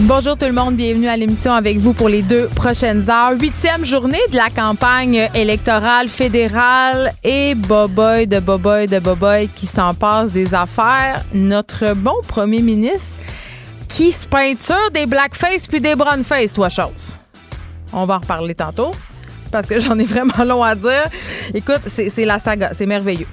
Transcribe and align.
Bonjour 0.00 0.36
tout 0.36 0.44
le 0.44 0.52
monde, 0.52 0.76
bienvenue 0.76 1.08
à 1.08 1.16
l'émission 1.16 1.52
avec 1.52 1.78
vous 1.78 1.94
pour 1.94 2.10
les 2.10 2.22
deux 2.22 2.48
prochaines 2.48 3.08
heures. 3.08 3.32
Huitième 3.40 3.84
journée 3.84 4.20
de 4.30 4.36
la 4.36 4.50
campagne 4.50 5.28
électorale 5.34 6.08
fédérale 6.08 7.14
et 7.24 7.54
Boboy 7.54 8.26
de 8.26 8.38
Boboy 8.38 8.86
de 8.86 8.98
Boboy 8.98 9.48
qui 9.48 9.66
s'en 9.66 9.94
passe 9.94 10.32
des 10.32 10.54
affaires. 10.54 11.24
Notre 11.32 11.94
bon 11.94 12.16
premier 12.28 12.60
ministre 12.60 13.18
qui 13.88 14.12
se 14.12 14.26
peinture 14.26 14.90
des 14.92 15.06
blackface 15.06 15.66
puis 15.66 15.80
des 15.80 15.94
brownface, 15.94 16.52
toi 16.52 16.68
chose. 16.68 17.16
On 17.92 18.04
va 18.04 18.16
en 18.16 18.18
reparler 18.18 18.54
tantôt 18.54 18.90
parce 19.50 19.66
que 19.66 19.80
j'en 19.80 19.98
ai 19.98 20.04
vraiment 20.04 20.44
long 20.44 20.62
à 20.62 20.74
dire. 20.74 21.06
Écoute, 21.54 21.80
c'est 21.86 22.24
la 22.24 22.38
saga, 22.38 22.70
c'est 22.74 22.86
merveilleux. 22.86 23.26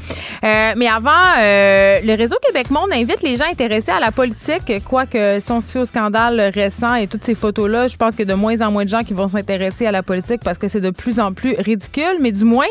Euh, 0.44 0.74
mais 0.76 0.88
avant, 0.88 1.12
euh, 1.40 2.02
le 2.04 2.16
réseau 2.16 2.36
Québec 2.46 2.70
Monde 2.70 2.92
invite 2.92 3.22
les 3.22 3.38
gens 3.38 3.46
intéressés 3.50 3.92
à 3.92 4.00
la 4.00 4.12
politique, 4.12 4.84
quoique 4.84 5.40
si 5.40 5.52
on 5.52 5.62
se 5.62 5.72
fie 5.72 5.78
au 5.78 5.86
scandale 5.86 6.52
récent 6.54 6.96
et 6.96 7.08
toutes 7.08 7.24
ces 7.24 7.36
photos-là, 7.36 7.88
je 7.88 7.98
pense 7.98 8.16
que 8.16 8.24
de 8.24 8.34
moins 8.34 8.60
en 8.62 8.72
moins 8.72 8.84
de 8.84 8.90
gens 8.90 9.04
qui 9.04 9.14
vont 9.14 9.28
s'intéresser 9.28 9.86
à 9.86 9.92
la 9.92 10.04
politique 10.04 10.42
parce 10.44 10.58
que 10.58 10.68
c'est 10.68 10.82
de 10.82 10.90
plus 10.90 11.20
en 11.20 11.34
plus 11.34 11.56
ridicule. 11.58 12.18
Mais 12.20 12.32
du 12.32 12.44
moins, 12.44 12.68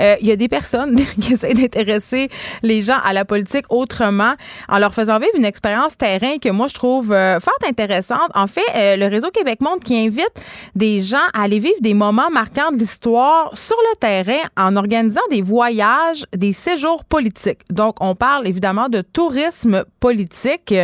euh, 0.00 0.16
il 0.20 0.26
y 0.26 0.32
a 0.32 0.36
des 0.36 0.48
personnes 0.48 0.96
qui 1.20 1.34
essaient 1.34 1.54
d'intéresser 1.54 2.28
les 2.62 2.82
gens 2.82 2.98
à 3.04 3.12
la 3.12 3.24
politique 3.24 3.66
autrement 3.68 4.34
en 4.68 4.78
leur 4.78 4.94
faisant 4.94 5.18
vivre 5.18 5.32
une 5.36 5.44
expérience 5.44 5.96
terrain 5.96 6.38
que 6.38 6.48
moi 6.48 6.66
je 6.68 6.74
trouve 6.74 7.08
fort 7.08 7.68
intéressante. 7.68 8.30
En 8.34 8.46
fait, 8.46 8.96
le 8.96 9.06
réseau 9.06 9.30
Québec 9.30 9.60
Monde 9.60 9.80
qui 9.84 9.96
invite 9.96 10.32
des 10.74 11.00
gens 11.00 11.18
à 11.34 11.42
aller 11.42 11.58
vivre 11.58 11.80
des 11.80 11.94
moments 11.94 12.30
marquants 12.30 12.72
de 12.72 12.81
sur 12.86 13.76
le 13.76 13.96
terrain 13.98 14.42
en 14.56 14.76
organisant 14.76 15.20
des 15.30 15.42
voyages, 15.42 16.24
des 16.34 16.52
séjours 16.52 17.04
politique. 17.04 17.60
Donc, 17.70 17.96
on 18.00 18.14
parle 18.14 18.46
évidemment 18.46 18.88
de 18.88 19.00
tourisme 19.00 19.84
politique. 20.00 20.74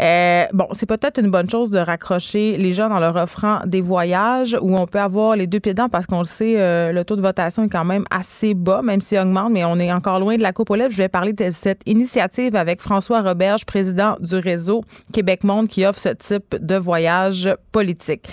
Euh, 0.00 0.44
bon, 0.52 0.68
c'est 0.72 0.86
peut-être 0.86 1.18
une 1.18 1.30
bonne 1.30 1.50
chose 1.50 1.70
de 1.70 1.78
raccrocher 1.78 2.56
les 2.56 2.72
gens 2.72 2.88
en 2.90 3.00
leur 3.00 3.16
offrant 3.16 3.60
des 3.66 3.80
voyages 3.80 4.56
où 4.60 4.76
on 4.76 4.86
peut 4.86 5.00
avoir 5.00 5.34
les 5.34 5.46
deux 5.46 5.58
pieds 5.58 5.74
dedans 5.74 5.88
parce 5.88 6.06
qu'on 6.06 6.20
le 6.20 6.24
sait, 6.24 6.54
euh, 6.56 6.92
le 6.92 7.04
taux 7.04 7.16
de 7.16 7.20
votation 7.20 7.64
est 7.64 7.68
quand 7.68 7.84
même 7.84 8.04
assez 8.10 8.54
bas, 8.54 8.80
même 8.82 9.00
s'il 9.00 9.18
augmente, 9.18 9.52
mais 9.52 9.64
on 9.64 9.78
est 9.78 9.92
encore 9.92 10.20
loin 10.20 10.36
de 10.36 10.42
la 10.42 10.52
coupe 10.52 10.70
aux 10.70 10.76
lèvres. 10.76 10.92
Je 10.92 10.98
vais 10.98 11.08
parler 11.08 11.32
de 11.32 11.50
cette 11.50 11.82
initiative 11.86 12.54
avec 12.54 12.80
François 12.80 13.22
Roberge, 13.22 13.64
président 13.64 14.16
du 14.20 14.36
réseau 14.36 14.82
Québec 15.12 15.42
Monde 15.42 15.66
qui 15.66 15.84
offre 15.84 15.98
ce 15.98 16.10
type 16.10 16.56
de 16.60 16.76
voyage 16.76 17.48
politique. 17.72 18.28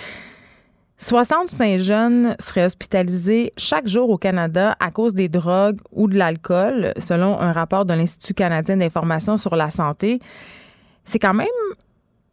65 0.98 1.78
jeunes 1.78 2.36
seraient 2.38 2.64
hospitalisés 2.64 3.52
chaque 3.58 3.86
jour 3.86 4.08
au 4.08 4.16
Canada 4.16 4.76
à 4.80 4.90
cause 4.90 5.12
des 5.12 5.28
drogues 5.28 5.78
ou 5.92 6.08
de 6.08 6.16
l'alcool, 6.16 6.92
selon 6.98 7.38
un 7.38 7.52
rapport 7.52 7.84
de 7.84 7.92
l'Institut 7.92 8.34
canadien 8.34 8.78
d'information 8.78 9.36
sur 9.36 9.56
la 9.56 9.70
santé. 9.70 10.20
C'est 11.04 11.18
quand 11.18 11.34
même 11.34 11.46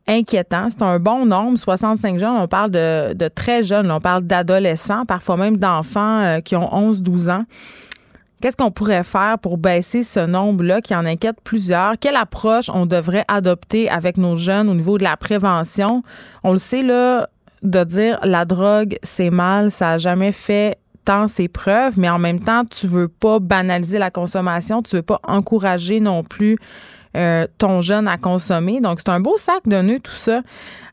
inquiétant. 0.08 0.70
C'est 0.70 0.82
un 0.82 1.00
bon 1.00 1.26
nombre, 1.26 1.58
65 1.58 2.20
jeunes. 2.20 2.36
On 2.36 2.48
parle 2.48 2.72
de, 2.72 3.28
très 3.30 3.64
jeunes, 3.64 3.92
on 3.92 4.00
parle 4.00 4.24
d'adolescents, 4.24 5.06
parfois 5.06 5.38
même 5.38 5.58
d'enfants 5.58 6.22
euh, 6.22 6.40
qui 6.40 6.56
ont 6.56 6.68
11-12 6.68 7.32
ans. 7.32 7.46
Qu'est-ce 8.42 8.58
qu'on 8.58 8.72
pourrait 8.72 9.04
faire 9.04 9.40
pour 9.40 9.58
baisser 9.58 10.04
ce 10.04 10.20
nombre-là 10.20 10.82
qui 10.82 10.94
en 10.94 11.06
inquiète 11.06 11.38
plusieurs? 11.44 11.98
Quelle 11.98 12.18
approche 12.18 12.70
on 12.74 12.86
devrait 12.86 13.24
adopter 13.30 13.90
avec 13.90 14.18
nos 14.18 14.36
jeunes 14.36 14.68
au 14.68 14.74
niveau 14.74 14.98
de 14.98 15.04
la 15.04 15.16
prévention? 15.16 16.04
On 16.44 16.52
le 16.52 16.58
sait, 16.58 16.82
là, 16.82 17.30
de 17.64 17.84
dire 17.84 18.20
la 18.24 18.46
drogue, 18.46 18.98
c'est 19.04 19.30
mal, 19.30 19.72
ça 19.72 19.92
a 19.92 19.98
jamais 19.98 20.32
fait 20.32 20.78
tant 21.06 21.28
ses 21.28 21.48
preuves, 21.48 21.98
mais 21.98 22.10
en 22.10 22.20
même 22.20 22.40
temps, 22.40 22.64
tu 22.66 22.88
veux 22.88 23.08
pas 23.08 23.40
banaliser 23.40 23.98
la 23.98 24.12
consommation, 24.12 24.82
tu 24.82 24.98
veux 24.98 25.02
pas 25.02 25.20
encourager 25.28 26.00
non 26.00 26.24
plus 26.24 26.58
euh, 27.16 27.46
ton 27.58 27.82
jeune 27.82 28.08
à 28.08 28.18
consommer. 28.18 28.82
Donc, 28.82 29.00
c'est 29.00 29.10
un 29.10 29.20
beau 29.20 29.38
sac 29.38 29.68
de 29.68 29.82
nœuds, 29.82 30.00
tout 30.00 30.16
ça. 30.16 30.42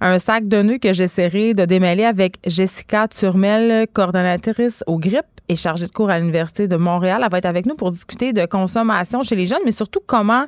Un 0.00 0.18
sac 0.18 0.48
de 0.48 0.62
nœuds 0.62 0.78
que 0.78 0.92
j'essaierai 0.92 1.54
de 1.54 1.64
démêler 1.64 2.04
avec 2.04 2.38
Jessica 2.46 3.08
Turmel, 3.08 3.86
coordonnatrice 3.92 4.84
au 4.86 4.98
GRIP 4.98 5.24
et 5.48 5.56
chargée 5.56 5.86
de 5.86 5.92
cours 5.92 6.10
à 6.10 6.18
l'Université 6.18 6.68
de 6.68 6.76
Montréal. 6.76 7.22
Elle 7.24 7.30
va 7.30 7.38
être 7.38 7.46
avec 7.46 7.66
nous 7.66 7.74
pour 7.74 7.90
discuter 7.90 8.32
de 8.32 8.44
consommation 8.46 9.22
chez 9.22 9.34
les 9.34 9.46
jeunes, 9.46 9.62
mais 9.64 9.72
surtout 9.72 10.00
comment 10.06 10.44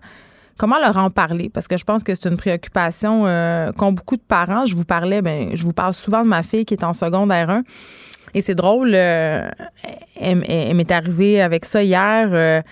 Comment 0.59 0.79
leur 0.79 0.97
en 0.97 1.11
parler? 1.11 1.49
Parce 1.49 1.69
que 1.69 1.77
je 1.77 1.85
pense 1.85 2.03
que 2.03 2.15
c'est 2.15 2.29
une 2.29 2.37
préoccupation 2.37 3.25
euh, 3.27 3.73
qu'ont 3.73 3.93
beaucoup 3.93 4.17
de 4.17 4.23
parents. 4.23 4.67
Je 4.67 4.75
vous 4.75 4.85
parlais, 4.85 5.23
ben, 5.23 5.51
je 5.55 5.65
vous 5.65 5.73
parle 5.73 5.95
souvent 5.95 6.23
de 6.23 6.29
ma 6.29 6.43
fille 6.43 6.65
qui 6.65 6.75
est 6.75 6.85
en 6.85 6.93
secondaire 6.93 7.51
1. 7.51 7.63
Et 8.35 8.41
c'est 8.41 8.55
drôle, 8.55 8.93
euh, 8.95 9.49
elle, 10.19 10.75
m'est 10.75 10.91
arrivée 10.91 11.43
avec 11.43 11.65
ça 11.65 11.83
hier. 11.83 12.29
Euh, 12.33 12.63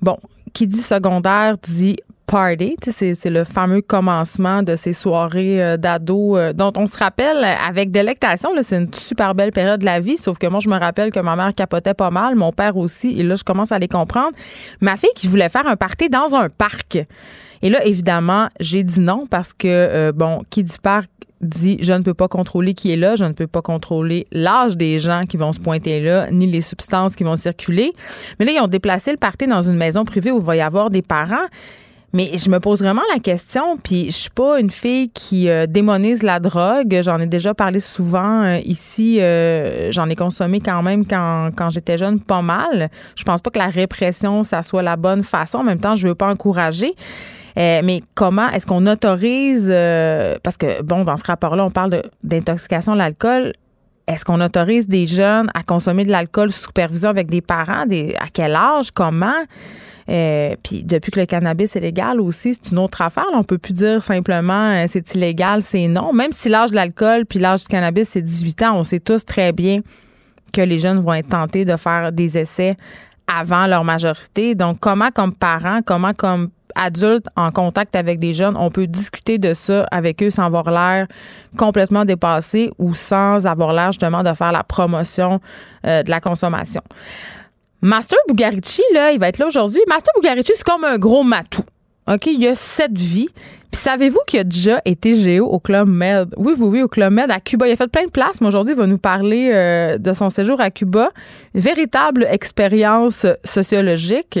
bon, 0.00 0.18
qui 0.52 0.66
dit 0.66 0.82
secondaire 0.82 1.56
dit 1.58 1.96
party. 2.26 2.76
C'est 2.90 3.30
le 3.30 3.44
fameux 3.44 3.82
commencement 3.82 4.62
de 4.62 4.76
ces 4.76 4.92
soirées 4.92 5.62
euh, 5.62 5.76
d'ados 5.76 6.38
euh, 6.38 6.52
dont 6.52 6.72
on 6.76 6.86
se 6.86 6.96
rappelle 6.96 7.44
avec 7.44 7.90
délectation. 7.90 8.50
C'est 8.62 8.78
une 8.78 8.92
super 8.94 9.34
belle 9.34 9.52
période 9.52 9.80
de 9.80 9.84
la 9.84 10.00
vie, 10.00 10.16
sauf 10.16 10.38
que 10.38 10.46
moi, 10.46 10.60
je 10.60 10.68
me 10.68 10.78
rappelle 10.78 11.10
que 11.10 11.20
ma 11.20 11.36
mère 11.36 11.52
capotait 11.54 11.94
pas 11.94 12.10
mal, 12.10 12.34
mon 12.34 12.52
père 12.52 12.76
aussi, 12.76 13.18
et 13.18 13.22
là, 13.22 13.34
je 13.34 13.44
commence 13.44 13.72
à 13.72 13.78
les 13.78 13.88
comprendre. 13.88 14.32
Ma 14.80 14.96
fille 14.96 15.10
qui 15.16 15.28
voulait 15.28 15.48
faire 15.48 15.66
un 15.66 15.76
party 15.76 16.08
dans 16.08 16.34
un 16.34 16.48
parc. 16.48 16.98
Et 17.62 17.70
là, 17.70 17.84
évidemment, 17.86 18.48
j'ai 18.60 18.82
dit 18.82 19.00
non 19.00 19.26
parce 19.30 19.52
que, 19.52 19.68
euh, 19.68 20.12
bon, 20.12 20.42
qui 20.50 20.64
dit 20.64 20.76
parc 20.82 21.08
dit 21.42 21.78
je 21.80 21.92
ne 21.92 22.02
peux 22.02 22.14
pas 22.14 22.28
contrôler 22.28 22.72
qui 22.74 22.92
est 22.92 22.96
là, 22.96 23.16
je 23.16 23.24
ne 23.24 23.32
peux 23.32 23.46
pas 23.46 23.62
contrôler 23.62 24.26
l'âge 24.30 24.76
des 24.76 24.98
gens 24.98 25.24
qui 25.26 25.36
vont 25.36 25.52
se 25.52 25.60
pointer 25.60 26.00
là, 26.00 26.30
ni 26.30 26.46
les 26.46 26.60
substances 26.60 27.16
qui 27.16 27.24
vont 27.24 27.36
circuler. 27.36 27.92
Mais 28.38 28.46
là, 28.46 28.52
ils 28.52 28.60
ont 28.60 28.68
déplacé 28.68 29.10
le 29.10 29.16
party 29.16 29.46
dans 29.46 29.62
une 29.62 29.76
maison 29.76 30.04
privée 30.04 30.30
où 30.30 30.38
il 30.38 30.44
va 30.44 30.56
y 30.56 30.60
avoir 30.60 30.90
des 30.90 31.02
parents. 31.02 31.46
Mais 32.14 32.36
je 32.36 32.50
me 32.50 32.60
pose 32.60 32.82
vraiment 32.82 33.02
la 33.12 33.20
question, 33.20 33.78
puis 33.82 34.06
je 34.06 34.16
suis 34.16 34.30
pas 34.30 34.60
une 34.60 34.70
fille 34.70 35.08
qui 35.08 35.48
euh, 35.48 35.66
démonise 35.66 36.22
la 36.22 36.40
drogue. 36.40 37.00
J'en 37.02 37.18
ai 37.18 37.26
déjà 37.26 37.54
parlé 37.54 37.80
souvent 37.80 38.42
euh, 38.42 38.58
ici. 38.66 39.18
Euh, 39.20 39.90
j'en 39.92 40.10
ai 40.10 40.16
consommé 40.16 40.60
quand 40.60 40.82
même 40.82 41.06
quand, 41.06 41.50
quand 41.56 41.70
j'étais 41.70 41.96
jeune, 41.96 42.20
pas 42.20 42.42
mal. 42.42 42.90
Je 43.16 43.24
pense 43.24 43.40
pas 43.40 43.50
que 43.50 43.58
la 43.58 43.68
répression, 43.68 44.42
ça 44.42 44.62
soit 44.62 44.82
la 44.82 44.96
bonne 44.96 45.22
façon. 45.22 45.58
En 45.58 45.64
même 45.64 45.80
temps, 45.80 45.94
je 45.94 46.06
veux 46.06 46.14
pas 46.14 46.28
encourager. 46.28 46.92
mais 47.56 48.02
comment 48.14 48.48
est-ce 48.50 48.66
qu'on 48.66 48.86
autorise, 48.86 49.68
parce 50.42 50.58
que, 50.58 50.82
bon, 50.82 51.04
dans 51.04 51.16
ce 51.16 51.24
rapport-là, 51.24 51.64
on 51.64 51.70
parle 51.70 52.02
d'intoxication 52.22 52.92
de 52.92 52.98
l'alcool. 52.98 53.54
Est-ce 54.12 54.24
qu'on 54.26 54.40
autorise 54.40 54.86
des 54.86 55.06
jeunes 55.06 55.50
à 55.54 55.62
consommer 55.62 56.04
de 56.04 56.10
l'alcool 56.10 56.50
sous 56.50 56.64
supervision 56.64 57.08
avec 57.08 57.30
des 57.30 57.40
parents? 57.40 57.84
À 58.20 58.28
quel 58.32 58.54
âge? 58.54 58.90
Comment? 58.90 59.42
Euh, 60.08 60.54
puis 60.62 60.82
depuis 60.82 61.10
que 61.12 61.20
le 61.20 61.26
cannabis 61.26 61.76
est 61.76 61.80
légal 61.80 62.20
aussi, 62.20 62.54
c'est 62.54 62.72
une 62.72 62.78
autre 62.78 63.00
affaire. 63.00 63.24
On 63.32 63.44
peut 63.44 63.58
plus 63.58 63.72
dire 63.72 64.02
simplement 64.02 64.72
euh, 64.72 64.84
c'est 64.86 65.14
illégal, 65.14 65.62
c'est 65.62 65.86
non. 65.86 66.12
Même 66.12 66.32
si 66.32 66.48
l'âge 66.48 66.70
de 66.70 66.74
l'alcool 66.74 67.24
puis 67.24 67.38
l'âge 67.38 67.62
du 67.62 67.68
cannabis 67.68 68.10
c'est 68.10 68.20
18 68.22 68.62
ans, 68.64 68.78
on 68.78 68.82
sait 68.82 69.00
tous 69.00 69.24
très 69.24 69.52
bien 69.52 69.80
que 70.52 70.60
les 70.60 70.78
jeunes 70.78 71.00
vont 71.00 71.14
être 71.14 71.28
tentés 71.28 71.64
de 71.64 71.76
faire 71.76 72.12
des 72.12 72.36
essais 72.36 72.76
avant 73.26 73.66
leur 73.66 73.84
majorité. 73.84 74.54
Donc 74.54 74.78
comment 74.80 75.10
comme 75.10 75.34
parents, 75.34 75.80
comment 75.84 76.12
comme 76.12 76.50
adultes 76.74 77.26
en 77.36 77.50
contact 77.50 77.96
avec 77.96 78.18
des 78.18 78.32
jeunes, 78.32 78.56
on 78.56 78.70
peut 78.70 78.86
discuter 78.86 79.38
de 79.38 79.54
ça 79.54 79.86
avec 79.90 80.22
eux 80.22 80.30
sans 80.30 80.44
avoir 80.44 80.70
l'air 80.70 81.06
complètement 81.56 82.04
dépassé 82.04 82.70
ou 82.78 82.94
sans 82.94 83.46
avoir 83.46 83.72
l'air 83.72 83.92
justement 83.92 84.22
de 84.22 84.32
faire 84.34 84.52
la 84.52 84.62
promotion 84.64 85.40
euh, 85.86 86.02
de 86.02 86.10
la 86.10 86.20
consommation. 86.20 86.82
Master 87.80 88.18
Bugarici, 88.28 88.82
là, 88.94 89.12
il 89.12 89.18
va 89.18 89.28
être 89.28 89.38
là 89.38 89.46
aujourd'hui. 89.46 89.80
Master 89.88 90.12
Bugarici, 90.14 90.52
c'est 90.54 90.64
comme 90.64 90.84
un 90.84 90.98
gros 90.98 91.24
matou. 91.24 91.64
OK? 92.06 92.26
Il 92.26 92.46
a 92.46 92.54
sept 92.54 92.98
vies. 92.98 93.28
Puis 93.70 93.80
savez-vous 93.80 94.20
qu'il 94.26 94.38
a 94.38 94.44
déjà 94.44 94.80
été 94.84 95.14
géo 95.14 95.46
au 95.46 95.58
Club 95.58 95.88
Med? 95.88 96.34
Oui, 96.36 96.54
oui, 96.58 96.66
oui, 96.68 96.82
au 96.82 96.88
Club 96.88 97.12
Med 97.12 97.30
à 97.30 97.40
Cuba. 97.40 97.66
Il 97.66 97.72
a 97.72 97.76
fait 97.76 97.88
plein 97.90 98.04
de 98.04 98.10
places, 98.10 98.40
mais 98.40 98.48
aujourd'hui, 98.48 98.74
il 98.74 98.78
va 98.78 98.86
nous 98.86 98.98
parler 98.98 99.50
euh, 99.52 99.98
de 99.98 100.12
son 100.12 100.28
séjour 100.28 100.60
à 100.60 100.70
Cuba. 100.70 101.10
Une 101.54 101.60
véritable 101.60 102.26
expérience 102.30 103.26
sociologique. 103.44 104.38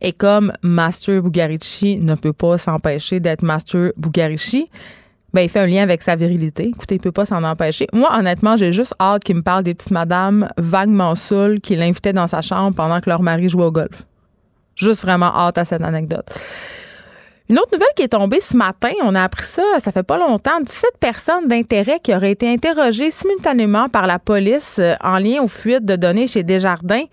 Et 0.00 0.12
comme 0.12 0.52
Master 0.62 1.22
Bugarici 1.22 1.98
ne 1.98 2.14
peut 2.14 2.32
pas 2.32 2.58
s'empêcher 2.58 3.18
d'être 3.18 3.42
Master 3.42 3.92
Bugarici, 3.96 4.70
ben, 5.32 5.42
il 5.42 5.48
fait 5.48 5.60
un 5.60 5.66
lien 5.66 5.82
avec 5.82 6.02
sa 6.02 6.16
virilité. 6.16 6.70
Écoutez, 6.74 6.96
il 6.96 7.00
peut 7.00 7.12
pas 7.12 7.26
s'en 7.26 7.44
empêcher. 7.44 7.86
Moi, 7.92 8.08
honnêtement, 8.16 8.56
j'ai 8.56 8.72
juste 8.72 8.94
hâte 9.00 9.22
qu'il 9.22 9.36
me 9.36 9.42
parle 9.42 9.62
des 9.62 9.74
petites 9.74 9.92
madames 9.92 10.48
vaguement 10.56 11.14
saoules 11.14 11.60
qui 11.60 11.76
l'invitaient 11.76 12.12
dans 12.12 12.26
sa 12.26 12.40
chambre 12.40 12.74
pendant 12.74 13.00
que 13.00 13.08
leur 13.08 13.22
mari 13.22 13.48
jouait 13.48 13.64
au 13.64 13.70
golf. 13.70 14.04
Juste 14.74 15.02
vraiment 15.02 15.32
hâte 15.34 15.58
à 15.58 15.64
cette 15.64 15.82
anecdote. 15.82 16.26
Une 17.48 17.58
autre 17.58 17.70
nouvelle 17.72 17.88
qui 17.96 18.02
est 18.02 18.08
tombée 18.08 18.40
ce 18.40 18.56
matin, 18.56 18.92
on 19.02 19.14
a 19.14 19.24
appris 19.24 19.44
ça, 19.44 19.62
ça 19.80 19.90
fait 19.90 20.04
pas 20.04 20.16
longtemps, 20.18 20.60
17 20.60 20.90
personnes 21.00 21.48
d'intérêt 21.48 21.98
qui 21.98 22.14
auraient 22.14 22.30
été 22.30 22.48
interrogées 22.48 23.10
simultanément 23.10 23.88
par 23.88 24.06
la 24.06 24.20
police 24.20 24.78
euh, 24.78 24.94
en 25.02 25.18
lien 25.18 25.42
aux 25.42 25.48
fuites 25.48 25.84
de 25.84 25.96
données 25.96 26.28
chez 26.28 26.44
Desjardins 26.44 27.06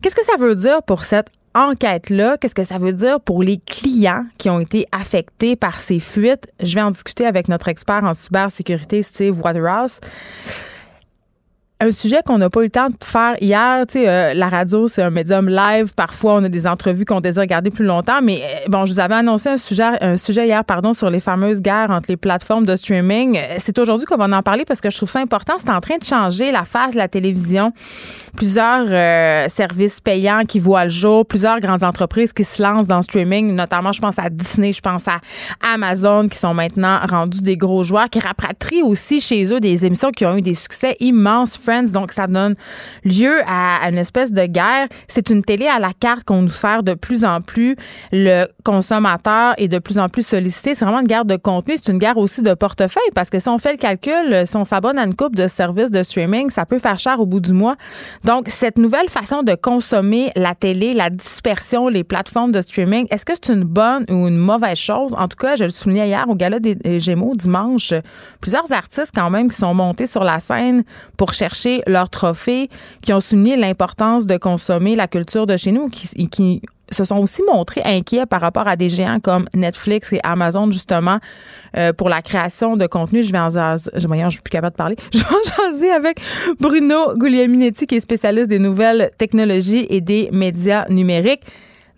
Qu'est-ce 0.00 0.14
que 0.14 0.24
ça 0.24 0.36
veut 0.36 0.54
dire 0.54 0.82
pour 0.82 1.04
cette 1.04 1.28
enquête-là, 1.54 2.36
qu'est-ce 2.38 2.54
que 2.54 2.64
ça 2.64 2.78
veut 2.78 2.92
dire 2.92 3.20
pour 3.20 3.42
les 3.42 3.58
clients 3.58 4.24
qui 4.38 4.50
ont 4.50 4.60
été 4.60 4.86
affectés 4.92 5.56
par 5.56 5.78
ces 5.78 6.00
fuites? 6.00 6.48
Je 6.60 6.74
vais 6.74 6.82
en 6.82 6.90
discuter 6.90 7.26
avec 7.26 7.48
notre 7.48 7.68
expert 7.68 8.04
en 8.04 8.14
cybersécurité, 8.14 9.02
Steve 9.02 9.40
Waterhouse 9.40 10.00
un 11.82 11.90
sujet 11.90 12.20
qu'on 12.24 12.38
n'a 12.38 12.48
pas 12.48 12.60
eu 12.60 12.64
le 12.64 12.70
temps 12.70 12.88
de 12.88 12.96
faire 13.02 13.34
hier. 13.40 13.84
Tu 13.88 13.98
sais, 13.98 14.08
euh, 14.08 14.34
la 14.34 14.48
radio, 14.48 14.86
c'est 14.86 15.02
un 15.02 15.10
médium 15.10 15.48
live. 15.48 15.92
Parfois, 15.94 16.34
on 16.34 16.44
a 16.44 16.48
des 16.48 16.66
entrevues 16.66 17.04
qu'on 17.04 17.20
désire 17.20 17.44
garder 17.46 17.70
plus 17.70 17.84
longtemps. 17.84 18.20
Mais 18.22 18.40
euh, 18.42 18.68
bon, 18.68 18.86
je 18.86 18.92
vous 18.92 19.00
avais 19.00 19.16
annoncé 19.16 19.48
un 19.48 19.56
sujet, 19.56 19.82
un 20.00 20.16
sujet 20.16 20.46
hier, 20.46 20.64
pardon, 20.64 20.94
sur 20.94 21.10
les 21.10 21.18
fameuses 21.18 21.60
guerres 21.60 21.90
entre 21.90 22.06
les 22.08 22.16
plateformes 22.16 22.66
de 22.66 22.76
streaming. 22.76 23.36
Euh, 23.36 23.56
c'est 23.58 23.76
aujourd'hui 23.78 24.06
qu'on 24.06 24.16
va 24.16 24.36
en 24.36 24.42
parler 24.42 24.64
parce 24.64 24.80
que 24.80 24.90
je 24.90 24.96
trouve 24.96 25.10
ça 25.10 25.18
important. 25.18 25.54
C'est 25.58 25.70
en 25.70 25.80
train 25.80 25.96
de 25.96 26.04
changer 26.04 26.52
la 26.52 26.64
face 26.64 26.92
de 26.92 26.98
la 26.98 27.08
télévision. 27.08 27.72
Plusieurs 28.36 28.86
services 29.50 30.00
payants 30.00 30.44
qui 30.48 30.58
voient 30.58 30.84
le 30.84 30.90
jour, 30.90 31.26
plusieurs 31.26 31.60
grandes 31.60 31.84
entreprises 31.84 32.32
qui 32.32 32.44
se 32.44 32.62
lancent 32.62 32.86
dans 32.86 32.96
le 32.96 33.02
streaming, 33.02 33.54
notamment, 33.54 33.92
je 33.92 34.00
pense 34.00 34.18
à 34.18 34.30
Disney, 34.30 34.72
je 34.72 34.80
pense 34.80 35.06
à 35.06 35.18
Amazon, 35.74 36.28
qui 36.28 36.38
sont 36.38 36.54
maintenant 36.54 36.98
rendus 37.06 37.42
des 37.42 37.58
gros 37.58 37.84
joueurs, 37.84 38.08
qui 38.08 38.20
rapatrient 38.20 38.82
aussi 38.82 39.20
chez 39.20 39.52
eux 39.52 39.60
des 39.60 39.84
émissions 39.84 40.10
qui 40.12 40.24
ont 40.24 40.36
eu 40.36 40.42
des 40.42 40.54
succès 40.54 40.96
immenses 41.00 41.56
donc 41.80 42.12
ça 42.12 42.26
donne 42.26 42.54
lieu 43.04 43.40
à, 43.46 43.88
une 43.88 43.98
espèce 43.98 44.32
de 44.32 44.44
guerre. 44.44 44.88
C'est 45.08 45.30
une 45.30 45.42
télé 45.42 45.66
à 45.66 45.78
la 45.78 45.92
carte 45.98 46.24
qu'on 46.24 46.42
nous 46.42 46.50
sert 46.50 46.82
de 46.82 46.94
plus 46.94 47.24
en 47.24 47.40
plus. 47.40 47.76
Le 48.12 48.46
consommateur 48.64 49.54
est 49.56 49.68
de 49.68 49.78
plus 49.78 49.98
en 49.98 50.08
plus 50.08 50.26
sollicité. 50.26 50.74
C'est 50.74 50.84
vraiment 50.84 51.00
une 51.00 51.06
guerre 51.06 51.24
de 51.24 51.36
contenu. 51.36 51.76
C'est 51.76 51.90
une 51.90 51.98
guerre 51.98 52.18
aussi 52.18 52.42
de 52.42 52.54
portefeuille 52.54 53.02
parce 53.14 53.30
que 53.30 53.38
si 53.38 53.48
on 53.48 53.58
fait 53.58 53.72
le 53.72 53.78
calcul, 53.78 54.46
si 54.46 54.56
on 54.56 54.64
s'abonne 54.64 54.98
à 54.98 55.04
une 55.04 55.16
coupe 55.16 55.36
de 55.36 55.48
services 55.48 55.90
de 55.90 56.02
streaming, 56.02 56.50
ça 56.50 56.66
peut 56.66 56.78
faire 56.78 56.98
cher 56.98 57.20
au 57.20 57.26
bout 57.26 57.40
du 57.40 57.52
mois. 57.52 57.76
Donc, 58.24 58.48
cette 58.48 58.78
nouvelle 58.78 59.08
façon 59.08 59.42
de 59.42 59.54
consommer 59.54 60.30
la 60.36 60.54
télé, 60.54 60.92
la 60.92 61.10
dispersion, 61.10 61.88
les 61.88 62.04
plateformes 62.04 62.52
de 62.52 62.60
streaming, 62.60 63.06
est-ce 63.10 63.24
que 63.24 63.32
c'est 63.34 63.52
une 63.52 63.64
bonne 63.64 64.04
ou 64.10 64.28
une 64.28 64.36
mauvaise 64.36 64.78
chose? 64.78 65.14
En 65.16 65.28
tout 65.28 65.36
cas, 65.36 65.56
je 65.56 65.64
le 65.64 65.70
soulignais 65.70 66.08
hier 66.08 66.24
au 66.28 66.34
Gala 66.34 66.60
des 66.60 67.00
Gémeaux 67.00 67.34
dimanche, 67.34 67.94
plusieurs 68.40 68.70
artistes 68.72 69.12
quand 69.14 69.30
même 69.30 69.50
qui 69.50 69.56
sont 69.56 69.74
montés 69.74 70.06
sur 70.06 70.24
la 70.24 70.40
scène 70.40 70.84
pour 71.16 71.32
chercher 71.32 71.61
leur 71.86 72.10
trophée, 72.10 72.68
qui 73.02 73.12
ont 73.12 73.20
souligné 73.20 73.56
l'importance 73.56 74.26
de 74.26 74.36
consommer 74.36 74.94
la 74.94 75.08
culture 75.08 75.46
de 75.46 75.56
chez 75.56 75.72
nous, 75.72 75.88
qui, 75.88 76.28
qui 76.28 76.62
se 76.92 77.04
sont 77.04 77.18
aussi 77.18 77.42
montrés 77.50 77.82
inquiets 77.84 78.26
par 78.26 78.40
rapport 78.40 78.68
à 78.68 78.76
des 78.76 78.88
géants 78.88 79.20
comme 79.20 79.46
Netflix 79.54 80.12
et 80.12 80.20
Amazon, 80.22 80.70
justement, 80.70 81.18
euh, 81.76 81.92
pour 81.92 82.08
la 82.08 82.22
création 82.22 82.76
de 82.76 82.86
contenu. 82.86 83.22
Je 83.22 83.32
vais 83.32 83.38
en 83.38 83.50
jaser, 83.50 83.90
je, 83.94 84.30
suis 84.30 84.42
plus 84.42 84.50
capable 84.50 84.74
de 84.74 84.76
parler. 84.76 84.96
Je 85.12 85.80
vais 85.80 85.90
avec 85.90 86.20
Bruno 86.60 87.16
Guglielminetti, 87.16 87.86
qui 87.86 87.96
est 87.96 88.00
spécialiste 88.00 88.48
des 88.48 88.58
nouvelles 88.58 89.10
technologies 89.16 89.86
et 89.88 90.00
des 90.00 90.28
médias 90.32 90.86
numériques. 90.88 91.42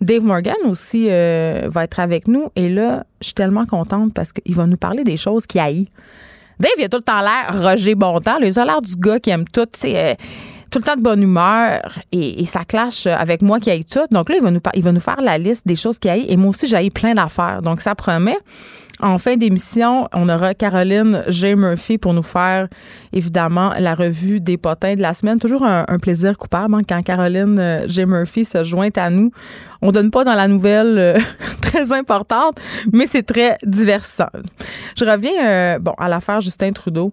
Dave 0.01 0.23
Morgan 0.23 0.55
aussi 0.65 1.07
euh, 1.09 1.67
va 1.69 1.83
être 1.83 1.99
avec 1.99 2.27
nous. 2.27 2.49
Et 2.55 2.69
là, 2.69 3.05
je 3.21 3.27
suis 3.27 3.33
tellement 3.33 3.65
contente 3.65 4.13
parce 4.13 4.31
qu'il 4.31 4.55
va 4.55 4.65
nous 4.65 4.77
parler 4.77 5.03
des 5.03 5.17
choses 5.17 5.45
qui 5.45 5.59
haït. 5.59 5.89
Dave, 6.59 6.71
il 6.77 6.85
a 6.85 6.89
tout 6.89 6.97
le 6.97 7.03
temps 7.03 7.21
l'air 7.21 7.61
Roger 7.61 7.95
Bontemps. 7.95 8.37
Il 8.41 8.57
a 8.57 8.65
l'air 8.65 8.81
du 8.81 8.95
gars 8.95 9.19
qui 9.19 9.29
aime 9.29 9.45
tout, 9.45 9.67
euh, 9.85 10.15
tout 10.71 10.79
le 10.79 10.83
temps 10.83 10.95
de 10.95 11.01
bonne 11.01 11.21
humeur 11.21 11.81
et, 12.11 12.45
ça 12.45 12.63
clash 12.63 13.07
avec 13.07 13.41
moi 13.41 13.59
qui 13.59 13.69
aille 13.69 13.85
tout. 13.85 14.05
Donc 14.11 14.29
là, 14.29 14.35
il 14.37 14.43
va 14.43 14.51
nous, 14.51 14.61
il 14.73 14.83
va 14.83 14.91
nous 14.91 14.99
faire 14.99 15.21
la 15.21 15.37
liste 15.37 15.63
des 15.65 15.75
choses 15.75 15.99
qui 15.99 16.09
aille 16.09 16.25
et 16.29 16.37
moi 16.37 16.49
aussi, 16.49 16.67
j'ai 16.67 16.89
plein 16.89 17.13
d'affaires. 17.13 17.61
Donc 17.61 17.81
ça 17.81 17.95
promet. 17.95 18.37
En 19.01 19.17
fin 19.17 19.35
d'émission, 19.35 20.07
on 20.13 20.29
aura 20.29 20.53
Caroline 20.53 21.23
J. 21.27 21.55
Murphy 21.55 21.97
pour 21.97 22.13
nous 22.13 22.23
faire, 22.23 22.69
évidemment, 23.11 23.73
la 23.77 23.93
revue 23.93 24.39
des 24.39 24.57
potins 24.57 24.95
de 24.95 25.01
la 25.01 25.13
semaine. 25.13 25.37
Toujours 25.37 25.63
un, 25.65 25.83
plaisir 25.99 26.37
coupable 26.37 26.75
hein, 26.75 26.81
quand 26.87 27.01
Caroline 27.03 27.59
euh, 27.59 27.87
J. 27.89 28.05
Murphy 28.05 28.45
se 28.45 28.63
joint 28.63 28.89
à 28.95 29.09
nous. 29.09 29.31
On 29.81 29.91
donne 29.91 30.11
pas 30.11 30.23
dans 30.23 30.33
la 30.33 30.47
nouvelle 30.47 30.97
euh, 30.97 31.19
très 31.61 31.91
importante, 31.91 32.57
mais 32.93 33.05
c'est 33.05 33.23
très 33.23 33.57
divertissant. 33.63 34.29
Je 34.97 35.03
reviens, 35.03 35.45
euh, 35.45 35.79
bon, 35.79 35.93
à 35.97 36.07
l'affaire 36.07 36.39
Justin 36.39 36.71
Trudeau. 36.71 37.11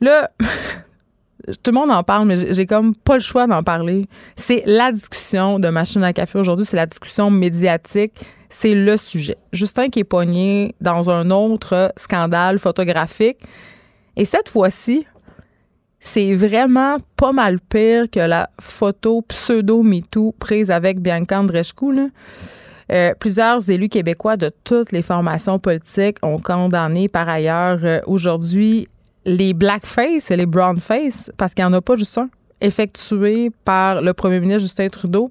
Là, 0.00 0.30
tout 1.62 1.70
le 1.70 1.72
monde 1.72 1.90
en 1.90 2.02
parle, 2.02 2.26
mais 2.26 2.54
j'ai 2.54 2.66
comme 2.66 2.94
pas 2.94 3.14
le 3.14 3.20
choix 3.22 3.46
d'en 3.46 3.62
parler. 3.62 4.06
C'est 4.36 4.62
la 4.64 4.90
discussion 4.90 5.58
de 5.58 5.68
machine 5.68 6.02
à 6.02 6.14
café 6.14 6.38
aujourd'hui, 6.38 6.64
c'est 6.64 6.76
la 6.76 6.86
discussion 6.86 7.30
médiatique 7.30 8.24
c'est 8.48 8.74
le 8.74 8.96
sujet. 8.96 9.36
Justin 9.52 9.88
qui 9.88 10.00
est 10.00 10.04
pogné 10.04 10.74
dans 10.80 11.10
un 11.10 11.30
autre 11.30 11.92
scandale 11.96 12.58
photographique. 12.58 13.38
Et 14.16 14.24
cette 14.24 14.48
fois-ci, 14.48 15.06
c'est 16.00 16.34
vraiment 16.34 16.98
pas 17.16 17.32
mal 17.32 17.60
pire 17.60 18.10
que 18.10 18.20
la 18.20 18.50
photo 18.60 19.22
pseudo-MeToo 19.22 20.34
prise 20.38 20.70
avec 20.70 21.00
Bianca 21.00 21.40
Andreescu. 21.40 22.10
Euh, 22.90 23.12
plusieurs 23.18 23.68
élus 23.68 23.88
québécois 23.88 24.36
de 24.36 24.50
toutes 24.64 24.92
les 24.92 25.02
formations 25.02 25.58
politiques 25.58 26.16
ont 26.22 26.38
condamné 26.38 27.06
par 27.08 27.28
ailleurs 27.28 27.80
euh, 27.84 28.00
aujourd'hui 28.06 28.88
les 29.26 29.52
blackface 29.52 30.30
et 30.30 30.36
les 30.36 30.46
brownface, 30.46 31.30
parce 31.36 31.52
qu'il 31.52 31.64
n'y 31.64 31.70
en 31.70 31.74
a 31.74 31.82
pas 31.82 31.96
juste 31.96 32.16
un, 32.16 32.30
effectués 32.62 33.50
par 33.64 34.00
le 34.00 34.14
premier 34.14 34.40
ministre 34.40 34.62
Justin 34.62 34.88
Trudeau 34.88 35.30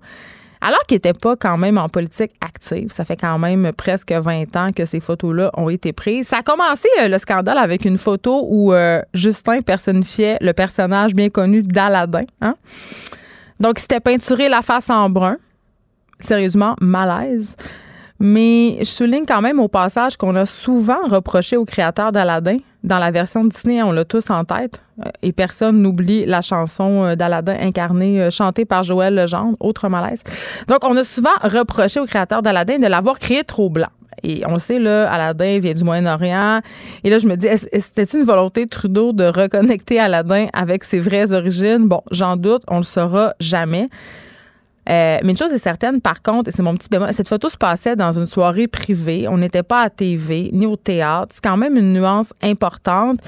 alors 0.61 0.79
qu'il 0.87 0.95
n'était 0.95 1.13
pas 1.13 1.35
quand 1.35 1.57
même 1.57 1.77
en 1.77 1.89
politique 1.89 2.31
active, 2.41 2.91
ça 2.91 3.05
fait 3.05 3.15
quand 3.15 3.37
même 3.39 3.71
presque 3.73 4.11
20 4.11 4.55
ans 4.55 4.71
que 4.71 4.85
ces 4.85 4.99
photos-là 4.99 5.51
ont 5.55 5.69
été 5.69 5.93
prises. 5.93 6.27
Ça 6.27 6.37
a 6.37 6.43
commencé 6.43 6.87
euh, 7.01 7.07
le 7.07 7.17
scandale 7.17 7.57
avec 7.57 7.85
une 7.85 7.97
photo 7.97 8.45
où 8.49 8.73
euh, 8.73 9.01
Justin 9.13 9.61
personnifiait 9.61 10.37
le 10.41 10.53
personnage 10.53 11.13
bien 11.13 11.29
connu 11.29 11.61
d'Aladin. 11.61 12.23
Hein? 12.41 12.55
Donc, 13.59 13.75
il 13.77 13.81
s'était 13.81 13.99
peinturé 13.99 14.49
la 14.49 14.61
face 14.61 14.89
en 14.89 15.09
brun. 15.09 15.37
Sérieusement, 16.19 16.75
malaise. 16.81 17.55
Mais 18.19 18.77
je 18.79 18.85
souligne 18.85 19.25
quand 19.27 19.41
même 19.41 19.59
au 19.59 19.67
passage 19.67 20.17
qu'on 20.17 20.35
a 20.35 20.45
souvent 20.45 21.01
reproché 21.07 21.55
au 21.57 21.65
créateur 21.65 22.11
d'Aladin, 22.11 22.57
dans 22.83 22.99
la 22.99 23.11
version 23.11 23.43
Disney, 23.43 23.81
on 23.83 23.91
l'a 23.91 24.05
tous 24.05 24.29
en 24.29 24.43
tête, 24.43 24.81
euh, 25.05 25.09
et 25.21 25.31
personne 25.31 25.81
n'oublie 25.81 26.25
la 26.25 26.41
chanson 26.41 27.03
euh, 27.03 27.15
d'Aladin 27.15 27.55
incarnée, 27.59 28.21
euh, 28.21 28.29
chantée 28.31 28.65
par 28.65 28.83
Joël 28.83 29.13
Legendre, 29.13 29.57
autre 29.59 29.89
malaise. 29.89 30.21
Donc, 30.67 30.79
on 30.83 30.95
a 30.95 31.03
souvent 31.03 31.29
reproché 31.43 31.99
au 31.99 32.05
créateur 32.05 32.41
d'Aladin 32.41 32.79
de 32.79 32.87
l'avoir 32.87 33.19
créé 33.19 33.43
trop 33.43 33.69
blanc. 33.69 33.89
Et 34.23 34.41
on 34.47 34.57
sait, 34.57 34.79
là, 34.79 35.09
Aladdin 35.11 35.59
vient 35.59 35.73
du 35.73 35.83
Moyen-Orient. 35.83 36.61
Et 37.03 37.09
là, 37.09 37.19
je 37.19 37.27
me 37.27 37.35
dis, 37.35 37.47
c'était 37.55 38.03
une 38.03 38.23
volonté 38.23 38.65
de 38.65 38.69
Trudeau 38.69 39.13
de 39.13 39.25
reconnecter 39.25 39.99
Aladdin 39.99 40.47
avec 40.53 40.83
ses 40.83 40.99
vraies 40.99 41.31
origines? 41.33 41.87
Bon, 41.87 42.01
j'en 42.11 42.35
doute, 42.35 42.63
on 42.67 42.77
le 42.77 42.83
saura 42.83 43.33
jamais. 43.39 43.89
Euh, 44.89 45.17
mais 45.23 45.31
une 45.31 45.37
chose 45.37 45.51
est 45.51 45.57
certaine, 45.57 45.99
par 45.99 46.21
contre, 46.21 46.51
c'est 46.53 46.61
mon 46.61 46.75
petit 46.75 46.87
bémol, 46.89 47.13
cette 47.13 47.27
photo 47.27 47.49
se 47.49 47.57
passait 47.57 47.95
dans 47.95 48.13
une 48.13 48.25
soirée 48.25 48.67
privée. 48.67 49.27
On 49.27 49.37
n'était 49.37 49.63
pas 49.63 49.81
à 49.81 49.89
TV 49.89 50.49
ni 50.53 50.65
au 50.65 50.75
théâtre. 50.75 51.33
C'est 51.33 51.43
quand 51.43 51.57
même 51.57 51.75
une 51.75 51.93
nuance 51.93 52.33
importante. 52.41 53.19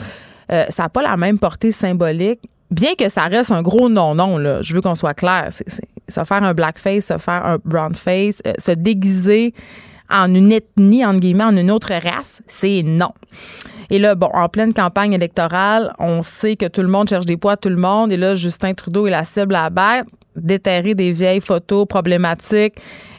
Euh, 0.51 0.65
ça 0.69 0.83
n'a 0.83 0.89
pas 0.89 1.01
la 1.01 1.17
même 1.17 1.37
portée 1.37 1.71
symbolique. 1.71 2.39
Bien 2.71 2.93
que 2.97 3.09
ça 3.09 3.23
reste 3.23 3.51
un 3.51 3.61
gros 3.61 3.89
non-non, 3.89 4.37
là, 4.37 4.61
je 4.61 4.73
veux 4.73 4.81
qu'on 4.81 4.95
soit 4.95 5.15
clair. 5.15 5.47
C'est, 5.49 5.65
se 6.07 6.23
faire 6.23 6.43
un 6.43 6.53
blackface, 6.53 7.05
se 7.05 7.17
faire 7.17 7.45
un 7.45 7.57
brownface, 7.63 8.41
euh, 8.47 8.53
se 8.57 8.71
déguiser 8.71 9.53
en 10.09 10.33
une 10.33 10.51
ethnie, 10.51 11.05
entre 11.05 11.19
guillemets, 11.19 11.43
en 11.43 11.57
une 11.57 11.71
autre 11.71 11.93
race, 11.93 12.41
c'est 12.47 12.83
non. 12.83 13.11
Et 13.89 13.99
là, 13.99 14.15
bon, 14.15 14.29
en 14.33 14.49
pleine 14.49 14.73
campagne 14.73 15.13
électorale, 15.13 15.93
on 15.99 16.21
sait 16.21 16.55
que 16.55 16.67
tout 16.67 16.81
le 16.81 16.87
monde 16.87 17.09
cherche 17.09 17.25
des 17.25 17.37
poids, 17.37 17.57
tout 17.57 17.69
le 17.69 17.75
monde. 17.75 18.11
Et 18.11 18.17
là, 18.17 18.35
Justin 18.35 18.73
Trudeau 18.73 19.07
est 19.07 19.11
la 19.11 19.25
cible 19.25 19.55
à 19.55 19.69
battre 19.69 20.09
déterrer 20.35 20.95
des 20.95 21.11
vieilles 21.11 21.41
photos 21.41 21.85
problématiques. 21.87 22.75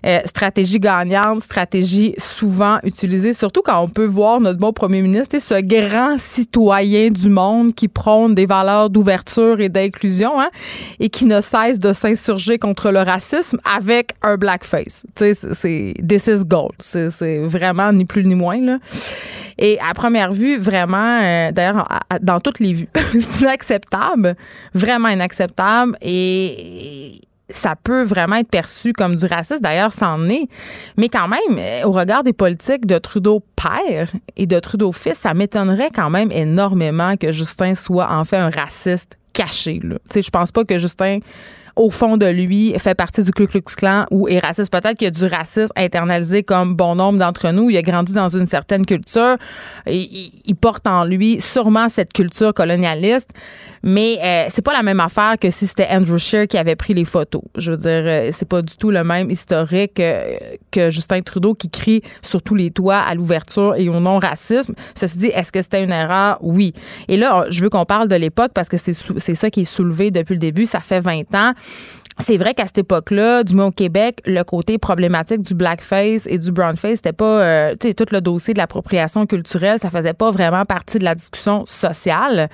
Euh, 0.07 0.19
stratégie 0.25 0.79
gagnante, 0.79 1.43
stratégie 1.43 2.15
souvent 2.17 2.79
utilisée, 2.85 3.33
surtout 3.33 3.61
quand 3.63 3.83
on 3.83 3.89
peut 3.89 4.07
voir 4.07 4.41
notre 4.41 4.59
bon 4.59 4.73
premier 4.73 5.03
ministre, 5.03 5.39
ce 5.39 5.61
grand 5.61 6.19
citoyen 6.19 7.11
du 7.11 7.29
monde 7.29 7.75
qui 7.75 7.89
prône 7.89 8.35
des 8.35 8.47
valeurs 8.47 8.89
d'ouverture 8.89 9.61
et 9.61 9.69
d'inclusion 9.69 10.41
hein, 10.41 10.51
et 11.01 11.11
qui 11.11 11.27
ne 11.27 11.41
cesse 11.41 11.79
de 11.79 11.93
s'insurger 11.93 12.59
contre 12.59 12.91
le 12.91 13.01
racisme 13.01 13.59
avec 13.65 14.13
un 14.23 14.37
blackface. 14.37 15.05
C'est 15.17 15.95
this 16.07 16.27
is 16.27 16.45
gold. 16.47 16.73
C'est 16.79 17.39
vraiment 17.45 17.93
ni 17.93 18.05
plus 18.05 18.25
ni 18.25 18.35
moins. 18.35 18.61
Là. 18.61 18.79
Et 19.59 19.79
à 19.87 19.93
première 19.93 20.33
vue, 20.33 20.57
vraiment, 20.57 21.21
euh, 21.23 21.53
d'ailleurs, 21.53 21.87
dans 22.23 22.41
toutes 22.41 22.61
les 22.61 22.73
vues, 22.73 22.89
c'est 23.13 23.43
inacceptable, 23.43 24.35
vraiment 24.75 25.09
inacceptable. 25.09 25.97
Et 26.01 27.21
ça 27.53 27.75
peut 27.83 28.03
vraiment 28.03 28.37
être 28.37 28.49
perçu 28.49 28.93
comme 28.93 29.17
du 29.17 29.27
racisme. 29.27 29.61
D'ailleurs, 29.61 29.93
c'en 29.93 30.29
est. 30.29 30.49
Mais 30.97 31.09
quand 31.09 31.29
même, 31.29 31.59
euh, 31.59 31.83
au 31.85 31.93
regard 31.93 32.23
des 32.23 32.33
politiques 32.33 32.87
de 32.87 32.99
Trudeau 32.99 33.43
père 33.57 34.11
et 34.37 34.47
de 34.47 34.59
Trudeau 34.59 34.93
fils, 34.93 35.19
ça 35.19 35.35
m'étonnerait 35.35 35.91
quand 35.95 36.11
même 36.11 36.31
énormément 36.33 37.17
que 37.17 37.33
Justin 37.33 37.75
soit 37.75 38.11
en 38.11 38.25
fait 38.25 38.37
un 38.37 38.51
raciste 38.51 39.19
caché. 39.33 39.81
Je 40.15 40.21
Je 40.21 40.31
pense 40.31 40.51
pas 40.51 40.65
que 40.65 40.79
Justin 40.79 41.21
au 41.77 41.91
fond 41.91 42.17
de 42.17 42.27
lui, 42.27 42.75
fait 42.79 42.95
partie 42.95 43.23
du 43.23 43.33
Ku 43.33 43.47
Klux 43.47 43.63
Klan 43.63 44.05
ou 44.11 44.29
est 44.29 44.39
raciste. 44.39 44.71
Peut-être 44.71 44.99
qu'il 44.99 45.07
y 45.07 45.09
a 45.09 45.11
du 45.11 45.25
racisme 45.25 45.73
internalisé 45.77 46.43
comme 46.43 46.75
bon 46.75 46.95
nombre 46.95 47.19
d'entre 47.19 47.51
nous. 47.51 47.71
Il 47.71 47.77
a 47.77 47.83
grandi 47.83 48.13
dans 48.13 48.29
une 48.29 48.47
certaine 48.47 48.85
culture. 48.85 49.37
Il 49.87 50.55
porte 50.61 50.87
en 50.87 51.05
lui 51.05 51.41
sûrement 51.41 51.89
cette 51.89 52.13
culture 52.13 52.53
colonialiste. 52.53 53.31
Mais 53.83 54.19
euh, 54.23 54.47
c'est 54.51 54.63
pas 54.63 54.73
la 54.73 54.83
même 54.83 55.01
affaire 55.01 55.39
que 55.41 55.51
si 55.51 55.67
c'était 55.67 55.87
Andrew 55.91 56.19
Scheer 56.19 56.47
qui 56.47 56.59
avait 56.59 56.77
pris 56.77 56.93
les 56.93 57.05
photos. 57.05 57.43
Je 57.57 57.73
veux 57.73 57.77
dire, 57.79 58.03
euh, 58.05 58.31
c'est 58.33 58.49
pas 58.49 58.63
du 58.63 58.77
tout 58.77 58.91
le 58.91 59.03
même 59.05 59.31
historique 59.31 59.99
euh, 60.01 60.37
que 60.71 60.91
Justin 60.91 61.23
Trudeau 61.23 61.55
qui 61.55 61.71
crie 61.71 62.03
sur 62.23 62.43
tous 62.43 62.55
les 62.55 62.71
toits 62.71 62.99
à 62.99 63.15
l'ouverture 63.15 63.75
et 63.77 63.89
au 63.89 63.99
non-racisme. 64.01 64.75
Ceci 64.95 65.19
dit, 65.19 65.27
est-ce 65.29 65.51
que 65.51 65.63
c'était 65.63 65.83
une 65.83 65.93
erreur? 65.93 66.39
Oui. 66.43 66.75
Et 67.09 67.17
là, 67.17 67.47
je 67.49 67.63
veux 67.63 67.71
qu'on 67.71 67.87
parle 67.87 68.09
de 68.09 68.17
l'époque 68.17 68.53
parce 68.55 68.69
que 68.69 68.77
c'est 68.77 69.35
ça 69.35 69.51
qui 69.51 69.63
est 69.63 69.65
soulevé 69.65 70.11
depuis 70.11 70.35
le 70.35 70.41
début. 70.41 70.67
Ça 70.67 70.81
fait 70.81 71.01
20 71.01 71.35
ans. 71.35 71.53
C'est 72.19 72.37
vrai 72.37 72.53
qu'à 72.53 72.67
cette 72.67 72.77
époque-là, 72.77 73.45
du 73.45 73.55
moins 73.55 73.67
au 73.67 73.71
Québec, 73.71 74.21
le 74.27 74.43
côté 74.43 74.77
problématique 74.77 75.41
du 75.41 75.55
blackface 75.55 76.27
et 76.27 76.37
du 76.37 76.53
brownface, 76.53 76.97
c'était 76.97 77.15
pas, 77.15 77.73
tu 77.77 77.89
sais, 77.89 77.95
tout 77.95 78.05
le 78.13 78.21
dossier 78.21 78.53
de 78.53 78.59
l'appropriation 78.59 79.25
culturelle, 79.25 79.79
ça 79.79 79.89
faisait 79.89 80.13
pas 80.13 80.31
vraiment 80.31 80.67
partie 80.67 80.99
de 80.99 81.05
la 81.05 81.15
discussion 81.15 81.65
sociale 81.65 82.51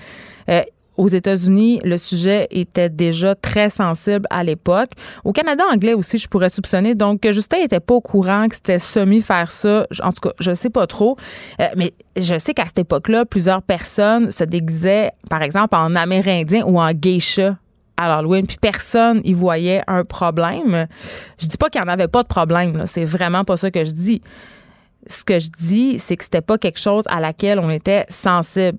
aux 0.97 1.09
États-Unis, 1.09 1.81
le 1.85 1.99
sujet 1.99 2.47
était 2.50 2.88
déjà 2.88 3.35
très 3.35 3.71
sensible 3.71 4.26
à 4.31 4.45
l'époque. 4.45 4.91
Au 5.25 5.33
Canada 5.33 5.65
anglais 5.73 5.95
aussi, 5.95 6.19
je 6.19 6.29
pourrais 6.29 6.49
soupçonner. 6.49 6.95
Donc, 6.95 7.26
Justin 7.31 7.59
n'était 7.59 7.81
pas 7.81 7.95
au 7.95 8.00
courant 8.00 8.49
que 8.49 8.55
c'était 8.55 8.79
semi 8.79 9.21
faire 9.21 9.50
ça. 9.50 9.87
En 10.03 10.12
tout 10.12 10.29
cas, 10.29 10.35
je 10.41 10.55
sais 10.55 10.71
pas 10.71 10.87
trop. 10.87 11.17
Euh, 11.61 11.67
mais 11.76 11.93
je 12.17 12.38
sais 12.38 12.55
qu'à 12.55 12.67
cette 12.67 12.79
époque-là, 12.79 13.25
plusieurs 13.25 13.62
personnes 13.62 14.31
se 14.31 14.45
déguisaient, 14.45 15.11
par 15.29 15.43
exemple, 15.43 15.76
en 15.76 15.95
Amérindien 15.95 16.65
ou 16.67 16.81
en 16.81 16.93
geisha 16.93 17.57
à 17.97 18.09
l'Halloween, 18.09 18.47
puis 18.47 18.59
personne 18.61 19.21
y 19.25 19.33
voyait 19.33 19.83
un 19.87 20.05
problème. 20.05 20.87
Je 21.38 21.47
dis 21.47 21.57
pas 21.57 21.71
qu'il 21.71 21.81
n'y 21.81 21.88
en 21.88 21.93
avait 21.93 22.09
pas 22.09 22.23
de 22.23 22.29
problème. 22.29 22.85
C'est 22.87 23.05
vraiment 23.05 23.45
pas 23.45 23.57
ça 23.57 23.71
que 23.71 23.85
je 23.85 23.93
dis. 23.93 24.23
Ce 25.07 25.25
que 25.25 25.38
je 25.38 25.49
dis, 25.59 25.99
c'est 25.99 26.17
que 26.17 26.25
c'était 26.25 26.41
pas 26.41 26.59
quelque 26.59 26.81
chose 26.81 27.05
à 27.09 27.21
laquelle 27.21 27.59
on 27.59 27.71
était 27.71 28.05
sensible. 28.09 28.79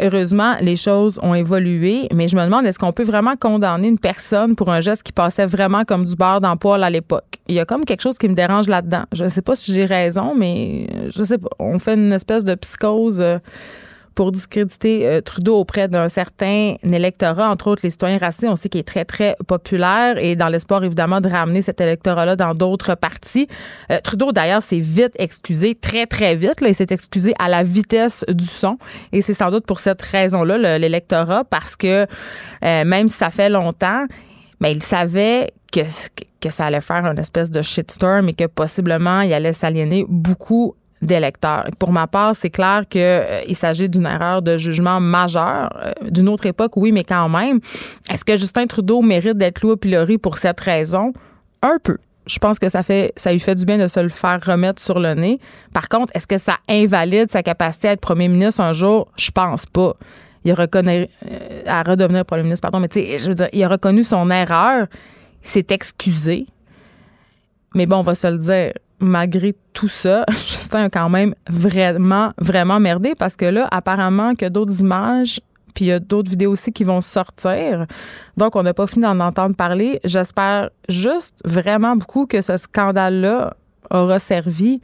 Heureusement, 0.00 0.54
les 0.60 0.76
choses 0.76 1.18
ont 1.24 1.34
évolué, 1.34 2.08
mais 2.14 2.28
je 2.28 2.36
me 2.36 2.44
demande 2.44 2.64
est-ce 2.66 2.78
qu'on 2.78 2.92
peut 2.92 3.02
vraiment 3.02 3.34
condamner 3.34 3.88
une 3.88 3.98
personne 3.98 4.54
pour 4.54 4.70
un 4.70 4.80
geste 4.80 5.02
qui 5.02 5.12
passait 5.12 5.46
vraiment 5.46 5.84
comme 5.84 6.04
du 6.04 6.14
beurre 6.14 6.40
dans 6.40 6.56
à 6.56 6.90
l'époque? 6.90 7.38
Il 7.48 7.56
y 7.56 7.60
a 7.60 7.64
comme 7.64 7.84
quelque 7.84 8.02
chose 8.02 8.16
qui 8.16 8.28
me 8.28 8.34
dérange 8.34 8.68
là-dedans. 8.68 9.02
Je 9.12 9.24
ne 9.24 9.28
sais 9.28 9.42
pas 9.42 9.56
si 9.56 9.72
j'ai 9.72 9.86
raison, 9.86 10.34
mais 10.36 10.86
je 11.16 11.22
sais 11.24 11.38
pas. 11.38 11.48
On 11.58 11.80
fait 11.80 11.94
une 11.94 12.12
espèce 12.12 12.44
de 12.44 12.54
psychose. 12.54 13.20
Euh, 13.20 13.38
pour 14.18 14.32
discréditer 14.32 15.06
euh, 15.06 15.20
Trudeau 15.20 15.54
auprès 15.54 15.86
d'un 15.86 16.08
certain 16.08 16.74
électorat, 16.82 17.48
entre 17.48 17.68
autres 17.68 17.82
les 17.84 17.90
citoyens 17.90 18.18
racistes. 18.18 18.48
On 18.48 18.56
sait 18.56 18.68
qu'il 18.68 18.80
est 18.80 18.82
très, 18.82 19.04
très 19.04 19.36
populaire 19.46 20.18
et 20.18 20.34
dans 20.34 20.48
l'espoir, 20.48 20.82
évidemment, 20.82 21.20
de 21.20 21.28
ramener 21.28 21.62
cet 21.62 21.80
électorat-là 21.80 22.34
dans 22.34 22.52
d'autres 22.52 22.96
partis. 22.96 23.46
Euh, 23.92 24.00
Trudeau, 24.02 24.32
d'ailleurs, 24.32 24.60
s'est 24.60 24.80
vite 24.80 25.12
excusé, 25.20 25.76
très, 25.76 26.06
très 26.06 26.34
vite. 26.34 26.60
Là, 26.60 26.66
il 26.66 26.74
s'est 26.74 26.88
excusé 26.90 27.32
à 27.38 27.48
la 27.48 27.62
vitesse 27.62 28.24
du 28.28 28.44
son. 28.44 28.76
Et 29.12 29.22
c'est 29.22 29.34
sans 29.34 29.52
doute 29.52 29.66
pour 29.66 29.78
cette 29.78 30.02
raison-là, 30.02 30.78
l'électorat, 30.78 31.44
parce 31.44 31.76
que 31.76 32.04
euh, 32.64 32.84
même 32.84 33.08
si 33.08 33.18
ça 33.18 33.30
fait 33.30 33.48
longtemps, 33.48 34.04
mais 34.58 34.72
il 34.72 34.82
savait 34.82 35.52
que, 35.72 35.82
que 36.40 36.50
ça 36.50 36.66
allait 36.66 36.80
faire 36.80 37.06
une 37.06 37.20
espèce 37.20 37.52
de 37.52 37.62
shitstorm 37.62 38.28
et 38.28 38.34
que 38.34 38.46
possiblement 38.46 39.20
il 39.20 39.32
allait 39.32 39.52
s'aliéner 39.52 40.04
beaucoup 40.08 40.74
Pour 41.78 41.92
ma 41.92 42.06
part, 42.06 42.34
c'est 42.34 42.50
clair 42.50 42.82
qu'il 42.88 43.00
euh, 43.00 43.52
s'agit 43.52 43.88
d'une 43.88 44.06
erreur 44.06 44.42
de 44.42 44.56
jugement 44.58 45.00
majeure. 45.00 45.70
Euh, 45.82 45.92
d'une 46.10 46.28
autre 46.28 46.46
époque, 46.46 46.76
oui, 46.76 46.92
mais 46.92 47.04
quand 47.04 47.28
même. 47.28 47.60
Est-ce 48.10 48.24
que 48.24 48.36
Justin 48.36 48.66
Trudeau 48.66 49.00
mérite 49.00 49.36
d'être 49.36 49.62
loué 49.62 49.72
au 49.72 49.76
pilori 49.76 50.18
pour 50.18 50.38
cette 50.38 50.60
raison? 50.60 51.12
Un 51.62 51.78
peu. 51.82 51.98
Je 52.26 52.38
pense 52.38 52.58
que 52.58 52.68
ça 52.68 52.82
fait 52.82 53.12
ça 53.16 53.32
lui 53.32 53.40
fait 53.40 53.54
du 53.54 53.64
bien 53.64 53.78
de 53.78 53.88
se 53.88 54.00
le 54.00 54.10
faire 54.10 54.38
remettre 54.44 54.82
sur 54.82 54.98
le 54.98 55.14
nez. 55.14 55.38
Par 55.72 55.88
contre, 55.88 56.12
est-ce 56.14 56.26
que 56.26 56.36
ça 56.36 56.58
invalide 56.68 57.30
sa 57.30 57.42
capacité 57.42 57.88
à 57.88 57.92
être 57.92 58.00
premier 58.00 58.28
ministre 58.28 58.60
un 58.60 58.74
jour? 58.74 59.08
Je 59.16 59.30
pense 59.30 59.64
pas. 59.64 59.94
Il 60.44 60.52
reconnaît 60.52 61.08
euh, 61.30 61.62
à 61.66 61.82
redevenir 61.82 62.24
premier 62.24 62.42
ministre, 62.42 62.62
pardon, 62.62 62.80
mais 62.80 62.88
tu 62.88 63.00
sais, 63.00 63.18
je 63.18 63.28
veux 63.28 63.34
dire, 63.34 63.48
il 63.52 63.62
a 63.64 63.68
reconnu 63.68 64.04
son 64.04 64.30
erreur, 64.30 64.86
s'est 65.42 65.66
excusé. 65.70 66.46
Mais 67.74 67.86
bon, 67.86 67.96
on 67.96 68.02
va 68.02 68.14
se 68.14 68.26
le 68.26 68.38
dire, 68.38 68.72
malgré 69.00 69.54
tout 69.72 69.88
ça, 69.88 70.24
Justin 70.46 70.84
a 70.84 70.90
quand 70.90 71.08
même 71.08 71.34
vraiment, 71.48 72.32
vraiment 72.38 72.80
merdé 72.80 73.14
parce 73.14 73.36
que 73.36 73.44
là, 73.44 73.68
apparemment, 73.70 74.34
que 74.34 74.48
d'autres 74.48 74.80
images 74.80 75.40
puis 75.74 75.84
il 75.84 75.88
y 75.88 75.92
a 75.92 76.00
d'autres 76.00 76.28
vidéos 76.28 76.50
aussi 76.50 76.72
qui 76.72 76.82
vont 76.82 77.00
sortir. 77.00 77.86
Donc, 78.36 78.56
on 78.56 78.64
n'a 78.64 78.74
pas 78.74 78.88
fini 78.88 79.04
d'en 79.04 79.20
entendre 79.20 79.54
parler. 79.54 80.00
J'espère 80.02 80.70
juste 80.88 81.36
vraiment 81.44 81.94
beaucoup 81.94 82.26
que 82.26 82.42
ce 82.42 82.56
scandale-là 82.56 83.54
aura 83.88 84.18
servi 84.18 84.80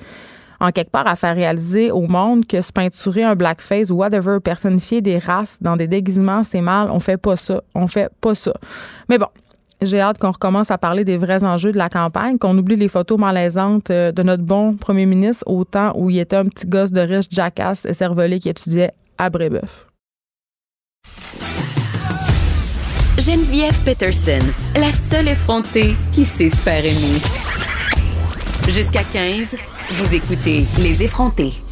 en 0.60 0.70
quelque 0.70 0.90
part 0.90 1.06
à 1.08 1.16
faire 1.16 1.34
réaliser 1.34 1.90
au 1.90 2.06
monde 2.06 2.46
que 2.46 2.60
se 2.60 2.72
peinturer 2.72 3.24
un 3.24 3.34
blackface 3.34 3.90
ou 3.90 3.96
whatever, 3.96 4.38
personnifier 4.38 5.00
des 5.00 5.18
races 5.18 5.58
dans 5.60 5.76
des 5.76 5.88
déguisements, 5.88 6.44
c'est 6.44 6.60
mal. 6.60 6.88
On 6.90 7.00
fait 7.00 7.16
pas 7.16 7.34
ça. 7.34 7.62
On 7.74 7.88
fait 7.88 8.08
pas 8.20 8.34
ça. 8.34 8.54
Mais 9.08 9.18
bon, 9.18 9.26
j'ai 9.84 10.00
hâte 10.00 10.18
qu'on 10.18 10.30
recommence 10.30 10.70
à 10.70 10.78
parler 10.78 11.04
des 11.04 11.16
vrais 11.16 11.44
enjeux 11.44 11.72
de 11.72 11.78
la 11.78 11.88
campagne, 11.88 12.38
qu'on 12.38 12.56
oublie 12.56 12.76
les 12.76 12.88
photos 12.88 13.18
malaisantes 13.18 13.90
euh, 13.90 14.12
de 14.12 14.22
notre 14.22 14.42
bon 14.42 14.74
premier 14.74 15.06
ministre 15.06 15.44
au 15.46 15.64
temps 15.64 15.92
où 15.96 16.10
il 16.10 16.18
était 16.18 16.36
un 16.36 16.46
petit 16.46 16.66
gosse 16.66 16.92
de 16.92 17.00
riche 17.00 17.26
jackass 17.30 17.84
et 17.84 17.94
cervelé 17.94 18.38
qui 18.38 18.48
étudiait 18.48 18.90
à 19.18 19.30
Brébeuf. 19.30 19.86
Geneviève 23.18 23.78
Peterson, 23.84 24.44
la 24.74 24.90
seule 24.90 25.28
effrontée 25.28 25.94
qui 26.12 26.24
sait 26.24 26.50
se 26.50 26.56
faire 26.56 26.84
aimer. 26.84 27.20
Jusqu'à 28.68 29.02
15, 29.02 29.56
vous 29.92 30.14
écoutez 30.14 30.64
Les 30.78 31.02
effrontés 31.02 31.63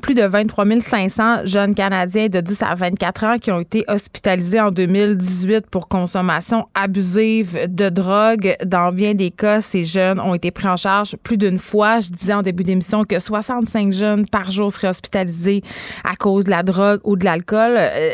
plus 0.00 0.14
de 0.14 0.22
23 0.22 0.64
500 0.80 1.46
jeunes 1.46 1.74
Canadiens 1.74 2.28
de 2.28 2.40
10 2.40 2.62
à 2.62 2.74
24 2.74 3.24
ans 3.24 3.36
qui 3.36 3.50
ont 3.50 3.60
été 3.60 3.84
hospitalisés 3.88 4.60
en 4.60 4.70
2018 4.70 5.66
pour 5.70 5.88
consommation 5.88 6.66
abusive 6.74 7.66
de 7.68 7.88
drogue. 7.88 8.56
Dans 8.64 8.92
bien 8.92 9.14
des 9.14 9.30
cas, 9.30 9.60
ces 9.60 9.84
jeunes 9.84 10.20
ont 10.20 10.34
été 10.34 10.50
pris 10.50 10.68
en 10.68 10.76
charge 10.76 11.16
plus 11.22 11.36
d'une 11.36 11.58
fois. 11.58 12.00
Je 12.00 12.10
disais 12.10 12.34
en 12.34 12.42
début 12.42 12.64
d'émission 12.64 13.04
que 13.04 13.18
65 13.18 13.92
jeunes 13.92 14.26
par 14.26 14.50
jour 14.50 14.70
seraient 14.70 14.88
hospitalisés 14.88 15.62
à 16.04 16.16
cause 16.16 16.44
de 16.44 16.50
la 16.50 16.62
drogue 16.62 17.00
ou 17.04 17.16
de 17.16 17.24
l'alcool. 17.24 17.74
Euh, 17.76 18.10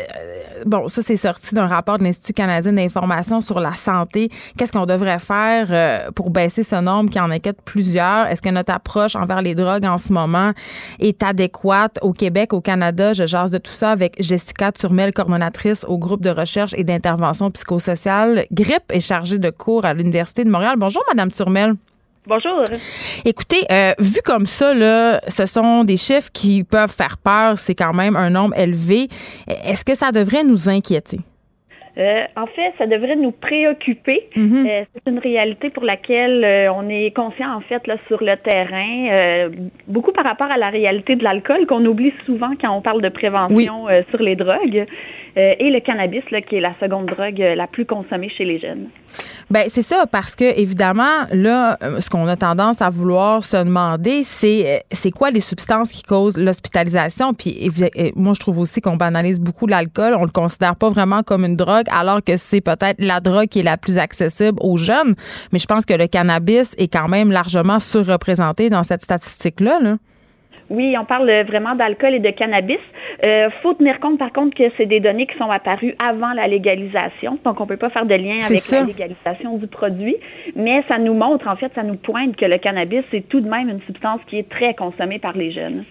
bon, 0.65 0.87
ça, 0.87 1.01
c'est 1.01 1.17
sorti 1.17 1.55
d'un 1.55 1.67
rapport 1.67 1.97
de 1.97 2.03
l'Institut 2.03 2.33
canadien 2.33 2.73
d'information 2.73 3.41
sur 3.41 3.59
la 3.59 3.75
santé. 3.75 4.29
Qu'est-ce 4.57 4.71
qu'on 4.71 4.85
devrait 4.85 5.19
faire 5.19 5.67
euh, 5.71 6.11
pour 6.11 6.29
baisser 6.29 6.63
ce 6.63 6.75
nombre 6.75 7.09
qui 7.09 7.19
en 7.19 7.31
inquiète 7.31 7.61
plusieurs? 7.63 8.27
Est-ce 8.27 8.41
que 8.41 8.49
notre 8.49 8.73
approche 8.73 9.15
envers 9.15 9.41
les 9.41 9.55
drogues 9.55 9.85
en 9.85 9.97
ce 9.97 10.11
moment 10.11 10.51
est 10.99 11.21
adéquate? 11.21 11.74
Au 12.01 12.13
Québec, 12.13 12.53
au 12.53 12.61
Canada. 12.61 13.13
Je 13.13 13.25
jase 13.25 13.51
de 13.51 13.57
tout 13.57 13.73
ça 13.73 13.91
avec 13.91 14.15
Jessica 14.21 14.71
Turmel, 14.71 15.13
coordonnatrice 15.13 15.85
au 15.87 15.97
groupe 15.97 16.21
de 16.21 16.29
recherche 16.29 16.73
et 16.77 16.83
d'intervention 16.83 17.49
psychosociale. 17.51 18.45
GRIP 18.51 18.83
est 18.89 18.99
chargée 18.99 19.39
de 19.39 19.49
cours 19.49 19.85
à 19.85 19.93
l'Université 19.93 20.43
de 20.43 20.49
Montréal. 20.49 20.75
Bonjour, 20.77 21.03
Madame 21.07 21.31
Turmel. 21.31 21.75
Bonjour. 22.27 22.63
Écoutez, 23.23 23.65
euh, 23.71 23.93
vu 23.99 24.19
comme 24.23 24.47
ça, 24.47 24.73
là, 24.73 25.21
ce 25.27 25.45
sont 25.45 25.83
des 25.83 25.97
chiffres 25.97 26.29
qui 26.33 26.63
peuvent 26.63 26.91
faire 26.91 27.17
peur. 27.17 27.59
C'est 27.59 27.75
quand 27.75 27.93
même 27.93 28.15
un 28.15 28.31
nombre 28.31 28.57
élevé. 28.57 29.09
Est-ce 29.47 29.85
que 29.85 29.95
ça 29.95 30.11
devrait 30.11 30.43
nous 30.43 30.67
inquiéter? 30.67 31.19
Euh, 31.97 32.23
en 32.35 32.45
fait, 32.47 32.73
ça 32.77 32.87
devrait 32.87 33.15
nous 33.15 33.31
préoccuper. 33.31 34.27
Mhm. 34.35 34.67
Euh, 34.67 34.83
c'est 34.93 35.09
une 35.09 35.19
réalité 35.19 35.69
pour 35.69 35.83
laquelle 35.83 36.43
euh, 36.43 36.73
on 36.73 36.89
est 36.89 37.15
conscient 37.15 37.53
en 37.55 37.61
fait 37.61 37.87
là 37.87 37.95
sur 38.07 38.21
le 38.21 38.35
terrain, 38.37 39.49
beaucoup 39.87 40.11
par 40.11 40.25
rapport 40.25 40.51
à 40.51 40.57
la 40.57 40.69
réalité 40.69 41.15
de 41.15 41.23
l'alcool 41.23 41.65
qu'on 41.67 41.85
oublie 41.85 42.13
souvent 42.25 42.51
quand 42.59 42.75
on 42.75 42.81
parle 42.81 43.01
de 43.01 43.09
prévention 43.09 43.87
sur 44.09 44.21
les 44.21 44.35
drogues. 44.35 44.85
Euh, 45.37 45.53
et 45.59 45.69
le 45.69 45.81
cannabis, 45.81 46.23
qui 46.47 46.55
est 46.55 46.61
la 46.61 46.73
seconde 46.79 47.07
drogue 47.07 47.41
euh, 47.41 47.55
la 47.55 47.67
plus 47.67 47.85
consommée 47.85 48.29
chez 48.29 48.45
les 48.45 48.57
jeunes. 48.57 48.87
Ben 49.49 49.65
c'est 49.67 49.81
ça, 49.81 50.05
parce 50.09 50.33
que 50.33 50.57
évidemment, 50.57 51.25
là, 51.31 51.77
euh, 51.83 51.99
ce 51.99 52.09
qu'on 52.09 52.25
a 52.27 52.37
tendance 52.37 52.81
à 52.81 52.89
vouloir 52.89 53.43
se 53.43 53.57
demander, 53.57 54.23
c'est 54.23 54.83
c'est 54.91 55.11
quoi 55.11 55.31
les 55.31 55.41
substances 55.41 55.91
qui 55.91 56.03
causent 56.03 56.37
l'hospitalisation? 56.37 57.33
Puis 57.33 57.69
moi, 58.15 58.33
je 58.33 58.39
trouve 58.39 58.59
aussi 58.59 58.79
qu'on 58.79 58.95
banalise 58.95 59.39
beaucoup 59.39 59.67
l'alcool. 59.67 60.15
On 60.17 60.23
le 60.23 60.31
considère 60.31 60.75
pas 60.77 60.89
vraiment 60.89 61.21
comme 61.21 61.43
une 61.43 61.57
drogue, 61.57 61.85
alors 61.91 62.23
que 62.23 62.37
c'est 62.37 62.61
peut-être 62.61 62.97
la 62.99 63.19
drogue 63.19 63.47
qui 63.47 63.59
est 63.59 63.63
la 63.63 63.77
plus 63.77 63.97
accessible 63.97 64.57
aux 64.61 64.77
jeunes. 64.77 65.15
Mais 65.51 65.59
je 65.59 65.65
pense 65.65 65.85
que 65.85 65.93
le 65.93 66.07
cannabis 66.07 66.75
est 66.77 66.91
quand 66.91 67.09
même 67.09 67.31
largement 67.31 67.79
surreprésenté 67.81 68.69
dans 68.69 68.83
cette 68.83 69.03
statistique-là. 69.03 69.79
Là. 69.81 69.97
Oui, 70.69 70.95
on 70.99 71.05
parle 71.05 71.29
vraiment 71.45 71.75
d'alcool 71.75 72.15
et 72.15 72.19
de 72.19 72.31
cannabis. 72.31 72.79
Euh, 73.25 73.49
faut 73.61 73.73
tenir 73.73 73.99
compte, 73.99 74.17
par 74.17 74.33
contre, 74.33 74.55
que 74.55 74.63
c'est 74.77 74.85
des 74.85 74.99
données 74.99 75.27
qui 75.27 75.37
sont 75.37 75.49
apparues 75.51 75.95
avant 76.03 76.33
la 76.33 76.47
légalisation, 76.47 77.37
donc 77.43 77.61
on 77.61 77.65
peut 77.65 77.77
pas 77.77 77.89
faire 77.89 78.05
de 78.05 78.15
lien 78.15 78.39
avec 78.43 78.67
la 78.69 78.83
légalisation 78.83 79.57
du 79.57 79.67
produit, 79.67 80.15
mais 80.55 80.83
ça 80.87 80.97
nous 80.97 81.13
montre, 81.13 81.47
en 81.47 81.55
fait, 81.55 81.71
ça 81.75 81.83
nous 81.83 81.95
pointe 81.95 82.35
que 82.35 82.45
le 82.45 82.57
cannabis 82.57 83.03
c'est 83.11 83.27
tout 83.27 83.41
de 83.41 83.49
même 83.49 83.69
une 83.69 83.81
substance 83.81 84.19
qui 84.27 84.37
est 84.37 84.49
très 84.49 84.73
consommée 84.73 85.19
par 85.19 85.33
les 85.33 85.51
jeunes. 85.51 85.85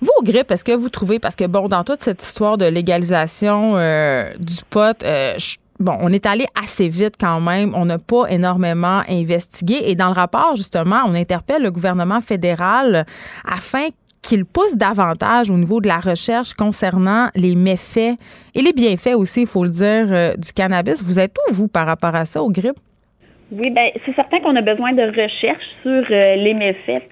Vous, 0.00 0.10
au 0.18 0.22
GRIP, 0.22 0.50
est-ce 0.50 0.64
que 0.64 0.72
vous 0.72 0.88
trouvez, 0.88 1.18
parce 1.18 1.36
que 1.36 1.46
bon, 1.46 1.68
dans 1.68 1.84
toute 1.84 2.00
cette 2.00 2.22
histoire 2.22 2.58
de 2.58 2.66
légalisation 2.66 3.76
euh, 3.76 4.30
du 4.38 4.56
pot, 4.68 5.02
euh, 5.04 5.34
bon, 5.78 5.96
on 6.00 6.08
est 6.08 6.26
allé 6.26 6.46
assez 6.62 6.88
vite 6.88 7.14
quand 7.18 7.40
même. 7.40 7.72
On 7.74 7.86
n'a 7.86 7.98
pas 7.98 8.26
énormément 8.28 9.02
investigué. 9.08 9.90
Et 9.90 9.94
dans 9.94 10.08
le 10.08 10.14
rapport, 10.14 10.56
justement, 10.56 11.02
on 11.06 11.14
interpelle 11.14 11.62
le 11.62 11.70
gouvernement 11.70 12.20
fédéral 12.20 13.06
afin 13.46 13.86
qu'il 14.24 14.44
pousse 14.44 14.76
davantage 14.76 15.50
au 15.50 15.56
niveau 15.56 15.80
de 15.80 15.88
la 15.88 15.98
recherche 15.98 16.54
concernant 16.54 17.28
les 17.36 17.54
méfaits 17.54 18.18
et 18.54 18.62
les 18.62 18.72
bienfaits 18.72 19.14
aussi, 19.14 19.42
il 19.42 19.46
faut 19.46 19.64
le 19.64 19.70
dire, 19.70 20.06
euh, 20.10 20.32
du 20.36 20.52
cannabis. 20.52 21.02
Vous 21.02 21.20
êtes 21.20 21.34
où, 21.48 21.54
vous, 21.54 21.68
par 21.68 21.86
rapport 21.86 22.14
à 22.14 22.24
ça, 22.24 22.42
au 22.42 22.50
grippe? 22.50 22.78
Oui, 23.52 23.70
ben 23.70 23.90
c'est 24.04 24.14
certain 24.14 24.40
qu'on 24.40 24.56
a 24.56 24.62
besoin 24.62 24.92
de 24.94 25.02
recherche 25.02 25.64
sur 25.82 26.04
euh, 26.10 26.36
les 26.36 26.54
méfaits. 26.54 27.02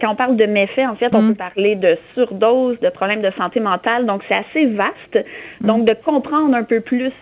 Quand 0.00 0.12
on 0.12 0.16
parle 0.16 0.36
de 0.36 0.46
méfaits, 0.46 0.88
en 0.88 0.96
fait, 0.96 1.14
on 1.14 1.22
mm. 1.22 1.28
peut 1.28 1.34
parler 1.34 1.76
de 1.76 1.98
surdose, 2.14 2.80
de 2.80 2.88
problèmes 2.88 3.22
de 3.22 3.30
santé 3.36 3.60
mentale. 3.60 4.06
Donc, 4.06 4.22
c'est 4.26 4.34
assez 4.34 4.66
vaste. 4.66 5.26
Mm. 5.60 5.66
Donc, 5.66 5.84
de 5.86 5.94
comprendre 5.94 6.54
un 6.54 6.64
peu 6.64 6.80
plus 6.80 7.12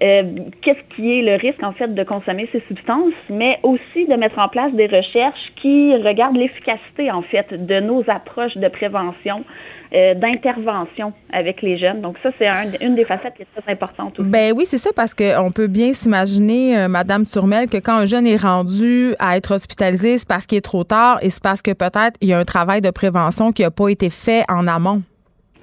euh, 0.00 0.22
qu'est-ce 0.62 0.94
qui 0.94 1.18
est 1.18 1.22
le 1.22 1.36
risque, 1.36 1.62
en 1.62 1.72
fait, 1.72 1.92
de 1.92 2.04
consommer 2.04 2.48
ces 2.52 2.62
substances, 2.68 3.14
mais 3.28 3.58
aussi 3.62 4.06
de 4.06 4.14
mettre 4.14 4.38
en 4.38 4.48
place 4.48 4.72
des 4.72 4.86
recherches 4.86 5.52
qui 5.60 5.94
regardent 5.96 6.36
l'efficacité, 6.36 7.10
en 7.10 7.22
fait, 7.22 7.66
de 7.66 7.80
nos 7.80 8.04
approches 8.08 8.56
de 8.56 8.68
prévention 8.68 9.44
euh, 9.94 10.14
d'intervention 10.14 11.14
avec 11.32 11.62
les 11.62 11.78
jeunes. 11.78 12.02
Donc 12.02 12.16
ça, 12.22 12.30
c'est 12.38 12.46
une 12.84 12.94
des 12.94 13.06
facettes 13.06 13.34
qui 13.36 13.42
est 13.42 13.60
très 13.60 13.72
importante 13.72 14.20
aussi. 14.20 14.28
Ben 14.28 14.52
oui, 14.54 14.66
c'est 14.66 14.78
ça, 14.78 14.90
parce 14.94 15.14
qu'on 15.14 15.50
peut 15.50 15.66
bien 15.66 15.94
s'imaginer, 15.94 16.78
euh, 16.78 16.88
Madame 16.88 17.24
Turmel, 17.24 17.68
que 17.68 17.78
quand 17.78 17.96
un 17.96 18.06
jeune 18.06 18.26
est 18.26 18.36
rendu 18.36 19.14
à 19.18 19.36
être 19.36 19.54
hospitalisé, 19.54 20.18
c'est 20.18 20.28
parce 20.28 20.46
qu'il 20.46 20.58
est 20.58 20.62
trop 20.62 20.84
tard 20.84 21.18
et 21.22 21.30
c'est 21.30 21.42
parce 21.42 21.62
que 21.62 21.72
peut-être 21.72 22.18
il 22.20 22.28
y 22.28 22.34
a 22.34 22.38
un 22.38 22.44
travail 22.44 22.82
de 22.82 22.90
prévention 22.90 23.50
qui 23.50 23.62
n'a 23.62 23.70
pas 23.70 23.88
été 23.88 24.10
fait 24.10 24.44
en 24.48 24.66
amont. 24.66 25.02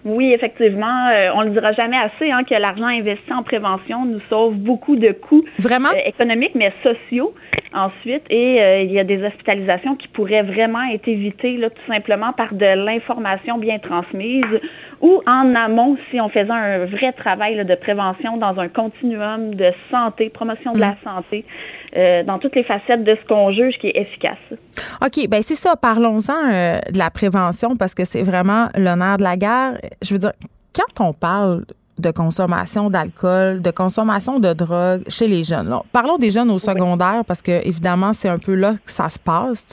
Oui, 0.06 0.32
effectivement, 0.34 1.08
euh, 1.08 1.32
on 1.34 1.42
le 1.42 1.50
dira 1.50 1.74
jamais 1.74 1.98
assez 1.98 2.30
hein, 2.32 2.44
que 2.44 2.54
l'argent 2.54 2.86
investi 2.86 3.34
en 3.34 3.42
prévention 3.42 4.06
nous 4.06 4.22
sauve 4.30 4.54
beaucoup 4.54 4.96
de 4.96 5.12
coûts 5.12 5.44
vraiment? 5.58 5.90
euh, 5.90 6.10
économiques, 6.10 6.54
mais 6.54 6.72
sociaux 6.84 7.34
ensuite. 7.74 8.22
Et 8.30 8.62
euh, 8.62 8.82
il 8.82 8.92
y 8.92 9.00
a 9.00 9.04
des 9.04 9.24
hospitalisations 9.24 9.96
qui 9.96 10.08
pourraient 10.10 10.44
vraiment 10.44 10.84
être 10.94 11.08
évitées 11.08 11.58
là, 11.58 11.72
tout 11.72 11.92
simplement 11.92 12.34
par 12.34 12.54
de 12.54 12.86
l'information 12.86 13.58
bien 13.58 13.80
transmise 13.80 14.46
ou 15.02 15.24
en 15.26 15.56
amont 15.56 15.98
si 16.12 16.22
on 16.22 16.30
faisait 16.30 16.52
un 16.52 16.86
vrai 16.86 17.12
travail 17.14 17.66
de 17.66 17.76
prévention 17.76 18.38
dans 18.38 18.60
un 18.60 18.68
continuum 18.68 19.56
de 19.56 19.72
santé, 19.90 20.30
promotion 20.30 20.74
de 20.74 20.82
la 20.82 20.92
mm. 20.92 21.44
Santé. 21.96 22.24
dans 22.24 22.40
toutes 22.40 22.56
les 22.56 22.64
facettes 22.64 23.04
de 23.04 23.16
ce 23.16 23.28
qu'on 23.28 23.52
juge 23.52 23.76
qui 23.80 23.88
est 23.88 24.02
efficace. 24.02 24.38
OK, 25.02 25.28
ben 25.30 25.42
c'est 25.42 25.56
ça. 25.56 25.76
Parlons-en 25.76 26.82
de 26.92 26.98
la 26.98 27.10
prévention 27.10 27.76
parce 27.76 27.94
que 27.94 28.06
c'est 28.06 28.24
vraiment 28.24 28.70
l'honneur 28.76 29.18
de 29.18 29.24
la 29.24 29.38
guerre 29.38 29.78
je 30.02 30.14
veux 30.14 30.20
dire, 30.20 30.34
quand 30.74 31.06
on 31.06 31.14
parle 31.14 31.66
de 31.98 32.12
consommation 32.12 32.90
d'alcool, 32.90 33.62
de 33.62 33.72
consommation 33.72 34.40
de 34.40 34.54
drogue 34.54 35.04
chez 35.08 35.28
les 35.28 35.44
jeunes. 35.44 35.74
parlons 35.94 36.18
des 36.18 36.30
jeunes 36.30 36.52
au 36.52 36.60
secondaire 36.60 37.24
parce 37.26 37.42
que 37.42 37.66
évidemment 37.66 38.12
c'est 38.12 38.28
un 38.28 38.38
peu 38.38 38.54
là 38.54 38.74
que 38.74 38.92
ça 38.92 39.08
se 39.08 39.18
passe. 39.18 39.66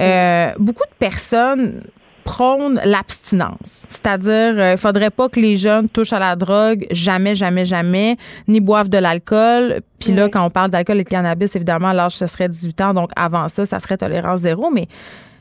Euh, 0.00 0.52
beaucoup 0.58 0.84
de 0.84 0.94
personnes 0.98 1.82
prônent 2.30 2.80
l'abstinence, 2.84 3.86
c'est-à-dire 3.88 4.52
il 4.52 4.60
euh, 4.60 4.76
faudrait 4.76 5.10
pas 5.10 5.28
que 5.28 5.40
les 5.40 5.56
jeunes 5.56 5.88
touchent 5.88 6.12
à 6.12 6.20
la 6.20 6.36
drogue 6.36 6.86
jamais, 6.92 7.34
jamais, 7.34 7.64
jamais, 7.64 8.18
ni 8.46 8.60
boivent 8.60 8.88
de 8.88 8.98
l'alcool. 8.98 9.80
Puis 9.98 10.12
là, 10.12 10.28
quand 10.28 10.46
on 10.46 10.50
parle 10.50 10.70
d'alcool 10.70 11.00
et 11.00 11.04
de 11.04 11.08
cannabis, 11.08 11.56
évidemment 11.56 11.92
l'âge 11.92 12.16
ce 12.16 12.28
serait 12.28 12.48
18 12.48 12.80
ans, 12.82 12.94
donc 12.94 13.10
avant 13.16 13.48
ça, 13.48 13.66
ça 13.66 13.80
serait 13.80 13.96
tolérance 13.96 14.40
zéro, 14.40 14.70
mais 14.70 14.86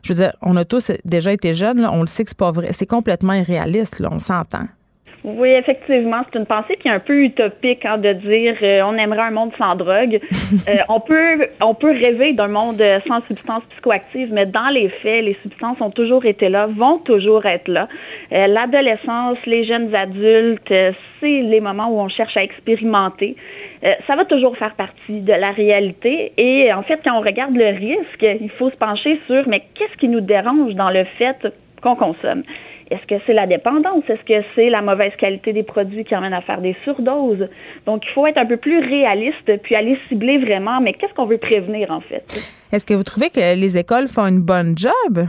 je 0.02 0.14
veux 0.14 0.20
dire, 0.20 0.34
on 0.42 0.56
a 0.56 0.66
tous 0.66 0.92
déjà 1.06 1.32
été 1.32 1.54
jeunes, 1.54 1.86
on 1.86 2.02
le 2.02 2.08
sait 2.08 2.24
que 2.24 2.32
c'est 2.32 2.38
pas 2.38 2.52
vrai. 2.52 2.70
C'est 2.72 2.88
complètement 2.88 3.34
irréaliste, 3.34 4.00
là, 4.00 4.10
on 4.12 4.20
s'entend. 4.20 4.66
Oui, 5.38 5.50
effectivement, 5.50 6.22
c'est 6.32 6.40
une 6.40 6.46
pensée 6.46 6.76
qui 6.78 6.88
est 6.88 6.92
un 6.92 7.00
peu 7.00 7.24
utopique 7.24 7.86
hein, 7.86 7.98
de 7.98 8.14
dire 8.14 8.56
euh, 8.62 8.82
on 8.84 8.96
aimerait 8.96 9.22
un 9.22 9.32
monde 9.32 9.52
sans 9.58 9.76
drogue. 9.76 10.20
Euh, 10.68 10.78
on 10.90 11.00
peut 11.00 11.48
on 11.62 11.74
peut 11.74 11.92
rêver 11.92 12.34
d'un 12.34 12.48
monde 12.48 12.82
sans 13.08 13.22
substances 13.28 13.64
psychoactives, 13.72 14.34
mais 14.34 14.46
dans 14.46 14.70
les 14.70 14.90
faits, 14.90 15.24
les 15.24 15.38
substances 15.44 15.80
ont 15.80 15.92
toujours 15.92 16.26
été 16.26 16.50
là, 16.50 16.66
vont 16.66 16.98
toujours 16.98 17.46
être 17.46 17.68
là. 17.68 17.88
Euh, 18.32 18.48
l'adolescence, 18.48 19.38
les 19.46 19.64
jeunes 19.64 19.94
adultes, 19.94 20.74
c'est 21.20 21.42
les 21.42 21.60
moments 21.60 21.90
où 21.90 22.00
on 22.00 22.10
cherche 22.10 22.36
à 22.36 22.44
expérimenter. 22.44 23.36
ça 24.08 24.16
va 24.16 24.26
toujours 24.26 24.58
faire 24.58 24.74
partie 24.74 25.22
de 25.22 25.34
la 25.34 25.52
réalité. 25.52 26.34
Et 26.38 26.74
en 26.74 26.82
fait, 26.82 27.00
quand 27.04 27.18
on 27.18 27.22
regarde 27.22 27.56
le 27.56 27.68
risque, 27.68 28.26
il 28.42 28.50
faut 28.58 28.72
se 28.72 28.78
pencher 28.78 29.20
sur 29.28 29.48
mais 29.48 29.64
qu'est-ce 29.76 29.98
qui 29.98 30.08
nous 30.08 30.22
dérange 30.22 30.74
dans 30.74 30.90
le 30.90 31.04
fait 31.18 31.48
qu'on 31.82 31.96
consomme? 31.96 32.44
Est-ce 32.92 33.06
que 33.06 33.22
c'est 33.26 33.34
la 33.34 33.46
dépendance? 33.46 34.04
Est-ce 34.08 34.24
que 34.24 34.46
c'est 34.56 34.70
la 34.70 34.82
mauvaise 34.82 35.14
qualité 35.18 35.54
des 35.54 35.64
produits 35.64 36.04
qui 36.04 36.16
amène 36.16 36.34
à 36.34 36.42
faire 36.42 36.62
des 36.62 36.76
surdoses? 36.84 37.48
Donc, 37.86 38.04
il 38.06 38.12
faut 38.14 38.26
être 38.26 38.38
un 38.38 38.46
peu 38.46 38.58
plus 38.58 38.80
réaliste 38.80 39.58
puis 39.64 39.76
aller 39.76 39.98
cibler 40.08 40.40
vraiment, 40.40 40.82
mais 40.82 40.94
qu'est-ce 40.94 41.14
qu'on 41.14 41.26
veut 41.26 41.38
prévenir 41.38 41.92
en 41.92 42.02
fait? 42.02 42.24
Est-ce 42.72 42.86
que 42.86 42.94
vous 42.94 43.04
trouvez 43.04 43.30
que 43.30 43.40
les 43.40 43.78
écoles 43.78 44.08
font 44.08 44.26
une 44.26 44.42
bonne 44.42 44.76
job? 44.78 45.28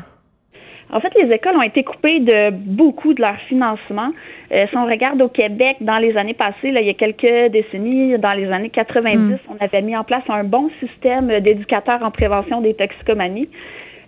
En 0.93 1.01
fait, 1.01 1.13
les 1.15 1.33
écoles 1.33 1.57
ont 1.57 1.63
été 1.63 1.85
coupées 1.85 2.21
de 2.21 2.51
beaucoup 2.51 3.15
de 3.15 3.21
leur 3.21 3.37
financement. 3.49 4.11
Euh, 4.53 4.67
si 4.69 4.77
on 4.77 4.87
regarde 4.87 5.23
au 5.23 5.29
Québec, 5.29 5.77
dans 5.81 5.99
les 5.99 6.17
années 6.17 6.35
passées, 6.35 6.73
là, 6.73 6.81
il 6.81 6.87
y 6.89 6.91
a 6.91 6.95
quelques 6.95 7.53
décennies, 7.53 8.19
dans 8.19 8.33
les 8.33 8.51
années 8.51 8.71
90, 8.71 9.19
mm. 9.19 9.39
on 9.51 9.65
avait 9.65 9.83
mis 9.83 9.97
en 9.97 10.03
place 10.03 10.25
un 10.29 10.43
bon 10.43 10.69
système 10.81 11.29
d'éducateurs 11.41 12.03
en 12.03 12.11
prévention 12.11 12.61
des 12.61 12.75
toxicomanies. 12.75 13.49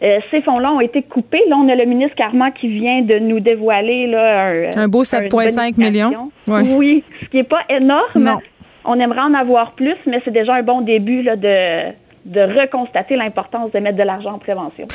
Euh, 0.03 0.19
ces 0.31 0.43
fonds-là 0.43 0.73
ont 0.73 0.81
été 0.81 1.03
coupés. 1.03 1.43
Là, 1.49 1.57
on 1.57 1.69
a 1.69 1.77
le 1.77 1.85
ministre 1.85 2.17
Carman 2.17 2.53
qui 2.53 2.69
vient 2.69 3.03
de 3.03 3.19
nous 3.19 3.38
dévoiler 3.38 4.09
là, 4.09 4.71
un, 4.77 4.88
beau 4.88 5.05
7,5 5.05 5.79
millions. 5.79 6.31
Oui, 6.49 7.05
ce 7.23 7.27
qui 7.29 7.37
n'est 7.37 7.45
pas 7.45 7.62
énorme. 7.69 8.41
On 8.85 8.99
aimerait 8.99 9.21
en 9.21 9.35
avoir 9.35 9.73
plus, 9.73 9.97
mais 10.07 10.21
c'est 10.25 10.33
déjà 10.33 10.55
un 10.55 10.65
bon 10.65 10.81
début 10.81 11.23
là, 11.23 11.37
de, 11.37 11.93
de 12.25 12.41
reconstater 12.41 13.17
l'importance 13.17 13.73
de 13.73 13.79
mettre 13.81 13.99
de 13.99 14.03
l'argent 14.03 14.35
en 14.35 14.39
prévention. 14.39 14.87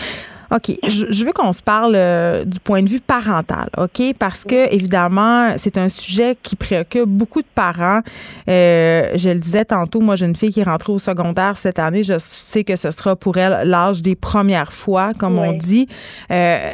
OK. 0.52 0.78
Je, 0.88 1.26
veux 1.26 1.34
qu'on 1.34 1.52
se 1.52 1.62
parle 1.62 1.94
euh, 1.96 2.46
du 2.46 2.60
point 2.60 2.82
de 2.82 2.88
vue 2.88 3.02
parental, 3.02 3.70
OK? 3.78 4.02
Parce 4.18 4.46
que, 4.46 4.74
évidemment, 4.74 5.54
c'est 5.58 5.78
un 5.78 5.90
sujet 5.90 6.38
qui 6.42 6.56
préoccupe 6.56 7.06
beaucoup 7.06 7.42
de 7.42 7.48
parents. 7.54 8.00
Euh, 8.50 9.12
je 9.16 9.30
le 9.30 9.40
disais 9.40 9.66
tantôt, 9.66 10.00
moi, 10.00 10.16
j'ai 10.16 10.26
une 10.26 10.36
fille 10.38 10.52
qui 10.52 10.62
est 10.62 10.64
rentrée 10.64 10.94
au 10.94 11.00
secondaire 11.00 11.58
cette 11.58 11.80
année. 11.80 12.04
Je 12.04 12.18
sais 12.18 12.64
que 12.64 12.78
ce 12.78 12.92
sera 12.92 13.16
pour 13.18 13.38
elle 13.38 13.68
l'âge 13.68 14.02
des 14.02 14.16
premières 14.16 14.72
fois, 14.72 15.12
comme 15.20 15.38
on 15.38 15.52
dit. 15.52 15.88
Euh, 16.32 16.72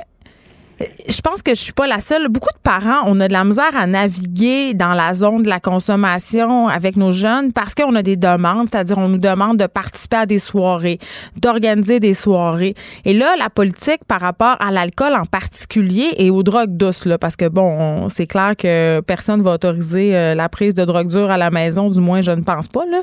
je 1.07 1.21
pense 1.21 1.41
que 1.41 1.53
je 1.53 1.59
suis 1.59 1.73
pas 1.73 1.87
la 1.87 1.99
seule. 1.99 2.27
Beaucoup 2.27 2.51
de 2.53 2.61
parents, 2.61 3.03
on 3.05 3.19
a 3.19 3.27
de 3.27 3.33
la 3.33 3.43
misère 3.43 3.75
à 3.75 3.85
naviguer 3.87 4.73
dans 4.73 4.93
la 4.93 5.13
zone 5.13 5.43
de 5.43 5.49
la 5.49 5.59
consommation 5.59 6.67
avec 6.67 6.97
nos 6.97 7.11
jeunes 7.11 7.51
parce 7.53 7.75
qu'on 7.75 7.95
a 7.95 8.01
des 8.01 8.15
demandes, 8.15 8.67
c'est-à-dire 8.71 8.97
on 8.97 9.09
nous 9.09 9.17
demande 9.17 9.57
de 9.57 9.67
participer 9.67 10.17
à 10.17 10.25
des 10.25 10.39
soirées, 10.39 10.99
d'organiser 11.37 11.99
des 11.99 12.13
soirées. 12.13 12.75
Et 13.05 13.13
là, 13.13 13.35
la 13.37 13.49
politique 13.49 14.03
par 14.07 14.21
rapport 14.21 14.57
à 14.59 14.71
l'alcool 14.71 15.13
en 15.13 15.25
particulier 15.25 16.09
et 16.17 16.29
aux 16.29 16.43
drogues 16.43 16.75
douces, 16.75 17.05
là, 17.05 17.17
parce 17.17 17.35
que 17.35 17.47
bon, 17.47 18.09
c'est 18.09 18.27
clair 18.27 18.55
que 18.57 19.01
personne 19.01 19.41
va 19.41 19.53
autoriser 19.53 20.15
euh, 20.15 20.35
la 20.35 20.49
prise 20.49 20.73
de 20.73 20.85
drogue 20.85 21.07
dure 21.07 21.31
à 21.31 21.37
la 21.37 21.51
maison, 21.51 21.89
du 21.89 21.99
moins 21.99 22.21
je 22.21 22.31
ne 22.31 22.41
pense 22.41 22.67
pas 22.67 22.85
là. 22.85 23.01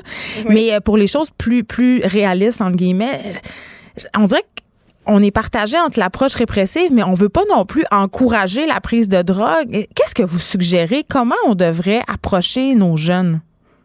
Mais 0.49 0.73
euh, 0.73 0.79
pour 0.79 0.97
les 0.97 1.07
choses 1.07 1.29
plus 1.37 1.63
plus 1.63 2.01
réalistes 2.03 2.61
entre 2.61 2.75
guillemets, 2.75 3.19
on 4.17 4.25
dirait 4.25 4.41
que 4.41 4.61
on 5.07 5.21
est 5.23 5.31
partagé 5.31 5.77
entre 5.77 5.99
l'approche 5.99 6.35
répressive, 6.35 6.91
mais 6.93 7.03
on 7.03 7.13
veut 7.13 7.29
pas 7.29 7.43
non 7.49 7.65
plus 7.65 7.83
encourager 7.91 8.65
la 8.65 8.79
prise 8.79 9.07
de 9.07 9.21
drogue. 9.21 9.87
Qu'est-ce 9.95 10.15
que 10.15 10.23
vous 10.23 10.39
suggérez? 10.39 11.03
Comment 11.09 11.35
on 11.45 11.55
devrait 11.55 12.01
approcher 12.07 12.75
nos 12.75 12.97
jeunes? 12.97 13.41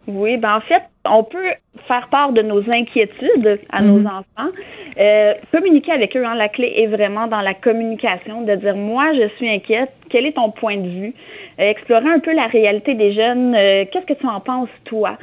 Oui, 0.08 0.36
ben 0.36 0.56
en 0.56 0.60
fait, 0.60 0.82
on 1.04 1.24
peut 1.24 1.52
faire 1.88 2.08
part 2.10 2.32
de 2.32 2.42
nos 2.42 2.60
inquiétudes 2.70 3.60
à 3.70 3.82
nos 3.82 3.98
mhm. 3.98 4.06
enfants, 4.06 4.50
euh, 4.98 5.34
communiquer 5.52 5.92
avec 5.92 6.16
eux. 6.16 6.24
Hein, 6.24 6.34
la 6.34 6.48
clé 6.48 6.72
est 6.76 6.86
vraiment 6.86 7.26
dans 7.26 7.40
la 7.40 7.54
communication, 7.54 8.42
de 8.42 8.54
dire 8.54 8.76
moi 8.76 9.12
je 9.14 9.28
suis 9.36 9.48
inquiète, 9.48 9.90
quel 10.10 10.26
est 10.26 10.32
ton 10.32 10.50
point 10.50 10.76
de 10.76 10.88
vue, 10.88 11.14
euh, 11.58 11.70
explorer 11.70 12.08
un 12.08 12.20
peu 12.20 12.32
la 12.32 12.46
réalité 12.46 12.94
des 12.94 13.14
jeunes, 13.14 13.54
euh, 13.54 13.84
qu'est-ce 13.90 14.06
que 14.06 14.18
tu 14.18 14.26
en 14.26 14.40
penses 14.40 14.68
toi? 14.84 15.18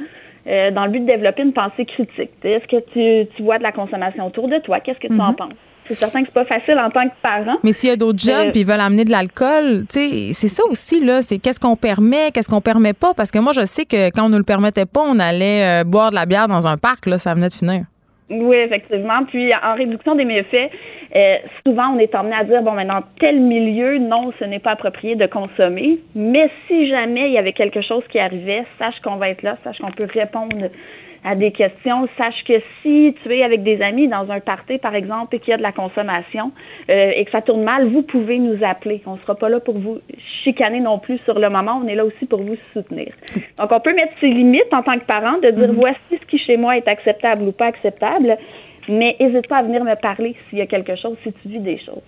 Dans 0.46 0.84
le 0.84 0.90
but 0.90 1.00
de 1.00 1.06
développer 1.06 1.42
une 1.42 1.52
pensée 1.52 1.84
critique. 1.84 2.30
Est-ce 2.42 2.66
que 2.66 2.80
tu, 2.92 3.28
tu 3.36 3.42
vois 3.42 3.58
de 3.58 3.62
la 3.62 3.72
consommation 3.72 4.26
autour 4.26 4.48
de 4.48 4.58
toi? 4.58 4.80
Qu'est-ce 4.80 4.98
que 4.98 5.08
tu 5.08 5.20
en 5.20 5.30
mhm. 5.30 5.36
penses? 5.36 5.54
c'est 5.86 5.94
certain 5.94 6.22
que 6.22 6.28
c'est 6.28 6.34
pas 6.34 6.44
facile 6.44 6.78
en 6.78 6.90
tant 6.90 7.04
que 7.04 7.14
parent. 7.22 7.58
Mais 7.62 7.72
s'il 7.72 7.90
y 7.90 7.92
a 7.92 7.96
d'autres 7.96 8.18
jeunes 8.18 8.50
puis 8.50 8.60
ils 8.60 8.66
veulent 8.66 8.80
amener 8.80 9.04
de 9.04 9.10
l'alcool, 9.10 9.84
c'est 9.88 10.32
ça 10.32 10.62
aussi 10.70 11.04
là, 11.04 11.22
c'est 11.22 11.38
qu'est-ce 11.38 11.60
qu'on 11.60 11.76
permet, 11.76 12.30
qu'est-ce 12.32 12.48
qu'on 12.48 12.60
permet 12.60 12.92
pas? 12.92 13.14
Parce 13.14 13.30
que 13.30 13.38
moi 13.38 13.52
je 13.52 13.64
sais 13.64 13.84
que 13.84 14.10
quand 14.10 14.26
on 14.26 14.28
ne 14.30 14.38
le 14.38 14.44
permettait 14.44 14.86
pas, 14.86 15.02
on 15.02 15.18
allait 15.18 15.82
euh, 15.82 15.84
boire 15.84 16.10
de 16.10 16.14
la 16.14 16.26
bière 16.26 16.48
dans 16.48 16.66
un 16.66 16.76
parc 16.76 17.06
là, 17.06 17.18
ça 17.18 17.34
venait 17.34 17.48
de 17.48 17.52
finir. 17.52 17.84
Oui, 18.30 18.56
effectivement. 18.56 19.24
Puis 19.28 19.50
en 19.62 19.74
réduction 19.74 20.14
des 20.14 20.24
méfaits, 20.24 20.70
euh, 21.16 21.36
souvent 21.64 21.94
on 21.94 21.98
est 21.98 22.14
emmené 22.14 22.34
à 22.34 22.44
dire 22.44 22.62
bon, 22.62 22.72
mais 22.72 22.84
dans 22.84 23.02
tel 23.20 23.40
milieu, 23.40 23.98
non, 23.98 24.32
ce 24.38 24.44
n'est 24.44 24.58
pas 24.58 24.72
approprié 24.72 25.14
de 25.14 25.26
consommer. 25.26 25.98
Mais 26.14 26.50
si 26.66 26.88
jamais 26.88 27.28
il 27.28 27.32
y 27.32 27.38
avait 27.38 27.52
quelque 27.52 27.82
chose 27.82 28.02
qui 28.10 28.18
arrivait, 28.18 28.64
sache 28.78 28.98
qu'on 29.02 29.16
va 29.16 29.28
être 29.28 29.42
là, 29.42 29.56
sache 29.64 29.78
qu'on 29.78 29.92
peut 29.92 30.08
répondre 30.12 30.68
à 31.24 31.34
des 31.34 31.52
questions, 31.52 32.06
sache 32.18 32.44
que 32.46 32.60
si 32.82 33.14
tu 33.22 33.34
es 33.34 33.42
avec 33.42 33.62
des 33.62 33.80
amis 33.80 34.08
dans 34.08 34.30
un 34.30 34.40
party, 34.40 34.76
par 34.76 34.94
exemple, 34.94 35.34
et 35.34 35.38
qu'il 35.38 35.52
y 35.52 35.54
a 35.54 35.56
de 35.56 35.62
la 35.62 35.72
consommation 35.72 36.52
euh, 36.90 37.12
et 37.16 37.24
que 37.24 37.30
ça 37.30 37.40
tourne 37.40 37.62
mal, 37.62 37.88
vous 37.88 38.02
pouvez 38.02 38.38
nous 38.38 38.62
appeler. 38.62 39.00
On 39.06 39.14
ne 39.14 39.18
sera 39.20 39.34
pas 39.34 39.48
là 39.48 39.58
pour 39.58 39.78
vous 39.78 40.00
chicaner 40.44 40.80
non 40.80 40.98
plus 40.98 41.18
sur 41.24 41.38
le 41.38 41.48
moment. 41.48 41.80
On 41.82 41.88
est 41.88 41.94
là 41.94 42.04
aussi 42.04 42.26
pour 42.26 42.42
vous 42.42 42.56
soutenir. 42.74 43.12
Donc, 43.58 43.70
on 43.72 43.80
peut 43.80 43.94
mettre 43.94 44.12
ses 44.20 44.28
limites 44.28 44.72
en 44.72 44.82
tant 44.82 44.98
que 44.98 45.06
parent, 45.06 45.38
de 45.38 45.50
dire 45.50 45.68
mhm. 45.68 45.76
voici 45.76 45.98
ce 46.10 46.26
qui 46.26 46.38
chez 46.38 46.58
moi 46.58 46.76
est 46.76 46.86
acceptable 46.86 47.44
ou 47.44 47.52
pas 47.52 47.66
acceptable, 47.66 48.36
mais 48.88 49.16
n'hésite 49.20 49.48
pas 49.48 49.58
à 49.58 49.62
venir 49.62 49.84
me 49.84 49.94
parler 50.00 50.36
s'il 50.48 50.58
y 50.58 50.62
a 50.62 50.66
quelque 50.66 50.96
chose, 50.96 51.16
si 51.22 51.32
tu 51.42 51.48
vis 51.48 51.60
des 51.60 51.78
choses. 51.78 52.02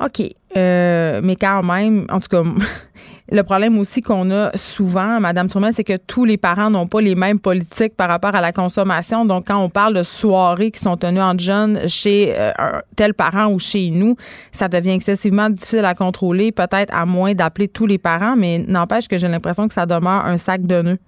OK. 0.00 0.22
Euh, 0.56 1.20
mais 1.22 1.36
quand 1.36 1.62
même, 1.62 2.06
en 2.10 2.20
tout 2.20 2.28
cas, 2.28 2.42
le 3.30 3.42
problème 3.42 3.78
aussi 3.78 4.00
qu'on 4.02 4.30
a 4.30 4.56
souvent, 4.56 5.20
Madame 5.20 5.48
Tourmel, 5.48 5.72
c'est 5.72 5.84
que 5.84 5.96
tous 5.96 6.24
les 6.24 6.36
parents 6.36 6.70
n'ont 6.70 6.86
pas 6.86 7.00
les 7.00 7.14
mêmes 7.14 7.38
politiques 7.38 7.96
par 7.96 8.08
rapport 8.08 8.34
à 8.34 8.40
la 8.40 8.52
consommation. 8.52 9.24
Donc, 9.24 9.46
quand 9.46 9.62
on 9.62 9.68
parle 9.68 9.94
de 9.94 10.02
soirées 10.02 10.70
qui 10.70 10.80
sont 10.80 10.96
tenues 10.96 11.22
en 11.22 11.38
jeunes 11.38 11.88
chez 11.88 12.34
euh, 12.36 12.52
tel 12.96 13.14
parent 13.14 13.52
ou 13.52 13.58
chez 13.58 13.90
nous, 13.90 14.16
ça 14.52 14.68
devient 14.68 14.92
excessivement 14.92 15.48
difficile 15.48 15.84
à 15.84 15.94
contrôler, 15.94 16.52
peut-être 16.52 16.92
à 16.94 17.06
moins 17.06 17.34
d'appeler 17.34 17.68
tous 17.68 17.86
les 17.86 17.98
parents, 17.98 18.36
mais 18.36 18.58
n'empêche 18.58 19.08
que 19.08 19.18
j'ai 19.18 19.28
l'impression 19.28 19.68
que 19.68 19.74
ça 19.74 19.86
demeure 19.86 20.24
un 20.26 20.36
sac 20.36 20.62
de 20.62 20.82
nœuds. 20.82 20.98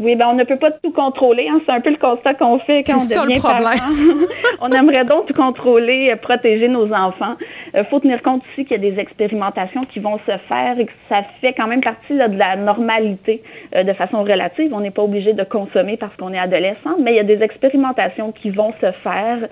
Oui, 0.00 0.16
ben 0.16 0.28
on 0.30 0.32
ne 0.32 0.44
peut 0.44 0.56
pas 0.56 0.70
tout 0.70 0.92
contrôler. 0.92 1.46
Hein. 1.46 1.60
C'est 1.66 1.72
un 1.72 1.80
peu 1.80 1.90
le 1.90 1.98
constat 1.98 2.32
qu'on 2.32 2.58
fait 2.60 2.84
quand 2.84 2.96
on 2.96 3.04
devient 3.04 3.34
le 3.34 4.26
on 4.62 4.72
aimerait 4.72 5.04
donc 5.04 5.26
tout 5.26 5.34
contrôler, 5.34 6.10
euh, 6.10 6.16
protéger 6.16 6.68
nos 6.68 6.90
enfants. 6.90 7.34
Il 7.74 7.80
euh, 7.80 7.84
faut 7.84 8.00
tenir 8.00 8.22
compte 8.22 8.42
aussi 8.50 8.64
qu'il 8.64 8.82
y 8.82 8.86
a 8.86 8.90
des 8.90 8.98
expérimentations 8.98 9.82
qui 9.82 10.00
vont 10.00 10.18
se 10.20 10.38
faire 10.48 10.80
et 10.80 10.86
que 10.86 10.92
ça 11.10 11.22
fait 11.42 11.52
quand 11.52 11.66
même 11.66 11.82
partie 11.82 12.14
de 12.14 12.38
la 12.38 12.56
normalité 12.56 13.42
euh, 13.74 13.82
de 13.82 13.92
façon 13.92 14.22
relative. 14.22 14.72
On 14.72 14.80
n'est 14.80 14.90
pas 14.90 15.02
obligé 15.02 15.34
de 15.34 15.44
consommer 15.44 15.98
parce 15.98 16.16
qu'on 16.16 16.32
est 16.32 16.38
adolescent, 16.38 16.96
mais 16.98 17.12
il 17.12 17.16
y 17.16 17.20
a 17.20 17.24
des 17.24 17.42
expérimentations 17.42 18.32
qui 18.32 18.48
vont 18.50 18.72
se 18.80 18.90
faire 19.02 19.48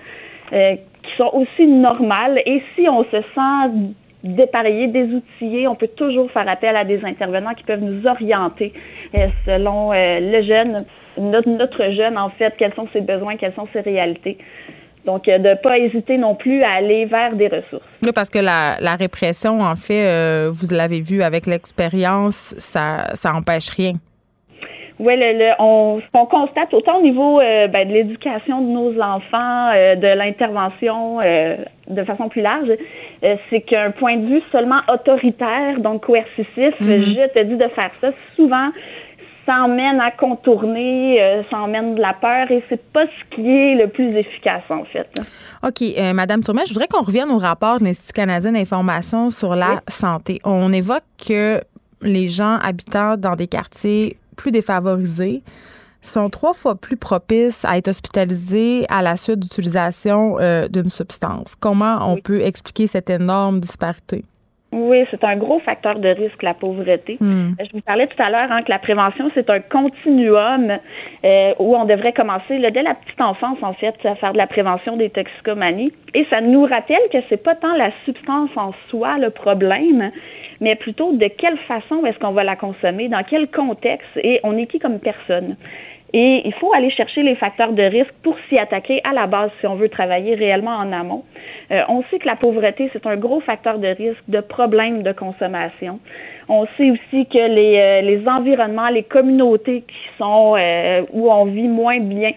qui 0.51 1.15
sont 1.15 1.29
aussi 1.33 1.67
normales. 1.67 2.41
Et 2.47 2.63
si 2.73 2.89
on 2.89 3.03
se 3.03 3.21
sent 3.21 3.93
dépareiller, 4.23 4.87
désoutiller. 4.87 5.67
On 5.67 5.75
peut 5.75 5.87
toujours 5.87 6.31
faire 6.31 6.47
appel 6.47 6.75
à 6.75 6.83
des 6.83 7.03
intervenants 7.03 7.53
qui 7.53 7.63
peuvent 7.63 7.83
nous 7.83 8.05
orienter 8.05 8.73
euh, 9.17 9.27
selon 9.45 9.93
euh, 9.93 10.19
le 10.19 10.43
jeune, 10.43 10.85
notre, 11.17 11.91
jeune, 11.93 12.17
en 12.17 12.29
fait, 12.29 12.53
quels 12.57 12.73
sont 12.73 12.87
ses 12.93 13.01
besoins, 13.01 13.37
quelles 13.37 13.55
sont 13.55 13.67
ses 13.73 13.81
réalités. 13.81 14.37
Donc, 15.05 15.27
euh, 15.27 15.37
de 15.37 15.49
ne 15.49 15.55
pas 15.55 15.77
hésiter 15.77 16.17
non 16.17 16.35
plus 16.35 16.61
à 16.63 16.73
aller 16.73 17.05
vers 17.05 17.35
des 17.35 17.47
ressources. 17.47 17.85
Oui, 18.03 18.11
parce 18.13 18.29
que 18.29 18.39
la, 18.39 18.95
répression, 18.95 19.61
en 19.61 19.75
fait, 19.75 20.49
vous 20.49 20.67
l'avez 20.71 21.01
vu 21.01 21.21
avec 21.21 21.45
l'expérience, 21.45 22.55
ça, 22.57 23.07
ça 23.13 23.33
empêche 23.33 23.69
rien. 23.69 23.93
Oui, 24.99 25.13
le, 25.17 25.53
on, 25.59 26.01
ce 26.01 26.11
qu'on 26.11 26.25
constate 26.25 26.73
autant 26.73 26.99
au 26.99 27.01
niveau 27.01 27.37
ben, 27.39 27.87
de 27.87 27.93
l'éducation 27.93 28.61
de 28.61 28.67
nos 28.67 29.01
enfants, 29.01 29.71
de 29.71 30.17
l'intervention 30.17 31.19
de 31.89 32.03
façon 32.03 32.29
plus 32.29 32.41
large, 32.41 32.69
euh, 32.69 33.35
c'est 33.49 33.61
qu'un 33.61 33.91
point 33.91 34.15
de 34.17 34.27
vue 34.27 34.41
seulement 34.51 34.81
autoritaire, 34.91 35.79
donc 35.79 36.05
coercitif, 36.05 36.73
mhm. 36.79 37.01
je 37.01 37.33
te 37.33 37.43
dis 37.43 37.57
de 37.57 37.67
faire 37.67 37.91
ça, 37.99 38.11
souvent 38.35 38.69
ça 39.45 39.63
emmène 39.63 39.99
à 39.99 40.11
contourner, 40.11 41.19
euh, 41.19 41.41
ça 41.49 41.57
emmène 41.57 41.95
de 41.95 42.01
la 42.01 42.13
peur 42.13 42.51
et 42.51 42.63
c'est 42.69 42.83
pas 42.91 43.05
ce 43.05 43.35
qui 43.35 43.49
est 43.49 43.75
le 43.75 43.87
plus 43.87 44.15
efficace 44.15 44.61
en 44.69 44.83
fait. 44.85 45.07
OK, 45.63 45.81
euh, 45.81 46.13
Madame 46.13 46.43
Tourmet, 46.43 46.65
je 46.67 46.73
voudrais 46.73 46.87
qu'on 46.87 47.01
revienne 47.01 47.31
au 47.31 47.39
rapport 47.39 47.79
de 47.79 47.85
l'Institut 47.85 48.13
canadien 48.13 48.51
d'information 48.51 49.31
sur 49.31 49.55
la 49.55 49.81
santé. 49.87 50.39
On 50.45 50.71
évoque 50.71 51.03
que 51.27 51.61
les 52.03 52.27
gens 52.27 52.57
habitant 52.61 53.17
dans 53.17 53.35
des 53.35 53.47
quartiers 53.47 54.17
plus 54.39 54.51
défavorisés 54.51 55.43
sont 56.01 56.29
trois 56.29 56.53
fois 56.53 56.75
plus 56.75 56.95
propices 56.95 57.65
à 57.65 57.77
être 57.77 57.89
hospitalisés 57.89 58.85
à 58.89 59.01
la 59.01 59.17
suite 59.17 59.39
d'utilisation 59.39 60.37
euh, 60.39 60.69
d'une 60.69 60.89
substance. 60.89 61.55
Comment 61.55 62.09
on 62.09 62.15
peut 62.17 62.41
expliquer 62.41 62.87
cette 62.87 63.09
énorme 63.09 63.59
disparité? 63.59 64.23
Oui, 64.71 65.03
c'est 65.09 65.23
un 65.23 65.35
gros 65.35 65.59
facteur 65.59 65.97
de 65.97 66.09
risque, 66.09 66.43
la 66.43 66.53
pauvreté. 66.53 67.17
Hmm. 67.19 67.53
Je 67.59 67.71
vous 67.73 67.81
parlais 67.81 68.05
tout 68.05 68.21
à 68.21 68.29
l'heure 68.29 68.51
hein, 68.51 68.61
que 68.61 68.69
la 68.69 68.77
prévention, 68.77 69.31
c'est 69.33 69.49
un 69.49 69.61
continuum 69.61 70.69
euh, 70.69 71.53
où 71.57 71.75
on 71.75 71.85
devrait 71.85 72.13
commencer 72.13 72.59
dès 72.59 72.83
la 72.83 72.93
petite 72.93 73.19
enfance, 73.19 73.57
en 73.63 73.73
fait, 73.73 73.95
à 74.03 74.13
faire 74.15 74.31
de 74.31 74.37
la 74.37 74.45
prévention 74.45 74.95
des 74.95 75.09
toxicomanies. 75.09 75.91
Et 76.13 76.25
ça 76.31 76.41
nous 76.41 76.65
rappelle 76.65 77.01
que 77.11 77.17
c'est 77.29 77.43
pas 77.43 77.55
tant 77.55 77.75
la 77.75 77.89
substance 78.05 78.51
en 78.55 78.73
soi 78.89 79.17
le 79.17 79.31
problème, 79.31 80.11
mais 80.61 80.75
plutôt 80.75 81.13
de 81.13 81.27
quelle 81.27 81.57
façon 81.59 82.05
est-ce 82.05 82.19
qu'on 82.19 82.31
va 82.31 82.43
la 82.43 82.55
consommer, 82.55 83.07
dans 83.07 83.23
quel 83.23 83.49
contexte, 83.49 84.09
et 84.17 84.39
on 84.43 84.57
est 84.57 84.67
qui 84.67 84.79
comme 84.79 84.99
personne? 84.99 85.55
Et 86.11 86.41
il 86.45 86.53
faut 86.55 86.73
aller 86.73 86.89
chercher 86.89 87.21
les 87.21 87.35
facteurs 87.35 87.71
de 87.73 87.83
risque 87.83 88.13
pour 88.23 88.35
s'y 88.47 88.57
attaquer 88.57 88.99
à 89.03 89.13
la 89.13 89.27
base 89.27 89.51
si 89.59 89.67
on 89.67 89.75
veut 89.75 89.89
travailler 89.89 90.33
réellement 90.33 90.75
en 90.75 90.91
amont. 90.91 91.23
Euh, 91.71 91.81
on 91.87 92.03
sait 92.09 92.17
que 92.17 92.25
la 92.25 92.35
pauvreté, 92.35 92.89
c'est 92.93 93.05
un 93.05 93.15
gros 93.15 93.41
facteur 93.41 93.77
de 93.77 93.87
risque 93.87 94.23
de 94.27 94.39
problèmes 94.39 95.03
de 95.03 95.11
consommation. 95.11 95.99
On 96.47 96.65
sait 96.77 96.89
aussi 96.89 97.27
que 97.27 97.37
les, 97.37 97.79
euh, 97.79 98.01
les 98.01 98.27
environnements, 98.27 98.89
les 98.89 99.03
communautés 99.03 99.81
qui 99.81 100.17
sont 100.17 100.55
euh, 100.57 101.03
où 101.13 101.31
on 101.31 101.45
vit 101.45 101.67
moins 101.67 101.99
bien 101.99 102.31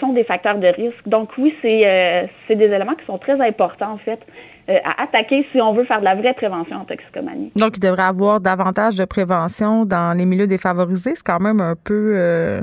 sont 0.00 0.12
des 0.12 0.24
facteurs 0.24 0.58
de 0.58 0.66
risque. 0.66 1.06
Donc 1.06 1.30
oui, 1.38 1.54
c'est 1.62 2.28
c'est 2.46 2.56
des 2.56 2.66
éléments 2.66 2.94
qui 2.94 3.06
sont 3.06 3.18
très 3.18 3.40
importants 3.40 3.92
en 3.92 3.98
fait 3.98 4.20
à 4.68 5.02
attaquer 5.02 5.44
si 5.50 5.60
on 5.60 5.72
veut 5.72 5.84
faire 5.84 5.98
de 5.98 6.04
la 6.04 6.14
vraie 6.14 6.34
prévention 6.34 6.76
en 6.76 6.84
toxicomanie. 6.84 7.50
Donc, 7.56 7.72
il 7.76 7.80
devrait 7.80 8.02
y 8.02 8.06
avoir 8.06 8.40
davantage 8.40 8.94
de 8.94 9.04
prévention 9.04 9.84
dans 9.84 10.16
les 10.16 10.24
milieux 10.24 10.46
défavorisés. 10.46 11.16
C'est 11.16 11.26
quand 11.26 11.40
même 11.40 11.60
un 11.60 11.74
peu 11.74 12.62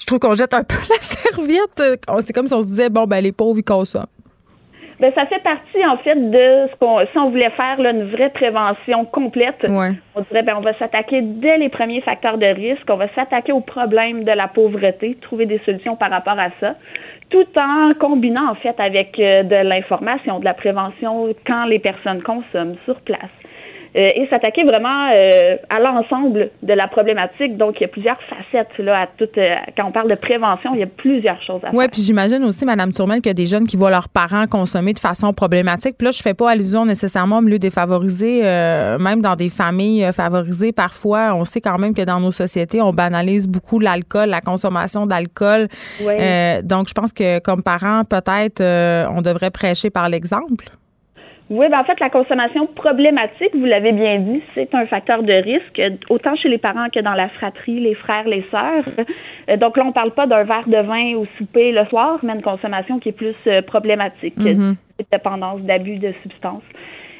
je 0.00 0.06
trouve 0.06 0.18
qu'on 0.18 0.34
jette 0.34 0.54
un 0.54 0.64
peu 0.64 0.76
la 0.76 1.00
serviette. 1.00 1.82
C'est 2.22 2.32
comme 2.32 2.48
si 2.48 2.54
on 2.54 2.62
se 2.62 2.66
disait, 2.66 2.88
bon, 2.88 3.06
ben, 3.06 3.22
les 3.22 3.32
pauvres, 3.32 3.58
ils 3.58 3.64
consomment. 3.64 4.06
Ben, 5.00 5.10
ça 5.14 5.24
fait 5.24 5.42
partie, 5.42 5.84
en 5.86 5.96
fait, 5.96 6.14
de 6.14 6.68
ce 6.70 6.76
qu'on, 6.78 7.00
si 7.10 7.18
on 7.18 7.30
voulait 7.30 7.50
faire 7.50 7.80
là, 7.80 7.90
une 7.90 8.10
vraie 8.10 8.28
prévention 8.28 9.06
complète, 9.06 9.64
on 10.14 10.20
dirait, 10.20 10.42
ben, 10.42 10.56
on 10.58 10.60
va 10.60 10.74
s'attaquer 10.74 11.22
dès 11.22 11.56
les 11.56 11.70
premiers 11.70 12.02
facteurs 12.02 12.36
de 12.36 12.44
risque, 12.44 12.84
on 12.90 12.96
va 12.96 13.08
s'attaquer 13.14 13.52
au 13.52 13.60
problème 13.60 14.24
de 14.24 14.32
la 14.32 14.46
pauvreté, 14.46 15.16
trouver 15.22 15.46
des 15.46 15.58
solutions 15.64 15.96
par 15.96 16.10
rapport 16.10 16.38
à 16.38 16.50
ça, 16.60 16.74
tout 17.30 17.46
en 17.58 17.94
combinant, 17.98 18.50
en 18.50 18.54
fait, 18.56 18.78
avec 18.78 19.18
euh, 19.18 19.42
de 19.42 19.56
l'information, 19.66 20.38
de 20.38 20.44
la 20.44 20.54
prévention 20.54 21.28
quand 21.46 21.64
les 21.64 21.78
personnes 21.78 22.22
consomment 22.22 22.76
sur 22.84 23.00
place. 23.00 23.30
Euh, 23.96 24.08
et 24.14 24.28
s'attaquer 24.28 24.62
vraiment 24.62 25.10
euh, 25.10 25.56
à 25.68 25.80
l'ensemble 25.80 26.50
de 26.62 26.72
la 26.72 26.86
problématique. 26.86 27.56
Donc, 27.56 27.74
il 27.78 27.82
y 27.82 27.84
a 27.86 27.88
plusieurs 27.88 28.18
facettes 28.22 28.78
là 28.78 29.02
à 29.02 29.06
tout. 29.06 29.28
Euh, 29.36 29.56
quand 29.76 29.86
on 29.86 29.90
parle 29.90 30.08
de 30.08 30.14
prévention, 30.14 30.74
il 30.74 30.80
y 30.80 30.82
a 30.84 30.86
plusieurs 30.86 31.42
choses 31.42 31.58
à 31.64 31.70
faire. 31.70 31.74
Oui, 31.74 31.86
puis 31.90 32.00
j'imagine 32.00 32.44
aussi, 32.44 32.64
Madame 32.64 32.92
Tourmel, 32.92 33.20
qu'il 33.20 33.30
y 33.30 33.30
a 33.30 33.34
des 33.34 33.46
jeunes 33.46 33.66
qui 33.66 33.76
voient 33.76 33.90
leurs 33.90 34.08
parents 34.08 34.46
consommer 34.46 34.92
de 34.92 35.00
façon 35.00 35.32
problématique. 35.32 35.96
Puis 35.98 36.04
là, 36.04 36.12
je 36.12 36.22
fais 36.22 36.34
pas 36.34 36.50
allusion 36.50 36.84
nécessairement 36.84 37.38
au 37.38 37.40
milieu 37.40 37.58
défavorisé, 37.58 38.42
même 38.42 39.20
dans 39.20 39.34
des 39.34 39.48
familles 39.48 40.08
favorisées. 40.12 40.72
Parfois, 40.72 41.34
on 41.34 41.44
sait 41.44 41.60
quand 41.60 41.78
même 41.78 41.94
que 41.94 42.02
dans 42.02 42.20
nos 42.20 42.30
sociétés, 42.30 42.80
on 42.80 42.90
banalise 42.90 43.48
beaucoup 43.48 43.80
l'alcool, 43.80 44.28
la 44.28 44.40
consommation 44.40 45.06
d'alcool. 45.06 45.68
donc, 46.62 46.88
je 46.88 46.94
pense 46.94 47.12
que 47.12 47.40
comme 47.40 47.62
parents, 47.62 48.02
peut-être, 48.04 48.62
on 49.10 49.20
devrait 49.20 49.50
prêcher 49.50 49.90
par 49.90 50.08
l'exemple. 50.08 50.66
Oui, 51.50 51.66
ben 51.68 51.80
en 51.80 51.84
fait, 51.84 51.98
la 51.98 52.10
consommation 52.10 52.68
problématique, 52.68 53.50
vous 53.54 53.64
l'avez 53.64 53.90
bien 53.90 54.20
dit, 54.20 54.40
c'est 54.54 54.72
un 54.72 54.86
facteur 54.86 55.24
de 55.24 55.32
risque, 55.32 55.82
autant 56.08 56.36
chez 56.36 56.48
les 56.48 56.58
parents 56.58 56.88
que 56.94 57.00
dans 57.00 57.14
la 57.14 57.28
fratrie, 57.28 57.80
les 57.80 57.96
frères, 57.96 58.28
les 58.28 58.44
sœurs. 58.50 58.84
Euh, 59.48 59.56
donc 59.56 59.76
là, 59.76 59.84
on 59.84 59.92
parle 59.92 60.12
pas 60.12 60.26
d'un 60.26 60.44
verre 60.44 60.68
de 60.68 60.76
vin 60.76 61.16
au 61.16 61.26
souper 61.38 61.72
le 61.72 61.84
soir, 61.86 62.20
mais 62.22 62.34
une 62.34 62.42
consommation 62.42 63.00
qui 63.00 63.08
est 63.08 63.12
plus 63.12 63.34
euh, 63.46 63.62
problématique, 63.62 64.38
mm 64.38 64.74
dépendance, 65.10 65.62
d'abus 65.62 65.96
de 65.96 66.12
substances. 66.22 66.62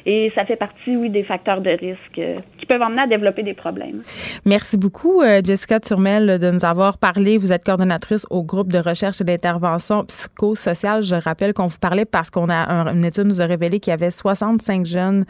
Et 0.05 0.31
ça 0.35 0.45
fait 0.45 0.55
partie, 0.55 0.95
oui, 0.95 1.09
des 1.09 1.23
facteurs 1.23 1.61
de 1.61 1.71
risque 1.71 2.19
euh, 2.19 2.39
peuvent 2.71 2.81
emmener 2.81 3.01
à 3.01 3.07
développer 3.07 3.43
des 3.43 3.53
problèmes. 3.53 4.01
Merci 4.45 4.77
beaucoup, 4.77 5.21
euh, 5.21 5.41
Jessica 5.43 5.81
Turmel, 5.81 6.39
de 6.39 6.51
nous 6.51 6.63
avoir 6.63 6.97
parlé. 6.97 7.37
Vous 7.37 7.51
êtes 7.51 7.65
coordonnatrice 7.65 8.25
au 8.29 8.43
groupe 8.43 8.71
de 8.71 8.79
recherche 8.79 9.19
et 9.19 9.25
d'intervention 9.25 10.05
psychosociale. 10.05 11.03
Je 11.03 11.15
rappelle 11.15 11.53
qu'on 11.53 11.67
vous 11.67 11.79
parlait 11.79 12.05
parce 12.05 12.29
qu'on 12.29 12.49
a 12.49 12.89
une 12.93 13.03
étude 13.03 13.25
nous 13.25 13.41
a 13.41 13.45
révélé 13.45 13.81
qu'il 13.81 13.91
y 13.91 13.93
avait 13.93 14.09
65 14.09 14.85
jeunes 14.85 15.25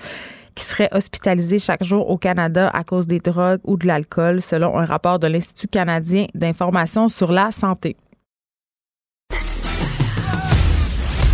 qui 0.53 0.65
seraient 0.65 0.89
hospitalisés 0.91 1.57
chaque 1.57 1.83
jour 1.83 2.09
au 2.09 2.17
Canada 2.17 2.69
à 2.73 2.83
cause 2.83 3.07
des 3.07 3.19
drogues 3.19 3.61
ou 3.63 3.75
de 3.77 3.87
l'alcool, 3.87 4.41
selon 4.41 4.77
un 4.77 4.85
rapport 4.85 5.17
de 5.17 5.25
l'Institut 5.25 5.67
canadien 5.67 6.27
d'information 6.35 7.07
sur 7.07 7.31
la 7.31 7.51
santé. 7.51 7.95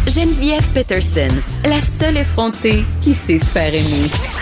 Geneviève 0.08 0.66
Peterson, 0.74 1.28
la 1.66 1.82
seule 2.00 2.18
effrontée 2.18 2.86
qui 3.02 3.14
sait 3.14 3.40
se 3.40 3.46
faire 3.46 3.74
aimer. 3.74 4.37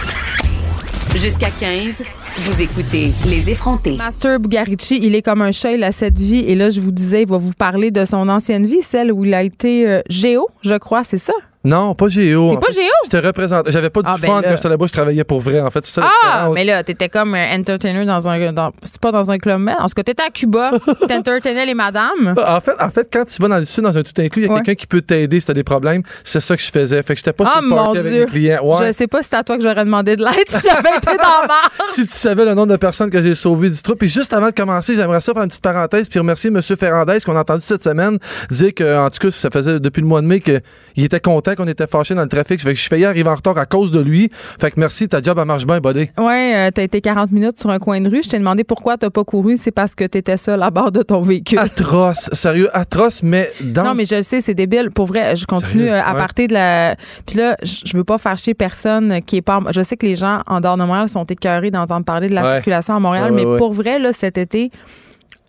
Jusqu'à 1.15 1.49
15, 1.49 2.03
vous 2.39 2.61
écoutez 2.61 3.11
Les 3.25 3.49
effrontés. 3.49 3.95
Master 3.95 4.37
Bugarici, 4.37 4.99
il 5.01 5.15
est 5.15 5.21
comme 5.21 5.41
un 5.41 5.53
chat, 5.53 5.69
a 5.81 5.91
cette 5.93 6.19
vie. 6.19 6.39
Et 6.39 6.55
là, 6.55 6.69
je 6.69 6.81
vous 6.81 6.91
disais, 6.91 7.21
il 7.21 7.27
va 7.27 7.37
vous 7.37 7.53
parler 7.53 7.89
de 7.89 8.03
son 8.03 8.27
ancienne 8.27 8.65
vie, 8.65 8.81
celle 8.81 9.13
où 9.13 9.23
il 9.23 9.33
a 9.33 9.41
été 9.41 9.87
euh, 9.87 10.01
géo, 10.09 10.45
je 10.61 10.73
crois, 10.73 11.05
c'est 11.05 11.17
ça? 11.17 11.33
Non, 11.65 11.95
pas 11.95 12.07
Géo. 12.09 12.51
T'es 12.51 12.65
pas 12.67 12.71
Géo? 12.73 12.83
Je 13.05 13.09
te 13.09 13.17
représente. 13.25 13.69
J'avais 13.71 13.89
pas 13.89 14.01
du 14.01 14.09
Ah, 14.09 14.15
ben 14.21 14.27
fun 14.27 14.41
là. 14.41 14.47
quand 14.49 14.55
j'étais 14.55 14.69
là-bas, 14.69 14.85
je 14.87 14.93
travaillais 14.93 15.23
pour 15.23 15.39
vrai, 15.41 15.59
en 15.61 15.69
fait. 15.69 15.85
C'est 15.85 15.99
ça 16.01 16.07
Ah, 16.23 16.49
mais 16.53 16.63
là, 16.63 16.83
t'étais 16.83 17.09
comme 17.09 17.33
un 17.35 17.59
entertainer 17.59 18.05
dans 18.05 18.27
un. 18.29 18.53
dans- 18.53 18.71
c'est 18.83 18.99
pas 19.01 19.11
dans 19.11 19.31
un 19.31 19.37
club 19.37 19.59
med. 19.61 19.75
En 19.79 19.87
tout 19.87 19.93
cas, 19.95 20.03
t'étais 20.03 20.23
à 20.23 20.29
Cuba, 20.29 20.71
t'entertainais 21.09 21.65
les 21.65 21.73
madames. 21.73 22.35
En 22.37 22.61
fait, 22.61 22.73
en 22.79 22.89
fait, 22.89 23.09
quand 23.11 23.25
tu 23.25 23.41
vas 23.41 23.47
dans 23.47 23.57
le 23.57 23.65
sud, 23.65 23.83
dans 23.83 23.97
un 23.97 24.03
tout 24.03 24.13
inclus, 24.21 24.43
il 24.43 24.45
y 24.45 24.49
a 24.49 24.53
Ouais. 24.53 24.61
quelqu'un 24.61 24.75
qui 24.75 24.87
peut 24.87 25.01
t'aider 25.01 25.39
si 25.39 25.47
t'as 25.47 25.53
des 25.53 25.63
problèmes. 25.63 26.03
C'est 26.23 26.39
ça 26.39 26.55
que 26.55 26.61
je 26.61 26.69
faisais. 26.71 27.01
Fait 27.03 27.13
que 27.15 27.17
j'étais 27.19 27.33
pas 27.33 27.45
Ah, 27.47 27.59
sur 27.59 27.63
mon 27.69 27.91
avec 27.91 28.03
Dieu. 28.03 28.19
mes 28.21 28.25
clients. 28.25 28.63
Ouais. 28.63 28.87
Je 28.87 28.91
sais 28.93 29.07
pas 29.07 29.23
si 29.23 29.29
c'est 29.29 29.35
à 29.37 29.43
toi 29.43 29.57
que 29.57 29.63
j'aurais 29.63 29.83
demandé 29.85 30.15
de 30.15 30.23
l'aide 30.23 30.33
si 30.47 30.67
j'avais 30.67 30.97
été 30.97 31.17
dans 31.17 31.47
marge. 31.47 31.71
si 31.85 32.01
tu 32.03 32.13
savais 32.13 32.45
le 32.45 32.53
nombre 32.53 32.71
de 32.71 32.77
personnes 32.77 33.09
que 33.09 33.21
j'ai 33.21 33.35
sauvées 33.35 33.69
du 33.69 33.81
trou. 33.81 33.95
Puis 33.95 34.07
juste 34.07 34.33
avant 34.33 34.47
de 34.47 34.51
commencer, 34.53 34.95
j'aimerais 34.95 35.21
ça 35.21 35.33
faire 35.33 35.41
une 35.43 35.49
petite 35.49 35.63
parenthèse 35.63 36.09
puis 36.09 36.19
remercier 36.19 36.49
M. 36.49 36.61
Ferrandez 36.61 37.19
qu'on 37.25 37.35
a 37.35 37.39
entendu 37.41 37.61
cette 37.65 37.83
semaine 37.83 38.17
dire 38.51 38.73
que, 38.73 38.97
en 39.05 39.09
tout 39.09 39.19
cas, 39.19 39.31
ça 39.31 39.49
faisait 39.49 39.79
depuis 39.79 40.01
le 40.01 40.07
mois 40.07 40.21
de 40.21 40.27
mai 40.27 40.39
qu'il 40.41 40.61
était 41.03 41.19
content 41.19 41.54
qu'on 41.55 41.67
était 41.67 41.87
fâché 41.87 42.15
dans 42.15 42.21
le 42.23 42.29
trafic. 42.29 42.61
Fait 42.61 42.73
que 42.73 42.79
je 42.79 43.05
arriver 43.05 43.29
en 43.29 43.35
retard 43.35 43.57
à 43.57 43.65
cause 43.65 43.91
de 43.91 43.99
lui. 43.99 44.29
Fait 44.59 44.71
que 44.71 44.79
merci, 44.79 45.07
ta 45.07 45.21
job, 45.21 45.37
elle 45.39 45.45
marche 45.45 45.65
bien, 45.65 45.79
buddy. 45.79 46.09
Ouais, 46.17 46.53
euh, 46.55 46.71
t'as 46.73 46.83
été 46.83 47.01
40 47.01 47.31
minutes 47.31 47.59
sur 47.59 47.69
un 47.69 47.79
coin 47.79 47.99
de 48.01 48.09
rue. 48.09 48.21
Je 48.23 48.29
t'ai 48.29 48.39
demandé 48.39 48.63
pourquoi 48.63 48.97
t'as 48.97 49.09
pas 49.09 49.23
couru. 49.23 49.57
C'est 49.57 49.71
parce 49.71 49.95
que 49.95 50.03
t'étais 50.05 50.37
seul 50.37 50.61
à 50.63 50.69
bord 50.69 50.91
de 50.91 51.01
ton 51.03 51.21
véhicule. 51.21 51.59
Atroce, 51.59 52.29
sérieux, 52.33 52.69
atroce, 52.75 53.23
mais 53.23 53.51
dans. 53.61 53.83
Non, 53.83 53.93
mais 53.95 54.05
je 54.05 54.15
le 54.15 54.23
sais, 54.23 54.41
c'est 54.41 54.53
débile. 54.53 54.89
Pour 54.91 55.05
vrai, 55.07 55.35
je 55.35 55.45
continue 55.45 55.83
Sérieux? 55.83 55.93
euh, 55.93 56.01
à 56.03 56.13
Ouais. 56.13 56.19
partir 56.19 56.47
de 56.47 56.53
la. 56.53 56.95
Puis 57.25 57.37
là, 57.37 57.57
je 57.63 57.95
veux 57.97 58.03
pas 58.03 58.17
faire 58.17 58.37
chier 58.37 58.53
personne 58.53 59.21
qui 59.21 59.37
est 59.37 59.41
pas. 59.41 59.59
Je 59.71 59.81
sais 59.81 59.97
que 59.97 60.05
les 60.05 60.15
gens 60.15 60.41
en 60.47 60.61
dehors 60.61 60.77
de 60.77 60.83
Montréal 60.83 61.09
sont 61.09 61.25
écœurés 61.25 61.71
d'entendre 61.71 62.05
parler 62.05 62.29
de 62.29 62.35
la 62.35 62.43
Ouais. 62.43 62.53
circulation 62.55 62.95
à 62.95 62.99
Montréal, 62.99 63.31
Ouais, 63.33 63.45
mais 63.45 63.57
pour 63.57 63.73
vrai, 63.73 63.99
là, 63.99 64.13
cet 64.13 64.37
été, 64.37 64.71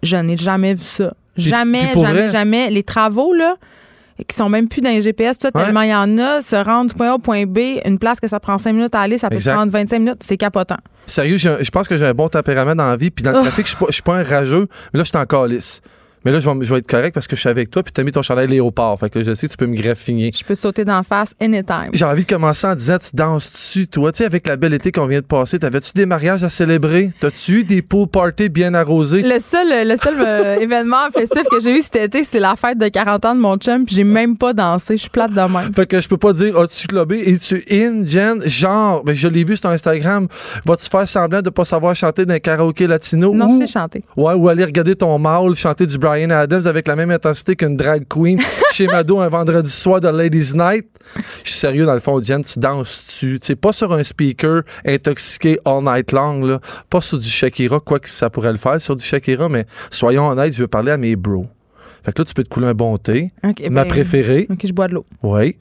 je 0.02 0.16
n'ai 0.16 0.36
jamais 0.36 0.74
vu 0.74 0.84
ça. 0.84 1.12
Jamais, 1.36 1.92
jamais, 1.92 2.12
vrai- 2.12 2.30
jamais. 2.30 2.70
Les 2.70 2.82
travaux, 2.82 3.34
là, 3.34 3.56
qui 4.24 4.34
sont 4.36 4.48
même 4.48 4.68
plus 4.68 4.80
dans 4.80 4.90
les 4.90 5.00
GPS, 5.02 5.38
tout 5.38 5.48
Ouais. 5.54 5.64
tellement 5.64 5.82
il 5.82 5.90
y 5.90 5.94
en 5.94 6.16
a, 6.18 6.40
se 6.40 6.56
rendre 6.56 6.90
du 6.90 6.96
point 6.96 7.10
A 7.10 7.14
au 7.14 7.18
point 7.18 7.44
B, 7.46 7.58
une 7.84 7.98
place 7.98 8.18
que 8.20 8.28
ça 8.28 8.40
prend 8.40 8.56
5 8.58 8.72
minutes 8.72 8.94
à 8.94 9.00
aller, 9.00 9.18
ça 9.18 9.28
peut 9.28 9.34
Exact. 9.36 9.54
prendre 9.54 9.70
25 9.72 9.98
minutes, 9.98 10.18
c'est 10.20 10.36
capotant. 10.36 10.76
Sérieux, 11.06 11.36
je 11.38 11.70
pense 11.70 11.86
que 11.86 11.96
j'ai 11.96 12.06
un 12.06 12.14
bon 12.14 12.28
tempérament 12.28 12.74
dans 12.74 12.88
la 12.88 12.96
vie. 12.96 13.10
Puis 13.10 13.22
dans 13.22 13.32
le 13.32 13.38
Oh. 13.38 13.42
trafic, 13.42 13.66
je 13.66 13.70
suis 13.70 13.78
pas- 13.78 13.86
je 13.88 13.92
suis 13.94 14.02
pas 14.02 14.16
un 14.16 14.22
rageux, 14.24 14.66
mais 14.92 14.98
là, 14.98 15.04
je 15.04 15.08
suis 15.10 15.16
encore 15.18 15.46
lisse. 15.46 15.80
Mais 16.26 16.32
là, 16.32 16.40
je 16.40 16.50
vais, 16.50 16.64
je 16.64 16.72
vais 16.72 16.80
être 16.80 16.88
correct 16.88 17.14
parce 17.14 17.28
que 17.28 17.36
je 17.36 17.40
suis 17.40 17.48
avec 17.48 17.70
toi, 17.70 17.84
puis 17.84 17.92
t'as 17.92 18.02
mis 18.02 18.10
ton 18.10 18.20
chandail 18.20 18.48
léopard. 18.48 18.98
Fait 18.98 19.08
que 19.08 19.22
je 19.22 19.32
sais 19.32 19.46
tu 19.46 19.56
peux 19.56 19.66
me 19.66 19.76
graffiner. 19.76 20.32
Je 20.36 20.44
peux 20.44 20.56
te 20.56 20.60
sauter 20.60 20.84
d'en 20.84 21.04
face 21.04 21.36
anytime. 21.40 21.90
J'ai 21.92 22.04
envie 22.04 22.24
de 22.24 22.28
commencer 22.28 22.66
en 22.66 22.74
disant, 22.74 22.98
tu 22.98 23.14
danses-tu, 23.14 23.86
toi? 23.86 24.10
Tu 24.10 24.18
sais, 24.18 24.24
avec 24.24 24.48
la 24.48 24.56
belle 24.56 24.74
été 24.74 24.90
qu'on 24.90 25.06
vient 25.06 25.20
de 25.20 25.24
passer, 25.24 25.60
t'avais-tu 25.60 25.92
des 25.94 26.04
mariages 26.04 26.42
à 26.42 26.48
célébrer? 26.48 27.12
T'as-tu 27.20 27.60
eu 27.60 27.62
des 27.64 27.80
pool 27.80 28.08
parties 28.08 28.48
bien 28.48 28.74
arrosés? 28.74 29.22
Le 29.22 29.38
seul, 29.38 29.68
le 29.88 29.96
seul 29.96 30.14
euh, 30.18 30.56
événement 30.60 31.08
festif 31.14 31.44
que 31.48 31.60
j'ai 31.60 31.78
eu 31.78 31.80
cet 31.80 31.94
été, 31.94 32.24
c'est 32.24 32.40
la 32.40 32.56
fête 32.56 32.78
de 32.78 32.88
40 32.88 33.24
ans 33.24 33.34
de 33.36 33.40
mon 33.40 33.56
chum, 33.56 33.84
puis 33.84 33.94
j'ai 33.94 34.02
même 34.02 34.36
pas 34.36 34.52
dansé. 34.52 34.96
Je 34.96 35.02
suis 35.02 35.10
plate 35.10 35.30
de 35.30 35.40
même. 35.40 35.72
Fait 35.76 35.86
que 35.86 36.00
je 36.00 36.08
peux 36.08 36.16
pas 36.16 36.32
dire, 36.32 36.58
as-tu 36.58 36.88
clubé? 36.88 37.20
Es-tu 37.20 37.62
in, 37.70 38.04
Jen? 38.04 38.42
Genre, 38.44 39.04
ben, 39.04 39.14
je 39.14 39.28
l'ai 39.28 39.44
vu 39.44 39.56
sur 39.56 39.70
Instagram. 39.70 40.26
Vas-tu 40.64 40.86
faire 40.90 41.08
semblant 41.08 41.40
de 41.40 41.50
pas 41.50 41.64
savoir 41.64 41.94
chanter 41.94 42.26
d'un 42.26 42.40
karaoké 42.40 42.88
latino? 42.88 43.32
Non, 43.32 43.46
ou, 43.46 43.60
je 43.60 43.66
sais 43.66 43.72
chanter. 43.72 44.02
ouais, 44.16 44.34
ou 44.34 44.48
aller 44.48 44.64
regarder 44.64 44.96
ton 44.96 45.16
mâle 45.20 45.54
chanter 45.54 45.86
du 45.86 45.96
Brian 45.98 46.15
Adams 46.24 46.66
avec 46.66 46.88
la 46.88 46.96
même 46.96 47.10
intensité 47.10 47.56
qu'une 47.56 47.76
drag 47.76 48.06
queen 48.08 48.40
chez 48.72 48.86
Mado 48.86 49.20
un 49.20 49.28
vendredi 49.28 49.70
soir 49.70 50.00
de 50.00 50.08
Ladies 50.08 50.52
Night. 50.54 50.86
Je 51.44 51.50
suis 51.50 51.60
sérieux, 51.60 51.86
dans 51.86 51.94
le 51.94 52.00
fond, 52.00 52.22
Jen, 52.22 52.42
tu 52.42 52.58
danses-tu? 52.58 53.38
Tu 53.40 53.46
sais, 53.46 53.56
pas 53.56 53.72
sur 53.72 53.92
un 53.92 54.02
speaker 54.02 54.62
intoxiqué 54.84 55.58
all 55.64 55.82
night 55.82 56.12
long, 56.12 56.44
là. 56.44 56.60
Pas 56.90 57.00
sur 57.00 57.18
du 57.18 57.28
Shakira, 57.28 57.80
quoi 57.80 58.00
que 58.00 58.08
ça 58.08 58.30
pourrait 58.30 58.52
le 58.52 58.58
faire 58.58 58.80
sur 58.80 58.96
du 58.96 59.04
Shakira, 59.04 59.48
mais 59.48 59.66
soyons 59.90 60.28
honnêtes, 60.28 60.54
je 60.54 60.62
veux 60.62 60.68
parler 60.68 60.92
à 60.92 60.98
mes 60.98 61.16
bros. 61.16 61.46
Fait 62.04 62.12
que 62.12 62.20
là, 62.20 62.24
tu 62.24 62.34
peux 62.34 62.44
te 62.44 62.48
couler 62.48 62.68
un 62.68 62.74
bon 62.74 62.96
thé. 62.98 63.32
Ma 63.42 63.82
ben, 63.82 63.88
préférée. 63.88 64.46
Ok, 64.50 64.60
je 64.64 64.72
bois 64.72 64.88
de 64.88 64.94
l'eau. 64.94 65.06
Oui. 65.22 65.56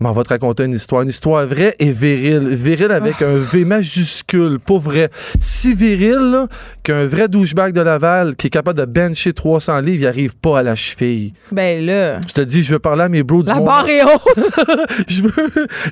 Mais 0.00 0.08
on 0.08 0.12
va 0.12 0.24
te 0.24 0.28
raconter 0.28 0.64
une 0.64 0.72
histoire. 0.74 1.02
Une 1.02 1.08
histoire 1.08 1.46
vraie 1.46 1.74
et 1.78 1.90
virile. 1.90 2.48
Virile 2.48 2.90
avec 2.92 3.14
Ah. 3.22 3.26
un 3.28 3.38
V 3.38 3.64
majuscule, 3.64 4.58
pas 4.58 4.78
vrai. 4.78 5.10
Si 5.40 5.74
viril 5.74 6.46
qu'un 6.82 7.06
vrai 7.06 7.28
douchebag 7.28 7.72
de 7.72 7.80
Laval 7.80 8.36
qui 8.36 8.48
est 8.48 8.50
capable 8.50 8.78
de 8.78 8.84
bencher 8.84 9.32
300 9.32 9.80
livres, 9.80 10.02
il 10.02 10.06
arrive 10.06 10.36
pas 10.36 10.58
à 10.58 10.62
la 10.62 10.74
cheville. 10.74 11.32
Ben 11.52 11.84
là, 11.84 12.20
Je 12.28 12.32
te 12.34 12.40
dis, 12.42 12.62
je 12.62 12.72
veux 12.72 12.78
parler 12.78 13.02
à 13.04 13.08
mes 13.08 13.22
bros 13.22 13.42
du 13.42 13.48
la 13.48 13.54
monde. 13.56 13.64
barre 13.66 13.88
est 13.88 14.02
haute. 14.04 14.50
Je 15.08 15.22
veux, 15.22 15.30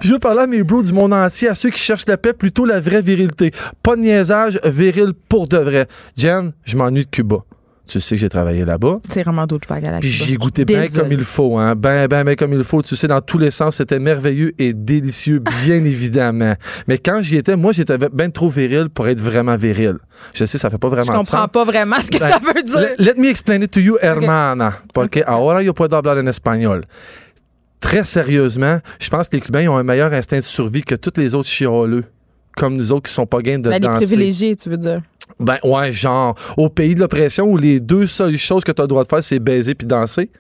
je 0.02 0.10
veux 0.12 0.18
parler 0.18 0.40
à 0.42 0.46
mes 0.46 0.62
bros 0.62 0.82
du 0.82 0.92
monde 0.92 1.12
entier, 1.12 1.48
à 1.48 1.54
ceux 1.54 1.70
qui 1.70 1.78
cherchent 1.78 2.06
la 2.06 2.16
paix, 2.16 2.32
plutôt 2.32 2.64
la 2.64 2.80
vraie 2.80 3.02
virilité. 3.02 3.52
Pas 3.82 3.96
de 3.96 4.00
niaisage, 4.02 4.58
viril 4.64 5.12
pour 5.28 5.48
de 5.48 5.56
vrai. 5.58 5.86
Jen, 6.16 6.52
je 6.64 6.76
m'ennuie 6.76 7.04
de 7.04 7.10
Cuba. 7.10 7.38
Tu 7.86 8.00
sais 8.00 8.14
que 8.14 8.20
j'ai 8.20 8.30
travaillé 8.30 8.64
là-bas. 8.64 8.98
C'est 9.10 9.22
vraiment 9.22 9.46
d'autres 9.46 9.70
à 9.70 9.78
la 9.78 9.98
Puis 9.98 10.10
Cuba. 10.10 10.24
j'y 10.24 10.32
ai 10.32 10.36
goûté 10.36 10.64
bien 10.64 10.88
comme 10.88 11.12
il 11.12 11.22
faut, 11.22 11.58
hein. 11.58 11.74
Ben, 11.76 12.06
ben, 12.08 12.24
ben 12.24 12.34
comme 12.34 12.54
il 12.54 12.64
faut. 12.64 12.80
Tu 12.82 12.96
sais, 12.96 13.06
dans 13.06 13.20
tous 13.20 13.36
les 13.36 13.50
sens, 13.50 13.76
c'était 13.76 13.98
merveilleux 13.98 14.52
et 14.58 14.72
délicieux, 14.72 15.40
bien 15.64 15.84
évidemment. 15.84 16.54
Mais 16.88 16.96
quand 16.96 17.20
j'y 17.22 17.36
étais, 17.36 17.56
moi, 17.56 17.72
j'étais 17.72 17.98
bien 18.10 18.30
trop 18.30 18.48
viril 18.48 18.88
pour 18.88 19.06
être 19.08 19.20
vraiment 19.20 19.56
viril. 19.56 19.96
Je 20.32 20.46
sais, 20.46 20.56
ça 20.56 20.70
fait 20.70 20.78
pas 20.78 20.88
Je 20.88 20.94
vraiment 20.94 21.12
de 21.12 21.18
comprends 21.18 21.42
sens. 21.42 21.48
pas 21.52 21.64
vraiment 21.64 21.96
ce 22.00 22.10
que 22.10 22.18
Ben, 22.18 22.30
ça 22.30 22.38
veut 22.38 22.62
dire. 22.62 22.88
Let, 22.98 23.14
me 23.20 23.28
explain 23.28 23.60
it 23.60 23.70
to 23.72 23.80
you, 23.80 23.98
hermana. 24.00 24.78
Porque 24.94 25.22
ahora 25.26 25.62
yo 25.62 25.74
puedo 25.74 25.94
hablar 25.96 26.16
en 26.16 26.26
espagnol. 26.26 26.86
Très 27.80 28.04
sérieusement, 28.06 28.78
je 28.98 29.10
pense 29.10 29.28
que 29.28 29.36
les 29.36 29.42
Cubains 29.42 29.68
ont 29.68 29.76
un 29.76 29.82
meilleur 29.82 30.10
instinct 30.14 30.38
de 30.38 30.42
survie 30.42 30.82
que 30.82 30.94
tous 30.94 31.12
les 31.20 31.34
autres 31.34 31.48
chialeux. 31.48 32.04
Comme 32.56 32.76
nous 32.76 32.92
autres 32.92 33.08
qui 33.08 33.12
sont 33.12 33.26
pas 33.26 33.40
gains 33.42 33.58
de 33.58 33.68
Ben, 33.68 33.72
les 33.72 33.80
danser. 33.80 34.06
privilégiés, 34.06 34.54
tu 34.54 34.70
veux 34.70 34.76
dire. 34.76 35.00
Ben 35.40 35.56
ouais, 35.64 35.92
genre, 35.92 36.34
au 36.56 36.68
pays 36.68 36.94
de 36.94 37.00
l'oppression 37.00 37.46
où 37.46 37.56
les 37.56 37.80
deux 37.80 38.06
seules 38.06 38.36
choses 38.36 38.64
que 38.64 38.72
tu 38.72 38.80
as 38.80 38.84
le 38.84 38.88
droit 38.88 39.02
de 39.04 39.08
faire, 39.08 39.22
c'est 39.22 39.38
baiser 39.38 39.74
puis 39.74 39.86
danser. 39.86 40.30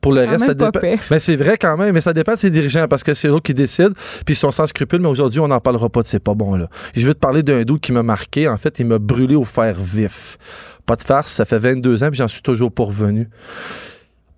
Pour 0.00 0.12
le 0.12 0.24
Quand 0.24 0.30
reste, 0.30 0.46
ça 0.46 0.54
dépend. 0.54 0.80
pire. 0.80 0.98
Ben 1.10 1.18
c'est 1.18 1.36
vrai 1.36 1.58
quand 1.58 1.76
même, 1.76 1.94
mais 1.94 2.00
ça 2.00 2.12
dépend 2.12 2.34
de 2.34 2.38
ses 2.38 2.50
dirigeants 2.50 2.86
parce 2.88 3.02
que 3.02 3.12
c'est 3.12 3.28
eux 3.28 3.40
qui 3.40 3.54
décident, 3.54 3.92
puis 4.24 4.34
ils 4.34 4.36
sont 4.36 4.50
sans 4.50 4.66
scrupules, 4.66 5.00
mais 5.00 5.08
aujourd'hui, 5.08 5.40
on 5.40 5.48
n'en 5.48 5.60
parlera 5.60 5.88
pas 5.88 6.02
de 6.02 6.06
c'est 6.06 6.20
pas 6.22 6.34
bon 6.34 6.54
là. 6.56 6.68
Je 6.96 7.06
veux 7.06 7.14
te 7.14 7.18
parler 7.18 7.42
d'un 7.42 7.62
doute 7.62 7.80
qui 7.80 7.92
m'a 7.92 8.02
marqué. 8.02 8.48
En 8.48 8.56
fait, 8.56 8.78
il 8.78 8.86
m'a 8.86 8.98
brûlé 8.98 9.34
au 9.34 9.44
fer 9.44 9.74
vif. 9.78 10.38
Pas 10.86 10.96
de 10.96 11.02
farce, 11.02 11.32
ça 11.32 11.44
fait 11.44 11.58
22 11.58 12.04
ans, 12.04 12.08
puis 12.08 12.18
j'en 12.18 12.28
suis 12.28 12.42
toujours 12.42 12.72
pas 12.72 12.84
revenu. 12.84 13.28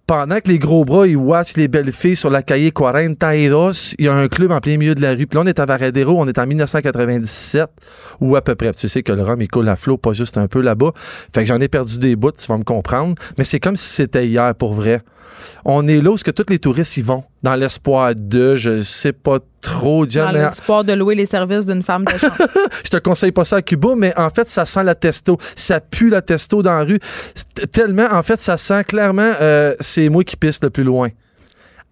Pendant 0.06 0.38
que 0.38 0.48
les 0.48 0.60
gros 0.60 0.84
bras, 0.84 1.08
ils 1.08 1.16
watchent 1.16 1.56
les 1.56 1.66
belles 1.66 1.90
filles 1.90 2.14
sur 2.14 2.30
la 2.30 2.40
cahier 2.40 2.70
42, 2.70 3.72
il 3.98 4.04
y 4.04 4.08
a 4.08 4.14
un 4.14 4.28
club 4.28 4.52
en 4.52 4.60
plein 4.60 4.76
milieu 4.76 4.94
de 4.94 5.02
la 5.02 5.14
rue. 5.14 5.26
Puis 5.26 5.36
là, 5.36 5.40
on 5.40 5.46
est 5.46 5.58
à 5.58 5.66
Varadero, 5.66 6.16
on 6.16 6.28
est 6.28 6.38
en 6.38 6.46
1997, 6.46 7.68
ou 8.20 8.36
à 8.36 8.40
peu 8.40 8.54
près. 8.54 8.72
Tu 8.72 8.88
sais 8.88 9.02
que 9.02 9.10
le 9.10 9.24
rhum, 9.24 9.42
il 9.42 9.48
coule 9.48 9.68
à 9.68 9.74
flot, 9.74 9.96
pas 9.96 10.12
juste 10.12 10.38
un 10.38 10.46
peu 10.46 10.60
là-bas. 10.60 10.92
Fait 11.34 11.40
que 11.40 11.46
j'en 11.46 11.60
ai 11.60 11.66
perdu 11.66 11.98
des 11.98 12.14
bouts, 12.14 12.30
tu 12.30 12.46
vas 12.46 12.56
me 12.56 12.62
comprendre. 12.62 13.16
Mais 13.36 13.42
c'est 13.42 13.58
comme 13.58 13.74
si 13.74 13.88
c'était 13.88 14.28
hier, 14.28 14.54
pour 14.54 14.74
vrai. 14.74 15.00
On 15.64 15.86
est 15.86 16.00
là 16.00 16.10
où 16.10 16.18
ce 16.18 16.24
que 16.24 16.30
tous 16.30 16.46
les 16.48 16.58
touristes 16.58 16.96
y 16.96 17.02
vont, 17.02 17.24
dans 17.42 17.54
l'espoir 17.54 18.14
de, 18.14 18.56
je 18.56 18.80
sais 18.80 19.12
pas 19.12 19.38
trop, 19.60 20.06
Dans 20.06 20.32
mais 20.32 20.42
l'espoir 20.42 20.84
de 20.84 20.92
louer 20.92 21.14
les 21.14 21.26
services 21.26 21.66
d'une 21.66 21.82
femme 21.82 22.04
de 22.04 22.10
chambre. 22.18 22.36
je 22.84 22.90
te 22.90 22.96
conseille 22.98 23.32
pas 23.32 23.44
ça 23.44 23.56
à 23.56 23.62
Cuba, 23.62 23.90
mais 23.96 24.16
en 24.16 24.30
fait, 24.30 24.48
ça 24.48 24.66
sent 24.66 24.84
la 24.84 24.94
testo. 24.94 25.38
Ça 25.54 25.80
pue 25.80 26.08
la 26.10 26.22
testo 26.22 26.62
dans 26.62 26.74
la 26.76 26.84
rue. 26.84 27.00
Tellement, 27.72 28.08
en 28.12 28.22
fait, 28.22 28.40
ça 28.40 28.56
sent 28.56 28.84
clairement, 28.84 29.32
euh, 29.40 29.74
c'est 29.80 30.08
moi 30.08 30.24
qui 30.24 30.36
pisse 30.36 30.62
le 30.62 30.70
plus 30.70 30.84
loin. 30.84 31.08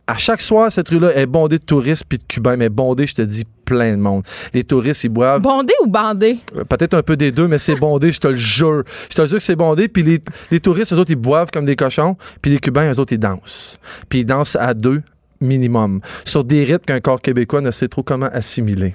À 0.07 0.17
chaque 0.17 0.43
soir, 0.43 0.71
cette 0.71 0.89
rue-là 0.91 1.17
est 1.17 1.27
bondée 1.27 1.59
de 1.59 1.65
touristes 1.65 2.05
puis 2.09 2.19
de 2.19 2.25
Cubains, 2.29 2.57
mais 2.57 2.69
bondée, 2.69 3.07
je 3.07 3.15
te 3.15 3.23
dis, 3.23 3.45
plein 3.65 3.93
de 3.93 4.01
monde. 4.01 4.23
Les 4.53 4.65
touristes, 4.65 5.05
ils 5.05 5.09
boivent 5.09 5.41
Bondé 5.43 5.73
ou 5.83 5.87
bandé? 5.87 6.39
euh, 6.57 6.65
peut-être 6.65 6.95
un 6.95 7.03
peu 7.03 7.17
des 7.17 7.33
deux, 7.33 7.49
mais 7.49 7.59
c'est 7.59 7.77
bondé, 7.77 8.13
je 8.13 8.21
te 8.21 8.29
le 8.29 8.37
jure. 8.37 8.85
Je 9.11 9.17
te 9.17 9.27
jure 9.27 9.39
que 9.39 9.43
c'est 9.45 9.57
bondé, 9.57 9.89
puis 9.89 10.03
les, 10.03 10.21
les 10.51 10.61
touristes, 10.61 10.93
eux 10.93 10.99
autres, 10.99 11.11
ils 11.11 11.17
boivent 11.17 11.51
comme 11.53 11.65
des 11.65 11.77
cochons, 11.77 12.17
puis 12.43 12.51
les 12.51 12.59
Cubains, 12.59 12.93
eux 12.93 12.99
autres, 12.99 13.13
ils 13.13 13.19
dansent. 13.19 13.79
Puis 14.09 14.21
ils 14.21 14.25
dansent 14.25 14.57
à 14.57 14.75
deux 14.75 15.03
minimum, 15.41 16.01
sur 16.25 16.45
des 16.45 16.65
rythmes 16.65 16.85
qu'un 16.87 17.01
corps 17.01 17.21
québécois 17.21 17.61
ne 17.61 17.71
sait 17.71 17.89
trop 17.89 18.03
comment 18.03 18.29
assimiler. 18.33 18.95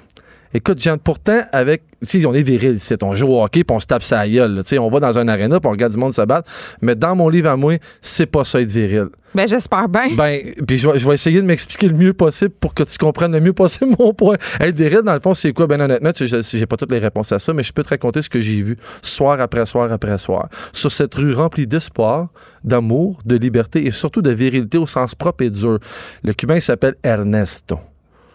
Écoute, 0.52 0.82
Jean, 0.82 0.98
pourtant, 0.98 1.42
avec. 1.52 1.82
Si 2.02 2.24
on 2.26 2.32
est 2.32 2.42
viril 2.42 2.72
ici, 2.72 2.94
on 3.02 3.14
joue 3.14 3.26
au 3.26 3.44
hockey 3.44 3.62
puis 3.62 3.76
on 3.76 3.78
se 3.78 3.86
tape 3.86 4.02
sa 4.02 4.26
gueule. 4.26 4.54
là. 4.54 4.62
Tu 4.62 4.70
sais, 4.70 4.78
on 4.78 4.88
va 4.88 5.00
dans 5.00 5.18
un 5.18 5.28
aréna 5.28 5.60
puis 5.60 5.68
on 5.68 5.72
regarde 5.72 5.92
du 5.92 5.98
monde 5.98 6.14
se 6.14 6.22
battre. 6.22 6.50
Mais 6.80 6.94
dans 6.94 7.14
mon 7.14 7.28
livre 7.28 7.50
à 7.50 7.56
moi, 7.56 7.76
c'est 8.00 8.26
pas 8.26 8.42
ça 8.42 8.60
être 8.60 8.70
viril. 8.70 9.08
Ben, 9.34 9.46
j'espère 9.46 9.88
bien. 9.88 10.08
Ben, 10.16 10.40
puis 10.66 10.78
je 10.78 10.88
vais, 10.88 11.14
essayer 11.14 11.40
de 11.40 11.46
m'expliquer 11.46 11.88
le 11.88 11.94
mieux 11.94 12.14
possible 12.14 12.52
pour 12.58 12.74
que 12.74 12.82
tu 12.82 12.98
comprennes 12.98 13.32
le 13.32 13.40
mieux 13.40 13.52
possible 13.52 13.94
mon 13.98 14.12
point. 14.12 14.36
Être 14.58 14.74
viril, 14.74 15.02
dans 15.04 15.14
le 15.14 15.20
fond, 15.20 15.34
c'est 15.34 15.52
quoi? 15.52 15.66
Ben, 15.66 15.80
honnêtement, 15.80 16.10
j'ai 16.16 16.66
pas 16.66 16.76
toutes 16.76 16.90
les 16.90 16.98
réponses 16.98 17.30
à 17.32 17.38
ça, 17.38 17.52
mais 17.52 17.62
je 17.62 17.72
peux 17.72 17.82
te 17.82 17.90
raconter 17.90 18.22
ce 18.22 18.30
que 18.30 18.40
j'ai 18.40 18.60
vu 18.60 18.76
soir 19.02 19.40
après 19.40 19.66
soir 19.66 19.92
après 19.92 20.18
soir. 20.18 20.48
Sur 20.72 20.90
cette 20.90 21.14
rue 21.14 21.32
remplie 21.32 21.66
d'espoir, 21.66 22.28
d'amour, 22.64 23.20
de 23.24 23.36
liberté 23.36 23.86
et 23.86 23.90
surtout 23.90 24.22
de 24.22 24.30
virilité 24.30 24.78
au 24.78 24.86
sens 24.86 25.14
propre 25.14 25.44
et 25.44 25.50
dur. 25.50 25.78
Le 26.24 26.32
Cubain 26.32 26.58
s'appelle 26.60 26.94
Ernesto. 27.04 27.78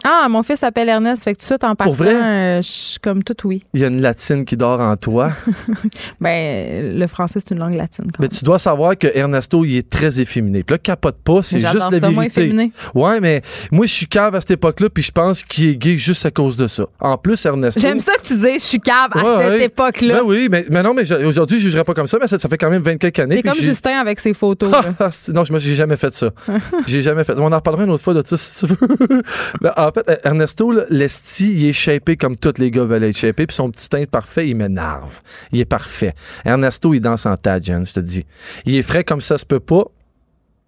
Ah, 0.04 0.26
mon 0.28 0.42
fils 0.42 0.60
s'appelle 0.60 0.88
Ernest, 0.88 1.24
fait 1.24 1.34
que 1.34 1.38
tout 1.38 1.42
de 1.44 1.46
suite 1.46 1.64
en 1.64 1.74
partant, 1.74 1.92
vrai? 1.92 2.14
euh, 2.14 2.62
je 2.62 2.68
suis 2.68 2.98
comme 3.00 3.24
tout 3.24 3.34
oui. 3.44 3.62
Il 3.74 3.80
y 3.80 3.84
a 3.84 3.88
une 3.88 4.00
latine 4.00 4.44
qui 4.44 4.56
dort 4.56 4.80
en 4.80 4.96
toi. 4.96 5.32
Ben, 6.20 6.98
le 6.98 7.06
français, 7.06 7.40
c'est 7.44 7.54
une 7.54 7.60
langue 7.60 7.74
latine. 7.74 8.06
quand 8.12 8.20
mais 8.22 8.28
tu 8.28 8.44
dois 8.44 8.58
savoir 8.58 8.96
que 8.96 9.06
Ernesto, 9.14 9.64
il 9.64 9.76
est 9.76 9.88
très 9.88 10.20
efféminé. 10.20 10.62
Puis 10.62 10.74
là, 10.74 10.78
capote 10.78 11.16
pas, 11.22 11.42
c'est 11.42 11.60
juste 11.60 11.74
la 11.74 11.80
ça, 11.80 11.90
moi, 12.10 12.22
vérité. 12.22 12.40
efféminé. 12.42 12.72
Ouais, 12.94 13.20
mais 13.20 13.42
moi, 13.70 13.86
je 13.86 13.92
suis 13.92 14.06
cave 14.06 14.34
à 14.34 14.40
cette 14.40 14.52
époque-là, 14.52 14.88
puis 14.90 15.02
je 15.02 15.12
pense 15.12 15.42
qu'il 15.42 15.68
est 15.70 15.76
gay 15.76 15.96
juste 15.96 16.24
à 16.26 16.30
cause 16.30 16.56
de 16.56 16.66
ça. 16.66 16.84
En 17.00 17.18
plus, 17.18 17.44
Ernesto. 17.44 17.80
J'aime 17.80 18.00
ça 18.00 18.12
que 18.14 18.22
tu 18.26 18.34
dises, 18.34 18.54
je 18.54 18.58
suis 18.66 18.80
cave 18.80 19.10
à 19.12 19.18
Ouais, 19.18 19.38
cette 19.44 19.48
ouais. 19.58 19.64
époque-là. 19.64 20.14
Ben 20.20 20.22
oui, 20.24 20.48
mais, 20.50 20.64
mais 20.70 20.82
non, 20.82 20.94
mais 20.94 21.04
je- 21.04 21.14
aujourd'hui, 21.26 21.58
je 21.58 21.64
jugerais 21.64 21.84
pas 21.84 21.94
comme 21.94 22.06
ça, 22.06 22.18
mais 22.20 22.26
ça, 22.26 22.38
ça 22.38 22.48
fait 22.48 22.58
quand 22.58 22.70
même 22.70 22.82
20 22.82 22.96
quelques 22.98 23.18
années. 23.18 23.36
T'es 23.36 23.42
puis 23.42 23.50
comme 23.50 23.60
j'ai- 23.60 23.68
Justin 23.68 23.98
avec 23.98 24.20
ses 24.20 24.34
photos. 24.34 24.70
là. 24.70 24.82
Ah, 24.98 25.10
c'est- 25.10 25.32
non, 25.32 25.44
je 25.44 25.52
me- 25.52 25.58
j'ai 25.58 25.74
jamais 25.74 25.96
fait 25.96 26.14
ça. 26.14 26.30
j'ai 26.86 27.00
jamais 27.00 27.24
fait. 27.24 27.38
On 27.38 27.52
en 27.52 27.56
reparlera 27.56 27.84
une 27.84 27.90
autre 27.90 28.02
fois 28.04 28.14
de 28.14 28.22
ça 28.24 28.36
si 28.36 28.66
tu 28.66 28.72
veux. 28.72 29.22
Ben, 29.60 29.72
en 29.76 29.85
fait, 29.92 30.20
Ernesto, 30.24 30.72
là, 30.72 30.84
l'esti, 30.90 31.52
il 31.52 31.66
est 31.66 31.72
shapé 31.72 32.16
comme 32.16 32.36
tous 32.36 32.58
les 32.58 32.70
gars 32.70 32.84
veulent 32.84 33.04
être 33.04 33.16
shapés, 33.16 33.46
puis 33.46 33.54
son 33.54 33.70
petit 33.70 33.88
teint 33.88 34.04
parfait, 34.04 34.48
il 34.48 34.56
m'énerve. 34.56 35.20
Il 35.52 35.60
est 35.60 35.64
parfait. 35.64 36.14
Ernesto, 36.44 36.94
il 36.94 37.00
danse 37.00 37.26
en 37.26 37.36
tas, 37.36 37.60
Jen, 37.60 37.86
je 37.86 37.94
te 37.94 38.00
dis. 38.00 38.24
Il 38.64 38.74
est 38.76 38.82
frais 38.82 39.04
comme 39.04 39.20
ça 39.20 39.38
se 39.38 39.46
peut 39.46 39.60
pas. 39.60 39.84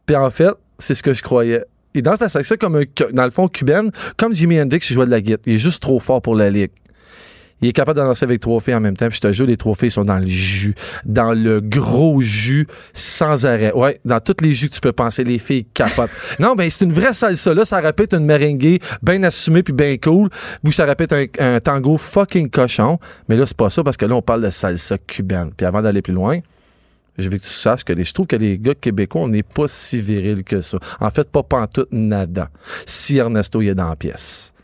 Puis 0.06 0.16
en 0.16 0.30
fait, 0.30 0.52
c'est 0.78 0.94
ce 0.94 1.02
que 1.02 1.12
je 1.12 1.22
croyais. 1.22 1.64
Il 1.94 2.02
danse 2.02 2.20
la 2.20 2.28
section 2.28 2.56
comme 2.58 2.76
un, 2.76 2.84
dans 3.12 3.24
le 3.24 3.30
fond, 3.30 3.48
cubaine, 3.48 3.90
comme 4.16 4.34
Jimi 4.34 4.60
Hendrix 4.60 4.80
qui 4.80 4.94
jouait 4.94 5.06
de 5.06 5.10
la 5.10 5.20
guitare. 5.20 5.42
Il 5.46 5.54
est 5.54 5.58
juste 5.58 5.82
trop 5.82 5.98
fort 5.98 6.22
pour 6.22 6.34
la 6.34 6.50
ligue. 6.50 6.70
Il 7.60 7.68
est 7.68 7.72
capable 7.72 7.98
de 7.98 8.04
danser 8.04 8.24
avec 8.24 8.40
trois 8.40 8.60
filles 8.60 8.74
en 8.74 8.80
même 8.80 8.96
temps. 8.96 9.08
Puis 9.08 9.16
je 9.16 9.28
te 9.28 9.32
jure, 9.32 9.46
les 9.46 9.56
trois 9.56 9.74
filles 9.74 9.90
sont 9.90 10.04
dans 10.04 10.18
le 10.18 10.26
jus. 10.26 10.74
Dans 11.04 11.32
le 11.32 11.60
gros 11.60 12.20
jus, 12.20 12.66
sans 12.92 13.46
arrêt. 13.46 13.72
Ouais, 13.72 13.98
dans 14.04 14.20
tous 14.20 14.36
les 14.42 14.54
jus 14.54 14.68
que 14.68 14.74
tu 14.74 14.80
peux 14.80 14.92
penser, 14.92 15.24
les 15.24 15.38
filles 15.38 15.64
capotent. 15.64 16.10
non, 16.38 16.54
ben 16.54 16.70
c'est 16.70 16.84
une 16.84 16.92
vraie 16.92 17.14
salsa. 17.14 17.54
Là, 17.54 17.64
ça 17.64 17.80
répète 17.80 18.14
une 18.14 18.24
merengue 18.24 18.78
bien 19.02 19.22
assumée 19.22 19.62
puis 19.62 19.72
bien 19.72 19.96
cool. 19.96 20.28
Ou 20.64 20.72
ça 20.72 20.84
répète 20.84 21.12
un, 21.12 21.24
un 21.38 21.60
tango 21.60 21.96
fucking 21.96 22.50
cochon. 22.50 22.98
Mais 23.28 23.36
là, 23.36 23.46
c'est 23.46 23.56
pas 23.56 23.70
ça 23.70 23.82
parce 23.82 23.96
que 23.96 24.06
là, 24.06 24.14
on 24.14 24.22
parle 24.22 24.44
de 24.44 24.50
salsa 24.50 24.98
cubaine. 24.98 25.50
Puis 25.56 25.66
avant 25.66 25.82
d'aller 25.82 26.02
plus 26.02 26.14
loin, 26.14 26.38
je 27.18 27.28
veux 27.28 27.36
que 27.36 27.42
tu 27.42 27.48
saches 27.48 27.84
que 27.84 27.92
les, 27.92 28.04
je 28.04 28.14
trouve 28.14 28.26
que 28.26 28.36
les 28.36 28.58
gars 28.58 28.74
québécois, 28.74 29.22
on 29.22 29.28
n'est 29.28 29.42
pas 29.42 29.66
si 29.66 30.00
virils 30.00 30.44
que 30.44 30.60
ça. 30.60 30.78
En 31.00 31.10
fait, 31.10 31.28
pas 31.28 31.42
pantoute 31.42 31.88
nada. 31.90 32.48
Si 32.86 33.18
Ernesto 33.18 33.60
il 33.60 33.68
est 33.68 33.74
dans 33.74 33.88
la 33.88 33.96
pièce. 33.96 34.54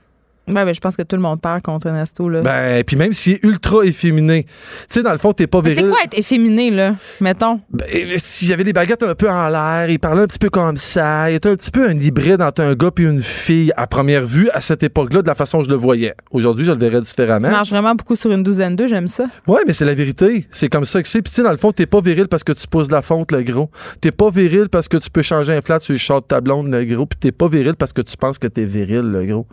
Ben, 0.47 0.65
ben, 0.67 0.75
je 0.75 0.81
pense 0.81 0.95
que 0.97 1.03
tout 1.03 1.17
le 1.17 1.23
monde 1.23 1.41
perd 1.41 1.63
contre 1.63 1.87
Ernesto. 1.87 2.29
Là. 2.29 2.43
Ben, 2.43 2.85
puis 2.85 2.97
même 2.97 3.13
s'il 3.15 3.35
est 3.35 3.45
ultra 3.45 3.83
efféminé, 3.85 4.45
tu 4.45 4.51
sais, 4.89 5.03
dans 5.03 5.13
le 5.13 5.19
fond, 5.19 5.33
t'es 5.33 5.47
pas 5.47 5.61
viril. 5.63 5.85
c'est 5.85 5.89
quoi 5.89 5.99
être 6.05 6.19
efféminé, 6.19 6.71
là? 6.71 6.95
Mettons? 7.21 7.61
Ben, 7.71 7.87
s'il 8.17 8.49
y 8.49 8.53
avait 8.53 8.65
les 8.65 8.73
baguettes 8.75 9.03
un 9.03 9.15
peu 9.15 9.31
en 9.31 9.49
l'air, 9.49 9.89
il 9.89 9.99
parlait 9.99 10.23
un 10.23 10.27
petit 10.27 10.39
peu 10.39 10.51
comme 10.51 10.77
ça, 10.77 11.31
il 11.31 11.37
était 11.37 11.49
un 11.49 11.57
petit 11.57 11.71
peu 11.71 11.89
un 11.89 11.99
hybride 11.99 12.43
entre 12.43 12.63
un 12.63 12.75
gars 12.75 12.91
et 12.99 13.03
une 13.03 13.21
fille 13.23 13.73
à 13.77 13.87
première 13.87 14.27
vue 14.27 14.51
à 14.51 14.61
cette 14.61 14.83
époque-là, 14.83 15.23
de 15.23 15.27
la 15.27 15.35
façon 15.35 15.59
dont 15.59 15.65
je 15.65 15.71
le 15.71 15.77
voyais. 15.77 16.15
Aujourd'hui, 16.31 16.65
je 16.65 16.73
le 16.73 16.79
verrais 16.79 17.01
Tu 17.01 17.07
différemment. 17.07 17.49
marches 17.49 17.71
vraiment 17.71 17.95
beaucoup 17.95 18.17
sur 18.17 18.31
une 18.31 18.43
douzaine 18.43 18.77
d'eux, 18.77 18.87
j'aime 18.87 19.09
ça. 19.09 19.27
Ouais, 19.47 19.63
mais 19.67 19.73
c'est 19.73 19.85
la 19.87 19.95
vérité. 19.95 20.47
C'est 20.51 20.69
comme 20.69 20.85
ça 20.85 21.03
que 21.03 21.09
c'est. 21.09 21.23
Puis 21.23 21.31
tu 21.31 21.37
sais, 21.37 21.43
dans 21.43 21.51
le 21.53 21.57
fond, 21.57 21.73
t'es 21.73 21.87
pas 21.87 22.01
viril 22.01 22.29
parce 22.29 22.45
que 22.45 22.53
tu 22.53 22.67
pousses 22.67 22.91
la 22.91 23.01
fonte, 23.03 23.33
le 23.33 23.43
gros. 23.43 23.71
T'es 24.01 24.13
pas 24.13 24.29
viril 24.31 24.69
parce 24.69 24.89
que 24.89 24.99
tu 24.99 25.09
peux 25.11 25.23
changer 25.23 25.55
un 25.55 25.61
flat 25.63 25.81
sur 25.81 25.93
le 25.93 25.99
short 25.99 26.25
de 26.25 26.29
ta 26.29 26.41
blonde, 26.41 26.69
le 26.71 26.85
gros. 26.85 27.07
Puis 27.07 27.19
t'es 27.19 27.33
pas 27.33 27.49
viril 27.49 27.75
parce 27.79 27.93
que 27.95 28.03
tu 28.03 28.17
penses 28.19 28.39
que 28.39 28.47
t'es 28.47 28.65
viril, 28.65 29.01
le 29.11 29.25
gros. 29.25 29.47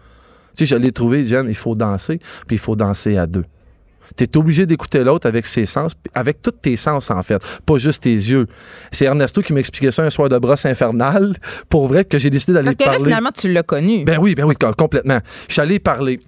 Tu 0.55 0.65
sais, 0.65 0.75
je 0.75 0.75
l'ai 0.79 0.91
trouvé, 0.91 1.25
Jen, 1.25 1.47
il 1.47 1.55
faut 1.55 1.75
danser, 1.75 2.19
puis 2.47 2.55
il 2.55 2.59
faut 2.59 2.75
danser 2.75 3.17
à 3.17 3.27
deux. 3.27 3.45
T'es 4.17 4.35
obligé 4.37 4.65
d'écouter 4.65 5.05
l'autre 5.05 5.25
avec 5.25 5.45
ses 5.45 5.65
sens, 5.65 5.93
avec 6.13 6.41
tous 6.41 6.51
tes 6.51 6.75
sens, 6.75 7.09
en 7.11 7.23
fait, 7.23 7.41
pas 7.65 7.77
juste 7.77 8.03
tes 8.03 8.13
yeux. 8.13 8.45
C'est 8.91 9.05
Ernesto 9.05 9.41
qui 9.41 9.53
m'expliquait 9.53 9.91
ça 9.91 10.03
un 10.03 10.09
soir 10.09 10.27
de 10.27 10.37
brosse 10.37 10.65
infernale, 10.65 11.33
pour 11.69 11.87
vrai, 11.87 12.03
que 12.03 12.17
j'ai 12.17 12.29
décidé 12.29 12.51
d'aller 12.51 12.65
Parce 12.65 12.75
que 12.75 12.83
là, 12.83 12.89
parler. 12.91 13.05
finalement, 13.05 13.29
tu 13.33 13.51
l'as 13.53 13.63
connu. 13.63 14.03
Ben 14.03 14.17
oui, 14.19 14.35
ben 14.35 14.43
oui, 14.43 14.55
com- 14.59 14.73
complètement. 14.77 15.19
Je 15.47 15.53
suis 15.53 15.61
allé 15.61 15.79
parler. 15.79 16.19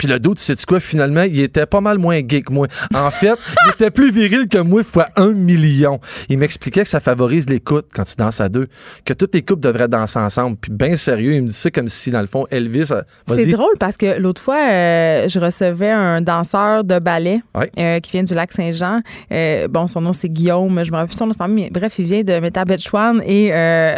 Puis 0.00 0.08
le 0.08 0.18
doute, 0.18 0.38
sais-tu 0.38 0.64
quoi? 0.64 0.80
Finalement, 0.80 1.24
il 1.24 1.38
était 1.40 1.66
pas 1.66 1.82
mal 1.82 1.98
moins 1.98 2.18
gay 2.22 2.40
que 2.40 2.50
moi. 2.54 2.68
En 2.94 3.10
fait, 3.10 3.34
il 3.66 3.70
était 3.72 3.90
plus 3.90 4.10
viril 4.10 4.48
que 4.48 4.56
moi 4.56 4.82
fois 4.82 5.08
un 5.16 5.32
million. 5.32 6.00
Il 6.30 6.38
m'expliquait 6.38 6.84
que 6.84 6.88
ça 6.88 7.00
favorise 7.00 7.50
l'écoute 7.50 7.88
quand 7.94 8.04
tu 8.04 8.14
danses 8.16 8.40
à 8.40 8.48
deux, 8.48 8.68
que 9.04 9.12
toutes 9.12 9.34
les 9.34 9.42
couples 9.42 9.60
devraient 9.60 9.88
danser 9.88 10.18
ensemble. 10.18 10.56
Puis 10.58 10.72
bien 10.72 10.96
sérieux, 10.96 11.34
il 11.34 11.42
me 11.42 11.48
dit 11.48 11.52
ça 11.52 11.70
comme 11.70 11.88
si, 11.88 12.10
dans 12.10 12.22
le 12.22 12.26
fond, 12.26 12.46
Elvis... 12.50 12.86
euh, 12.92 13.02
C'est 13.28 13.44
drôle 13.44 13.76
parce 13.78 13.98
que 13.98 14.18
l'autre 14.18 14.40
fois, 14.40 14.56
euh, 14.70 15.28
je 15.28 15.38
recevais 15.38 15.90
un 15.90 16.22
danseur 16.22 16.82
de 16.82 16.98
ballet 16.98 17.42
Ouais. 17.54 17.70
euh, 17.78 18.00
qui 18.00 18.12
vient 18.12 18.22
du 18.22 18.32
lac 18.32 18.52
Saint-Jean. 18.52 19.02
Euh, 19.32 19.68
bon, 19.68 19.86
son 19.86 20.00
nom, 20.00 20.14
c'est 20.14 20.30
Guillaume. 20.30 20.82
Je 20.82 20.90
me 20.90 20.96
rappelle 20.96 21.08
plus 21.08 21.18
son 21.18 21.26
nom 21.26 21.32
de 21.32 21.36
famille. 21.36 21.64
mais 21.64 21.78
Bref, 21.78 21.98
il 21.98 22.06
vient 22.06 22.22
de 22.22 22.40
Métabetchouan. 22.40 23.18
Et 23.26 23.50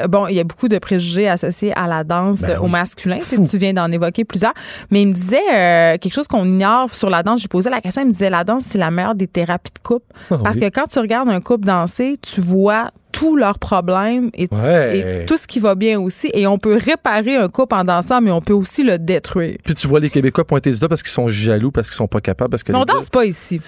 bon, 0.08 0.26
il 0.26 0.34
y 0.34 0.40
a 0.40 0.44
beaucoup 0.44 0.66
de 0.66 0.78
préjugés 0.78 1.28
associés 1.28 1.72
à 1.76 1.86
la 1.86 2.02
danse 2.02 2.40
Ben 2.40 2.58
au 2.58 2.66
masculin. 2.66 3.18
Tu 3.48 3.56
viens 3.58 3.72
d'en 3.72 3.92
évoquer 3.92 4.24
plusieurs. 4.24 4.54
Mais 4.90 5.02
il 5.02 5.06
me 5.08 5.12
disait 5.12 5.91
euh, 5.94 5.98
quelque 5.98 6.12
chose 6.12 6.26
qu'on 6.28 6.44
ignore 6.44 6.94
sur 6.94 7.10
la 7.10 7.22
danse. 7.22 7.40
J'ai 7.40 7.48
posé 7.48 7.70
la 7.70 7.80
question. 7.80 8.02
Il 8.02 8.08
me 8.08 8.12
disait 8.12 8.30
la 8.30 8.44
danse, 8.44 8.64
c'est 8.66 8.78
la 8.78 8.90
meilleure 8.90 9.14
des 9.14 9.26
thérapies 9.26 9.70
de 9.74 9.78
couple. 9.80 10.06
Ah 10.30 10.38
Parce 10.42 10.56
oui. 10.56 10.62
que 10.62 10.68
quand 10.70 10.86
tu 10.86 10.98
regardes 10.98 11.28
un 11.28 11.40
couple 11.40 11.66
danser, 11.66 12.16
tu 12.22 12.40
vois 12.40 12.90
tous 13.12 13.36
leurs 13.36 13.58
problèmes 13.58 14.30
et 14.34 14.48
Ouais. 14.52 15.22
et 15.22 15.26
tout 15.26 15.36
ce 15.36 15.46
qui 15.46 15.60
va 15.60 15.74
bien 15.74 16.00
aussi. 16.00 16.30
Et 16.34 16.46
on 16.46 16.58
peut 16.58 16.76
réparer 16.82 17.36
un 17.36 17.48
couple 17.48 17.74
en 17.74 17.84
dansant, 17.84 18.20
mais 18.20 18.30
on 18.30 18.40
peut 18.40 18.54
aussi 18.54 18.82
le 18.82 18.98
détruire. 18.98 19.58
Puis 19.64 19.74
tu 19.74 19.86
vois 19.86 20.00
les 20.00 20.08
Québécois 20.10 20.46
pointer 20.46 20.70
du 20.72 20.78
doigt 20.78 20.88
parce 20.88 21.02
qu'ils 21.02 21.12
sont 21.12 21.28
jaloux, 21.28 21.70
parce 21.70 21.88
qu'ils 21.88 21.96
sont 21.96 22.08
pas 22.08 22.20
capables, 22.20 22.50
parce 22.50 22.62
que 22.62 22.72
Mais 22.72 22.78
on 22.78 22.84
gars- 22.84 22.94
danse 22.94 23.10
pas 23.10 23.24
ici. 23.26 23.60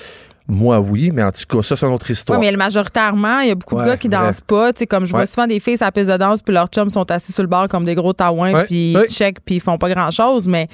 Moi, 0.46 0.78
oui, 0.78 1.10
mais 1.12 1.22
en 1.22 1.32
tout 1.32 1.44
cas, 1.48 1.62
ça, 1.62 1.74
c'est 1.74 1.86
une 1.86 1.92
autre 1.94 2.10
histoire. 2.10 2.38
Oui, 2.38 2.46
mais 2.50 2.56
majoritairement, 2.56 3.40
il 3.40 3.48
y 3.48 3.50
a 3.50 3.54
beaucoup 3.54 3.76
Ouais, 3.76 3.84
de 3.84 3.88
gars 3.88 3.96
qui 3.96 4.10
dansent 4.10 4.42
pas. 4.42 4.74
Tu 4.74 4.80
sais, 4.80 4.86
comme 4.86 5.06
je 5.06 5.10
vois 5.10 5.20
Ouais. 5.20 5.26
souvent 5.26 5.46
des 5.46 5.58
filles 5.58 5.78
sur 5.78 5.86
la 5.86 5.92
piste 5.92 6.10
de 6.10 6.16
danse, 6.18 6.42
puis 6.42 6.52
leurs 6.52 6.66
chums 6.68 6.90
sont 6.90 7.10
assis 7.10 7.32
sur 7.32 7.42
le 7.42 7.48
bar 7.48 7.66
comme 7.68 7.86
des 7.86 7.94
gros 7.94 8.12
taouins, 8.12 8.64
puis 8.64 8.92
ils 8.92 9.06
check, 9.08 9.38
puis 9.42 9.54
ils 9.56 9.60
font 9.60 9.78
pas 9.78 9.88
grand-chose. 9.88 10.46
Mais, 10.46 10.68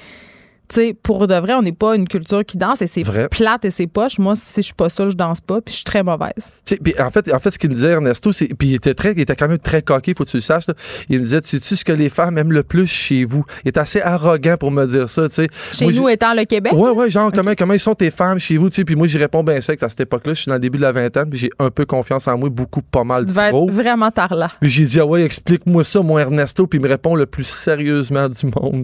sais, 0.75 0.95
pour 1.01 1.27
de 1.27 1.35
vrai, 1.35 1.53
on 1.53 1.61
n'est 1.61 1.71
pas 1.71 1.95
une 1.95 2.07
culture 2.07 2.45
qui 2.45 2.57
danse 2.57 2.81
et 2.81 2.87
c'est 2.87 3.03
Vrai. 3.03 3.27
plate 3.29 3.65
et 3.65 3.71
c'est 3.71 3.87
poche. 3.87 4.19
Moi, 4.19 4.35
si 4.35 4.57
je 4.57 4.61
suis 4.67 4.73
pas 4.73 4.89
ça, 4.89 5.09
je 5.09 5.15
danse 5.15 5.41
pas, 5.41 5.61
puis 5.61 5.71
je 5.71 5.77
suis 5.77 5.83
très 5.83 6.03
mauvaise. 6.03 6.53
Tu 6.65 6.75
puis 6.77 6.93
en 6.99 7.09
fait, 7.09 7.31
en 7.33 7.39
fait, 7.39 7.51
ce 7.51 7.59
qu'il 7.59 7.69
me 7.69 7.75
disait 7.75 7.89
Ernesto, 7.89 8.31
c'est, 8.31 8.47
puis 8.57 8.69
il 8.69 8.75
était 8.75 8.93
très, 8.93 9.11
il 9.13 9.19
était 9.19 9.35
quand 9.35 9.47
même 9.47 9.57
très 9.59 9.81
coqué, 9.81 10.13
faut 10.17 10.23
que 10.23 10.29
tu 10.29 10.37
le 10.37 10.41
saches. 10.41 10.67
là. 10.67 10.73
Il 11.09 11.17
me 11.17 11.23
disait, 11.23 11.41
tu 11.41 11.59
sais 11.59 11.75
ce 11.75 11.83
que 11.85 11.91
les 11.93 12.09
femmes 12.09 12.37
aiment 12.37 12.51
le 12.51 12.63
plus 12.63 12.87
chez 12.87 13.23
vous? 13.23 13.43
Il 13.65 13.69
est 13.69 13.77
assez 13.77 14.01
arrogant 14.01 14.55
pour 14.57 14.71
me 14.71 14.85
dire 14.85 15.09
ça, 15.09 15.27
tu 15.27 15.35
sais. 15.35 15.47
Chez 15.71 15.85
Moi, 15.85 15.93
nous, 15.93 16.09
étant 16.09 16.33
le 16.33 16.45
Québec, 16.45 16.73
Ouais, 16.73 16.89
ouais, 16.91 17.09
genre, 17.09 17.31
comment, 17.33 17.53
comment 17.57 17.73
ils 17.73 17.79
sont 17.79 17.95
tes 17.95 18.11
femmes 18.11 18.39
chez 18.39 18.57
vous, 18.57 18.69
tu 18.69 18.75
sais. 18.77 18.85
Puis 18.85 18.95
moi, 18.95 19.07
j'y 19.07 19.17
réponds 19.17 19.43
bien 19.43 19.59
sec 19.61 19.81
à 19.83 19.89
cette 19.89 20.01
époque-là. 20.01 20.33
Je 20.33 20.41
suis 20.41 20.49
dans 20.49 20.55
le 20.55 20.59
début 20.59 20.77
de 20.77 20.83
la 20.83 20.91
vingtaine, 20.91 21.29
puis 21.29 21.39
j'ai 21.39 21.49
un 21.59 21.69
peu 21.69 21.85
confiance 21.85 22.27
en 22.27 22.37
moi, 22.37 22.49
beaucoup, 22.49 22.81
pas 22.81 23.01
tu 23.01 23.07
mal 23.07 23.25
devais 23.25 23.49
trop. 23.49 23.67
être 23.67 23.73
vraiment 23.75 24.11
tarla. 24.11 24.51
Puis 24.61 24.69
j'ai 24.69 24.83
dit, 24.85 24.99
ah 24.99 25.05
ouais, 25.05 25.23
explique-moi 25.23 25.83
ça, 25.83 26.01
mon 26.01 26.17
Ernesto. 26.17 26.67
Puis 26.67 26.79
il 26.79 26.81
me 26.83 26.87
répond 26.89 27.15
le 27.15 27.25
plus 27.25 27.43
sérieusement 27.45 28.29
du 28.29 28.45
monde. 28.45 28.83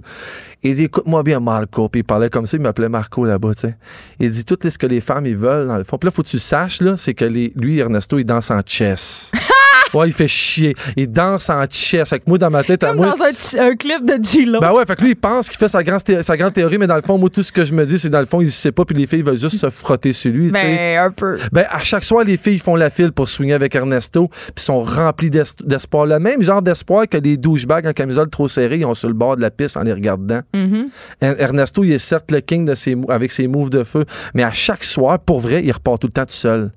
Il 0.64 0.76
dit, 0.76 0.84
écoute-moi 0.86 1.24
bien, 1.24 1.40
Marco. 1.40 1.88
Puis 1.90 2.02
il 2.02 2.04
parlait 2.04 2.30
comme 2.30 2.46
ça, 2.46 2.58
il 2.58 2.64
m'appelait 2.64 2.90
Marco 2.90 3.26
là-bas, 3.26 3.54
tu 3.54 3.62
sais. 3.62 3.78
Il 4.20 4.30
dit, 4.30 4.44
tout 4.44 4.58
ce 4.62 4.78
que 4.78 4.88
les 4.88 5.02
femmes, 5.02 5.26
ils 5.26 5.38
veulent, 5.38 5.68
dans 5.68 5.78
le 5.78 5.84
fond. 5.84 5.98
Puis 5.98 6.08
là, 6.08 6.12
faut 6.12 6.24
que 6.24 6.28
tu 6.28 6.40
saches, 6.40 6.82
là, 6.82 6.98
c'est 6.98 7.14
que 7.14 7.26
les, 7.26 7.54
lui, 7.56 7.78
Ernesto, 7.80 8.18
il 8.20 8.26
danse 8.26 8.52
en 8.52 8.62
chess. 8.66 9.32
ouais, 9.94 10.08
il 10.10 10.14
fait 10.14 10.28
chier. 10.28 10.76
Il 10.96 11.12
danse 11.12 11.50
en 11.50 11.64
chess. 11.70 12.12
Avec 12.14 12.28
moi, 12.28 12.38
dans 12.38 12.50
ma 12.50 12.64
tête, 12.64 12.84
à 12.84 12.94
moi. 12.94 13.08
dans 13.16 13.24
un, 13.24 13.68
un 13.70 13.76
clip 13.76 14.06
de 14.06 14.24
G-Lo. 14.24 14.60
Ben 14.60 14.72
ouais, 14.74 14.84
fait 14.86 14.96
que 14.96 15.04
lui, 15.04 15.12
il 15.12 15.16
pense 15.16 15.50
qu'il 15.50 15.58
fait 15.58 15.68
sa 15.68 15.84
grande, 15.84 16.04
thé- 16.04 16.24
sa 16.24 16.36
grande 16.38 16.54
théorie, 16.54 16.78
mais 16.78 16.88
dans 16.88 16.96
le 16.96 17.02
fond, 17.02 17.18
moi, 17.18 17.30
tout 17.30 17.44
ce 17.44 17.52
que 17.52 17.66
je 17.66 17.74
me 17.74 17.86
dis, 17.86 18.00
c'est 18.00 18.10
dans 18.10 18.20
le 18.20 18.26
fond, 18.26 18.42
il 18.42 18.52
sait 18.52 18.72
pas, 18.72 18.86
puis 18.86 18.96
les 18.96 19.08
filles 19.08 19.22
veulent 19.22 19.38
juste 19.40 19.58
se 19.58 19.70
frotter 19.70 20.14
sur 20.14 20.32
lui. 20.32 20.50
Ben, 20.50 20.98
un 21.00 21.12
peu. 21.12 21.38
Ben, 21.52 21.66
à 21.70 21.80
chaque 21.80 22.04
soir, 22.04 22.24
les 22.24 22.38
filles 22.38 22.60
font 22.60 22.76
la 22.76 22.90
file 22.90 23.12
pour 23.12 23.30
swinger 23.30 23.54
avec 23.54 23.76
Ernesto, 23.76 24.30
puis 24.56 24.64
sont 24.64 24.82
remplies 24.84 25.30
d'es- 25.30 25.44
d'espoir. 25.64 26.06
Le 26.06 26.20
même 26.20 26.42
genre 26.42 26.62
d'espoir 26.62 27.08
que 27.08 27.18
les 27.18 27.38
douchebags 27.38 27.86
en 27.88 27.94
camisole 27.94 28.30
trop 28.30 28.48
serrée, 28.48 28.78
ils 28.78 28.86
ont 28.86 28.94
sur 28.96 29.08
le 29.08 29.14
bord 29.16 29.36
de 29.38 29.42
la 29.42 29.52
piste 29.52 29.78
en 29.78 29.84
les 29.84 29.94
regardant. 29.94 30.42
Mhm. 30.54 30.90
Er- 31.22 31.36
Ernesto, 31.40 31.84
il 31.84 31.92
est 31.94 31.98
certes 32.00 32.32
le 32.32 32.40
king 32.42 32.66
de 32.66 32.76
ses, 32.76 32.96
avec 33.10 33.32
ses 33.32 33.48
moves 33.48 33.70
de 33.70 33.84
feu, 33.84 34.06
mais 34.34 34.44
à 34.44 34.52
chaque 34.52 34.84
soir, 34.84 35.20
pour 35.20 35.40
vrai, 35.40 35.62
il 35.64 35.72
repart 35.72 36.00
tout 36.02 36.08
le 36.08 36.14
temps 36.14 36.26
tout 36.26 36.34
seul. 36.34 36.72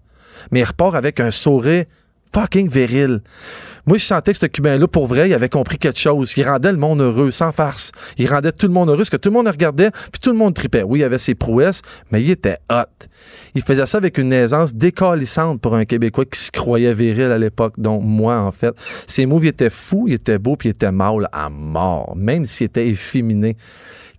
Mais 0.51 0.61
il 0.61 0.64
repart 0.64 0.94
avec 0.94 1.20
un 1.20 1.31
sourire 1.31 1.85
fucking 2.33 2.69
viril. 2.69 3.23
Moi, 3.87 3.99
je 3.99 4.05
sentais 4.05 4.33
que 4.33 4.38
ce 4.38 4.47
Cubain-là, 4.47 4.87
pour 4.87 5.07
vrai, 5.07 5.29
il 5.29 5.35
avait 5.35 5.49
compris 5.49 5.79
quelque 5.79 5.99
chose. 5.99 6.33
Il 6.37 6.47
rendait 6.47 6.71
le 6.71 6.79
monde 6.79 7.01
heureux, 7.01 7.31
sans 7.31 7.51
farce. 7.51 7.93
Il 8.19 8.29
rendait 8.29 8.53
tout 8.53 8.66
le 8.66 8.73
monde 8.73 8.88
heureux, 8.88 8.99
parce 8.99 9.11
que 9.11 9.16
tout 9.16 9.31
le 9.31 9.35
monde 9.35 9.49
regardait, 9.49 9.90
puis 9.90 10.21
tout 10.21 10.31
le 10.31 10.37
monde 10.37 10.55
tripait. 10.55 10.83
Oui, 10.83 11.01
il 11.01 11.05
avait 11.05 11.19
ses 11.19 11.35
prouesses, 11.35 11.83
mais 12.11 12.23
il 12.23 12.31
était 12.31 12.59
hot. 12.71 13.07
Il 13.55 13.62
faisait 13.62 13.87
ça 13.87 13.99
avec 13.99 14.19
une 14.19 14.33
aisance 14.33 14.75
décalissante 14.75 15.61
pour 15.61 15.75
un 15.75 15.85
Québécois 15.85 16.25
qui 16.27 16.38
se 16.38 16.51
croyait 16.51 16.95
viril 16.95 17.33
à 17.33 17.38
l'époque, 17.38 17.75
dont 17.79 18.01
moi, 18.01 18.38
en 18.38 18.53
fait. 18.53 18.75
Ses 19.07 19.27
moves, 19.27 19.45
il 19.45 19.49
était 19.49 19.71
fou, 19.71 20.05
il 20.09 20.14
était 20.14 20.38
beau, 20.38 20.57
puis 20.57 20.69
il 20.69 20.73
était 20.73 20.93
mâle 20.93 21.29
à 21.33 21.49
mort, 21.49 22.14
même 22.16 22.45
s'il 22.47 22.66
était 22.66 22.87
efféminé. 22.87 23.57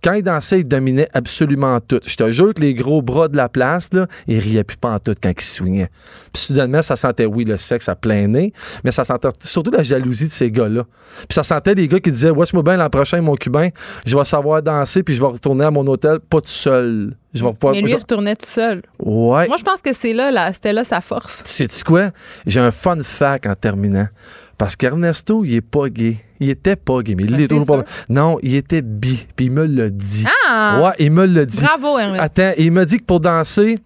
Quand 0.02 0.14
il 0.14 0.22
dansait, 0.22 0.60
il 0.60 0.64
dominait 0.68 1.08
absolument 1.12 1.78
tout. 1.80 2.00
Je 2.04 2.16
te 2.16 2.30
jure 2.32 2.52
que 2.54 2.60
les 2.60 2.74
gros 2.74 3.02
bras 3.02 3.28
de 3.28 3.36
la 3.36 3.48
place, 3.48 3.90
là, 3.92 4.08
il 4.26 4.38
riait 4.40 4.64
plus 4.64 4.76
pas 4.76 4.90
en 4.90 4.98
tout 4.98 5.14
quand 5.22 5.30
il 5.30 5.40
swingait. 5.44 5.90
Puis 6.32 6.42
soudainement, 6.42 6.82
ça 6.82 6.96
sentait, 6.96 7.24
oui, 7.26 7.44
le 7.44 7.56
sexe 7.56 7.88
à 7.88 7.94
plein 7.94 8.26
nez, 8.26 8.52
mais 8.82 8.90
ça 8.90 9.04
sentait 9.04 9.28
surtout 9.38 9.70
la 9.70 9.82
jalousie 9.84 10.26
de 10.26 10.32
ces 10.32 10.50
gars-là. 10.50 10.84
Puis 11.28 11.34
ça 11.34 11.44
sentait 11.44 11.74
les 11.74 11.86
gars 11.86 12.00
qui 12.00 12.10
disaient, 12.10 12.30
watch-moi 12.30 12.62
bien 12.64 12.76
l'an 12.76 12.90
prochain, 12.90 13.20
mon 13.20 13.36
cubain, 13.36 13.68
je 14.04 14.16
vais 14.18 14.24
savoir 14.24 14.60
danser, 14.62 15.02
puis 15.04 15.14
je 15.14 15.20
vais 15.20 15.28
retourner 15.28 15.64
à 15.66 15.70
mon 15.70 15.86
hôtel, 15.86 16.18
pas 16.18 16.40
tout 16.40 16.48
seul. 16.48 17.14
Je 17.32 17.42
vais 17.44 17.52
pouvoir. 17.52 17.72
Mais 17.74 17.80
lui, 17.80 17.88
je- 17.88 17.94
il 17.94 17.98
retournait 17.98 18.36
tout 18.36 18.44
seul. 18.46 18.82
Ouais. 18.98 19.46
Moi, 19.48 19.56
je 19.56 19.62
pense 19.62 19.80
que 19.80 19.92
c'est 19.94 20.12
là, 20.12 20.30
là 20.30 20.52
c'était 20.52 20.72
là 20.74 20.84
sa 20.84 21.00
force. 21.00 21.40
Sais-tu 21.44 21.82
quoi? 21.84 22.10
J'ai 22.44 22.60
un 22.60 22.70
fun 22.72 22.96
fact 23.02 23.46
en 23.46 23.54
terminant. 23.54 24.08
Parce 24.62 24.76
qu'Ernesto, 24.76 25.44
il 25.44 25.56
est 25.56 25.60
pas 25.60 25.88
gay. 25.88 26.18
Il 26.38 26.48
était 26.48 26.76
pas 26.76 27.02
gay, 27.02 27.16
mais 27.16 27.24
il 27.24 27.30
Ben, 27.30 27.36
l'est 27.36 27.42
c'est 27.42 27.48
toujours 27.48 27.66
pas. 27.66 27.84
Non, 28.08 28.38
il 28.44 28.54
était 28.54 28.80
bi, 28.80 29.26
puis 29.34 29.46
il 29.46 29.50
me 29.50 29.66
l'a 29.66 29.90
dit. 29.90 30.24
Ah! 30.48 30.80
Ouais, 30.80 30.92
il 31.00 31.10
me 31.10 31.26
l'a 31.26 31.44
dit. 31.44 31.60
Bravo, 31.60 31.98
Ernest. 31.98 32.22
Attends, 32.22 32.52
il 32.56 32.70
m'a 32.70 32.84
dit 32.84 32.98
que 32.98 33.04
pour 33.04 33.18
danser, 33.18 33.76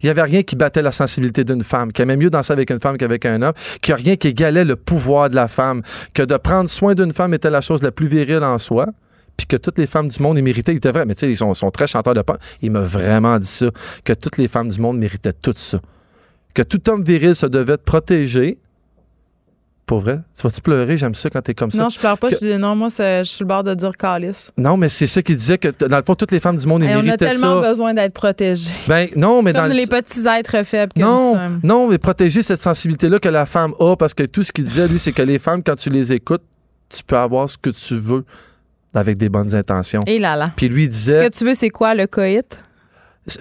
il 0.00 0.06
n'y 0.06 0.10
avait 0.10 0.22
rien 0.22 0.44
qui 0.44 0.54
battait 0.54 0.80
la 0.80 0.92
sensibilité 0.92 1.42
d'une 1.42 1.64
femme, 1.64 1.90
qu'il 1.90 2.04
aimait 2.04 2.16
mieux 2.16 2.30
danser 2.30 2.52
avec 2.52 2.70
une 2.70 2.78
femme 2.78 2.98
qu'avec 2.98 3.26
un 3.26 3.42
homme, 3.42 3.52
qu'il 3.80 3.96
n'y 3.96 4.00
a 4.00 4.04
rien 4.04 4.14
qui 4.14 4.28
égalait 4.28 4.64
le 4.64 4.76
pouvoir 4.76 5.28
de 5.28 5.34
la 5.34 5.48
femme, 5.48 5.82
que 6.14 6.22
de 6.22 6.36
prendre 6.36 6.70
soin 6.70 6.94
d'une 6.94 7.12
femme 7.12 7.34
était 7.34 7.50
la 7.50 7.60
chose 7.60 7.82
la 7.82 7.90
plus 7.90 8.06
virile 8.06 8.44
en 8.44 8.58
soi, 8.58 8.86
puis 9.36 9.48
que 9.48 9.56
toutes 9.56 9.78
les 9.78 9.88
femmes 9.88 10.06
du 10.06 10.22
monde, 10.22 10.38
ils 10.38 10.44
méritaient, 10.44 10.70
il 10.72 10.76
était 10.76 10.92
vrai, 10.92 11.04
mais 11.04 11.16
tu 11.16 11.26
sais, 11.26 11.30
ils 11.32 11.36
sont, 11.36 11.52
sont 11.54 11.72
très 11.72 11.88
chanteurs 11.88 12.14
de 12.14 12.22
punk. 12.22 12.38
Il 12.60 12.70
m'a 12.70 12.82
vraiment 12.82 13.40
dit 13.40 13.44
ça, 13.44 13.66
que 14.04 14.12
toutes 14.12 14.38
les 14.38 14.46
femmes 14.46 14.68
du 14.68 14.80
monde 14.80 14.98
méritaient 14.98 15.32
tout 15.32 15.54
ça. 15.56 15.80
Que 16.54 16.62
tout 16.62 16.88
homme 16.88 17.02
viril 17.02 17.34
se 17.34 17.46
devait 17.46 17.76
te 17.76 17.82
protéger. 17.82 18.60
Pour 19.92 20.00
vrai? 20.00 20.20
Tu 20.34 20.42
vas-tu 20.42 20.62
pleurer? 20.62 20.96
J'aime 20.96 21.14
ça 21.14 21.28
quand 21.28 21.42
t'es 21.42 21.52
comme 21.52 21.70
ça. 21.70 21.82
Non, 21.82 21.90
je 21.90 21.98
pleure 21.98 22.16
pas. 22.16 22.30
Que- 22.30 22.36
Je 22.40 22.52
dis, 22.52 22.56
non, 22.58 22.74
moi, 22.74 22.88
je 22.88 23.22
suis 23.24 23.42
le 23.42 23.46
bord 23.46 23.62
de 23.62 23.74
dire 23.74 23.92
calice. 23.94 24.50
Non, 24.56 24.78
mais 24.78 24.88
c'est 24.88 25.06
ça 25.06 25.20
qu'il 25.20 25.36
disait 25.36 25.58
que, 25.58 25.68
dans 25.84 25.98
le 25.98 26.02
fond, 26.02 26.14
toutes 26.14 26.32
les 26.32 26.40
femmes 26.40 26.56
du 26.56 26.66
monde, 26.66 26.82
ils 26.82 26.88
Hey, 26.88 26.96
on 26.96 27.06
a 27.08 27.16
tellement 27.18 27.60
ça. 27.60 27.68
besoin 27.68 27.92
d'être 27.92 28.14
protégés. 28.14 28.70
Ben, 28.88 29.08
non, 29.16 29.42
mais 29.42 29.52
dans 29.52 29.60
Comme 29.64 29.72
le- 29.72 29.76
les 29.76 29.86
petits 29.86 30.26
êtres 30.26 30.64
faibles 30.64 30.94
que 30.94 31.00
nous 31.00 31.04
Non, 31.04 31.34
sommes. 31.34 31.60
non, 31.62 31.88
mais 31.88 31.98
protéger 31.98 32.40
cette 32.40 32.62
sensibilité-là 32.62 33.18
que 33.18 33.28
la 33.28 33.44
femme 33.44 33.74
a, 33.80 33.94
parce 33.94 34.14
que 34.14 34.22
tout 34.22 34.42
ce 34.42 34.50
qu'il 34.50 34.64
disait, 34.64 34.88
lui, 34.88 34.98
c'est 34.98 35.12
que 35.12 35.20
les 35.20 35.38
femmes, 35.38 35.62
quand 35.62 35.76
tu 35.76 35.90
les 35.90 36.10
écoutes, 36.14 36.40
tu 36.88 37.02
peux 37.04 37.18
avoir 37.18 37.50
ce 37.50 37.58
que 37.58 37.68
tu 37.68 37.98
veux 37.98 38.24
avec 38.94 39.18
des 39.18 39.28
bonnes 39.28 39.54
intentions. 39.54 40.00
Et 40.06 40.18
là 40.18 40.36
là. 40.36 40.52
Puis 40.56 40.70
lui, 40.70 40.84
il 40.84 40.86
Ce 40.86 40.90
disait, 40.92 41.28
que 41.30 41.36
tu 41.36 41.44
veux, 41.44 41.54
c'est 41.54 41.68
quoi, 41.68 41.94
le 41.94 42.06
coït? 42.06 42.60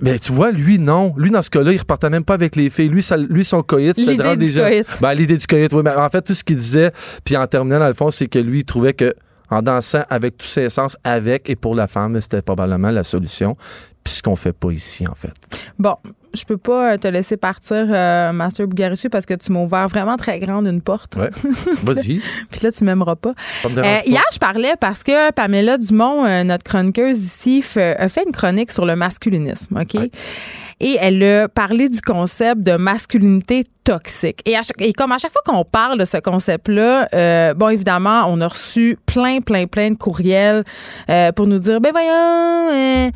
Ben, 0.02 0.20
tu 0.20 0.32
vois, 0.32 0.52
lui, 0.52 0.78
non. 0.78 1.14
Lui, 1.18 1.32
dans 1.32 1.42
ce 1.42 1.50
cas-là, 1.50 1.72
il 1.74 1.80
repartait 1.80 2.10
même 2.10 2.24
pas 2.24 2.36
avec 2.36 2.56
les 2.56 2.70
filles. 2.70 2.90
Lui, 2.90 3.02
ça- 3.02 3.18
lui 3.18 3.44
son 3.44 3.64
coït, 3.64 3.96
c'était 3.96 4.06
de 4.06 4.12
L'idée 4.12 4.24
rendre 4.24 4.38
des 4.38 4.52
gens-. 4.52 4.70
Ben, 5.02 5.14
l'idée 5.14 5.38
du 5.38 5.48
coït, 5.48 5.74
oui. 5.74 5.82
Mais 5.84 5.94
en 5.96 6.10
fait, 6.10 6.22
tout 6.22 6.34
ce 6.34 6.44
qu'il 6.44 6.58
disait, 6.58 6.92
puis 7.24 7.36
en 7.36 7.48
terminant, 7.48 7.80
dans 7.80 7.88
le 7.88 7.94
fond, 7.94 8.12
c'est 8.12 8.28
que 8.28 8.40
lui, 8.40 8.60
il 8.60 8.66
trouvait 8.66 8.94
que 8.94 9.14
en 9.50 9.62
dansant 9.62 10.04
avec 10.10 10.38
tous 10.38 10.48
ses 10.48 10.70
sens, 10.70 10.98
avec 11.04 11.50
et 11.50 11.56
pour 11.56 11.76
la 11.76 11.88
femme, 11.88 12.20
c'était 12.22 12.42
probablement 12.42 12.90
la 12.92 13.04
solution. 13.04 13.58
Puis 14.04 14.14
ce 14.16 14.22
qu'on 14.22 14.36
fait 14.36 14.54
pas 14.54 14.72
ici, 14.72 15.06
en 15.08 15.16
fait. 15.16 15.34
Bon, 15.78 15.96
je 16.34 16.44
peux 16.46 16.58
pas 16.58 16.94
euh, 16.94 16.98
te 16.98 17.08
laisser 17.08 17.38
partir, 17.38 17.86
euh, 17.90 18.32
Master 18.32 18.68
Bugarici, 18.68 19.10
parce 19.10 19.26
que 19.26 19.34
tu 19.34 19.52
m'as 19.52 19.62
ouvert 19.62 19.88
vraiment 19.88 20.18
très 20.18 20.40
grande 20.40 20.68
une 20.68 20.82
porte. 20.82 21.16
Ouais. 21.16 21.30
Vas-y. 21.84 22.22
Puis 22.52 22.62
là, 22.64 22.72
tu 22.72 22.84
m'aimeras 22.84 23.16
pas. 23.16 23.34
Ça 23.62 23.70
me 23.70 23.78
Euh, 23.78 23.82
pas. 23.82 24.02
hier, 24.06 24.24
je 24.34 24.38
parlais 24.40 24.74
parce 24.80 25.04
que 25.04 25.32
Pamela 25.32 25.78
Dumont, 25.78 26.26
euh, 26.26 26.44
notre 26.44 26.64
chroniqueuse 26.64 27.24
ici, 27.24 27.62
fait- 27.62 27.96
a 27.98 28.08
fait 28.10 28.24
une 28.26 28.32
chronique 28.32 28.72
sur 28.72 28.86
le 28.86 28.96
masculinisme, 28.96 29.78
OK? 29.80 29.94
Ouais. 29.96 30.12
Et 30.84 30.98
elle 31.00 31.24
a 31.24 31.48
parlé 31.48 31.90
du 31.90 32.02
concept 32.02 32.62
de 32.64 32.76
masculinité 32.76 33.64
toxique. 33.84 34.42
Et, 34.46 34.56
à 34.58 34.64
chaque- 34.64 34.82
et 34.82 34.94
comme 34.94 35.12
à 35.12 35.20
chaque 35.20 35.32
fois 35.32 35.42
qu'on 35.46 35.64
parle 35.64 36.00
de 36.00 36.06
ce 36.06 36.18
concept-là, 36.18 37.08
euh, 37.14 37.54
bon, 37.54 37.70
évidemment, 37.70 38.24
on 38.30 38.42
a 38.42 38.48
reçu 38.48 38.98
plein, 39.06 39.42
plein, 39.42 39.68
plein 39.68 39.92
de 39.92 39.96
courriels 39.98 40.64
euh, 41.10 41.32
pour 41.34 41.46
nous 41.46 41.60
dire, 41.60 41.82
ben 41.82 41.92
voyons, 41.92 43.12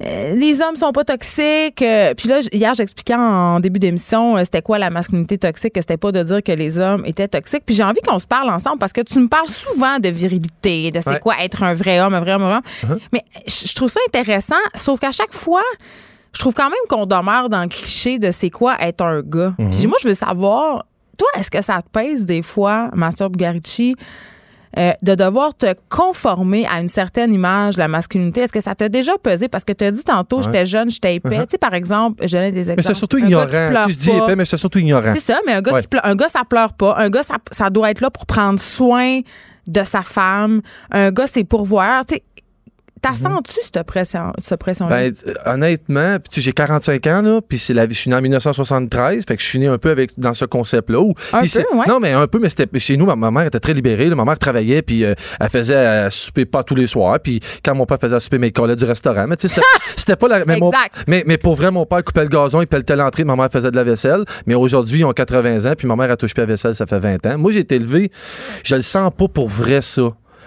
les 0.00 0.60
hommes 0.60 0.76
sont 0.76 0.92
pas 0.92 1.04
toxiques. 1.04 1.82
Euh, 1.82 2.14
Puis 2.14 2.28
là, 2.28 2.40
hier, 2.52 2.74
j'expliquais 2.74 3.14
en 3.14 3.60
début 3.60 3.78
d'émission, 3.78 4.36
euh, 4.36 4.40
c'était 4.44 4.62
quoi 4.62 4.78
la 4.78 4.90
masculinité 4.90 5.38
toxique, 5.38 5.72
que 5.74 5.80
c'était 5.80 5.96
pas 5.96 6.12
de 6.12 6.22
dire 6.22 6.42
que 6.42 6.52
les 6.52 6.78
hommes 6.78 7.04
étaient 7.06 7.28
toxiques. 7.28 7.62
Puis 7.66 7.74
j'ai 7.74 7.82
envie 7.84 8.00
qu'on 8.00 8.18
se 8.18 8.26
parle 8.26 8.50
ensemble 8.50 8.78
parce 8.78 8.92
que 8.92 9.00
tu 9.02 9.18
me 9.18 9.28
parles 9.28 9.48
souvent 9.48 9.98
de 9.98 10.08
virilité, 10.08 10.90
de 10.90 11.00
c'est 11.00 11.10
Ouais. 11.10 11.20
quoi 11.20 11.34
être 11.40 11.62
un 11.62 11.74
vrai 11.74 12.00
homme, 12.00 12.14
un 12.14 12.20
vrai 12.20 12.32
homme, 12.34 12.42
un 12.42 12.48
vrai 12.48 12.56
homme. 12.56 12.96
Uh-huh. 12.96 13.00
Mais 13.12 13.22
je 13.46 13.74
trouve 13.74 13.88
ça 13.90 14.00
intéressant, 14.08 14.56
sauf 14.74 14.98
qu'à 15.00 15.12
chaque 15.12 15.32
fois, 15.34 15.62
je 16.32 16.38
trouve 16.40 16.54
quand 16.54 16.68
même 16.70 16.78
qu'on 16.88 17.06
demeure 17.06 17.48
dans 17.48 17.62
le 17.62 17.68
cliché 17.68 18.18
de 18.18 18.30
c'est 18.32 18.50
quoi 18.50 18.76
être 18.80 19.02
un 19.02 19.20
gars. 19.22 19.54
Mhm. 19.58 19.70
Puis 19.70 19.86
moi, 19.86 19.96
je 20.02 20.08
veux 20.08 20.14
savoir, 20.14 20.84
toi, 21.16 21.28
est-ce 21.38 21.50
que 21.50 21.62
ça 21.62 21.80
te 21.80 21.88
pèse 21.90 22.24
des 22.26 22.42
fois, 22.42 22.90
Master 22.92 23.30
Bugarici, 23.30 23.94
euh, 24.78 24.92
de 25.02 25.14
devoir 25.14 25.54
te 25.54 25.72
conformer 25.88 26.66
à 26.66 26.80
une 26.80 26.88
certaine 26.88 27.32
image 27.32 27.74
de 27.74 27.80
la 27.80 27.88
masculinité? 27.88 28.42
Est-ce 28.42 28.52
que 28.52 28.60
ça 28.60 28.74
t'a 28.74 28.88
déjà 28.88 29.12
pesé? 29.18 29.48
Parce 29.48 29.64
que 29.64 29.72
tu 29.72 29.84
as 29.84 29.90
dit 29.90 30.04
tantôt, 30.04 30.36
Ouais. 30.38 30.42
j'étais 30.44 30.66
jeune, 30.66 30.90
j'étais 30.90 31.14
épais. 31.16 31.28
Uh-huh. 31.38 31.42
Tu 31.46 31.50
sais, 31.52 31.58
par 31.58 31.74
exemple, 31.74 32.26
je 32.26 32.36
des 32.50 32.58
exemples. 32.58 32.76
Mais 32.78 32.82
c'est 32.82 32.94
surtout 32.94 33.16
Un 33.18 33.26
ignorant. 33.26 33.46
sais, 33.50 33.92
je 33.92 33.98
dis 33.98 34.10
épais, 34.10 34.36
mais 34.36 34.44
c'est 34.44 34.56
surtout 34.56 34.78
ignorant. 34.78 35.12
C'est 35.14 35.20
ça, 35.32 35.38
mais 35.46 35.52
un 35.52 35.62
gars, 35.62 35.72
Ouais. 35.74 35.80
qui 35.82 35.88
pleure, 35.88 36.04
un 36.06 36.16
gars, 36.16 36.28
ça 36.28 36.42
pleure 36.48 36.72
pas. 36.72 36.94
Un 36.98 37.10
gars, 37.10 37.22
ça, 37.22 37.36
ça 37.50 37.70
doit 37.70 37.90
être 37.90 38.00
là 38.00 38.10
pour 38.10 38.26
prendre 38.26 38.58
soin 38.60 39.20
de 39.66 39.82
sa 39.82 40.02
femme. 40.02 40.60
Un 40.90 41.10
gars, 41.10 41.26
c'est 41.26 41.44
pourvoir. 41.44 42.04
Tu 42.04 42.16
sais, 42.16 42.22
T'as 43.04 43.14
senti 43.14 43.58
cette 43.62 43.82
pression, 43.84 44.32
cette 44.38 44.58
pression-là? 44.60 44.96
Mhm. 45.08 45.12
Ben, 45.24 45.30
euh, 45.30 45.52
honnêtement, 45.54 46.16
j'ai 46.34 46.52
45 46.52 47.06
ans, 47.06 47.22
là, 47.22 47.40
puis 47.46 47.58
c'est 47.58 47.74
la 47.74 47.86
vie. 47.86 47.94
Je 47.94 48.00
suis 48.00 48.10
né 48.10 48.16
en 48.16 48.22
1973, 48.22 49.24
fait 49.26 49.36
que 49.36 49.42
je 49.42 49.46
suis 49.46 49.58
né 49.58 49.66
un 49.66 49.78
peu 49.78 49.90
avec, 49.90 50.18
dans 50.18 50.32
ce 50.34 50.44
concept-là. 50.46 51.00
Un 51.32 51.40
peu, 51.42 51.76
ouais. 51.76 51.84
Non, 51.86 52.00
mais 52.00 52.12
un 52.12 52.26
peu, 52.26 52.38
mais 52.38 52.48
c'était 52.48 52.66
chez 52.78 52.96
nous, 52.96 53.04
ma, 53.06 53.14
ma 53.16 53.30
mère 53.30 53.46
était 53.46 53.60
très 53.60 53.74
libérée. 53.74 54.08
là. 54.08 54.16
ma 54.16 54.24
mère 54.24 54.38
travaillait, 54.38 54.82
puis 54.82 55.04
euh, 55.04 55.14
elle 55.38 55.50
faisait 55.50 55.74
euh, 55.76 56.10
souper 56.10 56.44
pas 56.46 56.62
tous 56.62 56.74
les 56.74 56.86
soirs. 56.86 57.18
Puis 57.20 57.40
quand 57.62 57.74
mon 57.74 57.84
père 57.86 57.98
faisait 58.00 58.18
souper, 58.20 58.38
mais 58.38 58.48
il 58.48 58.52
collait 58.52 58.76
du 58.76 58.84
restaurant. 58.84 59.26
Mais 59.28 59.36
tu 59.36 59.48
sais, 59.48 59.54
c'était- 59.96 60.16
pas 60.16 60.28
la. 60.28 60.44
Mais, 60.46 60.58
mon- 60.58 60.70
Exact. 60.70 61.04
mais, 61.06 61.24
mais 61.26 61.36
pour 61.38 61.56
vrai, 61.56 61.70
mon 61.70 61.84
père 61.86 62.02
coupait 62.04 62.22
le 62.22 62.28
gazon, 62.28 62.60
il 62.62 62.66
pelletait 62.66 62.96
l'entrée, 62.96 63.24
ma 63.24 63.36
mère 63.36 63.50
faisait 63.52 63.70
de 63.70 63.76
la 63.76 63.84
vaisselle. 63.84 64.24
Mais 64.46 64.54
aujourd'hui, 64.54 65.00
ils 65.00 65.04
ont 65.04 65.12
80 65.12 65.70
ans, 65.70 65.74
puis 65.76 65.86
ma 65.86 65.96
mère 65.96 66.10
a 66.10 66.16
touché 66.16 66.34
à 66.38 66.40
la 66.40 66.46
vaisselle, 66.46 66.74
ça 66.74 66.86
fait 66.86 66.98
20 66.98 67.26
ans. 67.26 67.38
Moi, 67.38 67.52
j'ai 67.52 67.60
été 67.60 67.74
élevé, 67.76 68.10
je 68.64 68.74
le 68.76 68.82
sens 68.82 69.10
pas 69.16 69.28
pour 69.28 69.48
vrai, 69.48 69.82
ça. 69.82 70.02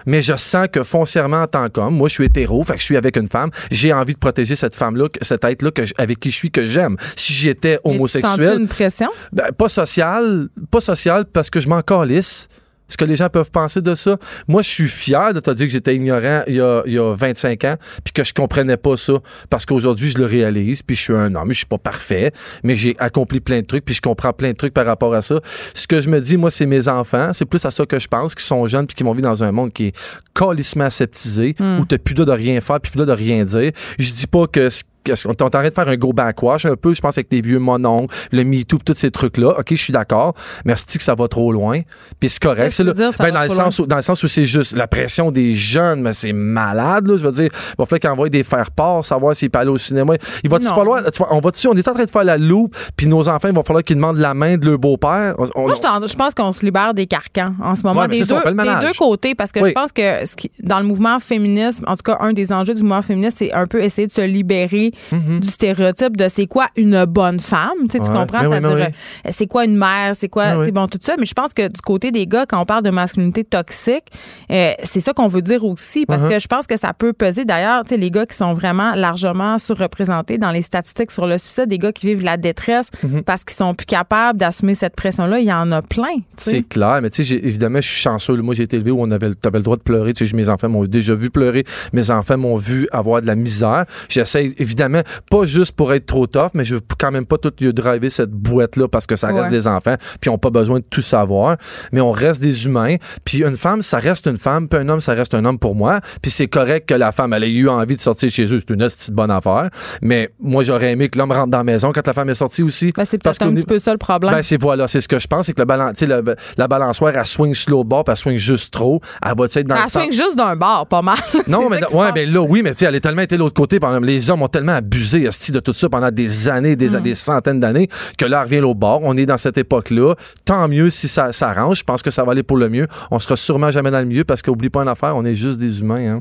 Mais 0.08 0.22
je 0.22 0.34
sens 0.36 0.68
que 0.72 0.82
foncièrement 0.82 1.42
en 1.42 1.46
tant 1.46 1.68
qu'homme, 1.68 1.94
moi 1.94 2.08
je 2.08 2.14
suis 2.14 2.24
hétéro, 2.24 2.64
fait 2.64 2.72
que 2.72 2.78
je 2.80 2.84
suis 2.84 2.96
avec 2.96 3.16
une 3.18 3.28
femme, 3.28 3.50
j'ai 3.70 3.92
envie 3.92 4.14
de 4.14 4.18
protéger 4.18 4.56
cette 4.56 4.74
femme-là, 4.74 5.08
que- 5.10 5.22
cet 5.22 5.44
être-là 5.44 5.70
avec 5.98 6.18
qui 6.18 6.30
je 6.30 6.36
suis, 6.36 6.50
que 6.50 6.64
j'aime. 6.64 6.96
Si 7.14 7.34
j'étais 7.34 7.74
Et 7.74 7.78
tu 7.90 7.94
homosexuel, 7.94 8.58
une 8.62 8.68
pression? 8.68 9.08
ben, 9.32 9.52
pas 9.52 9.68
social, 9.68 10.48
pas 10.70 10.80
social 10.80 11.26
parce 11.30 11.50
que 11.50 11.60
je 11.60 11.68
m'en 11.68 11.82
calisse. 11.82 12.48
Ce 12.88 12.96
que 12.96 13.04
les 13.04 13.16
gens 13.16 13.28
peuvent 13.28 13.50
penser 13.50 13.80
de 13.80 13.94
ça. 13.94 14.16
Moi, 14.46 14.62
je 14.62 14.68
suis 14.68 14.88
fier 14.88 15.32
de 15.34 15.40
te 15.40 15.50
dire 15.50 15.66
que 15.66 15.72
j'étais 15.72 15.94
ignorant 15.94 16.42
il 16.46 16.54
y, 16.54 16.60
a, 16.60 16.82
il 16.86 16.92
y 16.92 16.98
a 16.98 17.12
25 17.12 17.64
ans, 17.64 17.76
puis 18.04 18.12
que 18.12 18.24
je 18.24 18.32
comprenais 18.32 18.76
pas 18.76 18.96
ça. 18.96 19.14
Parce 19.50 19.66
qu'aujourd'hui, 19.66 20.10
je 20.10 20.18
le 20.18 20.24
réalise, 20.24 20.82
puis 20.82 20.96
je 20.96 21.02
suis 21.02 21.12
un 21.14 21.34
homme, 21.34 21.48
je 21.52 21.58
suis 21.58 21.66
pas 21.66 21.78
parfait, 21.78 22.32
mais 22.62 22.76
j'ai 22.76 22.96
accompli 22.98 23.40
plein 23.40 23.60
de 23.60 23.66
trucs, 23.66 23.84
puis 23.84 23.94
je 23.94 24.00
comprends 24.00 24.32
plein 24.32 24.52
de 24.52 24.56
trucs 24.56 24.74
par 24.74 24.86
rapport 24.86 25.14
à 25.14 25.22
ça. 25.22 25.40
Ce 25.74 25.86
que 25.86 26.00
je 26.00 26.08
me 26.08 26.20
dis, 26.20 26.36
moi, 26.36 26.50
c'est 26.50 26.66
mes 26.66 26.88
enfants, 26.88 27.32
c'est 27.32 27.44
plus 27.44 27.64
à 27.64 27.70
ça 27.70 27.84
que 27.86 27.98
je 27.98 28.08
pense, 28.08 28.34
qui 28.34 28.44
sont 28.44 28.66
jeunes, 28.66 28.86
puis 28.86 28.94
qui 28.94 29.02
vont 29.02 29.12
vivre 29.12 29.28
dans 29.28 29.44
un 29.44 29.52
monde 29.52 29.72
qui 29.72 29.86
est 29.86 29.96
calissement 30.34 30.84
aseptisé, 30.84 31.54
où 31.60 31.84
t'as 31.84 31.98
plus 31.98 32.14
là 32.14 32.24
de 32.24 32.32
rien 32.32 32.60
faire, 32.60 32.80
puis 32.80 32.92
plus 32.92 33.04
de 33.04 33.12
rien 33.12 33.44
dire. 33.44 33.72
Je 33.98 34.12
dis 34.12 34.26
pas 34.26 34.46
que 34.46 34.68
ce 34.70 34.82
qu'on 35.24 35.30
est 35.30 35.42
en 35.42 35.50
train 35.50 35.64
de 35.64 35.70
faire 35.70 35.88
un 35.88 35.96
gros 35.96 36.12
backwash 36.12 36.66
un 36.66 36.76
peu, 36.76 36.94
je 36.94 37.00
pense, 37.00 37.16
avec 37.18 37.28
les 37.30 37.40
vieux 37.40 37.58
mononcles, 37.58 38.14
le 38.32 38.44
MeToo, 38.44 38.78
tous 38.84 38.94
ces 38.94 39.10
trucs-là. 39.10 39.54
OK, 39.58 39.66
je 39.70 39.74
suis 39.76 39.92
d'accord. 39.92 40.34
Mais 40.64 40.74
que 40.98 41.04
ça 41.04 41.14
va 41.14 41.28
trop 41.28 41.52
loin? 41.52 41.80
Puis 42.20 42.28
c'est 42.28 42.42
correct. 42.42 42.72
C'est 42.72 42.84
dire, 42.92 43.12
ça 43.12 43.24
ben, 43.24 43.32
va 43.32 43.40
dans, 43.40 43.42
le 43.44 43.48
sens 43.48 43.78
où, 43.78 43.86
dans 43.86 43.96
le 43.96 44.02
sens 44.02 44.22
où 44.22 44.28
c'est 44.28 44.44
juste 44.44 44.76
la 44.76 44.86
pression 44.86 45.30
des 45.30 45.54
jeunes, 45.54 46.02
mais 46.02 46.12
c'est 46.12 46.32
malade, 46.32 47.06
là. 47.06 47.16
Je 47.16 47.26
veux 47.26 47.32
dire, 47.32 47.48
il 47.52 47.74
va 47.78 47.84
falloir 47.84 48.00
qu'ils 48.00 48.10
envoient 48.10 48.28
des 48.28 48.44
faire-part, 48.44 49.04
savoir 49.04 49.34
s'ils 49.34 49.50
peuvent 49.50 49.62
aller 49.62 49.70
au 49.70 49.78
cinéma. 49.78 50.14
Il 50.44 50.50
Non. 50.50 50.74
falloir, 50.74 51.02
tu 51.10 51.18
vois, 51.18 51.34
on 51.34 51.40
va 51.40 51.50
dessus, 51.50 51.68
on 51.68 51.74
est 51.74 51.86
en 51.88 51.94
train 51.94 52.04
de 52.04 52.10
faire 52.10 52.24
la 52.24 52.36
loupe, 52.36 52.76
puis 52.96 53.06
nos 53.06 53.28
enfants, 53.28 53.48
il 53.48 53.54
va 53.54 53.62
falloir 53.62 53.84
qu'ils 53.84 53.96
demandent 53.96 54.18
la 54.18 54.34
main 54.34 54.56
de 54.56 54.68
leur 54.68 54.78
beau-père? 54.78 55.34
On- 55.38 55.48
on- 55.54 55.66
Moi, 55.68 55.74
je, 56.06 56.14
pense 56.14 56.34
qu'on 56.34 56.52
se 56.52 56.64
libère 56.64 56.94
des 56.94 57.06
carcans 57.06 57.54
en 57.62 57.74
ce 57.74 57.82
moment, 57.82 58.00
Ouais, 58.00 58.08
des, 58.08 58.24
ça, 58.24 58.34
deux, 58.34 58.40
on 58.44 58.50
le 58.50 58.86
des 58.86 58.94
côtés, 58.96 59.34
parce 59.34 59.52
que 59.52 59.60
Oui. 59.60 59.70
je 59.70 59.74
pense 59.74 59.92
que 59.92 60.26
ce 60.26 60.36
qui- 60.36 60.50
dans 60.62 60.80
le 60.80 60.86
mouvement 60.86 61.18
féminisme, 61.20 61.84
en 61.86 61.96
tout 61.96 62.02
cas, 62.04 62.18
un 62.20 62.32
des 62.32 62.52
enjeux 62.52 62.74
du 62.74 62.82
mouvement 62.82 63.02
féministe, 63.02 63.38
c'est 63.38 63.52
un 63.52 63.66
peu 63.66 63.82
essayer 63.82 64.06
de 64.06 64.12
se 64.12 64.20
libérer 64.20 64.92
du 65.12 65.48
stéréotype 65.48 66.16
de 66.16 66.28
c'est 66.28 66.46
quoi 66.46 66.66
une 66.76 67.04
bonne 67.04 67.40
femme, 67.40 67.72
tu, 67.90 67.98
sais, 67.98 68.00
tu 68.00 68.08
Mhm. 68.10 68.16
Comprends? 68.16 68.46
Oui, 68.46 68.58
mais 68.60 68.68
oui. 68.68 68.82
euh, 68.82 69.30
c'est 69.30 69.46
quoi 69.46 69.64
une 69.64 69.76
mère, 69.76 70.12
c'est 70.14 70.28
quoi, 70.28 70.50
sais, 70.50 70.56
oui. 70.56 70.70
bon, 70.72 70.86
tout 70.88 70.98
ça. 71.00 71.14
Mais 71.18 71.26
je 71.26 71.34
pense 71.34 71.52
que 71.54 71.68
du 71.68 71.80
côté 71.80 72.10
des 72.10 72.26
gars, 72.26 72.46
quand 72.46 72.60
on 72.60 72.64
parle 72.64 72.82
de 72.82 72.90
masculinité 72.90 73.44
toxique, 73.44 74.04
euh, 74.50 74.72
c'est 74.82 75.00
ça 75.00 75.12
qu'on 75.12 75.28
veut 75.28 75.42
dire 75.42 75.64
aussi, 75.64 76.06
parce 76.06 76.22
Mhm. 76.22 76.28
que 76.30 76.38
je 76.38 76.46
pense 76.48 76.66
que 76.66 76.76
ça 76.76 76.92
peut 76.92 77.12
peser. 77.12 77.44
D'ailleurs, 77.44 77.82
tu 77.82 77.90
sais, 77.90 77.96
les 77.96 78.10
gars 78.10 78.26
qui 78.26 78.36
sont 78.36 78.54
vraiment 78.54 78.94
largement 78.94 79.58
surreprésentés 79.58 80.38
dans 80.38 80.50
les 80.50 80.62
statistiques 80.62 81.10
sur 81.12 81.26
le 81.26 81.38
suicide, 81.38 81.66
des 81.66 81.78
gars 81.78 81.92
qui 81.92 82.06
vivent 82.06 82.24
la 82.24 82.36
détresse 82.36 82.90
Mhm. 83.02 83.22
parce 83.22 83.44
qu'ils 83.44 83.56
sont 83.56 83.74
plus 83.74 83.86
capables 83.86 84.38
d'assumer 84.38 84.74
cette 84.74 84.96
pression-là, 84.96 85.38
il 85.40 85.46
y 85.46 85.52
en 85.52 85.70
a 85.72 85.82
plein. 85.82 86.14
C'est 86.36 86.66
clair, 86.68 87.00
mais 87.02 87.10
tu 87.10 87.24
sais, 87.24 87.34
évidemment, 87.36 87.80
je 87.80 87.88
suis 87.88 88.00
chanceux. 88.00 88.36
Moi, 88.42 88.54
j'ai 88.54 88.62
été 88.64 88.76
élevé 88.76 88.90
où 88.90 89.00
on 89.02 89.10
avait, 89.10 89.30
avais 89.44 89.58
le 89.58 89.62
droit 89.64 89.76
de 89.76 89.82
pleurer. 89.82 90.12
Tu 90.14 90.26
sais, 90.26 90.36
mes 90.36 90.48
enfants 90.48 90.68
m'ont 90.68 90.84
déjà 90.84 91.14
vu 91.14 91.30
pleurer. 91.30 91.64
Mes 91.92 92.10
enfants 92.10 92.38
m'ont 92.38 92.56
vu 92.56 92.88
avoir 92.92 93.20
de 93.20 93.26
la 93.26 93.34
misère. 93.34 93.84
J'essaie, 94.08 94.54
évidemment, 94.58 94.87
pas 95.30 95.44
juste 95.44 95.72
pour 95.72 95.92
être 95.92 96.06
trop 96.06 96.26
tough, 96.26 96.50
mais 96.54 96.64
je 96.64 96.76
veux 96.76 96.80
quand 96.98 97.10
même 97.10 97.26
pas 97.26 97.38
tout 97.38 97.52
driver 97.72 98.10
cette 98.10 98.30
boîte-là 98.30 98.88
parce 98.88 99.06
que 99.06 99.16
ça 99.16 99.28
reste 99.28 99.38
Ouais. 99.38 99.50
des 99.50 99.66
enfants, 99.66 99.94
puis 100.20 100.28
ils 100.28 100.30
n'ont 100.30 100.38
pas 100.38 100.50
besoin 100.50 100.78
de 100.78 100.84
tout 100.88 101.02
savoir. 101.02 101.56
Mais 101.92 102.00
on 102.00 102.10
reste 102.12 102.40
des 102.40 102.66
humains. 102.66 102.96
Puis 103.24 103.38
une 103.44 103.56
femme, 103.56 103.82
ça 103.82 103.98
reste 103.98 104.26
une 104.26 104.36
femme, 104.36 104.68
puis 104.68 104.80
un 104.80 104.88
homme, 104.88 105.00
ça 105.00 105.14
reste 105.14 105.34
un 105.34 105.44
homme 105.44 105.58
pour 105.58 105.74
moi. 105.74 106.00
Puis 106.22 106.30
c'est 106.30 106.48
correct 106.48 106.88
que 106.88 106.94
la 106.94 107.12
femme, 107.12 107.32
elle 107.32 107.44
ait 107.44 107.50
eu 107.52 107.68
envie 107.68 107.96
de 107.96 108.00
sortir 108.00 108.28
de 108.28 108.32
chez 108.32 108.44
eux. 108.54 108.60
C'est 108.60 108.70
une 108.74 108.78
petite 108.80 109.12
bonne 109.12 109.30
affaire. 109.30 109.68
Mais 110.02 110.30
moi, 110.40 110.64
j'aurais 110.64 110.92
aimé 110.92 111.08
que 111.08 111.18
l'homme 111.18 111.32
rentre 111.32 111.50
dans 111.50 111.58
la 111.58 111.64
maison 111.64 111.92
quand 111.92 112.06
la 112.06 112.12
femme 112.12 112.28
est 112.30 112.34
sortie 112.34 112.62
aussi. 112.62 112.92
Ben, 112.96 113.04
c'est 113.04 113.18
peut-être 113.18 113.42
un 113.42 113.52
petit 113.54 113.64
peu 113.66 113.78
ça 113.78 113.92
le 113.92 113.98
problème. 113.98 114.32
ben, 114.34 114.42
c'est 114.42 114.60
voilà, 114.60 114.88
c'est 114.88 115.00
ce 115.00 115.08
que 115.08 115.18
je 115.18 115.26
pense, 115.26 115.46
c'est 115.46 115.52
que 115.52 115.60
le 115.60 115.66
balan- 115.66 115.92
le- 116.00 116.34
la 116.56 116.68
balançoire, 116.68 117.14
elle 117.16 117.26
swing 117.26 117.54
slow 117.54 117.84
bord, 117.84 118.04
puis 118.04 118.12
elle 118.12 118.16
swing 118.18 118.36
juste 118.38 118.72
trop. 118.72 119.00
Elle 119.24 119.32
va 119.36 119.44
être 119.44 119.66
dans 119.66 119.74
Elle 119.76 119.82
le 119.82 119.88
sens- 119.88 120.02
swing 120.02 120.12
juste 120.12 120.36
d'un 120.36 120.56
bord, 120.56 120.86
pas 120.88 121.02
mal. 121.02 121.16
Non, 121.48 121.68
mais 121.70 121.80
ouais, 121.94 122.12
ben 122.12 122.30
là, 122.30 122.40
oui, 122.42 122.62
mais 122.62 122.72
tu 122.72 122.78
sais, 122.78 122.86
elle 122.86 122.94
est 122.94 123.00
tellement 123.00 123.22
été 123.22 123.36
de 123.36 123.40
l'autre 123.40 123.54
côté. 123.54 123.78
Par 123.80 123.90
exemple, 123.90 124.06
les 124.06 124.30
hommes 124.30 124.42
ont 124.42 124.48
tellement 124.48 124.67
tellement 124.68 124.78
abusé 124.78 125.28
de 125.52 125.60
tout 125.60 125.72
ça 125.72 125.88
pendant 125.88 126.10
des 126.10 126.48
années, 126.48 126.76
des, 126.76 126.90
mm. 126.90 127.00
des 127.00 127.14
centaines 127.14 127.60
d'années, 127.60 127.88
que 128.16 128.24
là, 128.24 128.42
revient 128.42 128.60
au 128.60 128.74
bord. 128.74 129.00
On 129.02 129.16
est 129.16 129.26
dans 129.26 129.38
cette 129.38 129.58
époque-là. 129.58 130.14
Tant 130.44 130.68
mieux 130.68 130.90
si 130.90 131.08
ça 131.08 131.32
s'arrange. 131.32 131.78
Je 131.78 131.84
pense 131.84 132.02
que 132.02 132.10
ça 132.10 132.24
va 132.24 132.32
aller 132.32 132.42
pour 132.42 132.56
le 132.56 132.68
mieux. 132.68 132.86
On 133.10 133.18
sera 133.18 133.36
sûrement 133.36 133.70
jamais 133.70 133.90
dans 133.90 134.00
le 134.00 134.04
milieu 134.06 134.24
parce 134.24 134.42
qu'oublie 134.42 134.70
pas 134.70 134.82
une 134.82 134.88
affaire, 134.88 135.16
on 135.16 135.24
est 135.24 135.34
juste 135.34 135.58
des 135.58 135.80
humains. 135.80 136.16
Hein. 136.16 136.20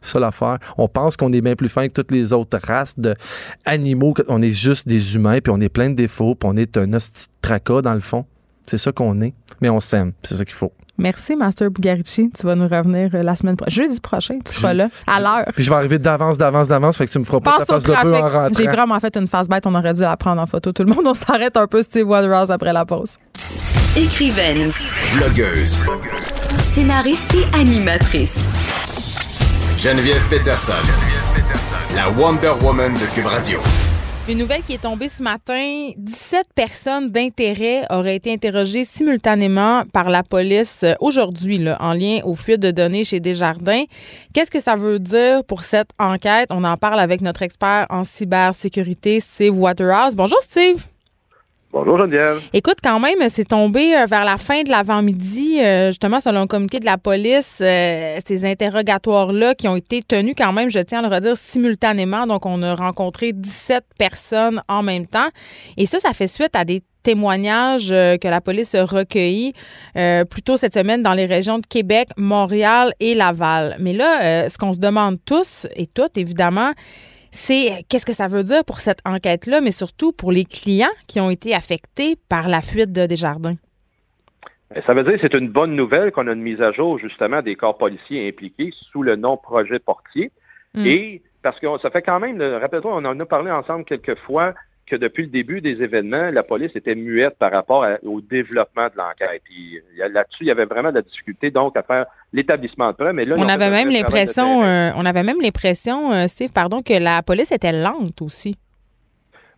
C'est 0.00 0.12
ça 0.12 0.18
l'affaire. 0.18 0.58
On 0.78 0.88
pense 0.88 1.16
qu'on 1.16 1.32
est 1.32 1.40
bien 1.40 1.54
plus 1.54 1.68
fin 1.68 1.86
que 1.86 1.92
toutes 1.92 2.10
les 2.10 2.32
autres 2.32 2.58
races 2.64 2.96
d'animaux. 2.98 4.14
On 4.28 4.42
est 4.42 4.50
juste 4.50 4.88
des 4.88 5.14
humains, 5.14 5.38
puis 5.40 5.52
on 5.54 5.60
est 5.60 5.68
plein 5.68 5.90
de 5.90 5.94
défauts, 5.94 6.34
puis 6.34 6.48
on 6.50 6.56
est 6.56 6.76
un 6.76 6.92
hostie 6.92 7.26
tracas 7.40 7.82
dans 7.82 7.94
le 7.94 8.00
fond. 8.00 8.24
C'est 8.66 8.78
ça 8.78 8.90
qu'on 8.90 9.20
est. 9.20 9.34
Mais 9.60 9.68
on 9.68 9.80
s'aime. 9.80 10.12
C'est 10.22 10.34
ça 10.34 10.44
qu'il 10.44 10.54
faut. 10.54 10.72
Merci, 10.98 11.36
Master 11.36 11.70
Bugarici. 11.70 12.30
Tu 12.38 12.46
vas 12.46 12.54
nous 12.54 12.68
revenir 12.68 13.10
euh, 13.14 13.22
la 13.22 13.34
semaine 13.34 13.56
prochaine. 13.56 13.84
Jeudi 13.84 14.00
prochain, 14.00 14.38
tu 14.44 14.52
seras 14.52 14.74
là, 14.74 14.88
à 15.06 15.20
l'heure. 15.20 15.52
Puis 15.54 15.64
je 15.64 15.70
vais 15.70 15.76
arriver 15.76 15.98
d'avance, 15.98 16.38
d'avance, 16.38 16.68
d'avance. 16.68 16.98
Fait 16.98 17.06
que 17.06 17.10
tu 17.10 17.18
me 17.18 17.24
feras 17.24 17.40
pas 17.40 17.58
ta 17.58 17.64
face 17.64 17.84
de 17.84 17.92
peu 18.02 18.16
en 18.16 18.28
rentrant. 18.28 18.48
J'ai 18.56 18.66
vraiment 18.66 19.00
fait 19.00 19.16
une 19.16 19.26
face 19.26 19.48
bête. 19.48 19.66
On 19.66 19.74
aurait 19.74 19.94
dû 19.94 20.02
la 20.02 20.16
prendre 20.16 20.40
en 20.40 20.46
photo. 20.46 20.72
Tout 20.72 20.84
le 20.84 20.92
monde, 20.94 21.04
on 21.06 21.14
s'arrête 21.14 21.56
un 21.56 21.66
peu 21.66 21.82
Steve 21.82 22.08
Waterhouse 22.08 22.50
après 22.50 22.72
la 22.72 22.84
pause. 22.84 23.16
Écrivaine. 23.96 24.72
Blogueuse. 25.16 25.78
Scénariste 26.72 27.34
et 27.34 27.56
animatrice. 27.58 28.36
Geneviève 29.78 30.24
Peterson. 30.28 30.72
Geneviève 30.72 31.24
Peterson. 31.34 31.96
La 31.96 32.10
Wonder 32.10 32.52
Woman 32.62 32.94
de 32.94 33.14
Cube 33.14 33.26
Radio. 33.26 33.58
Une 34.28 34.38
nouvelle 34.38 34.62
qui 34.62 34.74
est 34.74 34.82
tombée 34.82 35.08
ce 35.08 35.20
matin, 35.20 35.90
17 35.96 36.44
personnes 36.54 37.10
d'intérêt 37.10 37.84
auraient 37.90 38.14
été 38.14 38.32
interrogées 38.32 38.84
simultanément 38.84 39.82
par 39.92 40.10
la 40.10 40.22
police 40.22 40.84
euh, 40.84 40.94
aujourd'hui 41.00 41.60
en 41.80 41.92
lien 41.92 42.20
aux 42.22 42.36
fuites 42.36 42.60
de 42.60 42.70
données 42.70 43.02
chez 43.02 43.18
Desjardins. 43.18 43.82
Qu'est-ce 44.32 44.52
que 44.52 44.60
ça 44.60 44.76
veut 44.76 45.00
dire 45.00 45.42
pour 45.44 45.64
cette 45.64 45.90
enquête? 45.98 46.46
On 46.50 46.62
en 46.62 46.76
parle 46.76 47.00
avec 47.00 47.20
notre 47.20 47.42
expert 47.42 47.86
en 47.90 48.04
cybersécurité, 48.04 49.18
Steve 49.18 49.58
Waterhouse. 49.58 50.14
Bonjour 50.14 50.40
Steve. 50.40 50.91
Bonjour 51.72 51.98
Geneviève. 51.98 52.42
Écoute, 52.52 52.76
quand 52.84 53.00
même, 53.00 53.16
c'est 53.30 53.46
tombé 53.46 53.96
euh, 53.96 54.04
vers 54.04 54.26
la 54.26 54.36
fin 54.36 54.62
de 54.62 54.68
l'avant-midi, 54.68 55.58
euh, 55.58 55.86
justement, 55.86 56.20
selon 56.20 56.42
le 56.42 56.46
communiqué 56.46 56.80
de 56.80 56.84
la 56.84 56.98
police, 56.98 57.60
euh, 57.62 58.18
ces 58.26 58.44
interrogatoires-là 58.44 59.54
qui 59.54 59.68
ont 59.68 59.76
été 59.76 60.02
tenus 60.02 60.34
quand 60.36 60.52
même, 60.52 60.70
je 60.70 60.80
tiens 60.80 61.02
à 61.02 61.08
le 61.08 61.14
redire, 61.14 61.34
simultanément. 61.34 62.26
Donc, 62.26 62.44
on 62.44 62.62
a 62.62 62.74
rencontré 62.74 63.32
17 63.32 63.84
personnes 63.98 64.60
en 64.68 64.82
même 64.82 65.06
temps. 65.06 65.28
Et 65.78 65.86
ça, 65.86 65.98
ça 65.98 66.12
fait 66.12 66.26
suite 66.26 66.54
à 66.54 66.66
des 66.66 66.82
témoignages 67.02 67.88
que 67.88 68.28
la 68.28 68.42
police 68.42 68.74
a 68.74 68.84
recueillis 68.84 69.54
plus 69.94 70.42
tôt 70.42 70.56
cette 70.56 70.74
semaine 70.74 71.02
dans 71.02 71.14
les 71.14 71.26
régions 71.26 71.58
de 71.58 71.66
Québec, 71.66 72.10
Montréal 72.16 72.92
et 73.00 73.16
Laval. 73.16 73.74
Mais 73.80 73.92
là, 73.92 74.48
ce 74.48 74.56
qu'on 74.56 74.72
se 74.72 74.78
demande 74.78 75.16
tous 75.24 75.66
et 75.74 75.88
toutes, 75.88 76.16
évidemment, 76.16 76.72
c'est 77.32 77.84
qu'est-ce 77.88 78.06
que 78.06 78.12
ça 78.12 78.28
veut 78.28 78.44
dire 78.44 78.64
pour 78.64 78.78
cette 78.78 79.00
enquête-là, 79.04 79.60
mais 79.60 79.70
surtout 79.70 80.12
pour 80.12 80.30
les 80.30 80.44
clients 80.44 80.92
qui 81.08 81.18
ont 81.18 81.30
été 81.30 81.54
affectés 81.54 82.16
par 82.28 82.48
la 82.48 82.60
fuite 82.60 82.92
de 82.92 83.06
Desjardins? 83.06 83.56
Ben, 84.70 84.82
ça 84.86 84.94
veut 84.94 85.02
dire 85.02 85.14
que 85.14 85.20
c'est 85.22 85.34
une 85.34 85.48
bonne 85.48 85.74
nouvelle 85.74 86.12
qu'on 86.12 86.28
a 86.28 86.32
une 86.32 86.42
mise 86.42 86.60
à 86.60 86.72
jour 86.72 86.98
justement 86.98 87.42
des 87.42 87.56
corps 87.56 87.76
policiers 87.78 88.28
impliqués 88.28 88.70
sous 88.92 89.02
le 89.02 89.16
nom 89.16 89.36
projet 89.36 89.78
portier. 89.78 90.30
Hmm. 90.74 90.86
Et 90.86 91.22
parce 91.42 91.58
que 91.58 91.66
ça 91.80 91.90
fait 91.90 92.02
quand 92.02 92.20
même, 92.20 92.40
rappelle-toi, 92.40 92.94
on 92.94 93.04
en 93.04 93.18
a 93.18 93.26
parlé 93.26 93.50
ensemble 93.50 93.84
quelques 93.84 94.18
fois 94.20 94.54
que 94.86 94.96
depuis 94.96 95.22
le 95.22 95.28
début 95.28 95.60
des 95.60 95.82
événements, 95.82 96.30
la 96.30 96.42
police 96.42 96.74
était 96.74 96.94
muette 96.94 97.38
par 97.38 97.52
rapport 97.52 97.86
au 98.04 98.20
développement 98.20 98.86
de 98.86 98.96
l'enquête. 98.96 99.42
Puis 99.44 99.80
là-dessus, 99.96 100.42
il 100.42 100.46
y 100.48 100.50
avait 100.50 100.64
vraiment 100.64 100.90
de 100.90 100.96
la 100.96 101.02
difficulté 101.02 101.50
donc 101.50 101.76
à 101.76 101.82
faire 101.82 102.06
l'établissement 102.32 102.88
de 102.90 102.96
preuves. 102.96 103.14
Mais 103.14 103.24
là, 103.24 103.36
on 103.38 103.48
avait 103.48 103.70
même 103.70 103.90
l'impression, 103.90 104.62
euh, 104.64 104.90
on 104.96 105.06
avait 105.06 105.22
même 105.22 105.40
l'impression, 105.40 106.12
euh, 106.12 106.26
Steve, 106.26 106.52
pardon, 106.52 106.82
que 106.82 106.94
la 106.94 107.22
police 107.22 107.52
était 107.52 107.72
lente 107.72 108.20
aussi. 108.20 108.56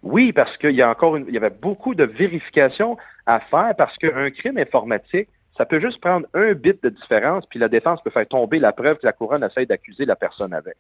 Oui, 0.03 0.33
parce 0.33 0.57
qu'il 0.59 0.73
y 0.73 0.83
a 0.83 0.91
encore 0.91 1.19
il 1.19 1.33
y 1.33 1.39
avait 1.39 1.51
beaucoup 1.51 1.95
de 1.95 2.05
vérifications 2.05 2.99
à 3.27 3.41
faire 3.41 3.73
parce 3.77 3.97
qu'un 3.97 4.31
crime 4.31 4.59
informatique, 4.59 5.29
ça 5.57 5.65
peut 5.65 5.81
juste 5.81 6.01
prendre 6.01 6.27
un 6.35 6.53
bit 6.53 6.83
de 6.83 6.89
différence, 6.91 7.47
puis 7.47 7.59
la 7.59 7.69
défense 7.69 8.03
peut 8.03 8.11
faire 8.11 8.27
tomber 8.27 8.59
la 8.59 8.73
preuve 8.73 8.97
que 8.97 9.07
la 9.07 9.13
couronne 9.13 9.45
essaie 9.45 9.67
d'accuser 9.67 10.05
la 10.05 10.17
personne 10.17 10.53
avec. 10.53 10.75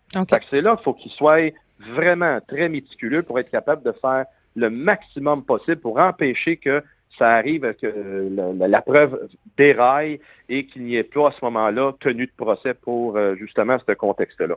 c'est 0.50 0.60
là 0.60 0.74
qu'il 0.76 0.84
faut 0.84 0.94
qu'il 0.94 1.12
soit 1.12 1.52
vraiment 1.78 2.38
très 2.46 2.68
méticuleux 2.68 3.22
pour 3.22 3.38
être 3.38 3.50
capable 3.50 3.82
de 3.82 3.92
faire 3.92 4.26
le 4.56 4.70
maximum 4.70 5.42
possible 5.42 5.78
pour 5.78 5.98
empêcher 5.98 6.56
que 6.56 6.82
ça 7.18 7.34
arrive 7.34 7.74
que 7.80 8.30
la, 8.66 8.82
preuve 8.82 9.28
déraille 9.56 10.20
et 10.48 10.66
qu'il 10.66 10.84
n'y 10.84 10.96
ait 10.96 11.04
pas 11.04 11.28
à 11.28 11.32
ce 11.32 11.44
moment-là 11.44 11.92
tenue 12.00 12.26
de 12.26 12.32
procès 12.36 12.74
pour 12.74 13.16
euh, 13.16 13.36
justement 13.36 13.76
ce 13.86 13.92
contexte-là. 13.92 14.56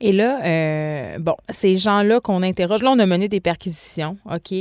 Et 0.00 0.12
là, 0.12 0.44
euh, 0.44 1.18
bon, 1.18 1.36
ces 1.50 1.76
gens-là 1.76 2.20
qu'on 2.20 2.42
interroge, 2.42 2.82
là, 2.82 2.92
on 2.92 2.98
a 2.98 3.06
mené 3.06 3.28
des 3.28 3.40
perquisitions, 3.40 4.16
OK, 4.30 4.52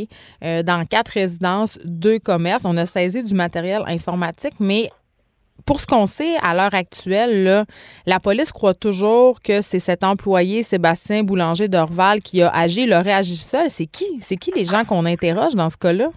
euh, 0.43 0.63
dans 0.63 0.83
quatre 0.85 1.09
résidences, 1.09 1.79
deux 1.83 2.19
commerces. 2.19 2.65
On 2.65 2.77
a 2.77 2.85
saisi 2.85 3.23
du 3.23 3.33
matériel 3.33 3.81
informatique, 3.87 4.53
mais 4.59 4.89
pour 5.65 5.79
ce 5.79 5.87
qu'on 5.87 6.05
sait 6.05 6.35
à 6.41 6.53
l'heure 6.53 6.73
actuelle, 6.73 7.65
la 8.05 8.19
police 8.19 8.51
croit 8.51 8.73
toujours 8.73 9.41
que 9.41 9.61
c'est 9.61 9.79
cet 9.79 10.03
employé 10.03 10.63
Sébastien 10.63 11.23
Boulanger 11.23 11.67
d'Orval 11.67 12.19
qui 12.19 12.41
a 12.41 12.49
agi, 12.49 12.83
il 12.83 12.93
aurait 12.93 13.13
agi 13.13 13.35
seul. 13.35 13.69
C'est 13.69 13.85
qui? 13.85 14.19
C'est 14.21 14.37
qui 14.37 14.51
les 14.51 14.65
gens 14.65 14.83
qu'on 14.83 15.05
interroge 15.05 15.55
dans 15.55 15.69
ce 15.69 15.77
cas-là? 15.77 16.09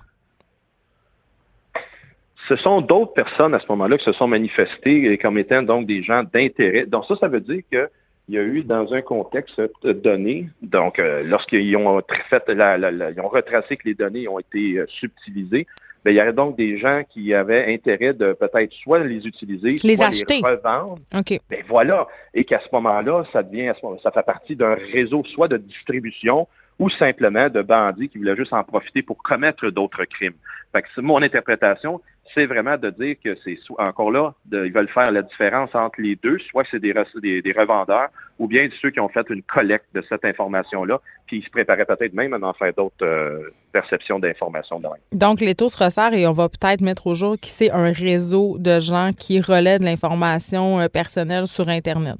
Ce 2.49 2.57
sont 2.57 2.81
d'autres 2.81 3.13
personnes 3.13 3.55
à 3.55 3.61
ce 3.61 3.67
moment-là 3.71 3.99
qui 3.99 4.05
se 4.05 4.13
sont 4.13 4.29
manifestées 4.29 5.19
comme 5.19 5.37
étant 5.39 5.63
donc 5.63 5.87
des 5.87 6.03
gens 6.03 6.23
d'intérêt. 6.33 6.87
Donc 6.87 7.05
ça, 7.07 7.17
ça 7.17 7.29
veut 7.29 7.41
dire 7.41 7.63
qu'il 7.71 7.89
y 8.29 8.39
a 8.39 8.43
eu 8.43 8.63
dans 8.63 8.95
un 8.95 9.03
contexte 9.03 9.61
donné, 9.83 10.49
donc 10.63 10.99
euh, 10.99 11.23
lorsqu'ils 11.25 11.77
ont 11.77 12.01
fait 12.31 12.43
ils 12.49 13.21
ont 13.21 13.29
retracé 13.29 13.77
que 13.77 13.89
les 13.89 13.95
données 13.95 14.29
ont 14.29 14.39
été 14.39 14.79
euh, 14.79 14.87
subtilisées, 14.89 15.67
ben, 16.07 16.13
il 16.13 16.19
y 16.19 16.21
avait 16.21 16.33
donc 16.33 16.57
des 16.57 16.79
gens 16.79 17.03
qui 17.11 17.35
avaient 17.35 17.75
intérêt 17.75 18.15
de 18.15 18.33
peut-être 18.33 18.73
soit 18.75 19.01
les 19.01 19.27
utiliser, 19.27 19.75
les 19.83 19.97
soit 19.97 20.07
acheter. 20.07 20.37
les 20.37 20.51
revendre. 20.51 21.01
OK. 21.13 21.41
Ben 21.51 21.65
voilà. 21.67 22.07
Et 22.33 22.45
qu'à 22.45 22.61
ce 22.61 22.69
moment-là, 22.75 23.25
ça 23.33 23.43
devient, 23.43 23.73
ça 24.01 24.13
fait 24.13 24.23
partie 24.23 24.55
d'un 24.55 24.77
réseau 24.93 25.25
soit 25.25 25.49
de 25.49 25.57
distribution 25.57 26.47
ou 26.79 26.89
simplement 26.91 27.49
de 27.49 27.61
bandits 27.61 28.09
qui 28.09 28.19
voulaient 28.19 28.37
juste 28.37 28.53
en 28.53 28.63
profiter 28.63 29.03
pour 29.03 29.21
commettre 29.21 29.69
d'autres 29.71 30.05
crimes. 30.05 30.37
Fait 30.73 30.83
que 30.83 31.01
mon 31.01 31.23
interprétation, 31.23 32.01
c'est 32.35 32.47
vraiment 32.47 32.77
de 32.77 32.91
dire 32.91 33.17
que 33.23 33.37
c'est 33.45 33.59
encore 33.79 34.11
là, 34.11 34.35
ils 34.53 34.73
veulent 34.73 34.89
faire 34.89 35.11
la 35.11 35.23
différence 35.23 35.75
entre 35.75 36.01
les 36.01 36.17
deux, 36.17 36.39
soit 36.51 36.65
c'est 36.71 36.81
des, 36.81 36.93
des, 36.93 37.53
revendeurs 37.53 38.09
ou 38.39 38.47
bien 38.47 38.69
ceux 38.81 38.91
qui 38.91 39.01
ont 39.01 39.09
fait 39.09 39.27
une 39.31 39.43
collecte 39.43 39.87
de 39.95 40.03
cette 40.09 40.25
information-là, 40.25 41.01
puis 41.27 41.39
ils 41.39 41.45
se 41.45 41.51
préparaient 41.51 41.85
peut-être 41.85 42.13
même 42.13 42.35
à 42.35 42.47
en 42.47 42.53
faire 42.53 42.73
d'autres 42.75 42.95
euh, 43.05 43.51
perceptions 43.73 44.19
d'informations. 44.19 44.81
Donc, 45.13 45.41
les 45.41 45.55
taux 45.55 45.69
se 45.69 45.83
resserrent 45.83 46.15
et 46.15 46.27
on 46.27 46.33
va 46.33 46.49
peut-être 46.49 46.81
mettre 46.81 47.07
au 47.07 47.15
jour 47.15 47.37
qui 47.41 47.51
c'est 47.51 47.71
un 47.71 47.93
réseau 47.93 48.59
de 48.59 48.81
gens 48.81 49.11
qui 49.17 49.41
relaient 49.41 49.79
de 49.79 49.85
l'information 49.85 50.81
euh, 50.81 50.89
personnelle 50.89 51.47
sur 51.47 51.69
Internet. 51.69 52.17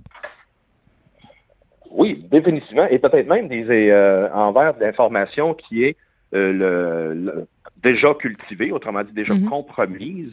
Oui, 1.91 2.27
définitivement, 2.31 2.87
et 2.89 2.99
peut-être 2.99 3.27
même 3.27 3.49
des 3.49 3.91
euh, 3.91 4.31
envers 4.33 4.75
de 4.75 4.81
l'information 4.81 5.55
qui 5.55 5.85
est 5.85 5.97
le 6.33 7.47
déjà 7.87 8.15
cultivée, 8.15 8.73
autrement 8.73 9.05
dit 9.05 9.13
déjà 9.13 9.35
compromise, 9.49 10.33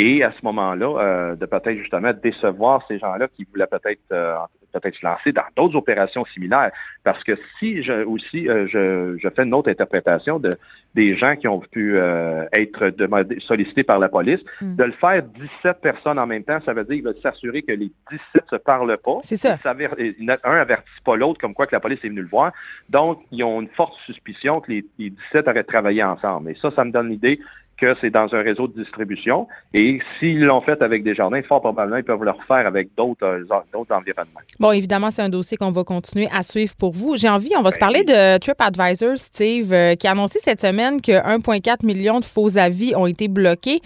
et 0.00 0.24
à 0.24 0.32
ce 0.32 0.38
moment-là, 0.44 0.86
euh, 0.86 1.36
de 1.36 1.44
peut-être 1.44 1.76
justement 1.76 2.12
décevoir 2.14 2.82
ces 2.88 2.98
gens-là 2.98 3.28
qui 3.36 3.44
voulaient 3.44 3.66
peut-être 3.66 4.00
euh, 4.12 4.34
peut-être 4.72 4.94
se 4.94 5.04
lancer 5.04 5.32
dans 5.32 5.42
d'autres 5.56 5.76
opérations 5.76 6.24
similaires. 6.24 6.70
Parce 7.04 7.22
que 7.22 7.36
si 7.58 7.82
je 7.82 8.04
aussi 8.04 8.48
euh, 8.48 8.66
je, 8.66 9.18
je, 9.18 9.28
fais 9.28 9.42
une 9.42 9.52
autre 9.52 9.68
interprétation 9.68 10.38
de 10.38 10.52
des 10.94 11.16
gens 11.16 11.36
qui 11.36 11.48
ont 11.48 11.60
pu 11.60 11.98
être 12.52 12.92
sollicités 13.40 13.84
par 13.84 13.98
la 13.98 14.08
police, 14.08 14.40
hmm. 14.60 14.74
de 14.74 14.84
le 14.84 14.92
faire 14.92 15.22
17 15.22 15.80
personnes 15.80 16.18
en 16.18 16.26
même 16.26 16.42
temps, 16.44 16.60
ça 16.64 16.72
veut 16.72 16.84
dire 16.84 16.96
qu'il 16.96 17.04
veut 17.04 17.16
s'assurer 17.22 17.62
que 17.62 17.72
les 17.72 17.92
17 18.10 18.44
se 18.48 18.56
parlent 18.56 18.96
pas. 18.96 19.18
C'est 19.22 19.36
ça. 19.36 19.56
un 19.64 20.56
avertit 20.56 20.90
pas 21.04 21.14
l'autre, 21.14 21.40
comme 21.40 21.54
quoi 21.54 21.66
que 21.66 21.74
la 21.76 21.80
police 21.80 22.00
est 22.02 22.08
venue 22.08 22.22
le 22.22 22.28
voir. 22.28 22.52
Donc, 22.88 23.22
ils 23.30 23.44
ont 23.44 23.60
une 23.60 23.68
forte 23.68 23.94
suspicion 24.06 24.60
que 24.60 24.72
les, 24.72 24.84
les 24.98 25.10
17 25.10 25.46
auraient 25.46 25.62
travaillé 25.62 26.02
ensemble. 26.02 26.50
Et 26.50 26.54
ça, 26.56 26.72
ça 26.72 26.84
me 26.84 26.90
donne 26.90 27.10
l'idée 27.10 27.38
que 27.80 27.94
c'est 28.00 28.10
dans 28.10 28.32
un 28.34 28.42
réseau 28.42 28.68
de 28.68 28.82
distribution. 28.82 29.48
Et 29.72 30.00
s'ils 30.18 30.44
l'ont 30.44 30.60
fait 30.60 30.82
avec 30.82 31.02
des 31.02 31.14
jardins, 31.14 31.40
fort 31.42 31.60
probablement, 31.60 31.96
ils 31.96 32.04
peuvent 32.04 32.22
le 32.22 32.30
refaire 32.30 32.66
avec 32.66 32.90
d'autres 32.96 33.24
euh, 33.24 33.84
environnements. 33.90 34.40
Bon, 34.58 34.72
évidemment, 34.72 35.10
c'est 35.10 35.22
un 35.22 35.28
dossier 35.28 35.56
qu'on 35.56 35.70
va 35.70 35.84
continuer 35.84 36.28
à 36.32 36.42
suivre 36.42 36.74
pour 36.76 36.92
vous. 36.92 37.16
J'ai 37.16 37.28
envie, 37.28 37.52
on 37.56 37.62
va 37.62 37.70
se 37.70 37.76
ben 37.76 37.80
parler 37.80 38.04
de 38.04 38.38
TripAdvisor, 38.38 39.16
Steve, 39.16 39.72
euh, 39.72 39.94
qui 39.94 40.06
a 40.06 40.12
annoncé 40.12 40.38
cette 40.42 40.60
semaine 40.60 41.00
que 41.00 41.12
1,4 41.12 41.86
million 41.86 42.20
de 42.20 42.24
faux 42.24 42.58
avis 42.58 42.94
ont 42.94 43.06
été 43.06 43.28
bloqués. 43.28 43.80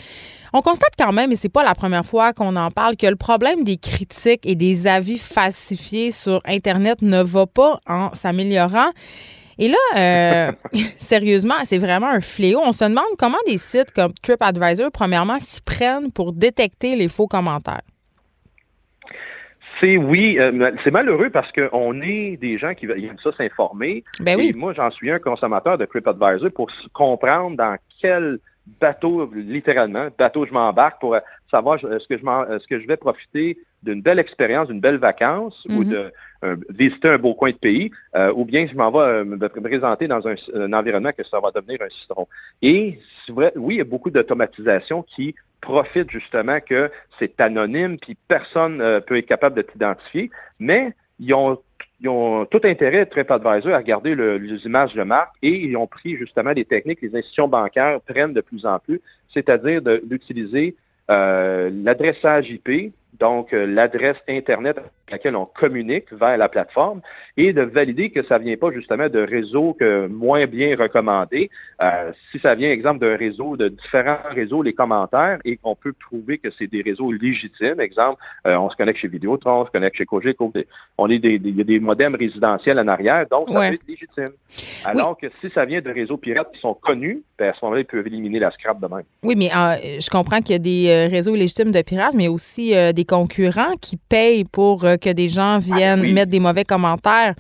On 0.52 0.62
constate 0.62 0.92
quand 0.96 1.12
même, 1.12 1.32
et 1.32 1.36
c'est 1.36 1.48
pas 1.48 1.64
la 1.64 1.74
première 1.74 2.06
fois 2.06 2.32
qu'on 2.32 2.54
en 2.54 2.70
parle, 2.70 2.96
que 2.96 3.08
le 3.08 3.16
problème 3.16 3.64
des 3.64 3.76
critiques 3.76 4.46
et 4.46 4.54
des 4.54 4.86
avis 4.86 5.18
falsifiés 5.18 6.12
sur 6.12 6.40
Internet 6.46 7.02
ne 7.02 7.22
va 7.22 7.46
pas 7.46 7.80
en 7.88 8.14
s'améliorant. 8.14 8.90
Et 9.58 9.68
là, 9.68 9.76
euh, 9.96 10.52
sérieusement, 10.98 11.54
c'est 11.64 11.78
vraiment 11.78 12.08
un 12.08 12.20
fléau. 12.20 12.60
On 12.64 12.72
se 12.72 12.84
demande 12.84 13.04
comment 13.18 13.38
des 13.46 13.58
sites 13.58 13.92
comme 13.92 14.12
TripAdvisor, 14.22 14.90
premièrement, 14.92 15.38
s'y 15.38 15.60
prennent 15.60 16.12
pour 16.12 16.32
détecter 16.32 16.96
les 16.96 17.08
faux 17.08 17.26
commentaires. 17.26 17.82
C'est 19.80 19.96
oui, 19.96 20.38
euh, 20.38 20.70
c'est 20.84 20.92
malheureux 20.92 21.30
parce 21.30 21.50
qu'on 21.50 22.00
est 22.00 22.36
des 22.36 22.58
gens 22.58 22.74
qui 22.74 22.86
aiment 22.86 23.18
ça 23.22 23.32
s'informer. 23.32 24.04
Ben 24.20 24.36
oui. 24.38 24.50
Et 24.50 24.52
moi, 24.52 24.72
j'en 24.72 24.90
suis 24.90 25.10
un 25.10 25.18
consommateur 25.18 25.78
de 25.78 25.84
TripAdvisor 25.84 26.50
pour 26.52 26.70
comprendre 26.92 27.56
dans 27.56 27.76
quel 28.00 28.38
bateau, 28.80 29.30
littéralement, 29.34 30.08
bateau 30.16 30.46
je 30.46 30.52
m'embarque 30.52 31.00
pour 31.00 31.16
savoir 31.54 31.76
est-ce 31.76 32.08
que 32.08 32.18
je 32.18 32.58
ce 32.58 32.66
que 32.66 32.80
je 32.80 32.86
vais 32.86 32.96
profiter 32.96 33.58
d'une 33.82 34.02
belle 34.02 34.18
expérience, 34.18 34.68
d'une 34.68 34.80
belle 34.80 34.96
vacance 34.96 35.66
ou 35.68 35.82
mm-hmm. 35.82 35.88
de 35.88 36.12
visiter 36.70 37.08
un 37.08 37.18
beau 37.18 37.34
coin 37.34 37.50
de 37.50 37.56
pays, 37.56 37.90
euh, 38.16 38.32
ou 38.34 38.44
bien 38.44 38.66
je 38.66 38.74
m'en 38.74 38.90
vais 38.90 38.98
euh, 38.98 39.24
me 39.24 39.48
présenter 39.48 40.08
dans 40.08 40.26
un, 40.26 40.72
environnement 40.72 41.12
que 41.12 41.24
ça 41.24 41.40
va 41.40 41.50
devenir 41.50 41.80
un 41.82 41.88
citron. 41.88 42.26
Et 42.62 42.98
vrai, 43.28 43.52
oui, 43.56 43.76
il 43.76 43.78
y 43.78 43.80
a 43.80 43.84
beaucoup 43.84 44.10
d'automatisation 44.10 45.02
qui 45.02 45.34
profite 45.60 46.10
justement 46.10 46.58
que 46.60 46.90
c'est 47.18 47.40
anonyme, 47.40 47.98
puis 47.98 48.16
personne 48.28 48.80
euh, 48.80 49.00
peut 49.00 49.16
être 49.16 49.26
capable 49.26 49.56
de 49.56 49.62
t'identifier, 49.62 50.30
mais 50.58 50.92
ils 51.18 51.32
ont, 51.32 51.58
ils 52.00 52.08
ont 52.08 52.44
tout 52.46 52.60
intérêt, 52.64 53.06
TripAdvisor, 53.06 53.72
à 53.72 53.78
regarder 53.78 54.14
les 54.14 54.66
images 54.66 54.94
de 54.94 55.02
marque 55.02 55.32
et 55.42 55.64
ils 55.64 55.76
ont 55.76 55.86
pris 55.86 56.16
justement 56.16 56.52
des 56.52 56.64
techniques 56.64 57.00
que 57.00 57.06
les 57.06 57.16
institutions 57.16 57.48
bancaires 57.48 58.00
prennent 58.02 58.34
de 58.34 58.40
plus 58.40 58.66
en 58.66 58.78
plus, 58.78 59.00
c'est-à-dire 59.32 59.80
d'utiliser 60.02 60.74
euh, 60.76 60.83
l'adressage 61.08 62.50
IP, 62.50 62.92
donc 63.18 63.52
euh, 63.52 63.66
l'adresse 63.66 64.16
Internet 64.28 64.78
avec 64.78 64.90
laquelle 65.10 65.36
on 65.36 65.46
communique 65.46 66.12
vers 66.12 66.36
la 66.36 66.48
plateforme, 66.48 67.00
et 67.36 67.52
de 67.52 67.62
valider 67.62 68.10
que 68.10 68.22
ça 68.24 68.38
vient 68.38 68.56
pas 68.56 68.72
justement 68.72 69.08
de 69.08 69.20
réseaux 69.20 69.76
que 69.78 70.06
moins 70.06 70.46
bien 70.46 70.76
recommandés. 70.76 71.50
Euh, 71.82 72.12
si 72.30 72.38
ça 72.38 72.54
vient, 72.54 72.70
exemple, 72.70 73.00
d'un 73.00 73.16
réseau, 73.16 73.56
de 73.56 73.68
différents 73.68 74.16
réseaux, 74.30 74.62
les 74.62 74.72
commentaires, 74.72 75.38
et 75.44 75.56
qu'on 75.56 75.74
peut 75.74 75.92
prouver 75.92 76.38
que 76.38 76.48
c'est 76.58 76.66
des 76.66 76.82
réseaux 76.82 77.12
légitimes, 77.12 77.80
exemple, 77.80 78.22
euh, 78.46 78.56
on 78.56 78.70
se 78.70 78.76
connecte 78.76 78.98
chez 78.98 79.08
Vidéotron, 79.08 79.62
on 79.62 79.66
se 79.66 79.70
connecte 79.70 79.96
chez 79.96 80.06
Cogeco, 80.06 80.52
on 80.96 81.10
est 81.10 81.18
des, 81.18 81.34
il 81.34 81.56
y 81.56 81.60
a 81.60 81.64
des 81.64 81.80
modems 81.80 82.14
résidentiels 82.14 82.78
en 82.78 82.88
arrière, 82.88 83.26
donc 83.30 83.48
ça 83.50 83.54
peut 83.54 83.74
être 83.74 83.86
légitime. 83.86 84.30
Alors 84.84 85.16
que 85.18 85.26
si 85.40 85.50
ça 85.50 85.64
vient 85.64 85.80
de 85.80 85.90
réseaux 85.90 86.16
pirates 86.16 86.50
qui 86.52 86.60
sont 86.60 86.74
connus, 86.74 87.22
ben, 87.38 87.50
à 87.50 87.54
ce 87.54 87.64
moment-là, 87.64 87.82
ils 87.82 87.86
peuvent 87.86 88.06
éliminer 88.06 88.38
la 88.38 88.50
scrap 88.50 88.80
de 88.80 88.86
même. 88.86 89.04
Oui, 89.22 89.34
mais 89.36 89.50
je 89.50 90.08
comprends 90.08 90.40
qu'il 90.40 90.52
y 90.52 90.54
a 90.54 90.58
des 90.58 91.08
réseaux 91.08 91.34
légitimes 91.34 91.72
de 91.72 91.82
pirates, 91.82 92.14
mais 92.14 92.28
aussi 92.28 92.72
des 92.94 93.03
concurrents 93.04 93.72
qui 93.80 93.96
payent 93.96 94.44
pour 94.44 94.84
euh, 94.84 94.96
que 94.96 95.10
des 95.10 95.28
gens 95.28 95.56
ah, 95.56 95.58
viennent 95.58 96.12
mettre 96.12 96.30
des 96.30 96.40
mauvais 96.40 96.64
commentaires. 96.64 97.34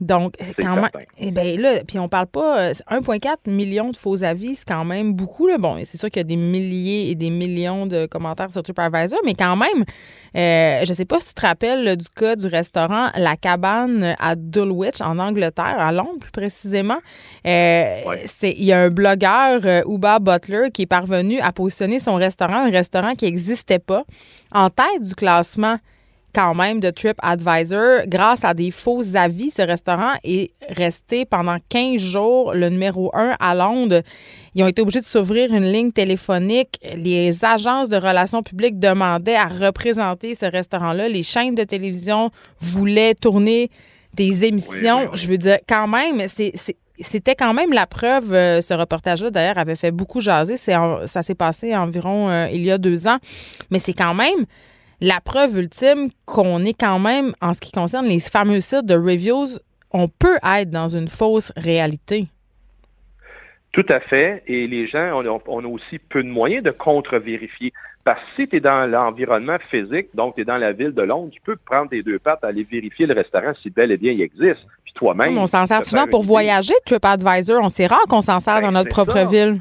Donc, 0.00 0.34
quand 0.60 0.74
même. 0.74 0.88
Eh 1.16 1.30
bien, 1.30 1.56
là, 1.58 1.84
puis 1.86 1.98
on 2.00 2.08
parle 2.08 2.26
pas. 2.26 2.72
1,4 2.72 3.28
euh, 3.46 3.50
million 3.52 3.90
de 3.90 3.96
faux 3.96 4.24
avis, 4.24 4.56
c'est 4.56 4.66
quand 4.66 4.84
même 4.84 5.12
beaucoup. 5.12 5.46
Là. 5.46 5.58
Bon, 5.58 5.78
c'est 5.84 5.96
sûr 5.96 6.10
qu'il 6.10 6.20
y 6.20 6.24
a 6.24 6.24
des 6.24 6.36
milliers 6.36 7.10
et 7.10 7.14
des 7.14 7.30
millions 7.30 7.86
de 7.86 8.06
commentaires 8.06 8.50
sur 8.50 8.64
TripAdvisor, 8.64 9.20
mais 9.24 9.34
quand 9.34 9.54
même, 9.54 9.84
euh, 10.36 10.84
je 10.84 10.92
sais 10.92 11.04
pas 11.04 11.20
si 11.20 11.28
tu 11.28 11.34
te 11.34 11.46
rappelles 11.46 11.96
du 11.96 12.08
cas 12.16 12.34
du 12.34 12.46
restaurant 12.46 13.10
La 13.16 13.36
Cabane 13.36 14.16
à 14.18 14.34
Dulwich, 14.34 15.00
en 15.00 15.20
Angleterre, 15.20 15.76
à 15.78 15.92
Londres 15.92 16.18
plus 16.20 16.32
précisément. 16.32 16.98
c'est 17.44 18.50
Il 18.56 18.64
y 18.64 18.72
a 18.72 18.80
un 18.80 18.90
blogueur, 18.90 19.84
Uba 19.86 20.18
Butler, 20.18 20.70
qui 20.74 20.82
est 20.82 20.86
parvenu 20.86 21.38
à 21.38 21.52
positionner 21.52 22.00
son 22.00 22.16
restaurant, 22.16 22.66
un 22.66 22.70
restaurant 22.70 23.14
qui 23.14 23.26
n'existait 23.26 23.78
pas, 23.78 24.04
en 24.52 24.68
tête 24.68 25.01
du 25.02 25.14
classement 25.14 25.78
quand 26.34 26.54
même 26.54 26.80
de 26.80 26.90
TripAdvisor. 26.90 28.06
Grâce 28.06 28.44
à 28.44 28.54
des 28.54 28.70
faux 28.70 29.02
avis, 29.14 29.50
ce 29.50 29.62
restaurant 29.62 30.12
est 30.24 30.50
resté 30.68 31.24
pendant 31.24 31.56
15 31.68 32.00
jours 32.00 32.54
le 32.54 32.68
numéro 32.68 33.10
1 33.14 33.36
à 33.38 33.54
Londres. 33.54 34.02
Ils 34.54 34.64
ont 34.64 34.68
été 34.68 34.82
obligés 34.82 35.00
de 35.00 35.04
s'ouvrir 35.04 35.52
une 35.52 35.70
ligne 35.70 35.92
téléphonique. 35.92 36.78
Les 36.94 37.44
agences 37.44 37.88
de 37.88 37.96
relations 37.96 38.42
publiques 38.42 38.78
demandaient 38.78 39.36
à 39.36 39.46
représenter 39.46 40.34
ce 40.34 40.46
restaurant-là. 40.46 41.08
Les 41.08 41.22
chaînes 41.22 41.54
de 41.54 41.64
télévision 41.64 42.30
voulaient 42.60 43.14
tourner 43.14 43.70
des 44.14 44.44
émissions. 44.44 45.10
Je 45.14 45.26
veux 45.26 45.38
dire, 45.38 45.58
quand 45.66 45.88
même, 45.88 46.26
c'était 46.28 47.34
quand 47.34 47.54
même 47.54 47.72
la 47.72 47.86
preuve, 47.86 48.32
euh, 48.32 48.60
ce 48.60 48.74
reportage-là, 48.74 49.30
d'ailleurs, 49.30 49.58
avait 49.58 49.74
fait 49.74 49.90
beaucoup 49.90 50.20
jaser. 50.20 50.56
ça 50.56 51.22
s'est 51.22 51.34
passé 51.34 51.74
environ 51.74 52.28
euh, 52.28 52.48
il 52.52 52.62
y 52.62 52.70
a 52.70 52.78
deux 52.78 53.06
ans. 53.06 53.18
Mais 53.70 53.78
c'est 53.78 53.94
quand 53.94 54.14
même 54.14 54.46
la 55.02 55.20
preuve 55.20 55.58
ultime 55.58 56.08
qu'on 56.26 56.64
est 56.64 56.78
quand 56.78 57.00
même, 57.00 57.32
en 57.42 57.52
ce 57.52 57.60
qui 57.60 57.72
concerne 57.72 58.06
les 58.06 58.20
fameux 58.20 58.60
sites 58.60 58.86
de 58.86 58.94
reviews, 58.94 59.58
on 59.90 60.06
peut 60.06 60.38
être 60.44 60.70
dans 60.70 60.88
une 60.88 61.08
fausse 61.08 61.52
réalité. 61.56 62.28
Tout 63.72 63.84
à 63.88 63.98
fait. 63.98 64.44
Et 64.46 64.68
les 64.68 64.86
gens, 64.86 65.10
on 65.14 65.64
a, 65.64 65.68
aussi 65.68 65.98
peu 65.98 66.22
de 66.22 66.28
moyens 66.28 66.62
de 66.62 66.70
contre-vérifier. 66.70 67.72
Parce 68.04 68.20
que 68.20 68.42
si 68.42 68.48
tu 68.48 68.56
es 68.56 68.60
dans 68.60 68.88
l'environnement 68.88 69.56
physique, 69.68 70.08
donc 70.14 70.36
tu 70.36 70.42
es 70.42 70.44
dans 70.44 70.56
la 70.56 70.72
ville 70.72 70.92
de 70.92 71.02
Londres, 71.02 71.30
tu 71.32 71.40
peux 71.40 71.56
prendre 71.56 71.90
tes 71.90 72.02
deux 72.02 72.18
pattes, 72.20 72.44
aller 72.44 72.64
vérifier 72.64 73.06
le 73.06 73.14
restaurant 73.14 73.52
si 73.60 73.70
bel 73.70 73.90
et 73.90 73.96
bien 73.96 74.12
il 74.12 74.22
existe. 74.22 74.66
Puis 74.84 74.92
toi-même. 74.94 75.36
On 75.36 75.46
s'en 75.46 75.66
sert 75.66 75.82
souvent 75.82 76.06
pour 76.06 76.22
voyager, 76.22 76.74
TripAdvisor. 76.86 77.60
On 77.62 77.68
sait 77.68 77.86
rare 77.86 78.04
qu'on 78.08 78.20
s'en 78.20 78.38
sert 78.38 78.60
ben, 78.60 78.66
dans 78.66 78.72
notre 78.72 78.90
propre 78.90 79.26
ville. 79.28 79.60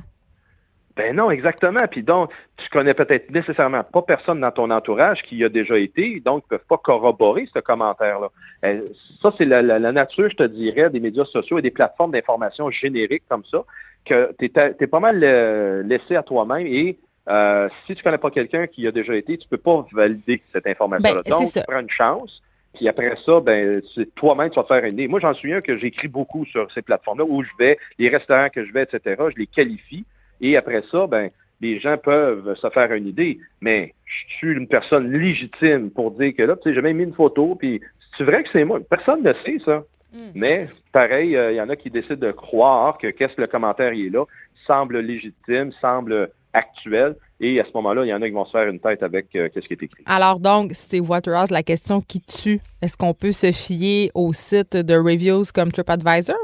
Ben 0.95 1.15
non, 1.15 1.31
exactement. 1.31 1.79
Puis 1.89 2.03
donc, 2.03 2.31
tu 2.57 2.69
connais 2.69 2.93
peut-être 2.93 3.31
nécessairement 3.31 3.83
pas 3.83 4.01
personne 4.01 4.41
dans 4.41 4.51
ton 4.51 4.69
entourage 4.69 5.23
qui 5.23 5.37
y 5.37 5.43
a 5.43 5.49
déjà 5.49 5.77
été, 5.77 6.19
donc 6.19 6.43
ils 6.43 6.53
ne 6.53 6.57
peuvent 6.57 6.67
pas 6.67 6.77
corroborer 6.77 7.47
ce 7.53 7.59
commentaire-là. 7.59 8.29
Euh, 8.65 8.81
ça, 9.21 9.33
c'est 9.37 9.45
la, 9.45 9.79
nature, 9.79 10.29
je 10.29 10.35
te 10.35 10.43
dirais, 10.43 10.89
des 10.89 10.99
médias 10.99 11.25
sociaux 11.25 11.59
et 11.59 11.61
des 11.61 11.71
plateformes 11.71 12.11
d'information 12.11 12.69
génériques 12.69 13.23
comme 13.29 13.45
ça, 13.45 13.63
que 14.05 14.33
tu 14.37 14.45
es, 14.45 14.87
pas 14.87 14.99
mal 14.99 15.21
euh, 15.23 15.83
laissé 15.83 16.15
à 16.15 16.23
toi-même 16.23 16.67
et 16.67 16.97
euh, 17.29 17.69
si 17.85 17.95
tu 17.95 18.03
connais 18.03 18.17
pas 18.17 18.31
quelqu'un 18.31 18.67
qui 18.67 18.81
y 18.81 18.87
a 18.87 18.91
déjà 18.91 19.15
été, 19.15 19.37
tu 19.37 19.47
peux 19.47 19.57
pas 19.57 19.85
valider 19.93 20.41
cette 20.51 20.67
information-là. 20.67 21.21
Ben, 21.23 21.29
donc, 21.29 21.51
tu 21.51 21.59
prends 21.67 21.79
une 21.79 21.89
chance. 21.89 22.41
Puis 22.73 22.87
après 22.87 23.15
ça, 23.25 23.39
ben, 23.41 23.81
c'est 23.93 24.13
toi-même, 24.15 24.49
tu 24.49 24.55
vas 24.55 24.63
te 24.63 24.73
faire 24.73 24.83
une 24.85 24.93
idée. 24.93 25.07
Moi, 25.07 25.19
j'en 25.19 25.33
suis 25.33 25.53
un 25.53 25.61
que 25.61 25.77
j'écris 25.77 26.07
beaucoup 26.07 26.45
sur 26.45 26.71
ces 26.71 26.81
plateformes-là 26.81 27.25
où 27.25 27.43
je 27.43 27.49
vais, 27.59 27.77
les 27.99 28.09
restaurants 28.09 28.49
que 28.49 28.65
je 28.65 28.71
vais, 28.71 28.83
etc., 28.83 29.21
je 29.29 29.37
les 29.37 29.47
qualifie. 29.47 30.05
Et 30.41 30.57
après 30.57 30.83
ça, 30.91 31.07
ben, 31.07 31.29
les 31.61 31.79
gens 31.79 31.97
peuvent 31.97 32.55
se 32.55 32.69
faire 32.69 32.91
une 32.91 33.07
idée. 33.07 33.39
Mais 33.61 33.93
je 34.05 34.33
suis 34.35 34.51
une 34.51 34.67
personne 34.67 35.11
légitime 35.11 35.91
pour 35.91 36.11
dire 36.11 36.33
que 36.35 36.43
là, 36.43 36.55
tu 36.55 36.63
sais, 36.63 36.75
j'ai 36.75 36.81
même 36.81 36.97
mis 36.97 37.03
une 37.03 37.13
photo, 37.13 37.55
puis 37.55 37.81
c'est 38.17 38.23
vrai 38.23 38.43
que 38.43 38.49
c'est 38.51 38.65
moi. 38.65 38.79
Personne 38.89 39.23
ne 39.23 39.33
sait 39.45 39.59
ça. 39.59 39.83
Hmm. 40.13 40.31
Mais 40.35 40.67
pareil, 40.91 41.37
euh, 41.37 41.51
il 41.51 41.55
y 41.55 41.61
en 41.61 41.69
a 41.69 41.75
qui 41.75 41.89
décident 41.89 42.15
de 42.15 42.31
croire 42.31 42.97
que 42.97 43.07
qu'est-ce 43.07 43.35
que 43.35 43.41
le 43.41 43.47
commentaire 43.47 43.93
est 43.93 44.09
là 44.09 44.25
semble 44.67 44.99
légitime, 44.99 45.71
semble 45.79 46.29
actuel. 46.53 47.15
Et 47.39 47.59
à 47.59 47.65
ce 47.65 47.71
moment-là, 47.75 48.03
il 48.03 48.09
y 48.09 48.13
en 48.13 48.21
a 48.21 48.27
qui 48.27 48.33
vont 48.33 48.45
se 48.45 48.51
faire 48.51 48.67
une 48.67 48.79
tête 48.79 49.01
avec 49.03 49.27
euh, 49.35 49.49
qu'est-ce 49.53 49.67
qui 49.67 49.73
est 49.73 49.83
écrit. 49.83 50.03
Alors 50.05 50.39
donc, 50.39 50.73
Steve 50.73 51.09
Waterhouse, 51.09 51.49
la 51.49 51.63
question 51.63 52.01
qui 52.01 52.21
tue, 52.21 52.59
est-ce 52.81 52.97
qu'on 52.97 53.13
peut 53.13 53.31
se 53.31 53.51
fier 53.51 54.11
au 54.13 54.33
site 54.33 54.75
de 54.75 54.95
reviews 54.95 55.45
comme 55.53 55.71
TripAdvisor? 55.71 56.35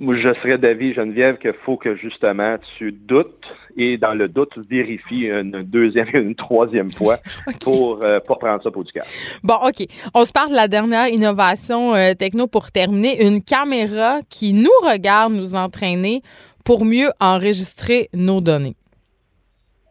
Je 0.00 0.34
serais 0.34 0.58
d'avis, 0.58 0.92
Geneviève, 0.94 1.38
qu'il 1.38 1.54
faut 1.64 1.76
que 1.76 1.96
justement 1.96 2.56
tu 2.76 2.92
doutes 2.92 3.46
et 3.76 3.98
dans 3.98 4.14
le 4.14 4.28
doute, 4.28 4.56
vérifie 4.68 5.26
une 5.26 5.62
deuxième 5.62 6.08
et 6.14 6.18
une 6.18 6.34
troisième 6.34 6.90
fois 6.90 7.18
pour 7.62 8.02
euh, 8.02 8.20
pas 8.20 8.36
prendre 8.36 8.62
ça 8.62 8.70
pour 8.70 8.84
du 8.84 8.92
cas. 8.92 9.04
Bon, 9.42 9.56
OK. 9.62 9.86
On 10.14 10.24
se 10.24 10.32
parle 10.32 10.50
de 10.50 10.56
la 10.56 10.68
dernière 10.68 11.08
innovation 11.08 11.94
euh, 11.94 12.14
techno 12.14 12.46
pour 12.46 12.70
terminer. 12.72 13.26
Une 13.26 13.42
caméra 13.42 14.20
qui 14.28 14.52
nous 14.52 14.70
regarde 14.82 15.32
nous 15.32 15.56
entraîner 15.56 16.22
pour 16.64 16.84
mieux 16.84 17.10
enregistrer 17.20 18.08
nos 18.12 18.40
données. 18.40 18.76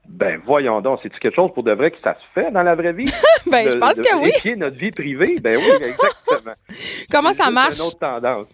Ben 0.07 0.39
voyons 0.45 0.81
donc, 0.81 0.99
c'est 1.01 1.09
quelque 1.17 1.35
chose 1.35 1.51
pour 1.53 1.63
de 1.63 1.71
vrai 1.71 1.89
que 1.89 1.97
ça 2.03 2.13
se 2.13 2.39
fait 2.39 2.51
dans 2.51 2.61
la 2.61 2.75
vraie 2.75 2.93
vie? 2.93 3.11
ben 3.51 3.71
je 3.71 3.77
pense 3.77 3.95
que 3.95 4.23
oui. 4.23 4.55
notre 4.55 4.77
vie 4.77 4.91
privée, 4.91 5.39
ben 5.39 5.57
oui, 5.57 5.87
exactement. 5.87 6.53
Comment 7.11 7.33
ça 7.33 7.49
marche? 7.49 7.75
C'est 7.75 7.81
une 7.81 7.87
autre 7.87 7.99
tendance. 7.99 8.47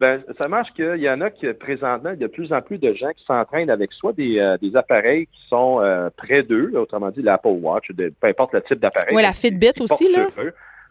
Ben, 0.00 0.22
ça 0.40 0.48
marche 0.48 0.72
qu'il 0.72 0.96
y 0.96 1.08
en 1.08 1.20
a 1.20 1.30
qui, 1.30 1.46
présentement, 1.52 2.10
il 2.10 2.20
y 2.20 2.24
a 2.24 2.26
de 2.26 2.32
plus 2.32 2.52
en 2.52 2.60
plus 2.60 2.78
de 2.78 2.92
gens 2.94 3.12
qui 3.16 3.24
s'entraînent 3.24 3.70
avec 3.70 3.92
soit 3.92 4.12
des, 4.12 4.38
euh, 4.38 4.58
des 4.58 4.74
appareils 4.74 5.26
qui 5.26 5.48
sont 5.48 5.80
euh, 5.80 6.10
près 6.16 6.42
d'eux, 6.42 6.72
autrement 6.74 7.10
dit 7.10 7.22
l'Apple 7.22 7.48
Watch, 7.48 7.90
peu 7.96 8.12
importe 8.26 8.54
le 8.54 8.62
type 8.62 8.80
d'appareil. 8.80 9.14
Oui, 9.14 9.22
la 9.22 9.32
Fitbit 9.32 9.72
aussi, 9.80 10.10
là. 10.10 10.26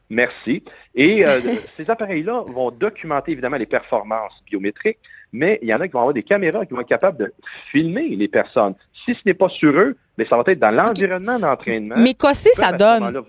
Merci. 0.10 0.64
Et 0.96 1.26
euh, 1.26 1.40
ces 1.78 1.90
appareils-là 1.90 2.44
vont 2.48 2.72
documenter 2.72 3.32
évidemment 3.32 3.58
les 3.58 3.66
performances 3.66 4.42
biométriques, 4.46 5.00
mais 5.32 5.60
il 5.62 5.68
y 5.68 5.74
en 5.74 5.82
a 5.82 5.88
qui 5.88 5.94
vont 5.94 6.00
avoir 6.00 6.14
des 6.14 6.24
caméras 6.24 6.66
qui 6.66 6.74
vont 6.74 6.82
être 6.82 6.88
capables 6.88 7.18
de 7.18 7.34
filmer 7.72 8.10
les 8.10 8.28
personnes. 8.28 8.76
Si 9.06 9.14
ce 9.16 9.20
n'est 9.26 9.34
pas 9.34 9.50
sur 9.50 9.72
eux, 9.72 9.98
mais 10.18 10.26
ça 10.26 10.38
va 10.38 10.44
être 10.46 10.60
dans 10.60 10.72
l'environnement 10.72 11.40
d'entraînement. 11.40 11.96
Mais 11.98 12.14
qu'est-ce 12.14 12.50
ça 12.54 12.72
donne? 12.72 13.22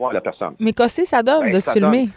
Mais 0.60 0.72
qu'est-ce 0.72 1.04
ça 1.04 1.22
donne 1.22 1.50
de 1.50 1.60
se 1.60 1.72
filmer? 1.72 2.08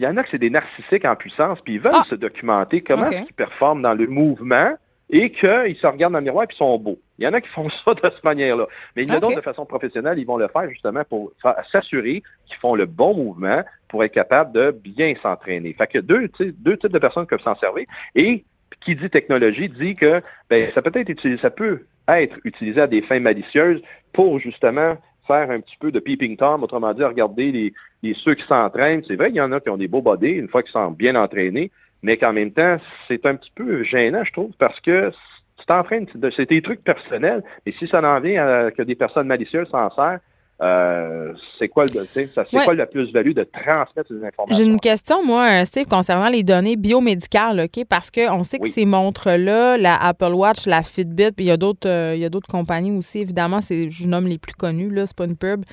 Il 0.00 0.04
y 0.04 0.06
en 0.06 0.16
a 0.16 0.22
que 0.22 0.30
c'est 0.30 0.38
des 0.38 0.48
narcissiques 0.48 1.04
en 1.04 1.14
puissance, 1.14 1.60
puis 1.60 1.74
ils 1.74 1.80
veulent 1.80 1.92
ah! 1.94 2.04
se 2.08 2.14
documenter 2.14 2.80
comment 2.80 3.10
ils 3.10 3.34
performent 3.34 3.82
dans 3.82 3.92
le 3.92 4.06
mouvement 4.06 4.74
et 5.10 5.30
qu'ils 5.30 5.76
se 5.76 5.86
regardent 5.86 6.14
dans 6.14 6.20
le 6.20 6.24
miroir 6.24 6.44
et 6.44 6.48
ils 6.50 6.56
sont 6.56 6.78
beaux. 6.78 6.98
Il 7.18 7.24
y 7.26 7.28
en 7.28 7.34
a 7.34 7.40
qui 7.42 7.50
font 7.50 7.68
ça 7.84 7.92
de 7.92 8.00
cette 8.02 8.24
manière-là. 8.24 8.66
Mais 8.96 9.02
il 9.02 9.10
y 9.10 9.12
en 9.12 9.18
a 9.18 9.20
d'autres 9.20 9.36
de 9.36 9.42
façon 9.42 9.66
professionnelle, 9.66 10.18
ils 10.18 10.24
vont 10.24 10.38
le 10.38 10.48
faire 10.48 10.70
justement 10.70 11.02
pour 11.04 11.32
s'assurer 11.70 12.22
qu'ils 12.46 12.56
font 12.56 12.74
le 12.74 12.86
bon 12.86 13.14
mouvement 13.14 13.62
pour 13.88 14.02
être 14.02 14.14
capable 14.14 14.52
de 14.52 14.70
bien 14.70 15.14
s'entraîner. 15.22 15.74
Fait 15.74 15.86
que 15.86 15.98
deux, 15.98 16.30
deux 16.38 16.78
types 16.78 16.92
de 16.92 16.98
personnes 16.98 17.26
peuvent 17.26 17.42
s'en 17.42 17.56
servir. 17.56 17.84
Et 18.14 18.46
qui 18.80 18.96
dit 18.96 19.10
technologie 19.10 19.68
dit 19.68 19.96
que 19.96 20.22
ben, 20.48 20.70
ça 20.72 20.80
peut 20.80 20.98
être 20.98 21.10
utilisé, 21.10 21.38
ça 21.42 21.50
peut 21.50 21.84
être 22.08 22.38
utilisé 22.44 22.80
à 22.80 22.86
des 22.86 23.02
fins 23.02 23.20
malicieuses 23.20 23.82
pour 24.14 24.38
justement 24.38 24.96
faire 25.26 25.50
un 25.50 25.60
petit 25.60 25.76
peu 25.78 25.92
de 25.92 26.00
peeping 26.00 26.36
tom, 26.36 26.62
autrement 26.62 26.92
dit, 26.94 27.04
regarder 27.04 27.72
les, 28.02 28.14
ceux 28.14 28.34
qui 28.34 28.46
s'entraînent. 28.46 29.02
C'est 29.06 29.16
vrai 29.16 29.28
qu'il 29.28 29.36
y 29.36 29.40
en 29.40 29.52
a 29.52 29.60
qui 29.60 29.68
ont 29.68 29.76
des 29.76 29.88
beaux 29.88 30.02
body 30.02 30.30
une 30.30 30.48
fois 30.48 30.62
qu'ils 30.62 30.72
sont 30.72 30.90
bien 30.90 31.16
entraînés, 31.16 31.70
mais 32.02 32.16
qu'en 32.16 32.32
même 32.32 32.52
temps, 32.52 32.76
c'est 33.08 33.24
un 33.26 33.36
petit 33.36 33.52
peu 33.54 33.82
gênant, 33.82 34.24
je 34.24 34.32
trouve, 34.32 34.52
parce 34.58 34.80
que 34.80 35.10
tu 35.58 35.66
t'entraînes, 35.66 36.06
c'est 36.34 36.48
des 36.48 36.62
trucs 36.62 36.82
personnels, 36.82 37.42
et 37.66 37.72
si 37.72 37.86
ça 37.86 38.00
en 38.02 38.20
vient 38.20 38.70
que 38.70 38.82
des 38.82 38.94
personnes 38.94 39.26
malicieuses 39.26 39.68
s'en 39.68 39.90
servent, 39.90 40.20
euh, 40.62 41.32
c'est 41.58 41.68
quoi, 41.68 41.86
c'est 41.88 42.30
quoi 42.52 42.74
la 42.74 42.84
plus-value 42.84 43.32
de 43.32 43.44
transmettre 43.44 44.08
ces 44.08 44.22
informations? 44.22 44.56
J'ai 44.56 44.64
une 44.64 44.78
question, 44.78 45.24
moi, 45.24 45.64
Steve, 45.64 45.86
concernant 45.86 46.28
les 46.28 46.42
données 46.42 46.76
biomédicales, 46.76 47.60
OK? 47.60 47.86
Parce 47.88 48.10
qu'on 48.10 48.42
sait 48.42 48.58
que 48.58 48.68
ces 48.68 48.84
montres-là, 48.84 49.78
la 49.78 49.96
Apple 49.96 50.34
Watch, 50.34 50.66
la 50.66 50.82
Fitbit, 50.82 51.32
puis 51.32 51.46
il 51.46 51.48
y 51.48 51.50
a 51.50 51.56
d'autres 51.56 51.88
euh, 51.88 52.14
il 52.14 52.20
y 52.20 52.26
a 52.26 52.28
d'autres 52.28 52.48
compagnies 52.48 52.90
aussi, 52.90 53.20
évidemment, 53.20 53.62
c'est, 53.62 53.88
je 53.88 54.06
nomme 54.06 54.26
les 54.26 54.36
plus 54.36 54.52
connus, 54.52 54.90
là, 54.90 55.06
c'est 55.06 55.16
pas 55.16 55.24
une 55.24 55.36
pub. 55.36 55.64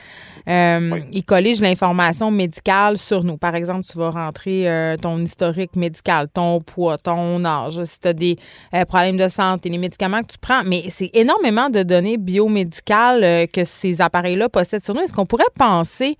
Euh, 0.48 1.00
Ils 1.12 1.26
colligent 1.26 1.62
l'information 1.62 2.32
médicale 2.32 2.98
sur 2.98 3.26
nous. 3.26 3.38
Par 3.38 3.56
exemple, 3.56 3.84
tu 3.84 3.98
vas 3.98 4.10
rentrer 4.10 4.70
euh, 4.70 4.96
ton 4.96 5.18
historique 5.20 5.76
médical, 5.76 6.30
ton 6.34 6.60
poids, 6.60 6.98
ton 6.98 7.44
âge, 7.44 7.84
si 7.84 8.00
tu 8.00 8.08
as 8.08 8.14
des 8.14 8.38
problèmes 8.88 9.18
de 9.18 9.28
santé, 9.28 9.68
les 9.68 9.78
médicaments 9.78 10.22
que 10.22 10.28
tu 10.28 10.38
prends. 10.38 10.64
Mais 10.66 10.84
c'est 10.88 11.10
énormément 11.14 11.70
de 11.70 11.84
données 11.84 12.18
biomédicales 12.18 13.48
que 13.50 13.66
ces 13.66 14.02
appareils-là 14.02 14.48
possèdent 14.48 14.77
sur 14.80 14.94
nous, 14.94 15.02
est-ce 15.02 15.14
qu'on 15.14 15.26
pourrait 15.26 15.44
penser 15.58 16.18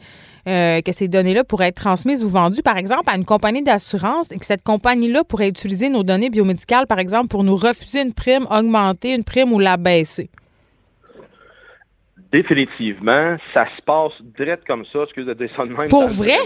euh, 0.48 0.82
que 0.82 0.92
ces 0.92 1.08
données-là 1.08 1.44
pourraient 1.44 1.68
être 1.68 1.76
transmises 1.76 2.24
ou 2.24 2.30
vendues, 2.30 2.64
par 2.64 2.78
exemple, 2.78 3.04
à 3.08 3.16
une 3.16 3.26
compagnie 3.26 3.64
d'assurance 3.64 4.32
et 4.32 4.38
que 4.38 4.46
cette 4.46 4.64
compagnie-là 4.64 5.24
pourrait 5.24 5.50
utiliser 5.50 5.90
nos 5.90 6.04
données 6.04 6.30
biomédicales, 6.30 6.88
par 6.88 7.00
exemple, 7.00 7.28
pour 7.28 7.44
nous 7.44 7.56
refuser 7.56 8.02
une 8.02 8.14
prime, 8.14 8.48
augmenter 8.50 9.14
une 9.14 9.24
prime 9.24 9.52
ou 9.52 9.60
la 9.60 9.78
baisser? 9.78 10.30
Définitivement, 12.32 13.38
ça 13.54 13.66
se 13.76 13.82
passe 13.82 14.14
direct 14.38 14.66
comme 14.68 14.86
ça, 14.86 15.04
excusez 15.04 15.28
de 15.28 15.34
descendre 15.34 15.78
même. 15.78 15.90
Pour 15.90 16.08
vrai? 16.08 16.38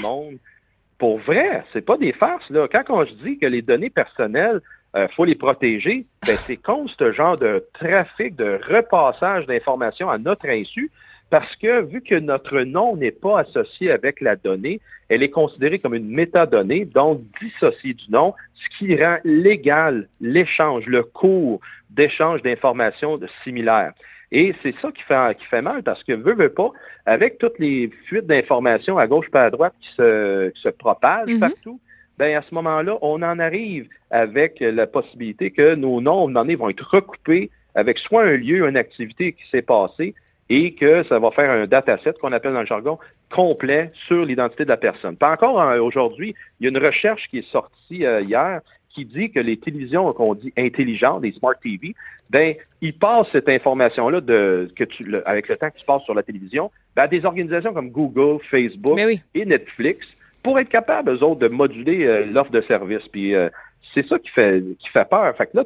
Pour 0.97 1.17
vrai, 1.19 1.63
c'est 1.73 1.85
pas 1.85 1.97
des 1.97 2.13
farces. 2.13 2.49
Là. 2.51 2.67
Quand 2.71 2.83
on 2.89 3.03
dit 3.23 3.39
que 3.39 3.47
les 3.47 3.63
données 3.63 3.89
personnelles, 3.89 4.61
il 4.93 4.99
euh, 4.99 5.07
faut 5.15 5.25
les 5.25 5.35
protéger, 5.35 6.05
ben, 6.25 6.37
c'est 6.45 6.57
contre 6.57 6.93
ce 6.99 7.11
genre 7.11 7.37
de 7.37 7.65
trafic, 7.73 8.35
de 8.35 8.59
repassage 8.67 9.45
d'informations 9.45 10.09
à 10.09 10.17
notre 10.17 10.47
insu 10.47 10.91
parce 11.31 11.55
que 11.55 11.81
vu 11.83 12.01
que 12.01 12.15
notre 12.15 12.59
nom 12.61 12.97
n'est 12.97 13.11
pas 13.11 13.39
associé 13.39 13.89
avec 13.89 14.19
la 14.19 14.35
donnée, 14.35 14.81
elle 15.07 15.23
est 15.23 15.29
considérée 15.29 15.79
comme 15.79 15.95
une 15.95 16.09
métadonnée, 16.09 16.83
donc 16.83 17.21
dissociée 17.41 17.93
du 17.93 18.11
nom, 18.11 18.33
ce 18.53 18.77
qui 18.77 19.01
rend 19.01 19.17
légal 19.23 20.09
l'échange, 20.19 20.85
le 20.87 21.03
cours 21.03 21.61
d'échange 21.89 22.41
d'informations 22.41 23.17
similaires. 23.45 23.93
Et 24.33 24.53
c'est 24.61 24.75
ça 24.81 24.91
qui 24.91 25.01
fait, 25.03 25.37
qui 25.39 25.45
fait 25.45 25.61
mal 25.61 25.83
parce 25.83 26.03
que 26.03 26.11
veut, 26.11 26.35
veut 26.35 26.49
pas, 26.49 26.71
avec 27.05 27.37
toutes 27.37 27.59
les 27.59 27.89
fuites 28.07 28.27
d'informations 28.27 28.97
à 28.97 29.07
gauche 29.07 29.29
pas 29.31 29.45
à 29.45 29.49
droite 29.49 29.73
qui 29.79 29.89
se, 29.95 30.51
se 30.53 30.69
propagent 30.69 31.29
mm-hmm. 31.29 31.39
partout, 31.39 31.79
ben 32.17 32.37
à 32.37 32.41
ce 32.41 32.53
moment-là, 32.55 32.97
on 33.01 33.21
en 33.23 33.39
arrive 33.39 33.87
avec 34.09 34.59
la 34.59 34.85
possibilité 34.85 35.51
que 35.51 35.75
nos 35.75 36.01
noms, 36.01 36.27
donné, 36.27 36.55
vont 36.55 36.69
être 36.69 36.87
recoupés 36.89 37.49
avec 37.73 37.97
soit 37.99 38.23
un 38.23 38.35
lieu, 38.35 38.67
une 38.67 38.75
activité 38.75 39.31
qui 39.31 39.47
s'est 39.49 39.61
passée, 39.61 40.13
et 40.53 40.73
que 40.73 41.05
ça 41.05 41.17
va 41.17 41.31
faire 41.31 41.49
un 41.49 41.63
dataset 41.63 42.13
qu'on 42.19 42.33
appelle 42.33 42.51
dans 42.51 42.59
le 42.59 42.65
jargon 42.65 42.99
complet 43.29 43.87
sur 44.05 44.25
l'identité 44.25 44.65
de 44.65 44.69
la 44.69 44.75
personne. 44.75 45.15
Pas 45.15 45.31
encore 45.31 45.61
hein, 45.61 45.79
aujourd'hui, 45.79 46.35
il 46.59 46.65
y 46.65 46.67
a 46.67 46.77
une 46.77 46.85
recherche 46.85 47.29
qui 47.29 47.37
est 47.37 47.49
sortie 47.49 48.05
euh, 48.05 48.19
hier 48.19 48.59
qui 48.89 49.05
dit 49.05 49.31
que 49.31 49.39
les 49.39 49.55
télévisions 49.55 50.11
qu'on 50.11 50.35
dit 50.35 50.51
intelligentes, 50.57 51.21
des 51.21 51.31
smart 51.31 51.53
TV, 51.63 51.95
ben 52.29 52.53
ils 52.81 52.93
passent 52.93 53.29
cette 53.31 53.47
information-là 53.47 54.19
de 54.19 54.67
que 54.75 54.83
tu 54.83 55.15
avec 55.25 55.47
le 55.47 55.55
temps 55.55 55.69
que 55.69 55.77
tu 55.77 55.85
passes 55.85 56.03
sur 56.03 56.13
la 56.13 56.23
télévision, 56.23 56.69
ben, 56.97 57.03
à 57.03 57.07
des 57.07 57.23
organisations 57.23 57.73
comme 57.73 57.89
Google, 57.89 58.43
Facebook 58.43 58.99
et 59.33 59.45
Netflix 59.45 60.05
pour 60.43 60.59
être 60.59 60.67
capables 60.67 61.11
eux 61.11 61.23
autres 61.23 61.39
de 61.39 61.47
moduler 61.47 62.03
euh, 62.03 62.25
l'offre 62.25 62.51
de 62.51 62.59
service. 62.59 63.07
Puis 63.07 63.35
euh, 63.35 63.47
c'est 63.95 64.05
ça 64.05 64.19
qui 64.19 64.29
fait 64.29 64.61
qui 64.79 64.89
fait 64.89 65.07
peur. 65.09 65.33
Fait 65.37 65.45
que 65.45 65.55
là, 65.55 65.63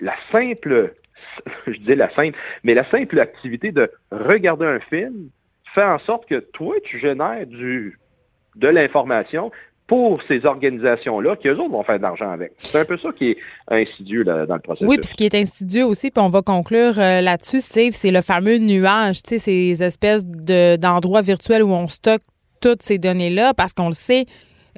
la 0.00 0.14
simple 0.30 0.94
je 1.66 1.78
dis 1.78 1.94
la 1.94 2.10
simple, 2.14 2.36
mais 2.64 2.74
la 2.74 2.88
simple 2.90 3.18
activité 3.20 3.72
de 3.72 3.90
regarder 4.10 4.66
un 4.66 4.80
film 4.80 5.28
fait 5.74 5.84
en 5.84 5.98
sorte 6.00 6.26
que 6.26 6.40
toi, 6.40 6.74
tu 6.84 6.98
génères 6.98 7.46
du, 7.46 7.98
de 8.56 8.68
l'information 8.68 9.50
pour 9.86 10.22
ces 10.28 10.46
organisations-là, 10.46 11.34
qui 11.34 11.48
eux 11.48 11.58
autres 11.58 11.72
vont 11.72 11.82
faire 11.82 11.98
de 11.98 12.02
l'argent 12.02 12.30
avec. 12.30 12.52
C'est 12.58 12.78
un 12.78 12.84
peu 12.84 12.96
ça 12.96 13.08
qui 13.10 13.30
est 13.30 13.38
insidieux 13.68 14.22
dans 14.22 14.36
le 14.36 14.60
processus. 14.60 14.86
Oui, 14.86 14.98
puis 14.98 15.06
ce 15.08 15.14
qui 15.16 15.24
est 15.24 15.34
insidieux 15.34 15.84
aussi, 15.84 16.12
puis 16.12 16.22
on 16.22 16.28
va 16.28 16.42
conclure 16.42 16.96
euh, 17.00 17.20
là-dessus, 17.20 17.58
Steve, 17.58 17.92
c'est 17.92 18.12
le 18.12 18.20
fameux 18.20 18.58
nuage, 18.58 19.24
tu 19.24 19.30
sais, 19.30 19.38
ces 19.40 19.82
espèces 19.82 20.24
d'endroits 20.24 21.22
virtuels 21.22 21.64
où 21.64 21.72
on 21.72 21.88
stocke 21.88 22.22
toutes 22.60 22.82
ces 22.82 22.98
données-là, 22.98 23.52
parce 23.52 23.72
qu'on 23.72 23.86
le 23.86 23.92
sait, 23.94 24.26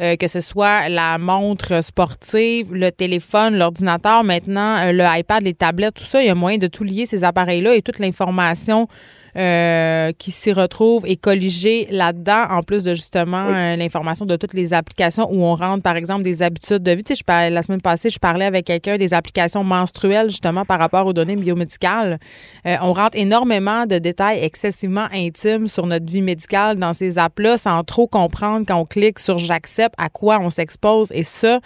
euh, 0.00 0.16
que 0.16 0.26
ce 0.26 0.40
soit 0.40 0.88
la 0.88 1.18
montre 1.18 1.82
sportive, 1.82 2.72
le 2.72 2.90
téléphone, 2.90 3.58
l'ordinateur, 3.58 4.24
maintenant 4.24 4.78
euh, 4.78 4.92
le 4.92 5.04
iPad, 5.18 5.42
les 5.42 5.54
tablettes, 5.54 5.94
tout 5.94 6.04
ça, 6.04 6.22
il 6.22 6.26
y 6.26 6.30
a 6.30 6.34
moyen 6.34 6.58
de 6.58 6.66
tout 6.66 6.84
lier 6.84 7.06
ces 7.06 7.24
appareils-là 7.24 7.74
et 7.74 7.82
toute 7.82 7.98
l'information 7.98 8.88
euh, 9.36 10.12
qui 10.18 10.30
s'y 10.30 10.52
retrouve 10.52 11.06
et 11.06 11.16
colligé 11.16 11.88
là-dedans, 11.90 12.44
en 12.50 12.62
plus 12.62 12.84
de 12.84 12.92
justement 12.92 13.46
euh, 13.48 13.76
l'information 13.76 14.26
de 14.26 14.36
toutes 14.36 14.52
les 14.52 14.74
applications 14.74 15.26
où 15.30 15.42
on 15.42 15.54
rentre, 15.54 15.82
par 15.82 15.96
exemple, 15.96 16.22
des 16.22 16.42
habitudes 16.42 16.82
de 16.82 16.92
vie. 16.92 17.02
Tu 17.02 17.14
sais, 17.14 17.24
je 17.26 17.50
la 17.50 17.62
semaine 17.62 17.80
passée, 17.80 18.10
je 18.10 18.18
parlais 18.18 18.44
avec 18.44 18.66
quelqu'un 18.66 18.98
des 18.98 19.14
applications 19.14 19.64
menstruelles, 19.64 20.28
justement, 20.28 20.64
par 20.64 20.78
rapport 20.78 21.06
aux 21.06 21.14
données 21.14 21.36
biomédicales. 21.36 22.18
Euh, 22.66 22.76
on 22.82 22.92
rentre 22.92 23.16
énormément 23.16 23.86
de 23.86 23.98
détails 23.98 24.44
excessivement 24.44 25.06
intimes 25.12 25.66
sur 25.66 25.86
notre 25.86 26.06
vie 26.06 26.22
médicale 26.22 26.78
dans 26.78 26.92
ces 26.92 27.18
apps-là 27.18 27.56
sans 27.56 27.82
trop 27.84 28.06
comprendre 28.06 28.66
quand 28.66 28.76
on 28.76 28.84
clique 28.84 29.18
sur 29.18 29.38
j'accepte 29.38 29.94
à 29.98 30.08
quoi 30.08 30.40
on 30.40 30.50
s'expose. 30.50 31.10
Et 31.12 31.22
ça, 31.22 31.60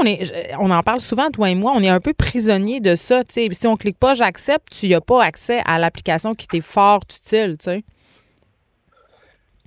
on, 0.00 0.04
est, 0.04 0.54
on 0.58 0.70
en 0.70 0.82
parle 0.82 1.00
souvent, 1.00 1.30
toi 1.30 1.50
et 1.50 1.54
moi, 1.54 1.72
on 1.74 1.80
est 1.80 1.88
un 1.88 2.00
peu 2.00 2.12
prisonnier 2.12 2.80
de 2.80 2.94
ça. 2.94 3.22
Si 3.28 3.66
on 3.66 3.76
clique 3.76 3.98
pas 3.98 4.14
j'accepte, 4.14 4.70
tu 4.70 4.88
n'as 4.88 5.00
pas 5.00 5.22
accès 5.22 5.60
à 5.64 5.78
l'application 5.78 6.34
qui 6.34 6.46
t'est 6.46 6.60
fort 6.60 7.00
utile. 7.04 7.56
sais. 7.60 7.84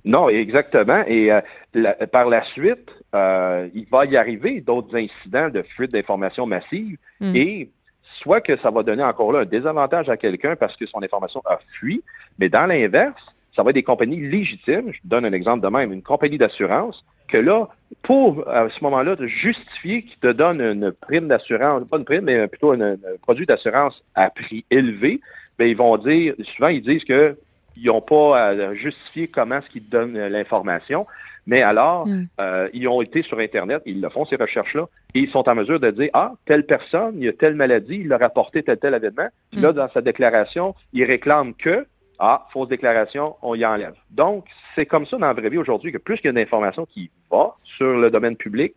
Non, 0.04 0.28
exactement. 0.28 1.04
Et 1.06 1.32
euh, 1.32 1.40
par 2.10 2.28
la 2.28 2.44
suite, 2.44 2.90
euh, 3.14 3.68
il 3.74 3.86
va 3.90 4.04
y 4.06 4.16
arriver 4.16 4.60
d'autres 4.60 4.96
incidents 4.96 5.48
de 5.48 5.62
fuite 5.62 5.92
d'informations 5.92 6.46
massives 6.46 6.98
hmm. 7.20 7.36
et 7.36 7.70
soit 8.20 8.40
que 8.40 8.56
ça 8.58 8.70
va 8.70 8.82
donner 8.82 9.02
encore 9.02 9.32
là 9.32 9.40
un 9.40 9.44
désavantage 9.44 10.08
à 10.08 10.16
quelqu'un 10.16 10.56
parce 10.56 10.76
que 10.76 10.86
son 10.86 11.02
information 11.02 11.40
a 11.44 11.58
fui, 11.78 12.02
mais 12.38 12.48
dans 12.48 12.66
l'inverse, 12.66 13.22
ça 13.54 13.62
va 13.62 13.70
être 13.70 13.76
des 13.76 13.82
compagnies 13.82 14.20
légitimes. 14.20 14.92
Je 14.92 14.98
donne 15.04 15.24
un 15.24 15.32
exemple 15.32 15.62
de 15.62 15.68
même, 15.68 15.92
une 15.92 16.02
compagnie 16.02 16.38
d'assurance 16.38 17.04
que 17.32 17.38
là, 17.38 17.68
pour 18.02 18.46
à 18.48 18.68
ce 18.68 18.84
moment-là 18.84 19.16
de 19.16 19.26
justifier 19.26 20.02
qu'ils 20.02 20.18
te 20.18 20.30
donnent 20.32 20.60
une 20.60 20.92
prime 20.92 21.28
d'assurance, 21.28 21.88
pas 21.88 21.96
une 21.96 22.04
prime, 22.04 22.24
mais 22.24 22.46
plutôt 22.46 22.72
un, 22.72 22.96
produit 23.22 23.46
d'assurance 23.46 24.02
à 24.14 24.30
prix 24.30 24.64
élevé, 24.70 25.20
bien, 25.58 25.68
ils 25.68 25.76
vont 25.76 25.96
dire, 25.96 26.34
souvent 26.54 26.68
ils 26.68 26.82
disent 26.82 27.04
qu'ils 27.04 27.36
n'ont 27.84 28.02
pas 28.02 28.48
à 28.48 28.74
justifier 28.74 29.28
comment 29.28 29.58
est-ce 29.58 29.70
qu'ils 29.70 29.88
donnent 29.88 30.18
l'information. 30.18 31.06
Mais 31.46 31.62
alors, 31.62 32.06
mm. 32.06 32.26
euh, 32.40 32.68
ils 32.72 32.86
ont 32.86 33.02
été 33.02 33.22
sur 33.22 33.38
Internet, 33.38 33.82
ils 33.84 34.00
le 34.00 34.08
font, 34.10 34.24
ces 34.24 34.36
recherches-là, 34.36 34.86
et 35.14 35.20
ils 35.20 35.30
sont 35.30 35.48
en 35.48 35.54
mesure 35.56 35.80
de 35.80 35.90
dire, 35.90 36.10
ah, 36.12 36.34
telle 36.46 36.66
personne, 36.66 37.14
il 37.16 37.24
y 37.24 37.28
a 37.28 37.32
telle 37.32 37.54
maladie, 37.56 38.02
il 38.04 38.12
a 38.12 38.18
rapporté 38.18 38.62
tel, 38.62 38.78
tel 38.78 38.94
événement. 38.94 39.28
Puis 39.50 39.60
là, 39.60 39.72
mm. 39.72 39.74
dans 39.74 39.88
sa 39.90 40.02
déclaration, 40.02 40.74
il 40.92 41.04
réclame 41.04 41.54
que, 41.54 41.86
ah, 42.24 42.46
fausse 42.52 42.68
déclaration, 42.68 43.34
on 43.42 43.56
y 43.56 43.64
enlève. 43.64 43.94
Donc, 44.10 44.46
c'est 44.76 44.86
comme 44.86 45.06
ça 45.06 45.18
dans 45.18 45.26
la 45.26 45.32
vraie 45.32 45.50
vie 45.50 45.58
aujourd'hui 45.58 45.90
que 45.90 45.98
plus 45.98 46.18
qu'il 46.18 46.26
y 46.26 46.28
a 46.28 46.32
d'informations 46.32 46.86
qui 46.86 47.10
va 47.28 47.56
sur 47.64 47.96
le 47.96 48.12
domaine 48.12 48.36
public, 48.36 48.74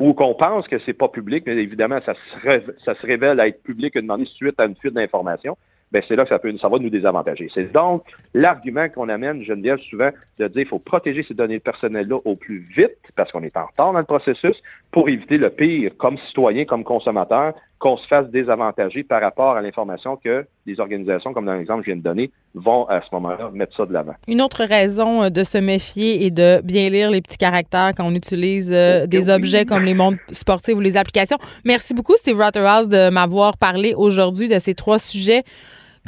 ou 0.00 0.14
qu'on 0.14 0.34
pense 0.34 0.66
que 0.66 0.80
c'est 0.80 0.94
pas 0.94 1.06
public, 1.06 1.44
mais 1.46 1.54
évidemment, 1.56 2.00
ça 2.04 2.14
se, 2.14 3.06
révèle 3.06 3.38
à 3.38 3.46
être 3.46 3.62
public 3.62 3.94
une 3.94 4.02
demandé 4.02 4.24
suite 4.24 4.58
à 4.58 4.64
une 4.64 4.74
fuite 4.74 4.94
d'informations, 4.94 5.56
ben 5.92 6.02
c'est 6.08 6.16
là 6.16 6.24
que 6.24 6.30
ça, 6.30 6.40
peut, 6.40 6.52
ça 6.58 6.68
va 6.68 6.78
nous 6.80 6.90
désavantager. 6.90 7.48
C'est 7.54 7.72
donc 7.72 8.02
l'argument 8.34 8.88
qu'on 8.88 9.08
amène, 9.08 9.44
Geneviève, 9.44 9.78
souvent, 9.78 10.10
de 10.40 10.48
dire 10.48 10.62
qu'il 10.62 10.66
faut 10.66 10.80
protéger 10.80 11.22
ces 11.22 11.34
données 11.34 11.60
personnelles-là 11.60 12.18
au 12.24 12.34
plus 12.34 12.66
vite, 12.76 12.98
parce 13.14 13.30
qu'on 13.30 13.44
est 13.44 13.56
en 13.56 13.66
retard 13.66 13.92
dans 13.92 13.98
le 14.00 14.04
processus, 14.04 14.60
pour 14.90 15.08
éviter 15.08 15.38
le 15.38 15.50
pire, 15.50 15.92
comme 15.98 16.18
citoyen, 16.18 16.64
comme 16.64 16.82
consommateur, 16.82 17.54
qu'on 17.78 17.96
se 17.96 18.06
fasse 18.06 18.28
désavantager 18.28 19.04
par 19.04 19.20
rapport 19.20 19.56
à 19.56 19.62
l'information 19.62 20.16
que 20.16 20.44
les 20.66 20.80
organisations, 20.80 21.32
comme 21.32 21.46
dans 21.46 21.54
l'exemple 21.54 21.80
que 21.80 21.86
je 21.86 21.90
viens 21.92 21.98
de 21.98 22.02
donner, 22.02 22.30
vont 22.54 22.86
à 22.86 23.00
ce 23.00 23.06
moment-là 23.12 23.50
mettre 23.52 23.76
ça 23.76 23.86
de 23.86 23.92
l'avant. 23.92 24.14
Une 24.26 24.42
autre 24.42 24.64
raison 24.64 25.22
euh, 25.22 25.30
de 25.30 25.44
se 25.44 25.58
méfier 25.58 26.24
et 26.24 26.30
de 26.30 26.60
bien 26.64 26.90
lire 26.90 27.10
les 27.10 27.20
petits 27.20 27.38
caractères 27.38 27.92
quand 27.96 28.04
on 28.04 28.14
utilise 28.14 28.72
euh, 28.72 29.06
des 29.06 29.30
objets 29.30 29.64
comme 29.64 29.84
les 29.84 29.94
montres 29.94 30.18
sportives 30.32 30.76
ou 30.76 30.80
les 30.80 30.96
applications. 30.96 31.38
Merci 31.64 31.94
beaucoup, 31.94 32.16
Steve 32.16 32.40
Rotterhouse, 32.40 32.88
de 32.88 33.10
m'avoir 33.10 33.56
parlé 33.56 33.94
aujourd'hui 33.94 34.48
de 34.48 34.58
ces 34.58 34.74
trois 34.74 34.98
sujets 34.98 35.44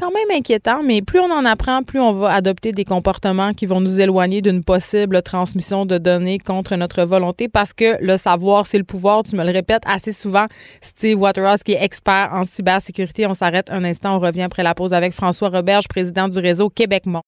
quand 0.01 0.11
même 0.11 0.37
inquiétant, 0.37 0.83
mais 0.83 1.03
plus 1.03 1.21
on 1.21 1.31
en 1.31 1.45
apprend, 1.45 1.83
plus 1.83 2.01
on 2.01 2.15
va 2.15 2.33
adopter 2.33 2.73
des 2.73 2.85
comportements 2.85 3.53
qui 3.53 3.67
vont 3.67 3.81
nous 3.81 4.01
éloigner 4.01 4.41
d'une 4.41 4.65
possible 4.65 5.21
transmission 5.23 5.85
de 5.85 5.99
données 5.99 6.39
contre 6.39 6.75
notre 6.77 7.03
volonté 7.03 7.49
parce 7.49 7.75
que 7.75 8.03
le 8.03 8.17
savoir, 8.17 8.65
c'est 8.67 8.79
le 8.79 8.85
pouvoir. 8.85 9.23
Tu 9.25 9.37
me 9.37 9.45
le 9.45 9.53
répètes 9.53 9.83
assez 9.87 10.13
souvent. 10.13 10.47
Steve 10.81 11.21
Waterhouse, 11.21 11.63
qui 11.63 11.73
est 11.73 11.85
expert 11.85 12.31
en 12.33 12.45
cybersécurité. 12.45 13.27
On 13.27 13.35
s'arrête 13.35 13.71
un 13.71 13.85
instant. 13.85 14.17
On 14.17 14.21
revient 14.21 14.43
après 14.43 14.63
la 14.63 14.75
pause 14.75 14.95
avec 14.95 15.13
François 15.13 15.51
Roberge, 15.51 15.87
président 15.87 16.29
du 16.29 16.39
réseau 16.39 16.71
Québec-Mont. 16.71 17.23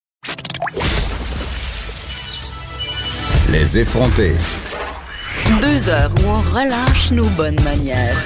Les 3.51 3.79
effronter. 3.79 4.33
Deux 5.61 5.89
heures 5.91 6.13
où 6.25 6.29
on 6.29 6.41
relâche 6.57 7.11
nos 7.11 7.29
bonnes 7.37 7.61
manières. 7.63 8.17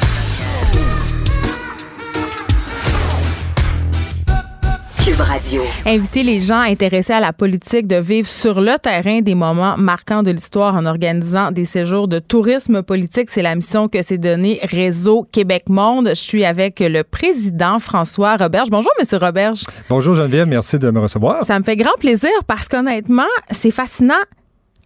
Cube 5.07 5.20
Radio. 5.20 5.62
Inviter 5.84 6.24
les 6.24 6.40
gens 6.40 6.59
intéressés 6.59 7.12
à 7.12 7.20
la 7.20 7.32
politique 7.32 7.86
de 7.86 7.94
vivre 7.94 8.26
sur 8.26 8.61
le 8.61 8.76
terrain 8.76 9.20
des 9.20 9.36
moments 9.36 9.76
marquants 9.76 10.24
de 10.24 10.32
l'histoire 10.32 10.74
en 10.74 10.84
organisant 10.84 11.52
des 11.52 11.64
séjours 11.64 12.09
de 12.09 12.18
tourisme 12.18 12.82
politique. 12.82 13.30
C'est 13.30 13.42
la 13.42 13.54
mission 13.54 13.86
que 13.86 14.02
s'est 14.02 14.18
donnée 14.18 14.59
Réseau 14.64 15.24
Québec 15.30 15.68
Monde. 15.68 16.09
Je 16.09 16.20
suis 16.20 16.44
avec 16.44 16.80
le 16.80 17.04
président 17.04 17.78
François 17.78 18.36
Roberge. 18.36 18.68
Bonjour, 18.68 18.90
Monsieur 18.98 19.18
Roberge. 19.18 19.62
Bonjour 19.88 20.16
Geneviève, 20.16 20.48
merci 20.48 20.76
de 20.76 20.90
me 20.90 20.98
recevoir. 20.98 21.44
Ça 21.44 21.57
me 21.57 21.62
fait 21.62 21.76
grand 21.76 21.96
plaisir 22.00 22.30
parce 22.48 22.66
qu'honnêtement, 22.66 23.30
c'est 23.52 23.70
fascinant. 23.70 24.14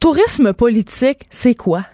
Tourisme 0.02 0.52
politique, 0.52 1.20
c'est 1.30 1.54
quoi? 1.54 1.86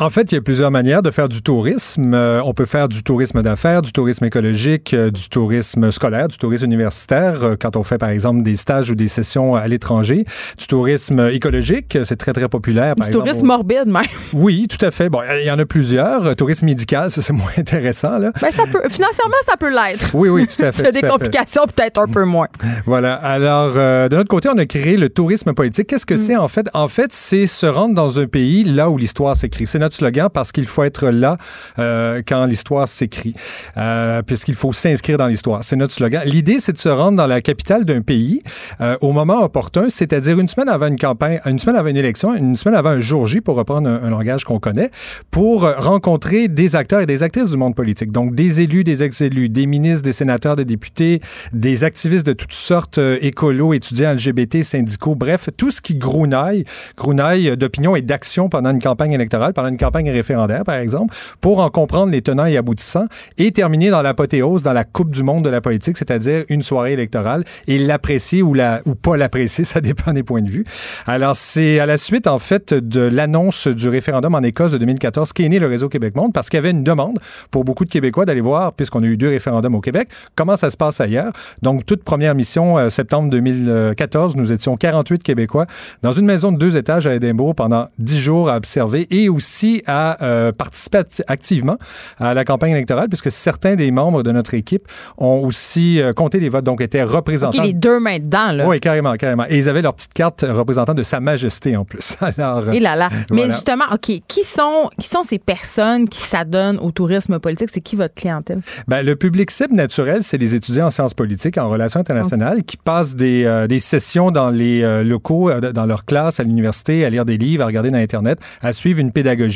En 0.00 0.08
fait, 0.08 0.32
il 0.32 0.36
y 0.36 0.38
a 0.38 0.40
plusieurs 0.40 0.70
manières 0.70 1.02
de 1.02 1.10
faire 1.10 1.28
du 1.28 1.42
tourisme. 1.42 2.14
Euh, 2.14 2.40
on 2.42 2.54
peut 2.54 2.64
faire 2.64 2.88
du 2.88 3.02
tourisme 3.02 3.42
d'affaires, 3.42 3.82
du 3.82 3.92
tourisme 3.92 4.24
écologique, 4.24 4.94
euh, 4.94 5.10
du 5.10 5.28
tourisme 5.28 5.90
scolaire, 5.90 6.28
du 6.28 6.38
tourisme 6.38 6.64
universitaire, 6.64 7.44
euh, 7.44 7.54
quand 7.60 7.76
on 7.76 7.82
fait 7.82 7.98
par 7.98 8.08
exemple 8.08 8.42
des 8.42 8.56
stages 8.56 8.90
ou 8.90 8.94
des 8.94 9.08
sessions 9.08 9.54
à 9.54 9.68
l'étranger. 9.68 10.24
Du 10.56 10.66
tourisme 10.66 11.28
écologique, 11.30 11.98
c'est 12.04 12.16
très 12.16 12.32
très 12.32 12.48
populaire. 12.48 12.94
Par 12.94 13.08
du 13.08 13.12
tourisme 13.12 13.44
morbide 13.44 13.88
même. 13.88 14.04
Oui, 14.32 14.68
tout 14.70 14.82
à 14.82 14.90
fait. 14.90 15.10
Bon, 15.10 15.20
il 15.38 15.44
y 15.44 15.50
en 15.50 15.58
a 15.58 15.66
plusieurs. 15.66 16.34
Tourisme 16.34 16.64
médical, 16.64 17.10
ça 17.10 17.20
c'est 17.20 17.32
moins 17.34 17.52
intéressant 17.58 18.16
là. 18.16 18.32
Ben, 18.40 18.50
ça 18.50 18.62
peut, 18.62 18.80
financièrement, 18.88 19.36
ça 19.44 19.58
peut 19.58 19.68
l'être. 19.68 20.14
Oui, 20.14 20.30
oui, 20.30 20.46
tout 20.46 20.64
à 20.64 20.72
fait. 20.72 20.80
Il 20.80 20.84
y 20.86 20.88
a 20.88 20.92
des 20.92 21.02
complications, 21.02 21.64
peut-être 21.66 22.00
un 22.00 22.06
peu 22.06 22.24
moins. 22.24 22.48
Voilà. 22.86 23.16
Alors, 23.16 23.74
de 23.74 24.16
notre 24.16 24.30
côté, 24.30 24.48
on 24.48 24.56
a 24.56 24.64
créé 24.64 24.96
le 24.96 25.10
tourisme 25.10 25.52
politique. 25.52 25.88
Qu'est-ce 25.88 26.06
que 26.06 26.14
mm. 26.14 26.18
c'est 26.18 26.36
en 26.36 26.48
fait? 26.48 26.70
En 26.72 26.88
fait, 26.88 27.12
c'est 27.12 27.46
se 27.46 27.66
rendre 27.66 27.94
dans 27.94 28.18
un 28.18 28.26
pays 28.26 28.64
là 28.64 28.88
où 28.88 28.96
l'histoire 28.96 29.36
s'écrit. 29.36 29.66
C'est 29.66 29.89
notre 29.90 29.96
slogan 29.96 30.28
parce 30.32 30.52
qu'il 30.52 30.66
faut 30.66 30.84
être 30.84 31.08
là 31.08 31.36
euh, 31.78 32.22
quand 32.26 32.46
l'histoire 32.46 32.86
s'écrit, 32.86 33.34
euh, 33.76 34.22
puisqu'il 34.22 34.54
faut 34.54 34.72
s'inscrire 34.72 35.18
dans 35.18 35.26
l'histoire. 35.26 35.64
C'est 35.64 35.76
notre 35.76 35.92
slogan. 35.92 36.22
L'idée, 36.24 36.60
c'est 36.60 36.72
de 36.72 36.78
se 36.78 36.88
rendre 36.88 37.16
dans 37.16 37.26
la 37.26 37.42
capitale 37.42 37.84
d'un 37.84 38.00
pays 38.00 38.42
euh, 38.80 38.96
au 39.00 39.12
moment 39.12 39.42
opportun, 39.42 39.86
c'est-à-dire 39.88 40.38
une 40.38 40.48
semaine 40.48 40.68
avant 40.68 40.86
une 40.86 40.98
campagne, 40.98 41.40
une 41.44 41.58
semaine 41.58 41.76
avant 41.76 41.88
une 41.88 41.96
élection, 41.96 42.34
une 42.34 42.56
semaine 42.56 42.76
avant 42.76 42.90
un 42.90 43.00
jour 43.00 43.26
J, 43.26 43.40
pour 43.40 43.56
reprendre 43.56 43.88
un, 43.88 44.10
langage 44.10 44.44
qu'on 44.44 44.60
connaît, 44.60 44.90
pour 45.30 45.62
rencontrer 45.62 46.48
des 46.48 46.76
acteurs 46.76 47.00
et 47.00 47.06
des 47.06 47.22
actrices 47.22 47.50
du 47.50 47.56
monde 47.56 47.74
politique. 47.74 48.12
Donc, 48.12 48.34
des 48.34 48.60
élus, 48.60 48.84
des 48.84 49.02
ex-élus, 49.02 49.48
des 49.48 49.66
ministres, 49.66 50.02
des 50.02 50.12
sénateurs, 50.12 50.56
des 50.56 50.64
députés, 50.64 51.20
des 51.52 51.84
activistes 51.84 52.26
de 52.26 52.32
toutes 52.32 52.52
sortes, 52.52 52.98
écolos, 52.98 53.72
étudiants 53.72 54.12
LGBT, 54.12 54.62
syndicaux, 54.62 55.14
bref, 55.14 55.48
tout 55.56 55.70
ce 55.70 55.80
qui 55.80 55.96
grounaille, 55.96 56.64
grounaille 56.96 57.56
d'opinion 57.56 57.96
et 57.96 58.02
d'action 58.02 58.48
pendant 58.48 58.70
une 58.70 58.80
campagne 58.80 59.12
électorale, 59.12 59.52
pendant 59.52 59.69
une 59.70 59.78
campagne 59.78 60.10
référendaire, 60.10 60.64
par 60.64 60.76
exemple, 60.76 61.14
pour 61.40 61.60
en 61.60 61.70
comprendre 61.70 62.12
les 62.12 62.22
tenants 62.22 62.46
et 62.46 62.56
aboutissants 62.56 63.06
et 63.38 63.52
terminer 63.52 63.90
dans 63.90 64.02
l'apothéose, 64.02 64.62
dans 64.62 64.72
la 64.72 64.84
coupe 64.84 65.10
du 65.10 65.22
monde 65.22 65.44
de 65.44 65.50
la 65.50 65.60
politique, 65.60 65.96
c'est-à-dire 65.96 66.44
une 66.48 66.62
soirée 66.62 66.92
électorale 66.92 67.44
et 67.66 67.78
l'apprécier 67.78 68.42
ou, 68.42 68.54
la, 68.54 68.80
ou 68.84 68.94
pas 68.94 69.16
l'apprécier, 69.16 69.64
ça 69.70 69.80
dépend 69.80 70.12
des 70.12 70.22
points 70.22 70.42
de 70.42 70.50
vue. 70.50 70.64
Alors, 71.06 71.36
c'est 71.36 71.78
à 71.80 71.86
la 71.86 71.96
suite, 71.96 72.26
en 72.26 72.38
fait, 72.38 72.74
de 72.74 73.00
l'annonce 73.00 73.68
du 73.68 73.88
référendum 73.88 74.34
en 74.34 74.42
Écosse 74.42 74.72
de 74.72 74.78
2014 74.78 75.32
qu'est 75.32 75.48
né 75.48 75.58
le 75.58 75.66
Réseau 75.66 75.88
Québec-Monde 75.88 76.32
parce 76.32 76.48
qu'il 76.48 76.58
y 76.58 76.62
avait 76.62 76.70
une 76.70 76.84
demande 76.84 77.18
pour 77.50 77.64
beaucoup 77.64 77.84
de 77.84 77.90
Québécois 77.90 78.24
d'aller 78.24 78.40
voir, 78.40 78.72
puisqu'on 78.72 79.02
a 79.02 79.06
eu 79.06 79.16
deux 79.16 79.28
référendums 79.28 79.74
au 79.74 79.80
Québec, 79.80 80.08
comment 80.34 80.56
ça 80.56 80.70
se 80.70 80.76
passe 80.76 81.00
ailleurs. 81.00 81.32
Donc, 81.62 81.86
toute 81.86 82.04
première 82.04 82.34
mission, 82.34 82.78
euh, 82.78 82.88
septembre 82.88 83.30
2014, 83.30 84.36
nous 84.36 84.52
étions 84.52 84.76
48 84.76 85.22
Québécois 85.22 85.66
dans 86.02 86.12
une 86.12 86.26
maison 86.26 86.52
de 86.52 86.58
deux 86.58 86.76
étages 86.76 87.06
à 87.06 87.14
Édimbourg 87.14 87.54
pendant 87.54 87.88
10 87.98 88.20
jours 88.20 88.50
à 88.50 88.56
observer 88.56 89.06
et 89.10 89.28
aussi 89.28 89.59
à 89.86 90.22
euh, 90.22 90.52
participer 90.52 91.02
activement 91.28 91.76
à 92.18 92.34
la 92.34 92.44
campagne 92.44 92.72
électorale, 92.72 93.08
puisque 93.08 93.30
certains 93.30 93.74
des 93.74 93.90
membres 93.90 94.22
de 94.22 94.32
notre 94.32 94.54
équipe 94.54 94.86
ont 95.18 95.44
aussi 95.44 96.00
euh, 96.00 96.12
compté 96.12 96.40
les 96.40 96.48
votes, 96.48 96.64
donc 96.64 96.80
étaient 96.80 97.02
représentants. 97.02 97.62
les 97.62 97.72
deux 97.72 98.00
mains 98.00 98.18
dedans, 98.18 98.52
là. 98.52 98.66
Oui, 98.66 98.80
carrément, 98.80 99.14
carrément. 99.14 99.44
Et 99.48 99.58
ils 99.58 99.68
avaient 99.68 99.82
leur 99.82 99.94
petite 99.94 100.14
carte 100.14 100.44
représentant 100.48 100.94
de 100.94 101.02
Sa 101.02 101.20
Majesté 101.20 101.76
en 101.76 101.84
plus. 101.84 102.16
Alors, 102.38 102.70
Et 102.70 102.80
là 102.80 102.96
là. 102.96 103.08
Mais 103.30 103.50
justement, 103.50 103.84
OK, 103.92 104.10
qui 104.26 104.42
sont, 104.42 104.90
qui 104.98 105.08
sont 105.08 105.22
ces 105.22 105.38
personnes 105.38 106.08
qui 106.08 106.20
s'adonnent 106.20 106.78
au 106.78 106.90
tourisme 106.90 107.38
politique? 107.38 107.68
C'est 107.72 107.80
qui 107.80 107.96
votre 107.96 108.14
clientèle? 108.14 108.60
Ben, 108.88 109.04
le 109.04 109.16
public 109.16 109.50
cible 109.50 109.74
naturel, 109.74 110.22
c'est 110.22 110.38
les 110.38 110.54
étudiants 110.54 110.86
en 110.86 110.90
sciences 110.90 111.14
politiques, 111.14 111.58
en 111.58 111.68
relations 111.68 112.00
internationales, 112.00 112.62
qui 112.64 112.76
passent 112.76 113.14
des, 113.14 113.44
euh, 113.44 113.66
des, 113.66 113.78
sessions 113.78 114.30
dans 114.30 114.50
les 114.50 115.04
locaux, 115.04 115.50
dans 115.60 115.86
leur 115.86 116.04
classe, 116.04 116.38
à 116.40 116.42
l'université, 116.42 117.04
à 117.04 117.10
lire 117.10 117.24
des 117.24 117.38
livres, 117.38 117.62
à 117.62 117.66
regarder 117.66 117.90
dans 117.90 117.98
Internet, 117.98 118.38
à 118.62 118.72
suivre 118.72 119.00
une 119.00 119.12
pédagogie 119.12 119.49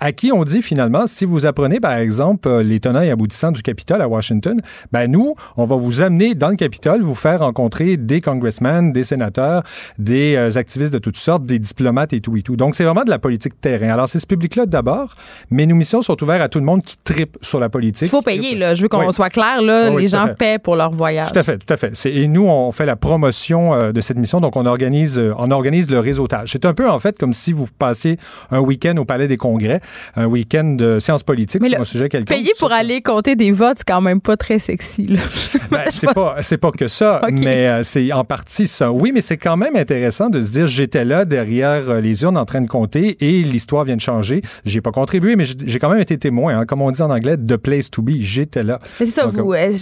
à 0.00 0.12
qui 0.12 0.32
on 0.32 0.44
dit 0.44 0.62
finalement, 0.62 1.06
si 1.06 1.24
vous 1.24 1.46
apprenez 1.46 1.80
par 1.80 1.96
exemple 1.96 2.48
euh, 2.48 2.62
les 2.62 2.80
tenants 2.80 3.02
et 3.02 3.10
aboutissants 3.10 3.52
du 3.52 3.62
Capitole 3.62 4.00
à 4.00 4.08
Washington, 4.08 4.58
ben 4.92 5.10
nous, 5.10 5.34
on 5.56 5.64
va 5.64 5.76
vous 5.76 6.02
amener 6.02 6.34
dans 6.34 6.48
le 6.48 6.56
Capitole, 6.56 7.02
vous 7.02 7.14
faire 7.14 7.40
rencontrer 7.40 7.96
des 7.96 8.20
congressmen, 8.20 8.92
des 8.92 9.04
sénateurs, 9.04 9.62
des 9.98 10.36
euh, 10.36 10.56
activistes 10.56 10.92
de 10.92 10.98
toutes 10.98 11.16
sortes, 11.16 11.44
des 11.44 11.58
diplomates 11.58 12.12
et 12.12 12.20
tout 12.20 12.36
et 12.36 12.42
tout. 12.42 12.56
Donc 12.56 12.74
c'est 12.74 12.84
vraiment 12.84 13.04
de 13.04 13.10
la 13.10 13.18
politique 13.18 13.60
terrain. 13.60 13.90
Alors 13.90 14.08
c'est 14.08 14.18
ce 14.18 14.26
public-là 14.26 14.66
d'abord, 14.66 15.14
mais 15.50 15.66
nos 15.66 15.74
missions 15.74 16.02
sont 16.02 16.20
ouvertes 16.22 16.42
à 16.42 16.48
tout 16.48 16.58
le 16.58 16.64
monde 16.64 16.82
qui 16.82 16.96
tripe 17.02 17.38
sur 17.42 17.60
la 17.60 17.68
politique. 17.68 18.08
Il 18.08 18.10
faut 18.10 18.22
payer, 18.22 18.54
là. 18.54 18.74
Je 18.74 18.82
veux 18.82 18.88
qu'on 18.88 19.10
soit 19.12 19.30
clair, 19.30 19.60
là. 19.62 19.90
les 19.90 20.08
gens 20.08 20.28
paient 20.38 20.58
pour 20.58 20.76
leur 20.76 20.90
voyage. 20.90 21.30
Tout 21.32 21.38
à 21.38 21.42
fait, 21.42 21.58
tout 21.58 21.72
à 21.72 21.76
fait. 21.76 21.92
Et 22.06 22.28
nous, 22.28 22.46
on 22.46 22.72
fait 22.72 22.86
la 22.86 22.96
promotion 22.96 23.74
euh, 23.74 23.92
de 23.92 24.00
cette 24.00 24.18
mission, 24.18 24.40
donc 24.40 24.56
on 24.56 24.66
organise, 24.66 25.20
on 25.38 25.50
organise 25.50 25.90
le 25.90 25.98
réseautage. 25.98 26.50
C'est 26.52 26.64
un 26.64 26.74
peu 26.74 26.88
en 26.88 26.98
fait 26.98 27.18
comme 27.18 27.32
si 27.32 27.52
vous 27.52 27.66
passiez 27.78 28.18
un 28.50 28.60
week-end 28.60 28.96
au 28.96 29.04
Palais 29.04 29.28
des 29.28 29.31
Congrès 29.36 29.80
un 30.16 30.26
week-end 30.26 30.64
de 30.64 30.98
sciences 30.98 31.22
politiques 31.22 31.64
sur 31.64 31.80
un 31.80 31.84
sujet 31.84 32.08
quelconque. 32.08 32.36
Payer 32.36 32.52
pour 32.58 32.72
aller 32.72 33.00
compter 33.02 33.36
des 33.36 33.52
votes, 33.52 33.78
c'est 33.78 33.88
quand 33.88 34.00
même 34.00 34.20
pas 34.20 34.36
très 34.36 34.58
sexy. 34.58 35.06
Là. 35.06 35.20
Ben, 35.70 35.84
c'est 35.90 36.12
pas, 36.12 36.36
c'est 36.42 36.58
pas 36.58 36.70
que 36.70 36.86
ça, 36.86 37.22
mais 37.30 37.66
euh, 37.66 37.82
c'est 37.82 38.12
en 38.12 38.24
partie 38.24 38.68
ça. 38.68 38.92
Oui, 38.92 39.10
mais 39.10 39.22
c'est 39.22 39.38
quand 39.38 39.56
même 39.56 39.74
intéressant 39.74 40.28
de 40.28 40.42
se 40.42 40.52
dire 40.52 40.66
j'étais 40.66 41.04
là 41.04 41.24
derrière 41.24 41.88
euh, 41.88 42.00
les 42.02 42.24
urnes 42.24 42.36
en 42.36 42.44
train 42.44 42.60
de 42.60 42.66
compter 42.66 43.16
et 43.20 43.42
l'histoire 43.42 43.84
vient 43.84 43.96
de 43.96 44.02
changer. 44.02 44.42
J'ai 44.66 44.82
pas 44.82 44.90
contribué, 44.90 45.34
mais 45.34 45.44
j'ai 45.44 45.78
quand 45.78 45.88
même 45.88 46.00
été 46.00 46.18
témoin. 46.18 46.58
Hein. 46.58 46.66
comme 46.66 46.82
on 46.82 46.90
dit 46.90 47.00
en 47.00 47.08
anglais, 47.08 47.38
the 47.38 47.56
place 47.56 47.90
to 47.90 48.02
be. 48.02 48.20
J'étais 48.20 48.62
là. 48.62 48.80
Mais 49.00 49.06
c'est 49.06 49.12
ça, 49.12 49.26
vous, 49.26 49.54
euh, 49.54 49.72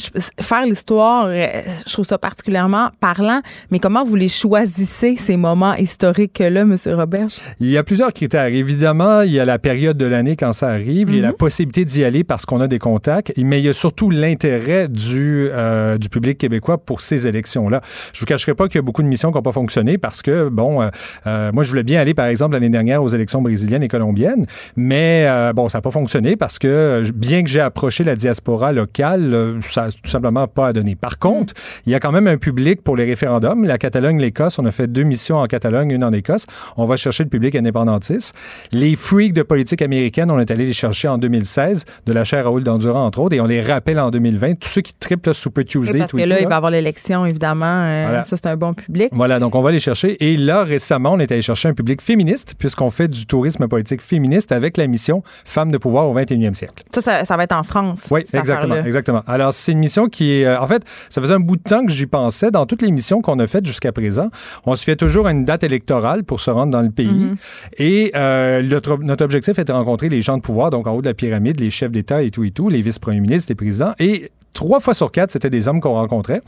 faire 0.40 0.64
l'histoire, 0.64 1.28
je 1.28 1.92
trouve 1.92 2.04
ça 2.04 2.18
particulièrement 2.18 2.90
parlant. 3.00 3.40
Mais 3.72 3.80
comment 3.80 4.04
vous 4.04 4.16
les 4.16 4.28
choisissez 4.28 5.16
ces 5.16 5.36
moments 5.36 5.74
historiques 5.74 6.38
là, 6.38 6.60
M. 6.60 6.76
Robert 6.86 7.26
Il 7.58 7.68
y 7.68 7.78
a 7.78 7.82
plusieurs 7.82 8.12
critères. 8.12 8.46
Évidemment, 8.46 9.22
il 9.22 9.32
y 9.32 9.39
a 9.39 9.39
la 9.44 9.58
période 9.58 9.96
de 9.96 10.06
l'année 10.06 10.36
quand 10.36 10.52
ça 10.52 10.68
arrive. 10.68 11.10
Il 11.10 11.16
y 11.16 11.18
a 11.18 11.22
la 11.22 11.28
mhm. 11.28 11.36
possibilité 11.36 11.84
d'y 11.84 12.04
aller 12.04 12.24
parce 12.24 12.46
qu'on 12.46 12.60
a 12.60 12.68
des 12.68 12.78
contacts, 12.78 13.32
mais 13.36 13.60
il 13.60 13.64
y 13.64 13.68
a 13.68 13.72
surtout 13.72 14.10
l'intérêt 14.10 14.88
du, 14.88 15.48
euh, 15.50 15.98
du 15.98 16.08
public 16.08 16.38
québécois 16.38 16.78
pour 16.78 17.00
ces 17.00 17.26
élections-là. 17.26 17.80
Je 18.12 18.20
vous 18.20 18.26
cacherai 18.26 18.54
pas 18.54 18.68
qu'il 18.68 18.76
y 18.76 18.78
a 18.78 18.82
beaucoup 18.82 19.02
de 19.02 19.08
missions 19.08 19.30
qui 19.30 19.36
n'ont 19.36 19.42
pas 19.42 19.52
fonctionné 19.52 19.98
parce 19.98 20.22
que, 20.22 20.48
bon, 20.48 20.82
euh, 20.82 20.88
euh, 21.26 21.50
moi, 21.52 21.64
je 21.64 21.70
voulais 21.70 21.82
bien 21.82 22.00
aller, 22.00 22.14
par 22.14 22.26
exemple, 22.26 22.54
l'année 22.54 22.70
dernière 22.70 23.02
aux 23.02 23.08
élections 23.08 23.42
brésiliennes 23.42 23.82
et 23.82 23.88
colombiennes, 23.88 24.46
mais 24.76 25.26
bon, 25.54 25.68
ça 25.68 25.78
n'a 25.78 25.82
pas 25.82 25.90
fonctionné 25.90 26.36
parce 26.36 26.58
que, 26.58 27.02
bien 27.14 27.42
que 27.42 27.48
j'ai 27.48 27.60
approché 27.60 28.04
la 28.04 28.16
diaspora 28.16 28.72
locale, 28.72 29.58
ça 29.62 29.86
n'a 29.86 29.92
tout 29.92 30.10
simplement 30.10 30.46
pas 30.46 30.72
donné. 30.72 30.96
Par 30.96 31.18
contre, 31.18 31.54
il 31.86 31.92
y 31.92 31.94
a 31.94 32.00
quand 32.00 32.12
même 32.12 32.26
un 32.26 32.36
public 32.36 32.82
pour 32.82 32.96
les 32.96 33.04
référendums. 33.04 33.64
La 33.64 33.78
Catalogne, 33.78 34.20
l'Écosse, 34.20 34.58
on 34.58 34.66
a 34.66 34.70
fait 34.70 34.86
deux 34.86 35.02
missions 35.02 35.38
en 35.38 35.46
Catalogne, 35.46 35.90
une 35.90 36.04
en 36.04 36.12
Écosse. 36.12 36.46
On 36.76 36.84
va 36.84 36.96
chercher 36.96 37.24
le 37.24 37.30
public 37.30 37.54
indépendantiste. 37.54 38.34
Les 38.72 38.96
de 39.34 39.42
politique 39.42 39.82
américaine, 39.82 40.30
on 40.30 40.38
est 40.38 40.50
allé 40.50 40.66
les 40.66 40.72
chercher 40.72 41.08
en 41.08 41.18
2016, 41.18 41.84
de 42.06 42.12
la 42.12 42.24
chaire 42.24 42.44
Raoul 42.44 42.62
d'Endurant, 42.62 43.04
entre 43.04 43.20
autres, 43.20 43.36
et 43.36 43.40
on 43.40 43.46
les 43.46 43.60
rappelle 43.60 43.98
en 43.98 44.10
2020. 44.10 44.54
Tous 44.54 44.68
ceux 44.68 44.80
qui 44.80 44.94
triplent 44.94 45.34
Super 45.34 45.64
Tuesday. 45.64 45.98
parce 45.98 46.12
que 46.12 46.16
là, 46.18 46.40
il 46.40 46.46
va 46.46 46.54
y 46.54 46.56
avoir 46.56 46.70
l'élection, 46.70 47.26
évidemment. 47.26 47.84
Euh, 47.84 48.24
ça, 48.24 48.36
c'est 48.36 48.46
un 48.46 48.56
bon 48.56 48.74
public. 48.74 49.08
Voilà, 49.12 49.38
donc 49.38 49.54
on 49.54 49.62
va 49.62 49.70
les 49.70 49.78
chercher. 49.78 50.22
Et 50.24 50.36
là, 50.36 50.64
récemment, 50.64 51.12
on 51.12 51.18
est 51.18 51.30
allé 51.32 51.42
chercher 51.42 51.68
un 51.68 51.74
public 51.74 52.00
féministe, 52.00 52.54
puisqu'on 52.58 52.90
fait 52.90 53.08
du 53.08 53.26
tourisme 53.26 53.66
politique 53.68 54.02
féministe 54.02 54.52
avec 54.52 54.76
la 54.76 54.86
mission 54.86 55.22
Femmes 55.44 55.70
de 55.70 55.78
pouvoir 55.78 56.08
au 56.08 56.14
21e 56.18 56.54
siècle. 56.54 56.84
Ça, 56.90 57.24
ça, 57.24 57.36
va 57.36 57.44
être 57.44 57.52
en 57.52 57.62
France. 57.62 58.08
Oui, 58.10 58.20
exactement, 58.32 58.76
exactement. 58.76 59.22
Alors, 59.26 59.52
c'est 59.52 59.72
une 59.72 59.78
mission 59.78 60.08
qui 60.08 60.32
est... 60.32 60.46
Euh, 60.46 60.60
en 60.60 60.66
fait, 60.66 60.82
ça 61.08 61.20
faisait 61.20 61.34
un 61.34 61.40
bout 61.40 61.56
de 61.56 61.62
temps 61.62 61.84
que 61.84 61.92
j'y 61.92 62.06
pensais. 62.06 62.50
Dans 62.50 62.66
toutes 62.66 62.82
les 62.82 62.90
missions 62.90 63.22
qu'on 63.22 63.38
a 63.38 63.46
faites 63.46 63.66
jusqu'à 63.66 63.92
présent, 63.92 64.30
on 64.66 64.76
se 64.76 64.84
fait 64.84 64.96
toujours 64.96 65.26
à 65.26 65.32
une 65.32 65.44
date 65.44 65.64
électorale 65.64 66.24
pour 66.24 66.40
se 66.40 66.50
rendre 66.50 66.72
dans 66.72 66.82
le 66.82 66.90
pays. 66.90 67.08
Mm-hmm. 67.08 67.36
Et 67.78 68.12
euh, 68.14 68.62
notre, 68.62 68.98
notre 68.98 69.19
objectif 69.22 69.58
était 69.58 69.72
de 69.72 69.76
rencontrer 69.76 70.08
les 70.08 70.22
gens 70.22 70.36
de 70.36 70.42
pouvoir, 70.42 70.70
donc 70.70 70.86
en 70.86 70.92
haut 70.92 71.02
de 71.02 71.06
la 71.06 71.14
pyramide, 71.14 71.60
les 71.60 71.70
chefs 71.70 71.92
d'État 71.92 72.22
et 72.22 72.30
tout 72.30 72.44
et 72.44 72.50
tout, 72.50 72.68
les 72.68 72.82
vice-premiers 72.82 73.20
ministres, 73.20 73.50
les 73.50 73.54
présidents. 73.54 73.92
Et 73.98 74.30
trois 74.52 74.80
fois 74.80 74.94
sur 74.94 75.10
quatre, 75.12 75.30
c'était 75.30 75.50
des 75.50 75.68
hommes 75.68 75.80
qu'on 75.80 75.94
rencontrait. 75.94 76.42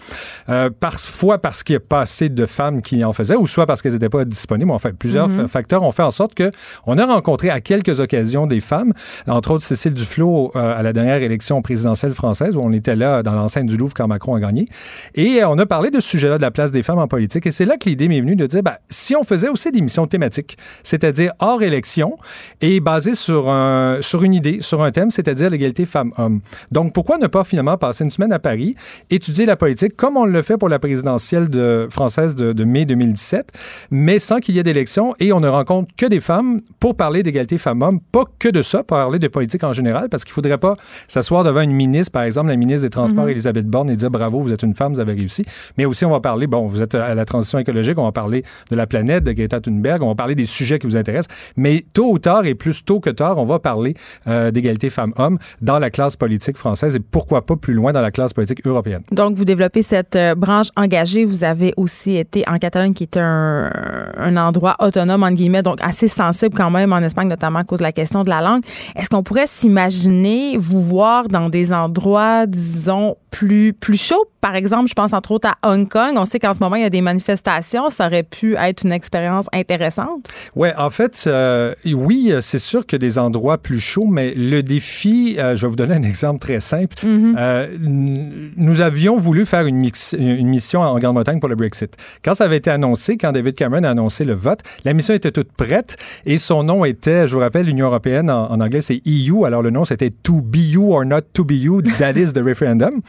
Euh, 0.49 0.71
parfois 0.79 1.39
parce 1.39 1.63
qu'il 1.63 1.75
n'y 1.75 1.79
a 1.83 1.87
pas 1.89 2.01
assez 2.03 2.29
de 2.29 2.47
femmes 2.47 2.83
qui 2.83 3.05
en 3.05 3.13
faisaient, 3.13 3.37
ou 3.37 3.47
soit 3.47 3.67
parce 3.67 3.83
qu'elles 3.83 3.93
n'étaient 3.93 4.09
pas 4.09 4.25
disponibles. 4.25 4.71
En 4.71 4.79
fait, 4.79 4.93
plusieurs 4.93 5.29
Mhm. 5.29 5.49
facteurs 5.49 5.83
ont 5.83 5.93
fait 5.93 6.03
en 6.03 6.11
sorte 6.11 6.35
que 6.35 6.51
on 6.87 6.99
a 6.99 7.07
rencontré 7.07 7.51
à 7.51 7.61
quelques 7.61 8.01
occasions 8.01 8.47
des 8.47 8.61
femmes, 8.61 8.93
entre 9.29 9.53
autres 9.53 9.65
Cécile 9.65 9.95
Duflot 9.95 10.53
euh, 10.57 10.79
à 10.79 10.83
la 10.83 10.93
dernière 10.93 11.23
élection 11.23 11.63
présidentielle 11.63 12.15
française, 12.15 12.57
où 12.57 12.61
on 12.61 12.73
était 12.73 12.97
là 12.97 13.23
dans 13.23 13.35
l'enceinte 13.35 13.67
du 13.67 13.77
Louvre 13.77 13.95
quand 13.95 14.09
Macron 14.09 14.35
a 14.35 14.41
gagné. 14.41 14.67
Et 15.15 15.43
euh, 15.43 15.49
on 15.49 15.59
a 15.59 15.67
parlé 15.67 15.91
de 15.91 16.01
ce 16.01 16.09
sujet-là, 16.09 16.37
de 16.39 16.43
la 16.43 16.51
place 16.51 16.71
des 16.73 16.83
femmes 16.83 16.99
en 16.99 17.09
politique. 17.09 17.47
Et 17.47 17.53
c'est 17.53 17.65
là 17.65 17.77
que 17.77 17.89
l'idée 17.89 18.09
m'est 18.09 18.21
venue 18.21 18.37
de 18.37 18.47
dire, 18.47 18.63
ben, 18.63 18.77
si 18.91 19.15
on 19.17 19.23
faisait 19.23 19.49
aussi 19.49 19.71
des 19.71 19.81
missions 19.81 20.07
thématiques, 20.07 20.57
c'est-à-dire 20.83 21.33
hors 21.39 21.63
élection 21.63 22.19
et 22.61 22.81
basées 22.81 23.15
sur, 23.15 23.49
un, 23.49 23.99
sur 24.01 24.23
une 24.25 24.35
idée, 24.35 24.59
sur 24.61 24.83
un 24.83 24.91
thème, 24.91 25.11
c'est-à-dire 25.11 25.51
l'égalité 25.51 25.87
femmes-hommes. 25.87 26.41
Donc, 26.73 26.93
pourquoi 26.93 27.19
ne 27.19 27.27
pas 27.27 27.45
finalement 27.45 27.77
passer 27.77 27.92
une 28.01 28.11
semaine 28.11 28.33
à 28.33 28.39
Paris, 28.39 28.75
étudier 29.11 29.47
la 29.47 29.57
politique 29.57 29.97
comme 29.97 30.17
on 30.17 30.25
le 30.25 30.43
fait 30.43 30.57
pour 30.57 30.69
la 30.69 30.79
présidentielle 30.79 31.49
de, 31.49 31.87
française 31.91 32.35
de, 32.35 32.53
de 32.53 32.65
mai 32.65 32.85
2017, 32.85 33.53
mais 33.91 34.19
sans 34.19 34.39
qu'il 34.39 34.57
y 34.57 34.59
ait 34.59 34.63
d'élection. 34.63 35.15
Et 35.21 35.33
on 35.33 35.41
ne 35.41 35.49
rencontre 35.49 35.93
que 35.97 36.07
des 36.07 36.21
femmes 36.21 36.61
pour 36.81 36.97
parler 36.97 37.23
d'égalité 37.23 37.59
femmes-hommes, 37.59 38.01
pas 38.01 38.25
que 38.39 38.49
de 38.49 38.63
ça, 38.63 38.79
pour 38.79 38.97
parler 38.97 39.19
de 39.19 39.29
politique 39.29 39.65
en 39.65 39.73
général, 39.73 40.09
parce 40.09 40.25
qu'il 40.25 40.33
faudrait 40.33 40.59
pas 40.59 40.77
s'asseoir 41.09 41.45
devant 41.45 41.61
une 41.61 41.73
ministre, 41.73 42.13
par 42.13 42.23
exemple, 42.23 42.49
la 42.49 42.57
ministre 42.57 42.83
des 42.83 42.91
Transports, 42.91 43.29
Elisabeth 43.29 43.67
Borne, 43.67 43.91
et 43.91 43.97
dire 43.97 44.11
bravo, 44.11 44.41
vous 44.41 44.53
êtes 44.53 44.63
une 44.63 44.75
femme, 44.75 44.95
vous 44.95 45.01
avez 45.01 45.13
réussi. 45.13 45.45
Mais 45.79 45.85
aussi, 45.85 46.05
on 46.05 46.11
va 46.11 46.21
parler, 46.21 46.47
bon, 46.47 46.67
vous 46.67 46.83
êtes 46.83 46.95
à 46.95 47.15
la 47.15 47.25
transition 47.25 47.59
écologique, 47.59 47.99
on 47.99 48.05
va 48.05 48.13
parler 48.13 48.45
de 48.71 48.77
la 48.77 48.87
planète, 48.87 49.25
de 49.25 49.33
Greta 49.33 49.61
Thunberg, 49.61 50.03
on 50.03 50.09
va 50.09 50.15
parler 50.15 50.35
des 50.35 50.47
sujets 50.47 50.79
qui 50.79 50.87
vous 50.87 50.97
intéressent, 50.97 51.35
mais 51.57 51.85
tôt 51.93 52.13
ou 52.13 52.19
tard, 52.19 52.47
et 52.47 52.55
plus 52.55 52.85
tôt 52.85 53.01
que 53.01 53.11
tard, 53.11 53.39
on 53.39 53.45
va 53.45 53.59
parler 53.59 53.95
euh, 54.27 54.51
d'égalité 54.51 54.91
femmes-hommes 54.91 55.39
dans 55.61 55.79
la 55.79 55.91
classe 55.91 56.17
politique 56.17 56.57
française 56.57 56.97
et 56.97 57.01
pourquoi 57.01 57.45
pas 57.45 57.57
plus 57.57 57.75
loin 57.75 57.82
dans 57.91 58.03
la 58.03 58.13
classe 58.13 58.33
politique 58.33 58.65
européenne. 58.65 59.03
Donc, 59.11 59.35
vous 59.35 59.45
développez 59.45 59.83
cette 59.83 60.15
euh, 60.15 60.35
branche 60.37 60.69
engagée. 60.77 61.25
Vous 61.25 61.43
avez 61.43 61.73
aussi 61.77 62.17
été 62.17 62.45
en 62.47 62.59
Catalogne, 62.59 62.95
qui 62.95 63.05
est 63.05 63.17
un, 63.17 63.71
un 64.17 64.37
endroit 64.37 64.77
autonome, 64.79 65.23
entre 65.25 65.35
guillemets, 65.35 65.63
donc 65.63 65.79
assez 65.83 66.07
sensible 66.07 66.55
quand 66.55 66.71
même 66.71 66.93
en 66.93 66.99
Espagne, 66.99 67.29
notamment 67.29 67.61
à 67.61 67.65
cause 67.65 67.79
de 67.79 67.85
la 67.85 67.93
question 67.93 68.23
de 68.23 68.31
la 68.31 68.41
langue. 68.41 68.63
Est-ce 68.95 69.09
qu'on 69.09 69.23
pourrait 69.23 69.49
s'imaginer 69.49 70.57
vous 70.59 70.83
voir 70.83 71.29
dans 71.29 71.49
des 71.49 71.73
endroits, 71.73 72.47
disons, 72.47 73.17
plus, 73.33 73.73
plus 73.73 73.97
chauds? 74.01 74.27
Par 74.41 74.55
exemple, 74.57 74.89
je 74.89 74.95
pense 74.95 75.13
entre 75.13 75.33
autres 75.33 75.49
à 75.49 75.73
Hong 75.73 75.89
Kong. 75.89 76.15
On 76.17 76.25
sait 76.25 76.39
qu'en 76.39 76.53
ce 76.53 76.61
moment, 76.61 76.77
il 76.77 76.83
y 76.83 76.85
a 76.85 76.91
des 76.91 77.01
manifestations. 77.01 77.91
Ça 77.91 78.07
aurait 78.07 78.23
pu 78.25 78.57
être 78.57 78.83
une 78.85 78.93
expérience 78.93 79.47
intéressante. 79.53 80.27
Ouais, 80.57 80.75
en 80.77 80.91
fait, 80.91 81.25
euh, 81.27 81.75
oui, 81.87 82.33
c'est 82.41 82.59
sûr 82.59 82.85
qu'il 82.87 83.01
y 83.01 83.05
a 83.05 83.09
des 83.09 83.19
endroits 83.19 83.59
plus 83.59 83.81
chauds, 83.81 84.07
mais 84.07 84.35
le 84.37 84.63
défi, 84.63 85.37
euh, 85.39 85.57
je 85.57 85.63
vais 85.63 85.71
vous 85.71 85.77
donner 85.77 85.95
un 85.95 86.03
exemple 86.03 86.41
très 86.41 86.61
simple. 86.61 86.97
Euh, 87.05 87.67
n- 87.73 88.51
nous 88.57 88.81
avions 88.81 89.17
voulu 89.17 89.47
faire 89.47 89.67
une, 89.67 89.77
mix- 89.77 90.15
une 90.19 90.49
mission 90.49 90.81
en 90.83 90.99
Grande-Bretagne 90.99 91.41
pour 91.41 91.49
le 91.49 91.55
Brexit. 91.57 91.97
Quand 92.25 92.35
ça 92.35 92.45
avait 92.45 92.57
été 92.59 92.71
annoncé, 92.71 93.17
quand 93.17 93.33
David 93.33 93.55
Cameron 93.55 93.85
a 93.85 93.91
annoncé 93.91 94.25
le 94.25 94.35
vote, 94.35 94.61
la 94.85 94.93
mission 94.93 95.15
était 95.15 95.31
toute 95.31 95.53
prête 95.53 95.97
et 96.27 96.37
son 96.37 96.65
nom 96.65 96.85
était, 96.85 97.27
je 97.29 97.35
vous 97.35 97.41
rappelle, 97.41 97.67
l'Union 97.67 97.87
européenne, 97.87 98.29
en, 98.31 98.51
en 98.51 98.61
anglais 98.61 98.81
c'est 98.81 99.01
EU, 99.07 99.45
alors 99.47 99.63
le 99.63 99.71
nom 99.71 99.85
c'était 99.85 100.11
To 100.11 100.41
Be 100.43 100.57
You 100.57 100.93
or 100.93 101.05
Not 101.05 101.21
To 101.35 101.45
Be 101.45 101.53
You, 101.53 101.81
that 101.99 102.13
is 102.13 102.33
the 102.33 102.43
referendum. 102.45 103.01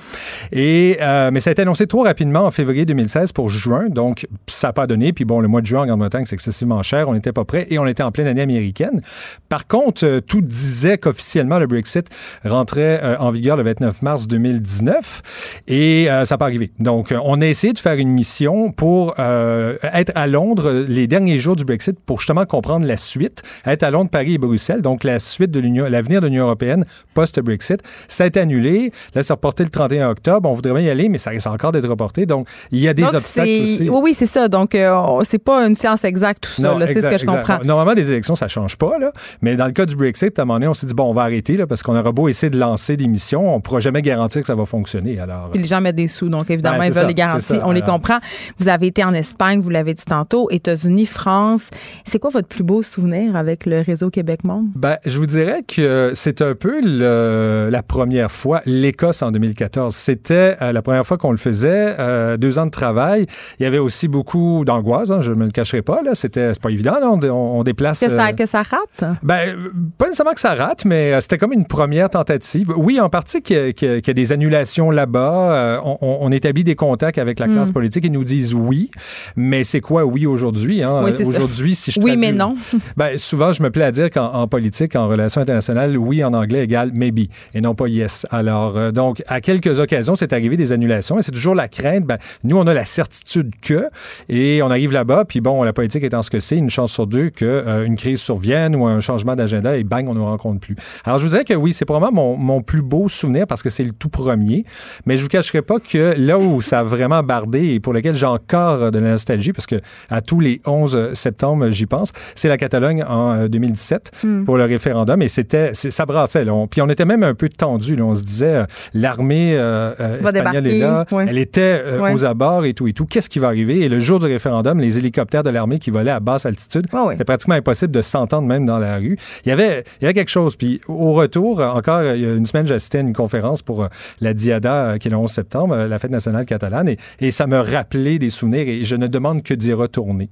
Euh, 0.56 1.32
mais 1.32 1.40
ça 1.40 1.50
a 1.50 1.52
été 1.52 1.62
annoncé 1.62 1.88
trop 1.88 2.04
rapidement 2.04 2.42
en 2.42 2.52
février 2.52 2.86
2016 2.86 3.32
pour 3.32 3.50
juin, 3.50 3.88
donc 3.90 4.28
ça 4.48 4.68
n'a 4.68 4.74
pas 4.74 4.88
donné. 4.88 5.14
Puis 5.14 5.26
bon, 5.26 5.40
le 5.40 5.48
mois 5.48 5.62
de 5.62 5.66
juin 5.66 5.82
en 5.82 5.86
Grande-Bretagne, 5.86 6.26
c'est 6.26 6.36
excessivement 6.36 6.82
cher, 6.84 7.10
on 7.10 7.14
n'était 7.14 7.32
pas 7.32 7.46
prêt 7.46 7.68
et 7.70 7.80
on 7.80 7.88
était 7.88 8.04
en 8.04 8.12
pleine 8.12 8.28
année 8.28 8.42
américaine. 8.42 9.02
Par 9.50 9.68
contre, 9.68 10.06
euh, 10.06 10.22
tout 10.22 10.42
disait 10.42 10.98
qu'officiellement 10.98 11.60
le 11.60 11.68
Brexit 11.68 12.08
rentrait 12.46 13.00
euh, 13.04 13.18
en 13.20 13.32
vigueur 13.32 13.58
le 13.58 13.64
29 13.64 14.02
mars 14.02 14.28
2019 14.28 15.62
et 15.68 16.06
ça 16.08 16.24
n'a 16.30 16.38
pas 16.38 16.46
arrivé. 16.46 16.72
Donc, 16.80 17.14
on 17.24 17.42
a 17.42 17.46
essayé 17.46 17.74
de 17.74 17.80
faire 17.80 17.98
une 17.98 18.10
mission 18.10 18.72
pour 18.72 19.16
être 19.20 20.12
à 20.16 20.28
Londres 20.28 20.86
les 20.88 21.08
derniers 21.08 21.40
jours 21.40 21.56
du 21.56 21.66
Brexit 21.66 22.00
pour 22.00 22.20
justement 22.20 22.46
comprendre 22.46 22.86
la 22.86 22.98
suite, 22.98 23.44
être 23.66 23.84
à 23.84 23.92
Londres, 23.92 24.10
Paris 24.10 24.36
et 24.36 24.38
Bruxelles, 24.38 24.82
donc 24.82 25.04
la 25.04 25.20
suite 25.20 25.52
de 25.52 25.60
l'Union, 25.60 25.86
l'avenir 25.90 26.22
de 26.22 26.28
l'Union 26.28 26.46
européenne 26.46 26.86
post-Brexit. 27.14 27.82
Ça 28.08 28.24
a 28.24 28.28
été 28.28 28.40
annulé. 28.40 28.92
Là, 29.16 29.24
c'est 29.24 29.34
reporté 29.34 29.64
le 29.64 29.70
31 29.70 30.03
octobre. 30.10 30.50
On 30.50 30.54
voudrait 30.54 30.74
bien 30.74 30.82
y 30.82 30.90
aller, 30.90 31.10
mais 31.10 31.18
ça 31.18 31.30
risque 31.30 31.48
encore 31.48 31.72
d'être 31.72 31.88
reporté. 31.88 32.26
Donc, 32.26 32.48
il 32.72 32.80
y 32.80 32.88
a 32.88 32.94
des 32.94 33.04
Donc, 33.04 33.14
obstacles 33.16 33.50
aussi. 33.64 33.90
Oui, 33.90 34.00
oui, 34.04 34.14
c'est 34.14 34.26
ça. 34.26 34.48
Donc, 34.48 34.76
euh, 34.76 34.94
c'est 35.24 35.38
pas 35.40 35.66
une 35.68 35.76
science 35.76 36.04
exacte, 36.04 36.44
tout 36.44 36.62
ça. 36.62 36.76
C'est 36.88 37.02
ce 37.02 37.08
que 37.08 37.18
je 37.18 37.26
comprends. 37.26 37.60
Normalement, 37.64 37.94
des 37.94 38.12
élections, 38.12 38.36
ça 38.36 38.48
change 38.48 38.78
pas, 38.78 38.98
là. 39.00 39.12
Mais 39.42 39.56
dans 39.56 39.66
le 39.66 39.72
cas 39.72 39.86
du 39.86 39.96
Brexit, 39.96 40.38
à 40.38 40.42
un 40.42 40.46
moment 40.46 40.56
donné, 40.60 40.68
on 40.68 40.74
s'est 40.74 40.88
dit, 40.88 40.94
bon, 40.94 41.06
on 41.10 41.14
va 41.14 41.24
arrêter, 41.24 41.58
là, 41.58 41.68
parce 41.68 41.84
qu'on 41.84 41.96
aura 41.98 42.12
beau 42.12 42.28
essayer 42.28 42.50
de 42.50 42.58
lancer 42.60 42.98
des 42.98 43.08
missions, 43.08 43.54
on 43.56 43.62
pourra 43.62 43.80
jamais 43.80 44.02
garantir 44.02 44.42
que 44.42 44.48
ça 44.48 44.56
va 44.56 44.66
fonctionner. 44.66 45.20
Alors, 45.20 45.50
Puis 45.52 45.62
les 45.62 45.68
gens 45.68 45.82
mettent 45.82 45.96
des 45.96 46.08
sous, 46.08 46.30
donc 46.30 46.50
évidemment, 46.50 46.80
Ben, 46.80 46.86
ils 46.86 46.92
veulent 46.92 47.02
ça, 47.04 47.08
les 47.08 47.14
garanties. 47.14 47.60
On 47.64 47.72
les 47.72 47.82
comprend. 47.82 48.18
Vous 48.60 48.68
avez 48.70 48.88
été 48.88 49.04
en 49.04 49.14
Espagne, 49.14 49.60
vous 49.60 49.70
l'avez 49.70 49.94
dit 49.94 50.06
tantôt, 50.06 50.48
États-Unis, 50.52 51.06
France. 51.06 51.70
C'est 52.06 52.20
quoi 52.20 52.30
votre 52.30 52.48
plus 52.48 52.64
beau 52.64 52.84
souvenir 52.84 53.36
avec 53.36 53.66
le 53.66 53.82
réseau 53.82 54.10
Québec 54.10 54.44
Monde? 54.44 54.68
Ben, 54.76 54.98
je 55.06 55.18
vous 55.18 55.26
dirais 55.26 55.62
que 55.68 56.12
c'est 56.16 56.42
un 56.42 56.56
peu 56.56 56.80
le- 56.82 57.70
la 57.72 57.84
première 57.84 58.32
fois, 58.32 58.62
l'Écosse 58.66 59.22
en 59.22 59.32
2014. 59.32 59.93
C'était 59.94 60.58
euh, 60.62 60.72
la 60.72 60.82
première 60.82 61.06
fois 61.06 61.18
qu'on 61.18 61.32
le 61.32 61.38
faisait, 61.38 61.96
euh, 62.00 62.38
deux 62.38 62.60
ans 62.60 62.66
de 62.66 62.72
travail. 62.72 63.26
Il 63.60 63.64
y 63.64 63.66
avait 63.66 63.78
aussi 63.80 64.08
beaucoup 64.08 64.64
d'angoisse, 64.66 65.10
hein, 65.12 65.22
je 65.22 65.32
ne 65.32 65.36
me 65.36 65.46
le 65.46 65.52
cacherai 65.52 65.82
pas. 65.82 66.02
Là. 66.04 66.12
C'était, 66.16 66.54
c'est 66.54 66.62
pas 66.62 66.70
évident, 66.70 66.98
là, 67.00 67.10
on, 67.12 67.20
on- 67.24 67.60
on 67.60 67.64
déplace... 67.64 68.00
Que 68.00 68.10
ça, 68.10 68.28
euh, 68.28 68.32
que 68.34 68.46
ça 68.46 68.64
rate? 68.64 69.18
Ben, 69.24 69.56
pas 69.98 70.06
nécessairement 70.06 70.34
que 70.34 70.40
ça 70.40 70.56
rate, 70.56 70.86
mais 70.86 71.20
c'était 71.22 71.38
comme 71.38 71.54
une 71.54 71.66
première 71.66 72.10
tentative. 72.10 72.72
Oui, 72.76 73.00
en 73.00 73.10
partie 73.10 73.42
qu'il 73.42 73.56
y 73.56 73.86
a, 73.86 73.96
y 73.98 74.02
y 74.06 74.14
des 74.14 74.32
annulations 74.32 74.92
là-bas. 74.92 75.82
On, 76.02 76.32
établit 76.32 76.64
des 76.64 76.76
contacts 76.76 77.18
avec 77.20 77.40
la 77.40 77.48
classe 77.48 77.72
politique. 77.72 78.06
Ils 78.06 78.12
nous 78.12 78.24
disent 78.24 78.54
oui, 78.54 78.90
mais 79.36 79.64
c'est 79.64 79.82
quoi 79.82 80.04
oui 80.06 80.26
aujourd'hui? 80.26 80.82
Hein? 80.84 81.02
Oui, 81.04 81.12
aujourd'hui, 81.26 81.76
si 81.76 81.92
je 81.92 82.00
Oui, 82.00 82.12
traduis- 82.12 82.20
mais 82.20 82.32
non. 82.32 82.56
ben, 82.98 83.18
souvent, 83.18 83.54
je 83.54 83.62
me 83.62 83.70
plais 83.70 83.84
à 83.86 83.92
dire 83.92 84.10
qu'en 84.10 84.34
en 84.34 84.48
politique, 84.48 84.96
en 84.96 85.08
relations 85.08 85.42
internationales, 85.42 85.98
oui 85.98 86.24
en 86.24 86.34
anglais 86.34 86.64
égale 86.64 86.92
maybe 86.94 87.30
et 87.54 87.62
non 87.62 87.76
pas 87.76 87.88
yes. 87.88 88.26
Alors, 88.32 88.78
euh, 88.78 88.92
donc, 88.92 89.22
à 89.28 89.42
quelques 89.42 89.80
occasions, 89.84 90.16
c'est 90.16 90.34
arrivé 90.34 90.58
des 90.58 90.72
annulations 90.72 91.20
et 91.20 91.24
c'est 91.24 91.32
toujours 91.32 91.56
la 91.56 91.68
crainte. 91.68 92.06
Ben, 92.06 92.18
nous, 92.44 92.58
on 92.58 92.66
a 92.68 92.74
la 92.74 92.86
certitude 92.86 93.52
que, 93.62 93.88
et 94.30 94.62
on 94.64 94.72
arrive 94.72 94.92
là-bas, 94.92 95.26
puis 95.26 95.42
bon, 95.42 95.62
la 95.64 95.74
politique 95.74 96.04
étant 96.04 96.24
ce 96.24 96.32
que 96.32 96.40
c'est, 96.40 96.58
une 96.58 96.70
chance 96.70 96.92
sur 96.92 97.06
deux 97.08 97.30
que 97.30 97.46
euh, 97.46 97.86
une 97.86 97.96
crise 97.96 98.20
survienne 98.20 98.76
ou 98.76 98.86
un 98.86 99.00
changement 99.00 99.36
d'agenda 99.36 99.78
et 99.78 99.84
bang, 99.84 100.08
on 100.10 100.14
ne 100.16 100.20
rencontre 100.20 100.60
plus. 100.60 100.76
Alors, 101.06 101.20
je 101.20 101.26
vous 101.26 101.30
dirais 101.32 101.44
que 101.44 101.54
oui, 101.54 101.74
c'est 101.74 101.86
probablement 101.86 102.22
mon, 102.22 102.38
mon 102.38 102.62
plus 102.62 102.82
beau 102.82 103.10
souvenir 103.10 103.46
parce 103.48 103.62
que 103.62 103.70
c'est 103.70 103.84
le 103.84 103.92
tout 103.92 104.10
premier, 104.10 104.66
mais 105.06 105.18
je 105.18 105.24
vous 105.24 105.28
cacherai 105.30 105.62
pas 105.62 105.80
que 105.80 106.16
là 106.18 106.40
où 106.40 106.62
ça 106.62 106.80
a 106.80 106.84
vraiment 106.84 107.22
bardé 107.24 107.74
et 107.74 107.80
pour 107.80 107.94
lequel 107.94 108.16
j'ai 108.16 108.26
encore 108.26 108.92
de 108.92 109.00
la 109.00 109.12
nostalgie, 109.12 109.54
parce 109.54 109.68
que 109.68 109.76
à 110.10 110.22
tous 110.22 110.40
les 110.40 110.62
11 110.66 111.14
septembre, 111.14 111.70
j'y 111.72 111.86
pense, 111.86 112.12
c'est 112.36 112.48
la 112.50 112.58
Catalogne 112.58 113.04
en 113.04 113.34
euh, 113.34 113.48
2017 113.48 114.12
pour 114.46 114.58
le 114.58 114.64
référendum 114.66 115.22
et 115.22 115.28
c'était, 115.28 115.72
ça 115.74 116.06
brassait. 116.06 116.46
Là. 116.46 116.54
On- 116.54 116.68
puis 116.68 116.82
on 116.82 116.90
était 116.90 117.06
même 117.06 117.24
un 117.24 117.34
peu 117.34 117.50
tendu. 117.50 118.00
On 118.02 118.16
se 118.16 118.24
disait, 118.24 118.46
euh, 118.56 118.66
l'armée 118.94 119.54
euh, 119.56 119.73
espagnole 119.98 120.34
débarquer, 120.34 120.76
est 120.78 120.80
là, 120.80 121.06
ouais. 121.12 121.26
elle 121.28 121.38
était 121.38 121.82
euh, 121.86 122.00
Ouais. 122.00 122.14
aux 122.14 122.26
abords 122.26 122.66
et 122.66 122.74
tout 122.74 122.88
et 122.88 122.94
tout. 122.94 123.06
Qu'est-ce 123.06 123.30
qui 123.30 123.40
va 123.40 123.48
arriver? 123.48 123.82
Et 123.82 123.90
le 123.90 124.00
jour 124.00 124.20
du 124.20 124.26
référendum, 124.26 124.80
les 124.80 124.98
hélicoptères 124.98 125.44
de 125.44 125.50
l'armée 125.50 125.80
qui 125.80 125.90
volaient 125.92 126.12
à 126.12 126.20
basse 126.20 126.46
altitude, 126.46 126.86
ouais. 126.94 127.00
c'était 127.12 127.24
pratiquement 127.26 127.56
impossible 127.56 127.92
de 127.92 128.02
s'entendre 128.02 128.48
même 128.48 128.66
dans 128.66 128.80
la 128.80 128.98
rue. 128.98 129.18
Il 129.46 129.50
y 129.50 129.52
avait, 129.52 129.84
il 130.00 130.04
y 130.04 130.06
avait 130.06 130.14
quelque 130.14 130.30
chose. 130.30 130.56
Puis 130.56 130.82
au 130.88 131.14
retour, 131.14 131.60
encore 131.62 132.04
il 132.04 132.22
y 132.22 132.26
a 132.26 132.34
une 132.34 132.46
semaine, 132.46 132.68
j'assistais 132.68 133.00
à 133.00 133.02
une 133.02 133.14
conférence 133.14 133.62
pour 133.62 133.84
euh, 133.84 133.88
la 134.22 134.34
Diada, 134.34 134.74
euh, 134.74 134.98
qui 134.98 135.08
est 135.08 135.12
le 135.12 135.18
11 135.18 135.30
septembre, 135.32 135.76
euh, 135.76 135.88
la 135.88 136.00
fête 136.00 136.12
nationale 136.12 136.46
catalane, 136.46 136.90
et, 136.90 136.98
et 137.20 137.32
ça 137.32 137.48
me 137.48 137.58
rappelait 137.58 138.20
des 138.20 138.30
souvenirs 138.30 138.68
et 138.68 138.84
je 138.84 138.96
ne 138.96 139.08
demande 139.08 139.44
que 139.44 139.54
d'y 139.54 139.74
retourner. 139.74 140.30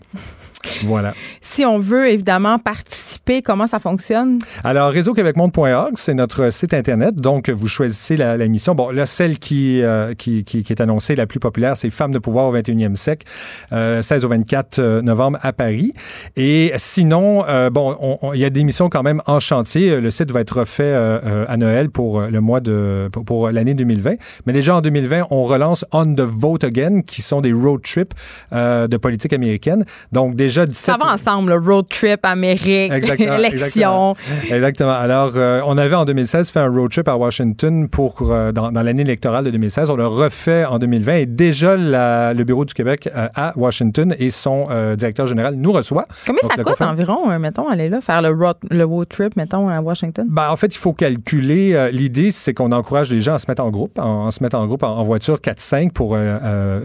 Voilà. 0.83 1.13
Si 1.41 1.65
on 1.65 1.79
veut 1.79 2.09
évidemment 2.09 2.59
participer, 2.59 3.41
comment 3.41 3.67
ça 3.67 3.79
fonctionne? 3.79 4.37
Alors, 4.63 4.89
réseauquebecmonde.org, 4.91 5.93
c'est 5.95 6.13
notre 6.13 6.51
site 6.51 6.73
Internet. 6.73 7.15
Donc, 7.15 7.49
vous 7.49 7.67
choisissez 7.67 8.17
la, 8.17 8.37
la 8.37 8.47
mission. 8.47 8.75
Bon, 8.75 8.89
là, 8.89 9.05
celle 9.05 9.39
qui, 9.39 9.81
euh, 9.81 10.13
qui, 10.13 10.43
qui, 10.43 10.63
qui 10.63 10.73
est 10.73 10.81
annoncée, 10.81 11.15
la 11.15 11.25
plus 11.27 11.39
populaire, 11.39 11.75
c'est 11.77 11.89
Femmes 11.89 12.11
de 12.11 12.19
pouvoir 12.19 12.45
au 12.47 12.55
21e 12.55 12.95
siècle, 12.95 13.25
euh, 13.73 14.01
16 14.01 14.25
au 14.25 14.29
24 14.29 14.79
euh, 14.79 15.01
novembre 15.01 15.37
à 15.41 15.53
Paris. 15.53 15.93
Et 16.35 16.71
sinon, 16.77 17.43
euh, 17.47 17.69
bon, 17.69 17.95
on- 17.99 18.17
on- 18.21 18.33
il 18.33 18.39
y 18.39 18.45
a 18.45 18.49
des 18.49 18.63
missions 18.63 18.89
quand 18.89 19.03
même 19.03 19.21
en 19.25 19.39
chantier. 19.39 19.99
Le 19.99 20.11
site 20.11 20.31
va 20.31 20.41
être 20.41 20.59
refait 20.59 20.83
euh, 20.83 21.19
euh, 21.25 21.45
à 21.47 21.57
Noël 21.57 21.89
pour 21.89 22.19
euh, 22.21 22.29
le 22.29 22.41
mois 22.41 22.59
de, 22.59 23.09
pour, 23.11 23.25
pour 23.25 23.51
l'année 23.51 23.73
2020. 23.73 24.15
Mais 24.45 24.53
déjà 24.53 24.75
en 24.75 24.81
2020, 24.81 25.27
on 25.31 25.43
relance 25.43 25.85
On 25.91 26.13
the 26.13 26.21
Vote 26.21 26.63
Again, 26.63 27.01
qui 27.01 27.21
sont 27.21 27.41
des 27.41 27.51
road 27.53 27.81
trips 27.83 28.13
euh, 28.53 28.87
de 28.87 28.97
politique 28.97 29.33
américaine. 29.33 29.85
Donc, 30.11 30.35
déjà, 30.35 30.50
déjà 30.51 30.65
17... 30.65 30.75
Ça 30.75 30.97
va 30.97 31.13
ensemble, 31.13 31.53
le 31.53 31.59
road 31.59 31.85
trip, 31.89 32.19
Amérique, 32.23 32.91
élection. 33.19 34.15
Exactement. 34.49 34.91
Alors, 34.91 35.31
euh, 35.35 35.61
on 35.65 35.77
avait 35.77 35.95
en 35.95 36.05
2016 36.05 36.51
fait 36.51 36.59
un 36.59 36.69
road 36.69 36.91
trip 36.91 37.07
à 37.07 37.15
Washington 37.15 37.87
pour 37.87 38.31
dans, 38.53 38.71
l'année 38.71 39.01
électorale 39.01 39.45
de 39.45 39.51
2016. 39.51 39.89
On 39.89 39.95
le 39.95 40.07
refait 40.07 40.65
en 40.65 40.77
2020 40.79 41.13
et 41.13 41.25
déjà 41.25 41.75
le 41.77 42.43
Bureau 42.43 42.65
du 42.65 42.73
Québec 42.73 43.09
à 43.13 43.53
Washington 43.55 44.15
et 44.19 44.29
son 44.29 44.65
directeur 44.97 45.27
général 45.27 45.55
nous 45.55 45.71
reçoit. 45.71 46.05
Combien 46.27 46.41
ça 46.43 46.61
coûte 46.61 46.81
environ, 46.81 47.39
mettons, 47.39 47.67
aller 47.67 47.89
là, 47.89 48.01
faire 48.01 48.21
le 48.21 48.29
road, 48.29 48.57
le 48.69 48.83
road 48.83 49.07
trip, 49.07 49.35
mettons, 49.35 49.67
à 49.67 49.81
Washington? 49.81 50.27
Ben, 50.29 50.49
en 50.49 50.55
fait, 50.55 50.73
il 50.75 50.77
faut 50.77 50.93
calculer. 50.93 51.89
L'idée, 51.91 52.31
c'est 52.31 52.53
qu'on 52.53 52.71
encourage 52.71 53.11
les 53.11 53.21
gens 53.21 53.35
à 53.35 53.39
se 53.39 53.45
mettre 53.47 53.63
en 53.63 53.69
groupe, 53.69 53.97
en, 53.97 54.31
se 54.31 54.43
mettre 54.43 54.57
en 54.57 54.67
groupe 54.67 54.83
en, 54.83 55.03
voiture 55.03 55.37
4-5 55.37 55.91
pour 55.91 56.17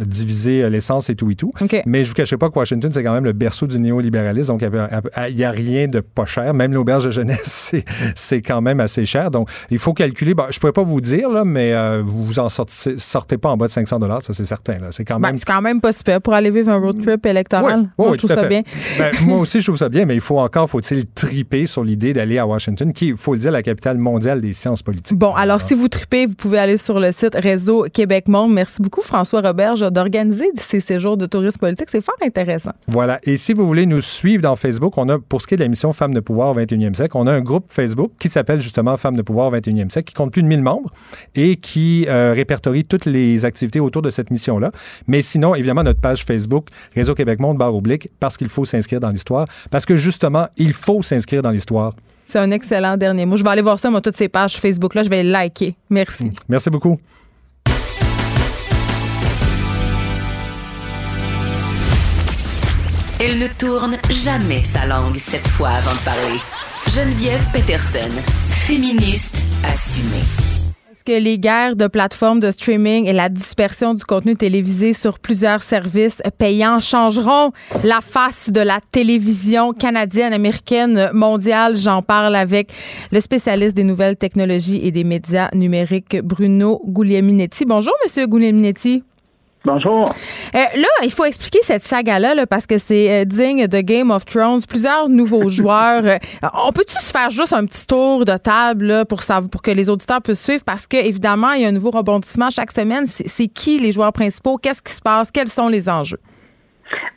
diviser 0.00 0.68
l'essence 0.70 1.10
et 1.10 1.16
tout 1.16 1.30
et 1.30 1.34
tout. 1.34 1.52
Mais 1.86 2.04
je 2.04 2.10
vous 2.10 2.14
cacherai 2.14 2.36
pas 2.36 2.48
que 2.48 2.58
Washington, 2.58 2.90
c'est 2.92 3.02
quand 3.02 3.14
même 3.14 3.24
le 3.24 3.32
berceau 3.32 3.55
du 3.64 3.78
néolibéralisme. 3.78 4.48
Donc, 4.48 4.62
il 4.62 5.34
n'y 5.34 5.44
a, 5.44 5.50
rien 5.50 5.86
de 5.86 6.00
pas 6.00 6.26
cher. 6.26 6.52
Même 6.52 6.74
l'auberge 6.74 7.06
de 7.06 7.10
jeunesse, 7.10 7.74
c'est 8.14 8.42
quand 8.42 8.60
même 8.60 8.80
assez 8.80 9.06
cher. 9.06 9.30
Donc, 9.30 9.48
il 9.70 9.78
faut 9.78 9.94
calculer. 9.94 10.34
Bon, 10.34 10.44
je 10.50 10.56
ne 10.56 10.60
pourrais 10.60 10.72
pas 10.72 10.82
vous 10.82 11.00
dire, 11.00 11.30
là, 11.30 11.44
mais 11.44 11.72
euh, 11.72 12.02
vous 12.04 12.38
en 12.38 12.48
sortez, 12.48 12.98
sortez 12.98 13.38
pas 13.38 13.48
en 13.48 13.56
bas 13.56 13.68
de 13.68 13.72
500 13.72 13.98
ça, 14.20 14.32
c'est 14.32 14.44
certain. 14.44 14.78
C'est 14.90 15.04
quand 15.04 15.18
ben, 15.18 15.28
même... 15.28 15.38
c'est 15.38 15.46
quand 15.46 15.62
même 15.62 15.80
pas 15.80 15.92
super 15.92 16.20
pour 16.20 16.34
aller 16.34 16.50
vivre 16.50 16.70
un 16.70 16.78
road 16.78 17.02
trip 17.02 17.24
électoral. 17.26 17.88
Oui, 17.98 18.08
je 18.12 18.18
trouve 18.18 18.34
ça 18.34 18.46
bien. 18.46 18.62
Ben, 18.98 19.12
moi 19.26 19.40
aussi, 19.40 19.60
je 19.60 19.66
trouve 19.66 19.78
ça 19.78 19.88
bien, 19.88 20.04
mais 20.04 20.14
il 20.14 20.20
faut 20.20 20.38
encore, 20.38 20.68
faut-il 20.68 21.06
triper 21.06 21.66
sur 21.66 21.84
l'idée 21.84 22.12
d'aller 22.12 22.38
à 22.38 22.46
Washington, 22.46 22.92
qui, 22.92 23.08
il 23.08 23.16
faut 23.16 23.34
le 23.34 23.40
dire, 23.40 23.52
la 23.52 23.62
capitale 23.62 23.98
mondiale 23.98 24.40
des 24.40 24.52
sciences 24.52 24.82
politiques. 24.82 25.18
Bon, 25.18 25.32
alors, 25.32 25.60
si 25.60 25.74
vous 25.74 25.88
tripez, 25.88 26.26
vous 26.26 26.34
pouvez 26.34 26.58
aller 26.58 26.76
sur 26.76 27.00
le 27.00 27.12
site 27.12 27.34
Réseau 27.34 27.86
Québec 27.92 28.28
Monde. 28.28 28.52
Merci 28.52 28.82
beaucoup, 28.82 29.02
François 29.02 29.40
Roberge, 29.40 29.80
d'organiser 29.80 30.50
ces 30.56 30.80
séjours 30.80 31.16
de 31.16 31.26
tourisme 31.26 31.58
politique. 31.58 31.88
C'est 31.90 32.00
fort 32.00 32.16
intéressant. 32.22 32.72
Voilà. 32.88 33.18
Et 33.22 33.36
si 33.36 33.45
vous 33.52 33.66
voulez 33.66 33.86
nous 33.86 34.00
suivre 34.00 34.42
dans 34.42 34.56
Facebook, 34.56 34.96
on 34.98 35.08
a, 35.08 35.18
pour 35.18 35.42
ce 35.42 35.46
qui 35.46 35.54
est 35.54 35.56
de 35.56 35.62
la 35.62 35.68
mission 35.68 35.92
Femmes 35.92 36.14
de 36.14 36.20
pouvoir 36.20 36.50
au 36.50 36.58
21e 36.58 36.94
siècle, 36.94 37.16
on 37.16 37.26
a 37.26 37.32
un 37.32 37.40
groupe 37.40 37.66
Facebook 37.72 38.12
qui 38.18 38.28
s'appelle 38.28 38.60
justement 38.60 38.96
Femmes 38.96 39.16
de 39.16 39.22
pouvoir 39.22 39.48
au 39.48 39.56
21e 39.56 39.90
siècle, 39.90 40.08
qui 40.08 40.14
compte 40.14 40.32
plus 40.32 40.42
de 40.42 40.48
1000 40.48 40.62
membres 40.62 40.90
et 41.34 41.56
qui 41.56 42.06
euh, 42.08 42.32
répertorie 42.34 42.84
toutes 42.84 43.06
les 43.06 43.44
activités 43.44 43.80
autour 43.80 44.02
de 44.02 44.10
cette 44.10 44.30
mission-là. 44.30 44.72
Mais 45.06 45.22
sinon, 45.22 45.54
évidemment, 45.54 45.82
notre 45.82 46.00
page 46.00 46.24
Facebook, 46.24 46.68
Réseau 46.94 47.14
Québec 47.14 47.40
Monde, 47.40 47.58
barre 47.58 47.74
oblique, 47.74 48.10
parce 48.20 48.36
qu'il 48.36 48.48
faut 48.48 48.64
s'inscrire 48.64 49.00
dans 49.00 49.10
l'histoire. 49.10 49.46
Parce 49.70 49.84
que 49.84 49.96
justement, 49.96 50.46
il 50.56 50.72
faut 50.72 51.02
s'inscrire 51.02 51.42
dans 51.42 51.50
l'histoire. 51.50 51.92
C'est 52.24 52.40
un 52.40 52.50
excellent 52.50 52.96
dernier 52.96 53.24
mot. 53.24 53.36
Je 53.36 53.44
vais 53.44 53.50
aller 53.50 53.62
voir 53.62 53.78
ça, 53.78 53.88
moi, 53.88 54.00
toutes 54.00 54.16
ces 54.16 54.28
pages 54.28 54.56
Facebook-là. 54.58 55.04
Je 55.04 55.08
vais 55.08 55.22
les 55.22 55.30
liker. 55.30 55.76
Merci. 55.88 56.32
Merci 56.48 56.70
beaucoup. 56.70 56.98
Elle 63.18 63.38
ne 63.38 63.46
tourne 63.48 63.96
jamais 64.10 64.62
sa 64.62 64.84
langue 64.84 65.16
cette 65.16 65.46
fois 65.48 65.70
avant 65.70 65.92
de 65.92 66.04
parler. 66.04 66.38
Geneviève 66.94 67.48
Peterson, 67.50 68.14
féministe 68.50 69.42
assumée. 69.64 70.22
Est-ce 70.92 71.02
que 71.02 71.18
les 71.18 71.38
guerres 71.38 71.76
de 71.76 71.86
plateformes 71.86 72.40
de 72.40 72.50
streaming 72.50 73.06
et 73.06 73.14
la 73.14 73.30
dispersion 73.30 73.94
du 73.94 74.04
contenu 74.04 74.36
télévisé 74.36 74.92
sur 74.92 75.18
plusieurs 75.18 75.62
services 75.62 76.20
payants 76.36 76.78
changeront 76.78 77.52
la 77.84 78.02
face 78.02 78.50
de 78.52 78.60
la 78.60 78.80
télévision 78.92 79.72
canadienne, 79.72 80.34
américaine, 80.34 81.08
mondiale? 81.14 81.78
J'en 81.78 82.02
parle 82.02 82.36
avec 82.36 82.70
le 83.12 83.20
spécialiste 83.20 83.74
des 83.74 83.84
nouvelles 83.84 84.16
technologies 84.16 84.80
et 84.82 84.90
des 84.90 85.04
médias 85.04 85.48
numériques, 85.54 86.18
Bruno 86.22 86.82
Guglielminetti. 86.86 87.64
Bonjour, 87.64 87.94
Monsieur 88.04 88.26
Guglielminetti. 88.26 89.04
Bonjour. 89.66 90.08
Euh, 90.54 90.58
là, 90.76 90.86
il 91.02 91.10
faut 91.10 91.24
expliquer 91.24 91.58
cette 91.62 91.82
saga-là 91.82 92.46
parce 92.46 92.68
que 92.68 92.78
c'est 92.78 93.10
euh, 93.10 93.24
digne 93.24 93.66
de 93.66 93.80
Game 93.80 94.12
of 94.12 94.24
Thrones. 94.24 94.60
Plusieurs 94.62 95.08
nouveaux 95.08 95.48
joueurs. 95.48 96.04
Euh, 96.04 96.18
on 96.64 96.70
peut-tu 96.70 96.94
se 96.94 97.10
faire 97.10 97.30
juste 97.30 97.52
un 97.52 97.66
petit 97.66 97.84
tour 97.84 98.24
de 98.24 98.36
table 98.36 99.04
pour, 99.08 99.20
que 99.24 99.70
les 99.72 99.90
auditeurs 99.90 100.22
puissent 100.22 100.44
suivre? 100.44 100.62
Parce 100.64 100.86
que 100.86 100.96
évidemment, 100.96 101.50
il 101.50 101.62
y 101.62 101.64
a 101.64 101.68
un 101.68 101.72
nouveau 101.72 101.90
rebondissement 101.90 102.48
chaque 102.48 102.70
semaine. 102.70 103.06
C'est 103.08 103.48
qui 103.48 103.80
les 103.80 103.90
joueurs 103.90 104.12
principaux? 104.12 104.56
Qu'est-ce 104.56 104.82
qui 104.82 104.92
se 104.92 105.00
passe? 105.00 105.32
Quels 105.32 105.48
sont 105.48 105.66
les 105.66 105.88
enjeux? 105.88 106.20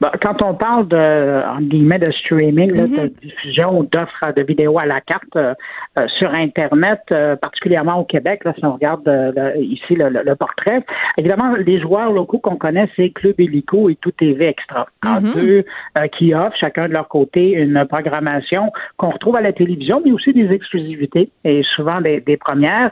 Ben, 0.01 0.11
quand 0.21 0.41
on 0.41 0.53
parle 0.53 0.87
de, 0.87 1.43
en 1.45 1.61
guillemets, 1.61 1.99
de 1.99 2.11
streaming, 2.11 2.71
de 2.71 2.87
mm-hmm. 2.87 3.19
diffusion 3.21 3.83
d'offres 3.83 4.33
de 4.35 4.41
vidéos 4.43 4.79
à 4.79 4.85
la 4.85 5.01
carte 5.01 5.35
euh, 5.35 5.53
euh, 5.97 6.07
sur 6.17 6.33
Internet, 6.33 7.01
euh, 7.11 7.35
particulièrement 7.35 7.99
au 7.99 8.05
Québec, 8.05 8.43
là, 8.45 8.53
si 8.57 8.65
on 8.65 8.73
regarde 8.73 9.09
ici 9.57 9.95
le, 9.95 10.35
portrait, 10.35 10.83
évidemment, 11.17 11.55
les 11.55 11.79
joueurs 11.79 12.11
locaux 12.11 12.39
qu'on 12.39 12.55
connaît, 12.55 12.89
c'est 12.95 13.09
Club 13.09 13.39
Illico 13.39 13.89
et 13.89 13.95
Tout 13.95 14.11
TV 14.11 14.47
Extra. 14.47 14.87
Mm-hmm. 15.03 15.33
Deux 15.33 15.65
qui 16.17 16.33
offrent 16.33 16.55
chacun 16.57 16.87
de 16.87 16.93
leur 16.93 17.07
côté 17.07 17.51
une 17.51 17.85
programmation 17.85 18.71
qu'on 18.97 19.09
retrouve 19.09 19.35
à 19.35 19.41
la 19.41 19.53
télévision, 19.53 20.01
mais 20.03 20.11
aussi 20.11 20.33
des 20.33 20.51
exclusivités 20.51 21.29
et 21.43 21.63
souvent 21.75 22.01
des, 22.01 22.21
des 22.21 22.37
premières. 22.37 22.91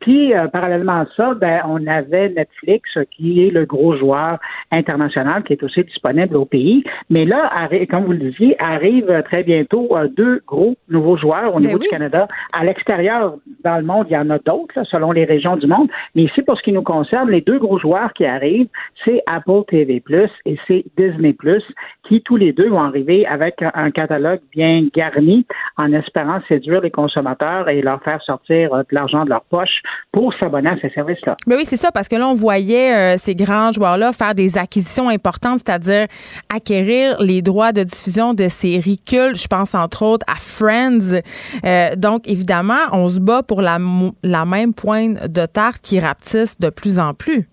puis, 0.00 0.32
parallèlement 0.52 1.00
à 1.00 1.06
ça, 1.16 1.34
ben, 1.34 1.60
on 1.66 1.86
avait 1.86 2.30
Netflix 2.30 2.98
qui 3.10 3.46
est 3.46 3.50
le 3.50 3.64
gros 3.64 3.96
joueur 3.96 4.38
international 4.70 5.42
qui 5.44 5.52
est 5.52 5.62
aussi 5.62 5.82
disponible 5.84 5.99
au 6.34 6.44
pays. 6.44 6.84
Mais 7.08 7.24
là, 7.24 7.50
comme 7.90 8.04
vous 8.04 8.12
le 8.12 8.30
disiez, 8.30 8.56
arrivent 8.60 9.22
très 9.24 9.42
bientôt 9.42 9.88
euh, 9.96 10.08
deux 10.08 10.42
gros 10.46 10.76
nouveaux 10.88 11.16
joueurs 11.16 11.54
au 11.54 11.58
ben 11.58 11.66
niveau 11.66 11.78
du 11.78 11.88
Canada. 11.88 12.28
À 12.52 12.64
l'extérieur, 12.64 13.34
dans 13.64 13.76
le 13.76 13.84
monde, 13.84 14.06
il 14.10 14.14
y 14.14 14.16
en 14.16 14.30
a 14.30 14.38
d'autres, 14.38 14.84
selon 14.84 15.12
les 15.12 15.24
régions 15.24 15.56
du 15.56 15.66
monde. 15.66 15.88
Mais 16.14 16.22
ici, 16.24 16.42
pour 16.42 16.56
ce 16.58 16.62
qui 16.62 16.72
nous 16.72 16.82
concerne, 16.82 17.30
les 17.30 17.40
deux 17.40 17.58
gros 17.58 17.78
joueurs 17.78 18.12
qui 18.14 18.24
arrivent, 18.24 18.68
c'est 19.04 19.22
Apple 19.26 19.62
TV 19.68 20.00
Plus 20.00 20.30
et 20.46 20.56
c'est 20.66 20.84
Disney 20.96 21.32
Plus, 21.32 21.62
qui 22.08 22.22
tous 22.22 22.36
les 22.36 22.52
deux 22.52 22.68
vont 22.68 22.82
arriver 22.82 23.26
avec 23.26 23.62
un 23.74 23.90
catalogue 23.90 24.40
bien 24.52 24.86
garni, 24.94 25.46
en 25.76 25.92
espérant 25.92 26.40
séduire 26.48 26.80
les 26.80 26.90
consommateurs 26.90 27.68
et 27.68 27.82
leur 27.82 28.02
faire 28.02 28.20
sortir 28.22 28.74
euh, 28.74 28.82
de 28.82 28.94
l'argent 28.94 29.24
de 29.24 29.30
leur 29.30 29.42
poche 29.42 29.82
pour 30.12 30.34
s'abonner 30.34 30.70
à 30.70 30.76
ces 30.80 30.90
services-là. 30.90 31.36
Mais 31.46 31.56
oui, 31.56 31.64
c'est 31.64 31.76
ça, 31.76 31.90
parce 31.92 32.08
que 32.08 32.16
là, 32.16 32.28
on 32.28 32.34
voyait 32.34 33.14
euh, 33.14 33.16
ces 33.16 33.34
grands 33.34 33.72
joueurs-là 33.72 34.12
faire 34.12 34.34
des 34.34 34.58
acquisitions 34.58 35.08
importantes, 35.08 35.60
c'est-à-dire 35.64 35.89
acquérir 36.54 37.20
les 37.20 37.42
droits 37.42 37.72
de 37.72 37.82
diffusion 37.82 38.34
de 38.34 38.48
séries 38.48 38.98
cultes. 38.98 39.36
Je 39.36 39.48
pense 39.48 39.74
entre 39.74 40.02
autres 40.02 40.26
à 40.28 40.36
Friends. 40.36 41.20
Euh, 41.64 41.96
donc, 41.96 42.28
évidemment, 42.28 42.80
on 42.92 43.08
se 43.08 43.18
bat 43.18 43.42
pour 43.42 43.62
la, 43.62 43.78
la 44.22 44.44
même 44.44 44.74
pointe 44.74 45.26
de 45.26 45.46
tarte 45.46 45.80
qui 45.82 46.00
rapetisse 46.00 46.58
de 46.58 46.70
plus 46.70 46.98
en 46.98 47.14
plus. 47.14 47.48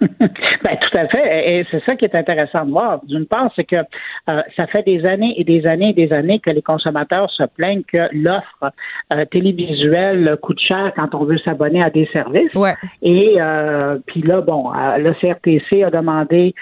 Ben, 0.00 0.76
tout 0.80 0.96
à 0.96 1.08
fait. 1.08 1.50
Et 1.50 1.66
c'est 1.70 1.82
ça 1.84 1.96
qui 1.96 2.04
est 2.04 2.14
intéressant 2.14 2.64
de 2.64 2.70
voir. 2.70 3.00
D'une 3.04 3.26
part, 3.26 3.50
c'est 3.56 3.64
que 3.64 3.76
euh, 3.76 4.42
ça 4.56 4.66
fait 4.66 4.82
des 4.82 5.04
années 5.04 5.34
et 5.36 5.44
des 5.44 5.66
années 5.66 5.90
et 5.90 5.92
des 5.92 6.12
années 6.12 6.38
que 6.40 6.50
les 6.50 6.62
consommateurs 6.62 7.30
se 7.30 7.42
plaignent 7.44 7.82
que 7.82 8.08
l'offre 8.12 8.72
euh, 9.12 9.24
télévisuelle 9.26 10.36
coûte 10.42 10.60
cher 10.60 10.92
quand 10.94 11.14
on 11.14 11.24
veut 11.24 11.38
s'abonner 11.38 11.82
à 11.82 11.90
des 11.90 12.06
services. 12.12 12.54
Ouais. 12.54 12.74
Et 13.02 13.36
euh, 13.38 13.98
puis 14.06 14.22
là, 14.22 14.40
bon, 14.40 14.70
le 14.72 15.12
CRTC 15.14 15.82
a 15.82 15.90
demandé 15.90 16.54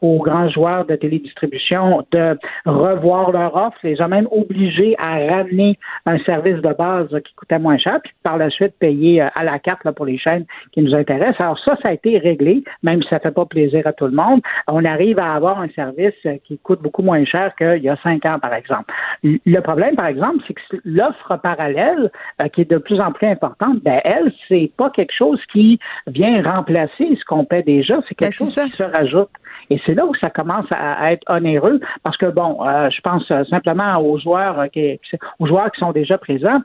aux 0.00 0.18
grands 0.18 0.48
joueurs 0.48 0.86
de 0.86 0.96
télédistribution 0.96 2.04
de 2.12 2.38
revoir 2.64 3.32
leur 3.32 3.54
offre, 3.56 3.78
les 3.82 4.00
a 4.00 4.08
même 4.08 4.28
obligés 4.30 4.94
à 4.98 5.18
ramener 5.34 5.78
un 6.06 6.18
service 6.20 6.60
de 6.60 6.74
base 6.74 7.08
qui 7.24 7.34
coûtait 7.34 7.58
moins 7.58 7.78
cher, 7.78 7.98
puis 8.02 8.12
par 8.22 8.36
la 8.36 8.50
suite 8.50 8.74
payer 8.78 9.20
à 9.20 9.44
la 9.44 9.58
carte 9.58 9.84
là, 9.84 9.92
pour 9.92 10.06
les 10.06 10.18
chaînes 10.18 10.44
qui 10.72 10.82
nous 10.82 10.94
intéressent. 10.94 11.40
Alors 11.40 11.58
ça, 11.58 11.76
ça 11.82 11.88
a 11.88 11.92
été 11.92 12.18
réglé 12.18 12.62
même 12.82 13.02
si 13.02 13.08
ça 13.08 13.18
fait 13.18 13.30
pas 13.30 13.46
plaisir 13.46 13.86
à 13.86 13.92
tout 13.92 14.06
le 14.06 14.12
monde, 14.12 14.40
on 14.66 14.84
arrive 14.84 15.18
à 15.18 15.34
avoir 15.34 15.60
un 15.60 15.68
service 15.70 16.14
qui 16.44 16.58
coûte 16.58 16.82
beaucoup 16.82 17.02
moins 17.02 17.24
cher 17.24 17.54
qu'il 17.56 17.82
y 17.82 17.88
a 17.88 17.96
cinq 18.02 18.24
ans, 18.26 18.38
par 18.38 18.54
exemple. 18.54 18.92
Le 19.22 19.60
problème, 19.60 19.96
par 19.96 20.06
exemple, 20.06 20.38
c'est 20.46 20.54
que 20.54 20.60
l'offre 20.84 21.36
parallèle, 21.42 22.10
euh, 22.40 22.48
qui 22.48 22.62
est 22.62 22.70
de 22.70 22.78
plus 22.78 23.00
en 23.00 23.12
plus 23.12 23.26
importante, 23.26 23.82
ben, 23.82 24.00
elle, 24.04 24.32
c'est 24.48 24.70
pas 24.76 24.90
quelque 24.90 25.12
chose 25.12 25.40
qui 25.52 25.78
vient 26.06 26.42
remplacer 26.42 27.16
ce 27.18 27.24
qu'on 27.24 27.44
paie 27.44 27.62
déjà, 27.62 27.96
c'est 28.08 28.14
quelque 28.14 28.38
ben, 28.38 28.46
chose 28.46 28.54
qui 28.54 28.76
se 28.76 28.82
rajoute. 28.82 29.30
Et 29.70 29.80
c'est 29.84 29.94
là 29.94 30.06
où 30.06 30.14
ça 30.14 30.30
commence 30.30 30.66
à, 30.70 31.12
être 31.12 31.24
onéreux, 31.28 31.80
parce 32.02 32.16
que 32.16 32.26
bon, 32.26 32.64
euh, 32.66 32.88
je 32.90 33.00
pense 33.00 33.26
simplement 33.50 33.98
aux 33.98 34.18
joueurs 34.18 34.60
euh, 34.60 34.66
qui, 34.68 34.98
aux 35.38 35.46
joueurs 35.46 35.70
qui 35.72 35.80
sont 35.80 35.92
déjà 35.92 36.16
présents. 36.18 36.60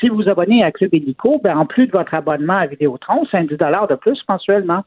si 0.00 0.08
vous 0.08 0.16
vous 0.16 0.28
abonnez 0.28 0.62
à 0.62 0.70
Club 0.70 0.90
Hélico, 0.92 1.40
ben, 1.42 1.56
en 1.56 1.66
plus 1.66 1.86
de 1.86 1.92
votre 1.92 2.14
abonnement 2.14 2.56
à 2.56 2.66
Vidéotron, 2.66 3.24
c'est 3.30 3.38
un 3.38 3.44
10 3.44 3.56
de 3.56 3.94
plus 3.96 4.22
mensuellement. 4.28 4.84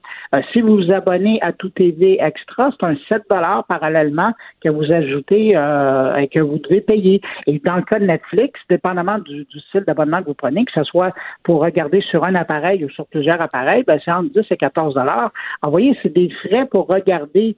si 0.52 0.57
vous 0.62 0.78
vous 0.78 0.92
abonnez 0.92 1.40
à 1.42 1.52
Tout 1.54 1.70
TV 1.70 2.18
Extra, 2.22 2.70
c'est 2.72 2.86
un 2.86 2.96
7 3.10 3.24
parallèlement 3.28 4.34
que 4.64 4.70
vous 4.70 4.92
ajoutez 4.92 5.56
euh, 5.56 6.16
et 6.16 6.28
que 6.28 6.40
vous 6.40 6.60
devez 6.60 6.82
payer. 6.82 7.22
Et 7.46 7.60
dans 7.64 7.76
le 7.76 7.82
cas 7.84 8.00
de 8.00 8.06
Netflix, 8.06 8.60
dépendamment 8.70 9.20
du, 9.20 9.46
style 9.70 9.84
d'abonnement 9.86 10.22
que 10.22 10.28
vous 10.28 10.34
prenez, 10.34 10.66
que 10.66 10.72
ce 10.74 10.84
soit 10.84 11.14
pour 11.44 11.62
regarder 11.62 12.02
sur 12.02 12.24
un 12.24 12.36
appareil 12.36 12.86
ou 12.86 12.90
sur 12.90 13.06
plusieurs 13.08 13.42
appareils, 13.42 13.84
ben, 13.86 14.00
c'est 14.04 14.12
entre 14.12 14.32
10 14.34 14.42
et 14.52 14.58
14 14.58 14.94
dollars. 14.94 15.32
vous 15.64 15.72
voyez, 15.72 15.98
c'est 16.02 16.14
des 16.14 16.30
frais 16.44 16.66
pour 16.66 16.88
regarder 16.88 17.56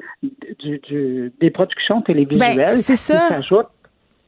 des 0.62 1.50
productions 1.52 2.02
télévisuelles. 2.02 2.58
Ben, 2.58 2.76
c'est 2.76 2.96
ça. 2.96 3.30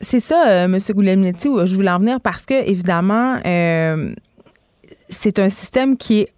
C'est 0.02 0.20
ça, 0.20 0.50
euh, 0.50 0.66
M. 0.66 0.78
Goulemnetti, 0.90 1.48
où 1.48 1.64
je 1.64 1.76
voulais 1.76 1.92
en 1.92 2.00
venir 2.00 2.20
parce 2.20 2.48
que, 2.48 2.68
évidemment, 2.68 3.38
euh, 3.46 4.12
c'est 5.10 5.38
un 5.38 5.50
système 5.50 5.96
qui 5.96 6.22
est 6.22 6.30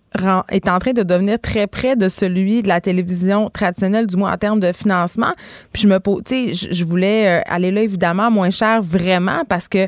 est 0.50 0.68
en 0.70 0.80
train 0.80 0.94
de 0.94 1.04
devenir 1.04 1.40
très 1.40 1.68
près 1.68 1.96
de 1.96 2.10
celui 2.10 2.62
de 2.64 2.68
la 2.68 2.82
télévision 2.82 3.50
traditionnelle, 3.50 4.08
du 4.08 4.16
moins 4.16 4.34
en 4.34 4.38
termes 4.38 4.60
de 4.60 4.72
financement. 4.72 5.34
Puis 5.72 5.84
je 5.84 5.88
me 5.88 6.00
pose, 6.00 6.24
tu 6.26 6.54
sais, 6.54 6.70
je 6.72 6.86
voulais 6.86 7.40
euh, 7.40 7.42
aller 7.48 7.72
là 7.72 7.82
évidemment 7.82 8.32
moins 8.32 8.50
cher 8.50 8.82
vraiment 8.82 9.44
parce 9.48 9.68
que 9.68 9.88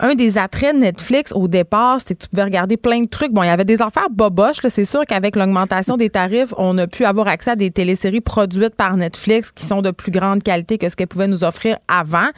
un 0.00 0.14
des 0.14 0.38
attraits 0.38 0.74
de 0.74 0.80
Netflix 0.80 1.32
au 1.34 1.46
départ, 1.46 1.98
c'est 2.04 2.14
que 2.14 2.22
tu 2.22 2.28
pouvais 2.28 2.44
regarder 2.44 2.76
plein 2.76 3.02
de 3.02 3.08
trucs. 3.08 3.32
Bon, 3.32 3.42
il 3.42 3.46
y 3.46 3.50
avait 3.50 3.64
des 3.64 3.82
affaires 3.82 4.08
boboches. 4.10 4.56
C'est 4.68 4.84
sûr 4.84 5.04
qu'avec 5.06 5.36
l'augmentation 5.36 5.96
des 5.96 6.10
tarifs, 6.10 6.54
on 6.56 6.76
a 6.78 6.86
pu 6.86 7.04
avoir 7.04 7.28
accès 7.28 7.50
à 7.50 7.56
des 7.56 7.70
téléséries 7.70 8.20
produites 8.20 8.74
par 8.74 8.96
Netflix 8.96 9.50
qui 9.50 9.64
sont 9.66 9.82
de 9.82 9.90
plus 9.90 10.10
grande 10.10 10.42
qualité 10.42 10.78
que 10.78 10.88
ce 10.88 10.96
qu'elles 10.96 11.06
pouvaient 11.06 11.28
nous 11.28 11.44
offrir 11.44 11.76
avant. 11.88 12.28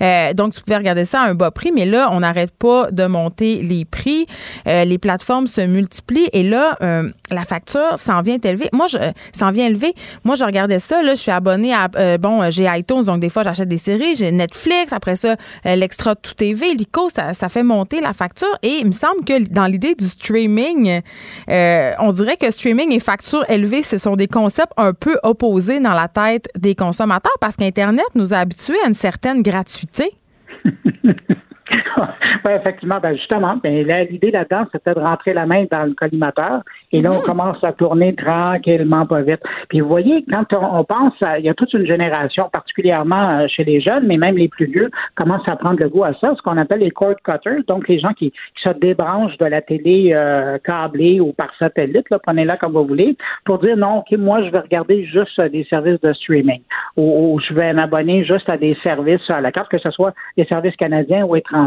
Euh, 0.00 0.32
donc, 0.32 0.54
tu 0.54 0.60
pouvais 0.62 0.76
regarder 0.76 1.04
ça 1.04 1.22
à 1.22 1.28
un 1.28 1.34
bas 1.34 1.50
prix. 1.50 1.72
Mais 1.72 1.86
là, 1.86 2.08
on 2.12 2.20
n'arrête 2.20 2.52
pas 2.52 2.90
de 2.90 3.06
monter 3.06 3.62
les 3.62 3.84
prix. 3.84 4.26
Euh, 4.66 4.84
les 4.84 4.98
plateformes 4.98 5.48
se 5.48 5.60
multiplient. 5.60 6.30
Et 6.32 6.44
là, 6.44 6.76
euh, 6.82 7.10
la 7.30 7.44
facture 7.44 7.96
s'en 7.96 8.22
vient 8.22 8.38
élever. 8.42 8.68
Moi, 8.72 8.86
je 8.86 8.98
s'en 9.32 9.50
vient 9.50 9.66
élever. 9.66 9.94
Moi, 10.24 10.36
je 10.36 10.44
regardais 10.44 10.78
ça. 10.78 11.02
Là, 11.02 11.14
je 11.14 11.20
suis 11.20 11.32
abonnée 11.32 11.74
à... 11.74 11.88
bon, 12.18 12.48
j'ai 12.50 12.66
iTunes, 12.68 13.02
donc 13.04 13.20
des 13.20 13.28
fois, 13.28 13.42
j'achète 13.42 13.68
des 13.68 13.78
séries. 13.78 14.14
J'ai 14.14 14.30
Netflix. 14.30 14.92
Après 14.92 15.16
ça, 15.16 15.36
l'Extra 15.64 16.14
Tout 16.14 16.34
TV, 16.34 16.74
l'ICO 16.74 17.07
ça, 17.08 17.48
fait 17.48 17.62
monter 17.62 18.00
la 18.00 18.12
facture. 18.12 18.48
Et 18.62 18.78
il 18.80 18.86
me 18.86 18.92
semble 18.92 19.24
que 19.24 19.48
dans 19.48 19.66
l'idée 19.66 19.94
du 19.94 20.06
streaming, 20.08 21.00
euh, 21.50 21.92
on 21.98 22.12
dirait 22.12 22.36
que 22.36 22.50
streaming 22.50 22.92
et 22.92 23.00
facture 23.00 23.44
élevée, 23.50 23.82
ce 23.82 23.98
sont 23.98 24.16
des 24.16 24.28
concepts 24.28 24.72
un 24.76 24.92
peu 24.92 25.18
opposés 25.22 25.80
dans 25.80 25.94
la 25.94 26.08
tête 26.08 26.48
des 26.56 26.74
consommateurs 26.74 27.36
parce 27.40 27.56
qu'Internet 27.56 28.06
nous 28.14 28.34
a 28.34 28.38
habitués 28.38 28.78
à 28.84 28.88
une 28.88 28.94
certaine 28.94 29.42
gratuité. 29.42 30.12
oui, 32.44 32.52
effectivement. 32.52 32.98
Ben 33.02 33.16
justement, 33.16 33.56
ben, 33.62 33.86
l'idée 34.10 34.30
là-dedans, 34.30 34.64
c'était 34.72 34.94
de 34.94 35.00
rentrer 35.00 35.32
la 35.32 35.46
main 35.46 35.64
dans 35.70 35.84
le 35.84 35.94
collimateur. 35.94 36.62
Et 36.92 37.02
là, 37.02 37.12
on 37.12 37.18
mhm. 37.18 37.22
commence 37.22 37.62
à 37.62 37.72
tourner 37.72 38.14
tranquillement, 38.14 39.06
pas 39.06 39.22
vite. 39.22 39.40
Puis 39.68 39.80
vous 39.80 39.88
voyez, 39.88 40.24
quand 40.30 40.52
on, 40.52 40.84
pense, 40.84 41.14
il 41.38 41.44
y 41.44 41.48
a 41.48 41.54
toute 41.54 41.72
une 41.74 41.86
génération, 41.86 42.48
particulièrement 42.50 43.40
euh, 43.40 43.46
chez 43.48 43.64
les 43.64 43.80
jeunes, 43.80 44.06
mais 44.06 44.18
même 44.18 44.36
les 44.36 44.48
plus 44.48 44.66
vieux, 44.66 44.90
commencent 45.14 45.48
à 45.48 45.56
prendre 45.56 45.80
le 45.80 45.88
goût 45.88 46.04
à 46.04 46.14
ça, 46.14 46.34
ce 46.36 46.42
qu'on 46.42 46.56
appelle 46.56 46.80
les 46.80 46.90
cord 46.90 47.14
cutters, 47.24 47.64
donc 47.66 47.88
les 47.88 47.98
gens 47.98 48.12
qui, 48.12 48.32
se 48.62 48.70
débranchent 48.70 49.36
de 49.38 49.46
la 49.46 49.62
télé 49.62 50.10
euh, 50.12 50.58
câblée 50.58 51.20
ou 51.20 51.32
par 51.32 51.50
satellite, 51.58 52.06
prenez-la 52.24 52.56
comme 52.56 52.72
vous 52.72 52.84
voulez, 52.84 53.16
pour 53.44 53.58
dire 53.58 53.76
non, 53.76 53.98
ok, 53.98 54.18
moi 54.18 54.42
je 54.42 54.50
vais 54.50 54.58
regarder 54.58 55.04
juste 55.04 55.40
des 55.40 55.64
services 55.64 56.00
de 56.00 56.12
streaming 56.12 56.60
ou, 56.96 57.40
je 57.46 57.54
vais 57.54 57.72
m'abonner 57.72 58.24
juste 58.24 58.48
à 58.48 58.56
des 58.56 58.76
services 58.82 59.28
à 59.28 59.40
la 59.40 59.52
carte, 59.52 59.70
que 59.70 59.78
ce 59.78 59.90
soit 59.90 60.12
des 60.36 60.44
services 60.46 60.76
canadiens 60.76 61.24
ou 61.24 61.36
étrangers. 61.36 61.57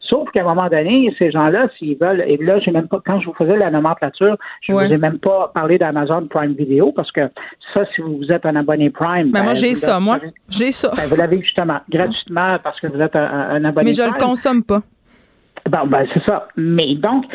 Sauf 0.00 0.30
qu'à 0.30 0.40
un 0.40 0.44
moment 0.44 0.68
donné, 0.68 1.14
ces 1.18 1.30
gens-là, 1.30 1.68
s'ils 1.78 1.96
veulent, 1.96 2.24
et 2.26 2.36
là, 2.38 2.58
j'ai 2.58 2.70
même 2.70 2.88
pas, 2.88 3.00
quand 3.04 3.20
je 3.20 3.26
vous 3.26 3.34
faisais 3.34 3.56
la 3.56 3.70
nomenclature, 3.70 4.36
je 4.62 4.72
ne 4.72 4.78
vous 4.78 4.92
ai 4.92 4.96
même 4.96 5.18
pas 5.18 5.50
parlé 5.54 5.78
d'Amazon 5.78 6.26
Prime 6.28 6.54
Video 6.54 6.92
parce 6.92 7.12
que 7.12 7.28
ça, 7.72 7.84
si 7.94 8.00
vous 8.00 8.30
êtes 8.30 8.44
un 8.44 8.56
abonné 8.56 8.90
Prime. 8.90 9.26
Mais 9.26 9.32
ben, 9.32 9.42
moi, 9.44 9.52
ben, 9.52 9.54
j'ai 9.54 9.74
ça, 9.74 10.00
moi. 10.00 10.18
J'ai 10.48 10.72
ça. 10.72 10.90
Ben, 10.96 11.04
vous 11.06 11.16
l'avez 11.16 11.40
justement 11.40 11.76
gratuitement 11.88 12.58
parce 12.62 12.80
que 12.80 12.88
vous 12.88 13.00
êtes 13.00 13.16
un, 13.16 13.64
abonné 13.64 13.86
Mais 13.86 13.92
je 13.92 14.02
ne 14.02 14.08
le 14.08 14.18
consomme 14.18 14.64
pas. 14.64 14.82
Bon, 15.68 15.86
ben, 15.86 16.06
c'est 16.12 16.24
ça. 16.24 16.48
Mais 16.56 16.94
donc, 16.94 17.26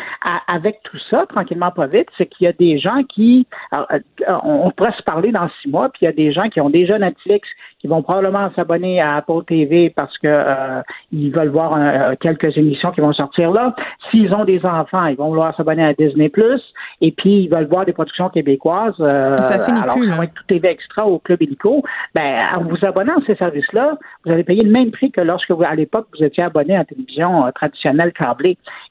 avec 0.48 0.80
tout 0.82 0.98
ça, 1.10 1.24
tranquillement, 1.28 1.70
pas 1.70 1.86
vite, 1.86 2.08
c'est 2.18 2.26
qu'il 2.26 2.44
y 2.44 2.48
a 2.48 2.52
des 2.52 2.78
gens 2.78 3.02
qui, 3.04 3.46
euh, 3.72 3.98
on 4.42 4.70
pourrait 4.72 4.94
se 4.96 5.02
parler 5.02 5.30
dans 5.32 5.48
six 5.62 5.68
mois, 5.68 5.88
puis 5.90 6.00
il 6.02 6.04
y 6.06 6.08
a 6.08 6.12
des 6.12 6.32
gens 6.32 6.48
qui 6.48 6.60
ont 6.60 6.70
déjà 6.70 6.98
Netflix, 6.98 7.48
qui 7.80 7.88
vont 7.88 8.02
probablement 8.02 8.50
s'abonner 8.54 9.00
à 9.00 9.16
Apple 9.16 9.44
TV 9.46 9.90
parce 9.90 10.16
que 10.18 10.26
euh, 10.28 10.82
ils 11.12 11.30
veulent 11.30 11.48
voir 11.48 11.74
euh, 11.76 12.14
quelques 12.20 12.56
émissions 12.56 12.90
qui 12.92 13.00
vont 13.00 13.12
sortir 13.12 13.50
là. 13.50 13.74
S'ils 14.10 14.34
ont 14.34 14.44
des 14.44 14.64
enfants, 14.64 15.06
ils 15.06 15.16
vont 15.16 15.28
vouloir 15.28 15.54
s'abonner 15.56 15.84
à 15.84 15.92
Disney 15.94 16.28
Plus, 16.28 16.62
et 17.00 17.12
puis 17.12 17.44
ils 17.44 17.48
veulent 17.48 17.68
voir 17.68 17.84
des 17.84 17.92
productions 17.92 18.28
québécoises. 18.28 18.96
ça 18.96 19.58
finit 19.64 19.80
alors, 19.80 19.94
plus, 19.94 20.08
tout 20.34 20.44
TV 20.48 20.68
extra 20.68 21.06
au 21.06 21.18
Club 21.18 21.42
Illico. 21.42 21.82
Ben, 22.14 22.46
en 22.56 22.62
vous 22.62 22.84
abonnant 22.84 23.16
à 23.18 23.26
ces 23.26 23.36
services-là, 23.36 23.98
vous 24.24 24.32
allez 24.32 24.44
payer 24.44 24.64
le 24.64 24.70
même 24.70 24.90
prix 24.90 25.10
que 25.10 25.20
lorsque 25.20 25.50
vous, 25.50 25.62
à 25.62 25.74
l'époque, 25.74 26.08
vous 26.16 26.24
étiez 26.24 26.42
abonné 26.42 26.74
à 26.74 26.78
la 26.78 26.84
télévision 26.84 27.50
traditionnelle 27.54 28.12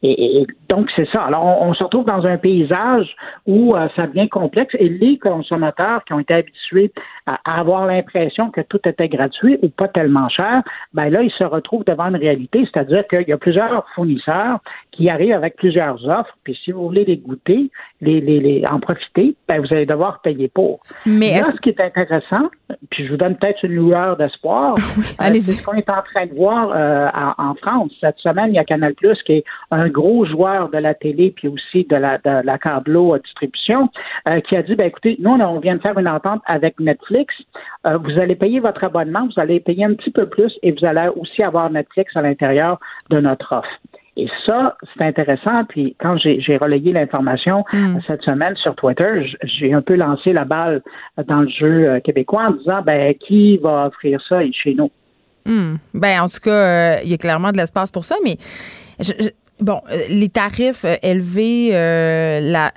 et, 0.01 0.45
donc, 0.69 0.89
c'est 0.95 1.07
ça. 1.09 1.23
Alors, 1.23 1.43
on, 1.61 1.73
se 1.73 1.83
retrouve 1.83 2.05
dans 2.05 2.25
un 2.25 2.37
paysage 2.37 3.15
où 3.45 3.75
euh, 3.75 3.87
ça 3.95 4.07
devient 4.07 4.29
complexe 4.29 4.75
et 4.79 4.89
les 4.89 5.17
consommateurs 5.17 6.03
qui 6.05 6.13
ont 6.13 6.19
été 6.19 6.33
habitués 6.33 6.91
à, 7.25 7.59
avoir 7.59 7.85
l'impression 7.85 8.51
que 8.51 8.61
tout 8.61 8.74
était 8.83 9.07
gratuit 9.07 9.57
ou 9.61 9.69
pas 9.69 9.87
tellement 9.87 10.29
cher, 10.29 10.63
ben 10.93 11.09
là, 11.09 11.21
ils 11.21 11.31
se 11.31 11.43
retrouvent 11.43 11.85
devant 11.85 12.05
une 12.05 12.15
réalité, 12.15 12.67
c'est-à-dire 12.71 13.07
qu'il 13.07 13.27
y 13.27 13.33
a 13.33 13.37
plusieurs 13.37 13.85
fournisseurs 13.95 14.59
qui 14.91 15.09
arrivent 15.09 15.33
avec 15.33 15.55
plusieurs 15.55 16.07
offres, 16.07 16.37
puis 16.43 16.57
si 16.63 16.71
vous 16.71 16.85
voulez 16.85 17.05
les 17.05 17.17
goûter, 17.17 17.69
les, 18.01 18.21
les, 18.21 18.65
en 18.65 18.79
profiter, 18.79 19.35
ben 19.47 19.61
vous 19.61 19.73
allez 19.73 19.85
devoir 19.85 20.21
payer 20.21 20.49
pour. 20.49 20.81
Mais 21.05 21.41
ce 21.43 21.57
qui 21.57 21.69
est 21.69 21.79
intéressant, 21.79 22.49
puis 22.89 23.05
je 23.05 23.11
vous 23.11 23.17
donne 23.17 23.37
peut-être 23.37 23.63
une 23.63 23.71
lueur 23.71 24.17
d'espoir, 24.17 24.75
euh, 24.77 25.31
c'est 25.31 25.39
ce 25.39 25.63
qu'on 25.63 25.73
est 25.73 25.89
en 25.89 26.01
train 26.01 26.25
de 26.25 26.33
voir 26.33 26.71
euh, 26.75 27.07
en, 27.37 27.55
France. 27.55 27.91
Cette 28.01 28.17
semaine, 28.17 28.49
il 28.49 28.55
y 28.55 28.59
a 28.59 28.65
Canal 28.65 28.93
Plus 28.95 29.21
qui 29.23 29.33
est 29.33 29.43
un 29.71 29.87
gros 29.87 30.25
joueur 30.25 30.69
de 30.69 30.77
la 30.77 30.93
télé 30.93 31.33
puis 31.35 31.47
aussi 31.47 31.85
de 31.85 31.95
la, 31.95 32.17
de 32.17 32.45
la 32.45 32.57
câbleau 32.57 33.17
distribution, 33.17 33.89
euh, 34.27 34.41
qui 34.41 34.55
a 34.57 34.63
dit, 34.63 34.75
ben 34.75 34.87
écoutez, 34.87 35.15
nous, 35.19 35.31
on 35.31 35.59
vient 35.59 35.75
de 35.75 35.81
faire 35.81 35.97
une 35.97 36.07
entente 36.07 36.41
avec 36.45 36.79
Netflix. 36.79 37.33
vous 37.85 38.19
allez 38.19 38.35
payer 38.35 38.59
votre 38.59 38.83
abonnement, 38.83 39.27
vous 39.33 39.39
allez 39.39 39.59
payer 39.59 39.85
un 39.85 39.93
petit 39.93 40.11
peu 40.11 40.27
plus 40.27 40.53
et 40.63 40.71
vous 40.71 40.85
allez 40.85 41.09
aussi 41.15 41.43
avoir 41.43 41.69
Netflix 41.69 42.15
à 42.15 42.21
l'intérieur 42.21 42.79
de 43.09 43.19
notre 43.19 43.53
offre. 43.53 43.69
Et 44.17 44.27
ça, 44.45 44.77
c'est 44.93 45.03
intéressant. 45.03 45.65
Puis 45.65 45.95
quand 45.99 46.17
j'ai 46.17 46.57
relayé 46.57 46.93
l'information 46.93 47.65
hmm. 47.73 47.97
cette 48.07 48.21
semaine 48.21 48.55
sur 48.55 48.75
Twitter, 48.75 49.25
j'ai 49.43 49.73
un 49.73 49.81
peu 49.81 49.95
lancé 49.95 50.31
la 50.31 50.45
balle 50.45 50.81
dans 51.27 51.41
le 51.41 51.49
jeu 51.49 51.89
euh, 51.89 51.99
québécois 51.99 52.47
en 52.47 52.51
disant 52.51 52.81
ben 52.81 53.13
qui 53.15 53.57
va 53.57 53.87
offrir 53.87 54.21
ça 54.27 54.39
chez 54.51 54.73
nous? 54.73 54.89
Hmm. 55.45 55.75
Ben 55.93 56.21
en 56.21 56.29
tout 56.29 56.39
cas, 56.41 56.51
euh, 56.51 56.97
il 57.03 57.09
y 57.09 57.13
a 57.13 57.17
clairement 57.17 57.51
de 57.51 57.57
l'espace 57.57 57.91
pour 57.91 58.05
ça, 58.05 58.15
mais 58.23 58.37
bon, 59.59 59.81
euh, 59.91 59.97
les 60.09 60.29
tarifs 60.29 60.85
élevés, 61.03 61.71
la 61.71 62.71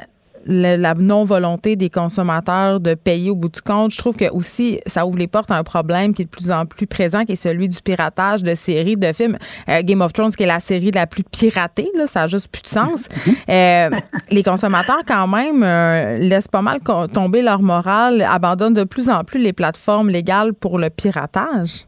la 0.48 0.94
non-volonté 0.94 1.76
des 1.76 1.90
consommateurs 1.90 2.80
de 2.80 2.94
payer 2.94 3.30
au 3.30 3.36
bout 3.36 3.50
du 3.50 3.60
compte. 3.60 3.92
Je 3.92 3.98
trouve 3.98 4.16
que 4.16 4.30
aussi, 4.30 4.80
ça 4.86 5.06
ouvre 5.06 5.18
les 5.18 5.26
portes 5.26 5.50
à 5.50 5.56
un 5.56 5.62
problème 5.62 6.14
qui 6.14 6.22
est 6.22 6.24
de 6.24 6.30
plus 6.30 6.50
en 6.50 6.64
plus 6.64 6.86
présent, 6.86 7.24
qui 7.24 7.32
est 7.32 7.36
celui 7.36 7.68
du 7.68 7.80
piratage 7.82 8.42
de 8.42 8.54
séries, 8.54 8.96
de 8.96 9.12
films. 9.12 9.36
Euh, 9.68 9.82
Game 9.82 10.00
of 10.00 10.12
Thrones, 10.14 10.32
qui 10.32 10.44
est 10.44 10.46
la 10.46 10.60
série 10.60 10.90
la 10.90 11.06
plus 11.06 11.22
piratée, 11.22 11.90
là, 11.94 12.06
ça 12.06 12.20
n'a 12.20 12.26
juste 12.26 12.48
plus 12.48 12.62
de 12.62 12.68
sens. 12.68 13.08
Euh, 13.48 13.90
les 14.30 14.42
consommateurs, 14.42 15.02
quand 15.06 15.26
même, 15.26 15.62
euh, 15.62 16.18
laissent 16.18 16.48
pas 16.48 16.60
mal 16.60 16.80
tomber 17.12 17.40
leur 17.40 17.62
morale, 17.62 18.22
abandonnent 18.22 18.74
de 18.74 18.84
plus 18.84 19.08
en 19.08 19.24
plus 19.24 19.38
les 19.38 19.52
plateformes 19.52 20.10
légales 20.10 20.52
pour 20.54 20.78
le 20.78 20.90
piratage. 20.90 21.86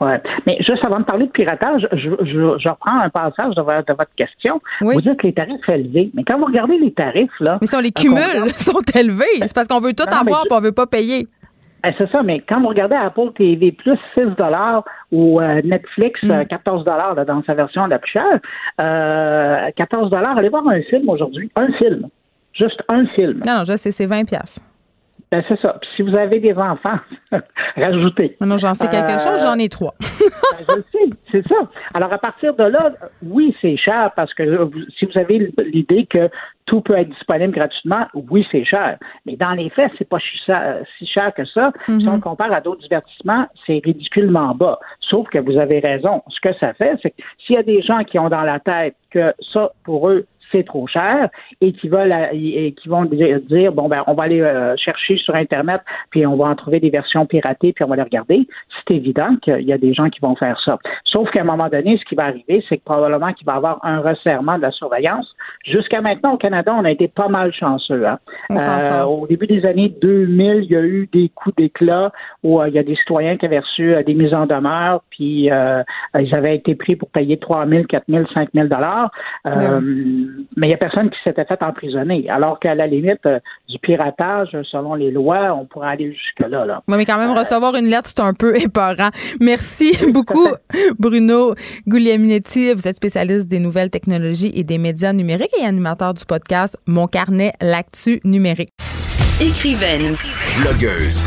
Ouais. 0.00 0.20
Mais 0.46 0.56
juste 0.60 0.84
avant 0.84 1.00
de 1.00 1.04
parler 1.04 1.26
de 1.26 1.30
piratage, 1.30 1.86
je, 1.92 2.08
je, 2.24 2.68
reprends 2.68 3.00
un 3.00 3.10
passage 3.10 3.54
de, 3.54 3.62
votre 3.62 4.14
question. 4.16 4.60
Vous 4.80 5.00
dites 5.00 5.22
les 5.22 5.34
tarifs 5.34 5.68
élevés. 5.68 6.10
Mais 6.14 6.24
quand 6.24 6.38
vous 6.38 6.46
regardez 6.46 6.78
les 6.78 6.92
tarifs, 6.92 7.38
là. 7.40 7.58
Mais 7.60 7.66
si 7.66 7.76
on 7.76 7.80
les 7.80 7.92
cumule, 7.92 8.46
ils 8.46 8.52
sont 8.56 8.80
élevés. 8.94 9.24
C'est 9.40 9.54
parce 9.54 9.68
qu'on 9.68 9.80
veut 9.80 9.92
tout 9.92 10.04
avoir 10.10 10.44
et 10.44 10.52
on 10.52 10.60
veut 10.60 10.72
pas 10.72 10.86
payer. 10.86 11.28
Ben, 11.82 11.94
c'est 11.96 12.10
ça, 12.10 12.22
mais 12.22 12.40
quand 12.40 12.60
vous 12.60 12.68
regardez 12.68 12.94
Apple 12.94 13.32
TV 13.36 13.72
plus 13.72 13.98
6 14.14 14.22
ou 15.12 15.40
euh, 15.40 15.62
Netflix 15.64 16.20
14 16.20 16.84
mm. 16.84 16.88
euh, 16.88 17.24
dans 17.24 17.42
sa 17.44 17.54
version 17.54 17.86
la 17.86 17.98
plus 17.98 18.10
chère, 18.10 18.40
euh, 18.80 19.70
14 19.76 20.12
allez 20.12 20.48
voir 20.48 20.66
un 20.68 20.82
film 20.82 21.08
aujourd'hui. 21.08 21.50
Un 21.56 21.72
film. 21.72 22.08
Juste 22.52 22.82
un 22.88 23.06
film. 23.06 23.40
Non, 23.46 23.58
non, 23.58 23.64
je 23.64 23.76
sais, 23.76 23.92
c'est 23.92 24.06
20 24.06 24.24
ben, 25.30 25.44
c'est 25.46 25.60
ça. 25.60 25.76
Puis 25.80 25.90
si 25.94 26.02
vous 26.02 26.16
avez 26.16 26.40
des 26.40 26.54
enfants, 26.54 26.98
rajoutez. 27.76 28.36
Non, 28.40 28.56
j'en 28.56 28.74
sais 28.74 28.88
quelque 28.88 29.12
euh, 29.12 29.18
chose, 29.18 29.42
j'en 29.42 29.56
ai 29.58 29.68
trois. 29.68 29.94
ben, 30.00 30.64
je 30.68 30.82
sais, 30.90 31.10
c'est 31.30 31.46
ça. 31.46 31.54
Alors, 31.94 32.12
à 32.12 32.18
partir 32.18 32.54
de 32.54 32.64
là, 32.64 32.90
oui, 33.22 33.54
c'est 33.60 33.76
cher 33.76 34.10
parce 34.16 34.34
que 34.34 34.68
si 34.98 35.04
vous 35.06 35.18
avez 35.18 35.52
l'idée 35.72 36.06
que 36.06 36.28
tout 36.66 36.80
peut 36.80 36.98
être 36.98 37.10
disponible 37.10 37.52
gratuitement, 37.52 38.06
oui, 38.14 38.44
c'est 38.50 38.64
cher. 38.64 38.98
Mais 39.24 39.36
dans 39.36 39.52
les 39.52 39.70
faits, 39.70 39.92
c'est 39.98 40.08
pas 40.08 40.18
si 40.18 41.06
cher 41.06 41.34
que 41.34 41.44
ça. 41.44 41.72
Si 41.86 42.08
on 42.08 42.14
mhm. 42.14 42.20
compare 42.20 42.52
à 42.52 42.60
d'autres 42.60 42.82
divertissements, 42.82 43.46
c'est 43.66 43.80
ridiculement 43.84 44.54
bas. 44.54 44.80
Sauf 45.00 45.28
que 45.28 45.38
vous 45.38 45.58
avez 45.58 45.78
raison. 45.78 46.22
Ce 46.28 46.40
que 46.40 46.54
ça 46.58 46.74
fait, 46.74 46.96
c'est 47.02 47.10
que 47.10 47.22
s'il 47.44 47.54
y 47.54 47.58
a 47.58 47.62
des 47.62 47.82
gens 47.82 48.02
qui 48.02 48.18
ont 48.18 48.28
dans 48.28 48.42
la 48.42 48.58
tête 48.58 48.96
que 49.10 49.32
ça, 49.40 49.72
pour 49.84 50.08
eux, 50.10 50.26
c'est 50.52 50.64
trop 50.64 50.86
cher 50.86 51.28
et 51.60 51.72
qui 51.72 51.88
veulent 51.88 52.14
et 52.32 52.72
qui 52.72 52.88
vont 52.88 53.04
dire 53.04 53.72
bon 53.72 53.88
ben 53.88 54.02
on 54.06 54.14
va 54.14 54.24
aller 54.24 54.40
euh, 54.40 54.74
chercher 54.76 55.16
sur 55.16 55.34
internet 55.34 55.80
puis 56.10 56.26
on 56.26 56.36
va 56.36 56.46
en 56.46 56.54
trouver 56.54 56.80
des 56.80 56.90
versions 56.90 57.26
piratées 57.26 57.72
puis 57.72 57.84
on 57.84 57.88
va 57.88 57.96
les 57.96 58.02
regarder. 58.02 58.46
C'est 58.70 58.94
évident 58.94 59.36
qu'il 59.42 59.62
y 59.62 59.72
a 59.72 59.78
des 59.78 59.94
gens 59.94 60.08
qui 60.10 60.20
vont 60.20 60.36
faire 60.36 60.60
ça. 60.64 60.78
Sauf 61.04 61.30
qu'à 61.30 61.40
un 61.40 61.44
moment 61.44 61.68
donné, 61.68 61.98
ce 61.98 62.04
qui 62.04 62.14
va 62.14 62.24
arriver, 62.24 62.64
c'est 62.68 62.78
que 62.78 62.84
probablement 62.84 63.32
qu'il 63.32 63.46
va 63.46 63.54
y 63.54 63.56
avoir 63.56 63.84
un 63.84 64.00
resserrement 64.00 64.56
de 64.56 64.62
la 64.62 64.70
surveillance. 64.70 65.34
Jusqu'à 65.64 66.00
maintenant 66.00 66.34
au 66.34 66.36
Canada, 66.36 66.74
on 66.76 66.84
a 66.84 66.90
été 66.90 67.08
pas 67.08 67.28
mal 67.28 67.52
chanceux. 67.52 68.06
Hein. 68.06 68.18
Euh, 68.50 69.02
au 69.04 69.26
début 69.26 69.46
des 69.46 69.64
années 69.66 69.92
2000, 70.00 70.64
il 70.64 70.70
y 70.70 70.76
a 70.76 70.82
eu 70.82 71.08
des 71.12 71.28
coups 71.34 71.56
d'éclat 71.56 72.12
où 72.42 72.60
euh, 72.60 72.68
il 72.68 72.74
y 72.74 72.78
a 72.78 72.82
des 72.82 72.96
citoyens 72.96 73.36
qui 73.36 73.46
avaient 73.46 73.60
reçu 73.60 73.94
des 74.04 74.14
mises 74.14 74.34
en 74.34 74.46
demeure 74.46 75.02
puis 75.10 75.50
ils 76.18 76.34
avaient 76.34 76.56
été 76.56 76.74
pris 76.74 76.96
pour 76.96 77.10
payer 77.10 77.38
3 77.38 77.66
000, 77.66 77.84
4 77.84 78.04
000, 78.08 78.24
5 78.32 78.48
000 78.54 78.68
dollars. 78.68 79.10
Mais 80.56 80.66
il 80.66 80.70
n'y 80.70 80.74
a 80.74 80.78
personne 80.78 81.10
qui 81.10 81.18
s'était 81.24 81.44
fait 81.44 81.62
emprisonner. 81.62 82.28
Alors 82.28 82.58
qu'à 82.60 82.74
la 82.74 82.86
limite, 82.86 83.24
euh, 83.26 83.38
du 83.68 83.78
piratage, 83.78 84.56
selon 84.70 84.94
les 84.94 85.10
lois, 85.10 85.54
on 85.54 85.66
pourrait 85.66 85.90
aller 85.90 86.12
jusque-là. 86.12 86.64
Là. 86.64 86.82
Oui, 86.88 86.96
mais 86.96 87.04
quand 87.04 87.18
même, 87.18 87.36
recevoir 87.36 87.74
une 87.76 87.86
lettre, 87.86 88.08
c'est 88.08 88.20
un 88.20 88.34
peu 88.34 88.56
épeurant. 88.60 89.10
Merci 89.40 89.92
beaucoup, 90.12 90.48
Bruno 90.98 91.54
Guglielminetti. 91.86 92.72
Vous 92.74 92.86
êtes 92.86 92.96
spécialiste 92.96 93.48
des 93.48 93.58
nouvelles 93.58 93.90
technologies 93.90 94.52
et 94.54 94.64
des 94.64 94.78
médias 94.78 95.12
numériques 95.12 95.54
et 95.60 95.64
animateur 95.64 96.14
du 96.14 96.24
podcast 96.24 96.76
Mon 96.86 97.06
carnet, 97.06 97.52
l'actu 97.60 98.20
numérique. 98.24 98.70
Écrivaine. 99.40 100.16
Blogueuse. 100.60 101.24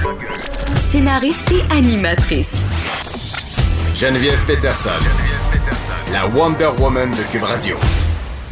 Scénariste 0.75 1.51
et 1.51 1.75
animatrice. 1.75 2.53
Geneviève 3.95 4.45
Peterson. 4.45 4.89
La 6.11 6.27
Wonder 6.27 6.69
Woman 6.79 7.09
de 7.09 7.31
Cube 7.31 7.43
Radio. 7.43 7.75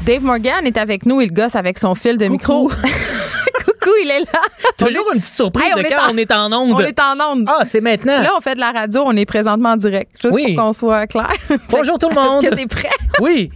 Dave 0.06 0.24
Morgan 0.24 0.66
est 0.66 0.78
avec 0.78 1.06
nous. 1.06 1.22
Il 1.22 1.32
gosse 1.32 1.56
avec 1.56 1.78
son 1.78 1.96
fil 1.96 2.18
de 2.18 2.26
micro. 2.26 2.70
Coucou, 3.66 3.92
il 4.04 4.10
est 4.10 4.20
là. 4.20 4.42
Toujours 4.78 5.12
une 5.14 5.20
petite 5.20 5.36
surprise 5.36 5.66
Hey, 5.68 5.74
on 5.76 5.78
de 5.78 5.84
quand 5.84 6.10
en- 6.10 6.14
on 6.14 6.18
est 6.18 6.32
en 6.32 6.52
onde. 6.54 6.72
On 6.74 6.80
est 6.80 7.00
en 7.00 7.32
onde. 7.32 7.46
Ah, 7.48 7.64
c'est 7.66 7.82
maintenant. 7.82 8.20
Là, 8.22 8.32
on 8.36 8.42
fait 8.42 8.56
de 8.56 8.60
la 8.60 8.72
radio, 8.72 9.04
on 9.06 9.16
est 9.16 9.26
présentement 9.26 9.70
en 9.72 9.78
direct. 9.78 10.12
Juste 10.22 10.34
Oui. 10.34 10.56
pour 10.56 10.66
qu'on 10.66 10.74
soit 10.74 11.08
clair. 11.08 11.32
Bonjour 11.70 12.00
tout 12.00 12.10
le 12.10 12.16
monde. 12.16 12.44
Est-ce 12.44 12.52
que 12.52 12.56
t'es 12.56 12.66
prêt? 12.68 12.90
Oui. 13.20 13.52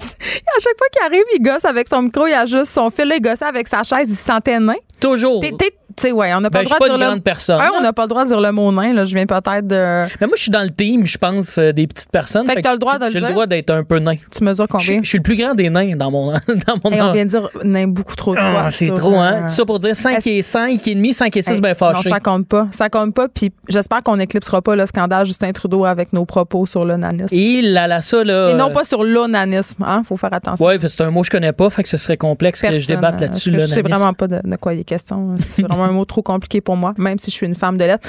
À 0.00 0.60
chaque 0.60 0.76
fois 0.78 0.86
qu'il 0.92 1.02
arrive, 1.04 1.24
il 1.34 1.42
gosse 1.42 1.64
avec 1.64 1.88
son 1.88 2.02
micro, 2.02 2.26
il 2.26 2.32
a 2.34 2.46
juste 2.46 2.66
son 2.72 2.90
fil, 2.90 3.06
là, 3.08 3.16
il 3.16 3.20
gosse 3.22 3.42
avec 3.42 3.68
sa 3.68 3.82
chaise, 3.82 4.08
il 4.10 4.16
se 4.16 4.24
sentait 4.24 4.58
nain. 4.58 4.74
Toujours. 5.00 5.40
T'es- 5.40 5.52
t'es- 5.58 5.74
Tu 5.96 6.02
sais, 6.08 6.12
ouais, 6.12 6.34
on 6.34 6.40
n'a 6.42 6.50
pas 6.50 6.58
Ben, 6.58 6.64
le 6.64 6.64
je 6.64 6.68
suis 6.68 6.78
droit 6.78 6.88
pas 6.88 6.88
de 6.88 6.98
une 7.02 7.06
dire 7.06 7.14
le... 7.14 7.20
personne. 7.22 7.60
Un, 7.60 7.70
on 7.78 7.80
n'a 7.80 7.92
pas 7.92 8.02
le 8.02 8.08
droit 8.08 8.22
de 8.24 8.28
dire 8.28 8.40
le 8.40 8.52
mot 8.52 8.70
nain, 8.70 8.92
là. 8.92 9.04
Je 9.06 9.14
viens 9.14 9.24
peut-être 9.24 9.66
de. 9.66 10.04
Mais 10.20 10.26
moi, 10.26 10.36
je 10.36 10.42
suis 10.42 10.50
dans 10.50 10.62
le 10.62 10.70
team, 10.70 11.06
je 11.06 11.16
pense, 11.16 11.56
euh, 11.58 11.72
des 11.72 11.86
petites 11.86 12.10
personnes. 12.10 12.46
Fait 12.46 12.56
que 12.56 12.60
t'as 12.60 12.72
le 12.72 12.78
droit 12.78 12.98
de 12.98 13.06
le 13.06 13.10
J'ai 13.10 13.18
dire. 13.18 13.28
le 13.28 13.32
droit 13.32 13.46
d'être 13.46 13.70
un 13.70 13.82
peu 13.82 13.98
nain. 13.98 14.14
Tu 14.30 14.44
mesures 14.44 14.68
combien? 14.68 15.00
je 15.02 15.08
suis 15.08 15.18
le 15.18 15.22
plus 15.22 15.36
grand 15.36 15.54
des 15.54 15.70
nains 15.70 15.96
dans 15.96 16.10
mon 16.10 16.32
dans 16.66 16.76
mon 16.84 16.90
Et 16.90 17.00
on 17.00 17.12
vient 17.12 17.24
de 17.24 17.30
dire 17.30 17.48
nain 17.64 17.86
beaucoup 17.88 18.14
trop 18.14 18.34
de 18.34 18.40
fois. 18.40 18.64
Ah, 18.66 18.70
c'est 18.70 18.86
sur, 18.86 18.94
trop, 18.94 19.16
hein? 19.16 19.42
Tout 19.48 19.54
ça 19.54 19.64
pour 19.64 19.78
dire 19.78 19.96
5 19.96 20.18
Est-ce- 20.18 20.28
et 20.28 20.42
5 20.42 20.86
et 20.86 20.94
demi, 20.94 21.14
5 21.14 21.34
et 21.36 21.42
6, 21.42 21.50
Hey, 21.52 21.60
ben 21.60 21.70
Non, 21.70 21.74
fâché. 21.74 22.10
ça 22.10 22.20
compte 22.20 22.46
pas. 22.46 22.68
Ça 22.72 22.88
compte 22.90 23.14
pas. 23.14 23.28
Puis 23.28 23.50
j'espère 23.68 24.02
qu'on 24.02 24.16
n'éclipsera 24.18 24.60
pas 24.60 24.76
le 24.76 24.84
scandale 24.86 25.24
Justin 25.26 25.52
Trudeau 25.52 25.84
avec 25.86 26.12
nos 26.12 26.24
propos 26.26 26.66
sur 26.66 26.84
l'onanisme. 26.84 27.34
Et, 27.34 27.60
Et 27.60 27.62
là, 27.62 28.02
ça, 28.02 28.22
là. 28.22 28.54
non 28.54 28.68
euh, 28.70 28.72
pas 28.72 28.84
sur 28.84 29.02
l'onanisme. 29.02 29.82
Hein? 29.86 30.02
Faut 30.06 30.16
faire 30.16 30.32
attention. 30.34 30.66
Que 30.78 30.88
c'est 30.88 31.02
un 31.04 31.10
mot 31.10 31.20
que 31.20 31.26
je 31.26 31.30
connais 31.30 31.52
pas, 31.52 31.70
fait 31.70 31.82
que 31.82 31.88
ce 31.88 31.96
serait 31.96 32.16
complexe 32.18 32.60
que 32.60 32.76
je 32.78 32.86
débatte 32.86 33.22
euh, 33.22 33.26
là-dessus. 33.26 33.52
Je 33.58 33.66
sais 33.66 33.82
vraiment 33.82 34.12
pas 34.12 34.26
de, 34.28 34.40
de 34.44 34.56
quoi 34.56 34.74
il 34.74 34.80
est 34.80 34.84
question. 34.84 35.34
C'est 35.38 35.62
vraiment 35.62 35.85
un 35.86 35.92
mot 35.92 36.04
trop 36.04 36.22
compliqué 36.22 36.60
pour 36.60 36.76
moi, 36.76 36.94
même 36.98 37.18
si 37.18 37.30
je 37.30 37.36
suis 37.36 37.46
une 37.46 37.54
femme 37.54 37.76
de 37.76 37.84
lettres. 37.84 38.08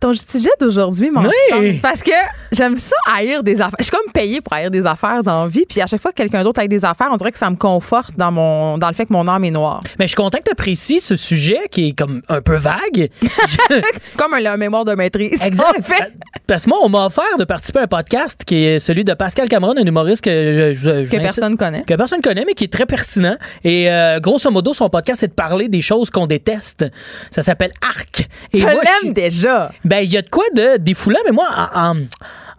Ton 0.00 0.14
sujet 0.14 0.48
d'aujourd'hui, 0.58 1.10
mon 1.10 1.20
Oui. 1.22 1.28
chum, 1.50 1.78
parce 1.80 2.02
que 2.02 2.10
j'aime 2.52 2.74
ça 2.76 2.96
haïr 3.14 3.42
des 3.42 3.60
affaires. 3.60 3.74
Je 3.78 3.84
suis 3.84 3.90
comme 3.90 4.10
payée 4.12 4.40
pour 4.40 4.54
haïr 4.54 4.70
des 4.70 4.86
affaires 4.86 5.22
dans 5.22 5.42
la 5.44 5.48
vie, 5.48 5.66
puis 5.68 5.80
à 5.82 5.86
chaque 5.86 6.00
fois 6.00 6.10
que 6.10 6.16
quelqu'un 6.16 6.42
d'autre 6.42 6.58
haïr 6.60 6.70
des 6.70 6.84
affaires, 6.86 7.08
on 7.12 7.16
dirait 7.16 7.32
que 7.32 7.38
ça 7.38 7.50
me 7.50 7.56
conforte 7.56 8.16
dans 8.16 8.32
mon 8.32 8.78
dans 8.78 8.88
le 8.88 8.94
fait 8.94 9.04
que 9.06 9.12
mon 9.12 9.28
âme 9.28 9.44
est 9.44 9.50
noire. 9.50 9.82
Mais 9.98 10.06
je 10.06 10.10
suis 10.12 10.16
content 10.16 10.38
que 10.38 10.44
tu 10.44 10.52
apprécies 10.52 11.00
ce 11.02 11.16
sujet 11.16 11.60
qui 11.70 11.88
est 11.88 11.92
comme 11.98 12.22
un 12.28 12.40
peu 12.40 12.56
vague. 12.56 13.10
Comme 14.16 14.34
un, 14.34 14.56
mémoire 14.56 14.84
de 14.84 14.94
maîtrise. 14.94 15.40
Exact. 15.42 15.78
En 15.78 15.82
fait, 15.82 16.12
Parce 16.46 16.64
que 16.64 16.70
moi, 16.70 16.78
on 16.82 16.88
m'a 16.88 17.06
offert 17.06 17.36
de 17.38 17.44
participer 17.44 17.78
à 17.80 17.82
un 17.82 17.86
podcast 17.86 18.42
qui 18.44 18.64
est 18.64 18.78
celui 18.78 19.04
de 19.04 19.14
Pascal 19.14 19.48
Cameron, 19.48 19.74
un 19.76 19.84
humoriste 19.84 20.22
que 20.24 20.72
je, 20.76 20.78
je- 20.78 21.08
que 21.10 21.16
personne 21.16 21.56
connaît. 21.56 21.82
que 21.82 21.94
personne 21.94 22.20
connaît, 22.20 22.44
mais 22.46 22.54
qui 22.54 22.64
est 22.64 22.72
très 22.72 22.86
pertinent. 22.86 23.36
Et 23.64 23.90
euh, 23.90 24.18
grosso 24.20 24.50
modo, 24.50 24.74
son 24.74 24.88
podcast, 24.90 25.20
c'est 25.20 25.28
de 25.28 25.32
parler 25.32 25.68
des 25.68 25.80
choses 25.82 26.10
qu'on 26.10 26.26
déteste. 26.26 26.84
Ça 27.30 27.42
s'appelle 27.42 27.72
Arc. 27.82 28.28
Et 28.52 28.58
Je 28.58 28.66
l'aime 28.66 29.12
déjà. 29.12 29.70
Ben, 29.90 30.04
il 30.04 30.12
y 30.12 30.16
a 30.16 30.22
de 30.22 30.28
quoi 30.28 30.44
de 30.54 30.76
défoulant, 30.76 31.18
mais 31.24 31.32
moi, 31.32 31.48
en, 31.74 31.90
en, 31.90 31.96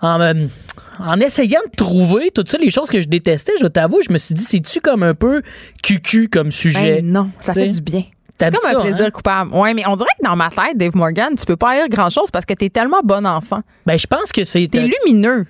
en, 0.02 0.20
euh, 0.20 0.34
en 0.99 1.18
essayant 1.22 1.62
de 1.72 1.76
trouver 1.78 2.30
toutes 2.30 2.52
ça, 2.52 2.58
les 2.58 2.70
choses 2.70 2.90
que 2.90 2.99
je 2.99 3.08
détestais, 3.08 3.53
je 3.62 3.68
t'avoue, 3.68 4.02
je 4.06 4.12
me 4.12 4.18
suis 4.18 4.36
dit, 4.36 4.44
c'est-tu 4.44 4.82
comme 4.82 5.02
un 5.02 5.14
peu 5.14 5.41
cucu 5.82 6.28
comme 6.28 6.52
sujet? 6.52 7.02
Ben 7.02 7.10
non, 7.10 7.30
ça 7.40 7.53
fait 7.53 7.70
du 7.70 7.80
bien. 7.80 8.03
C'est 8.38 8.53
comme 8.53 8.70
un 8.70 8.74
ça, 8.74 8.82
plaisir 8.82 9.06
hein? 9.06 9.12
coupable. 9.12 9.56
Ouais, 9.56 9.74
mais 9.74 9.88
on 9.88 9.95
dirait 9.95 10.10
que 10.20 10.28
dans 10.28 10.36
ma 10.36 10.49
tête, 10.49 10.76
Dave 10.76 10.94
Morgan, 10.94 11.34
tu 11.40 11.45
peux 11.45 11.56
pas 11.56 11.70
haïr 11.70 11.88
grand-chose 11.88 12.32
parce 12.32 12.45
que 12.45 12.53
t'es 12.53 12.70
tellement 12.70 12.99
bon 13.02 13.26
enfant. 13.26 13.62
Ben, 13.86 13.98
je 13.98 14.08
pense 14.08 14.34
que 14.34 14.44
c'est. 14.44 14.68
T'es 14.68 14.82
lumineux. 14.82 15.45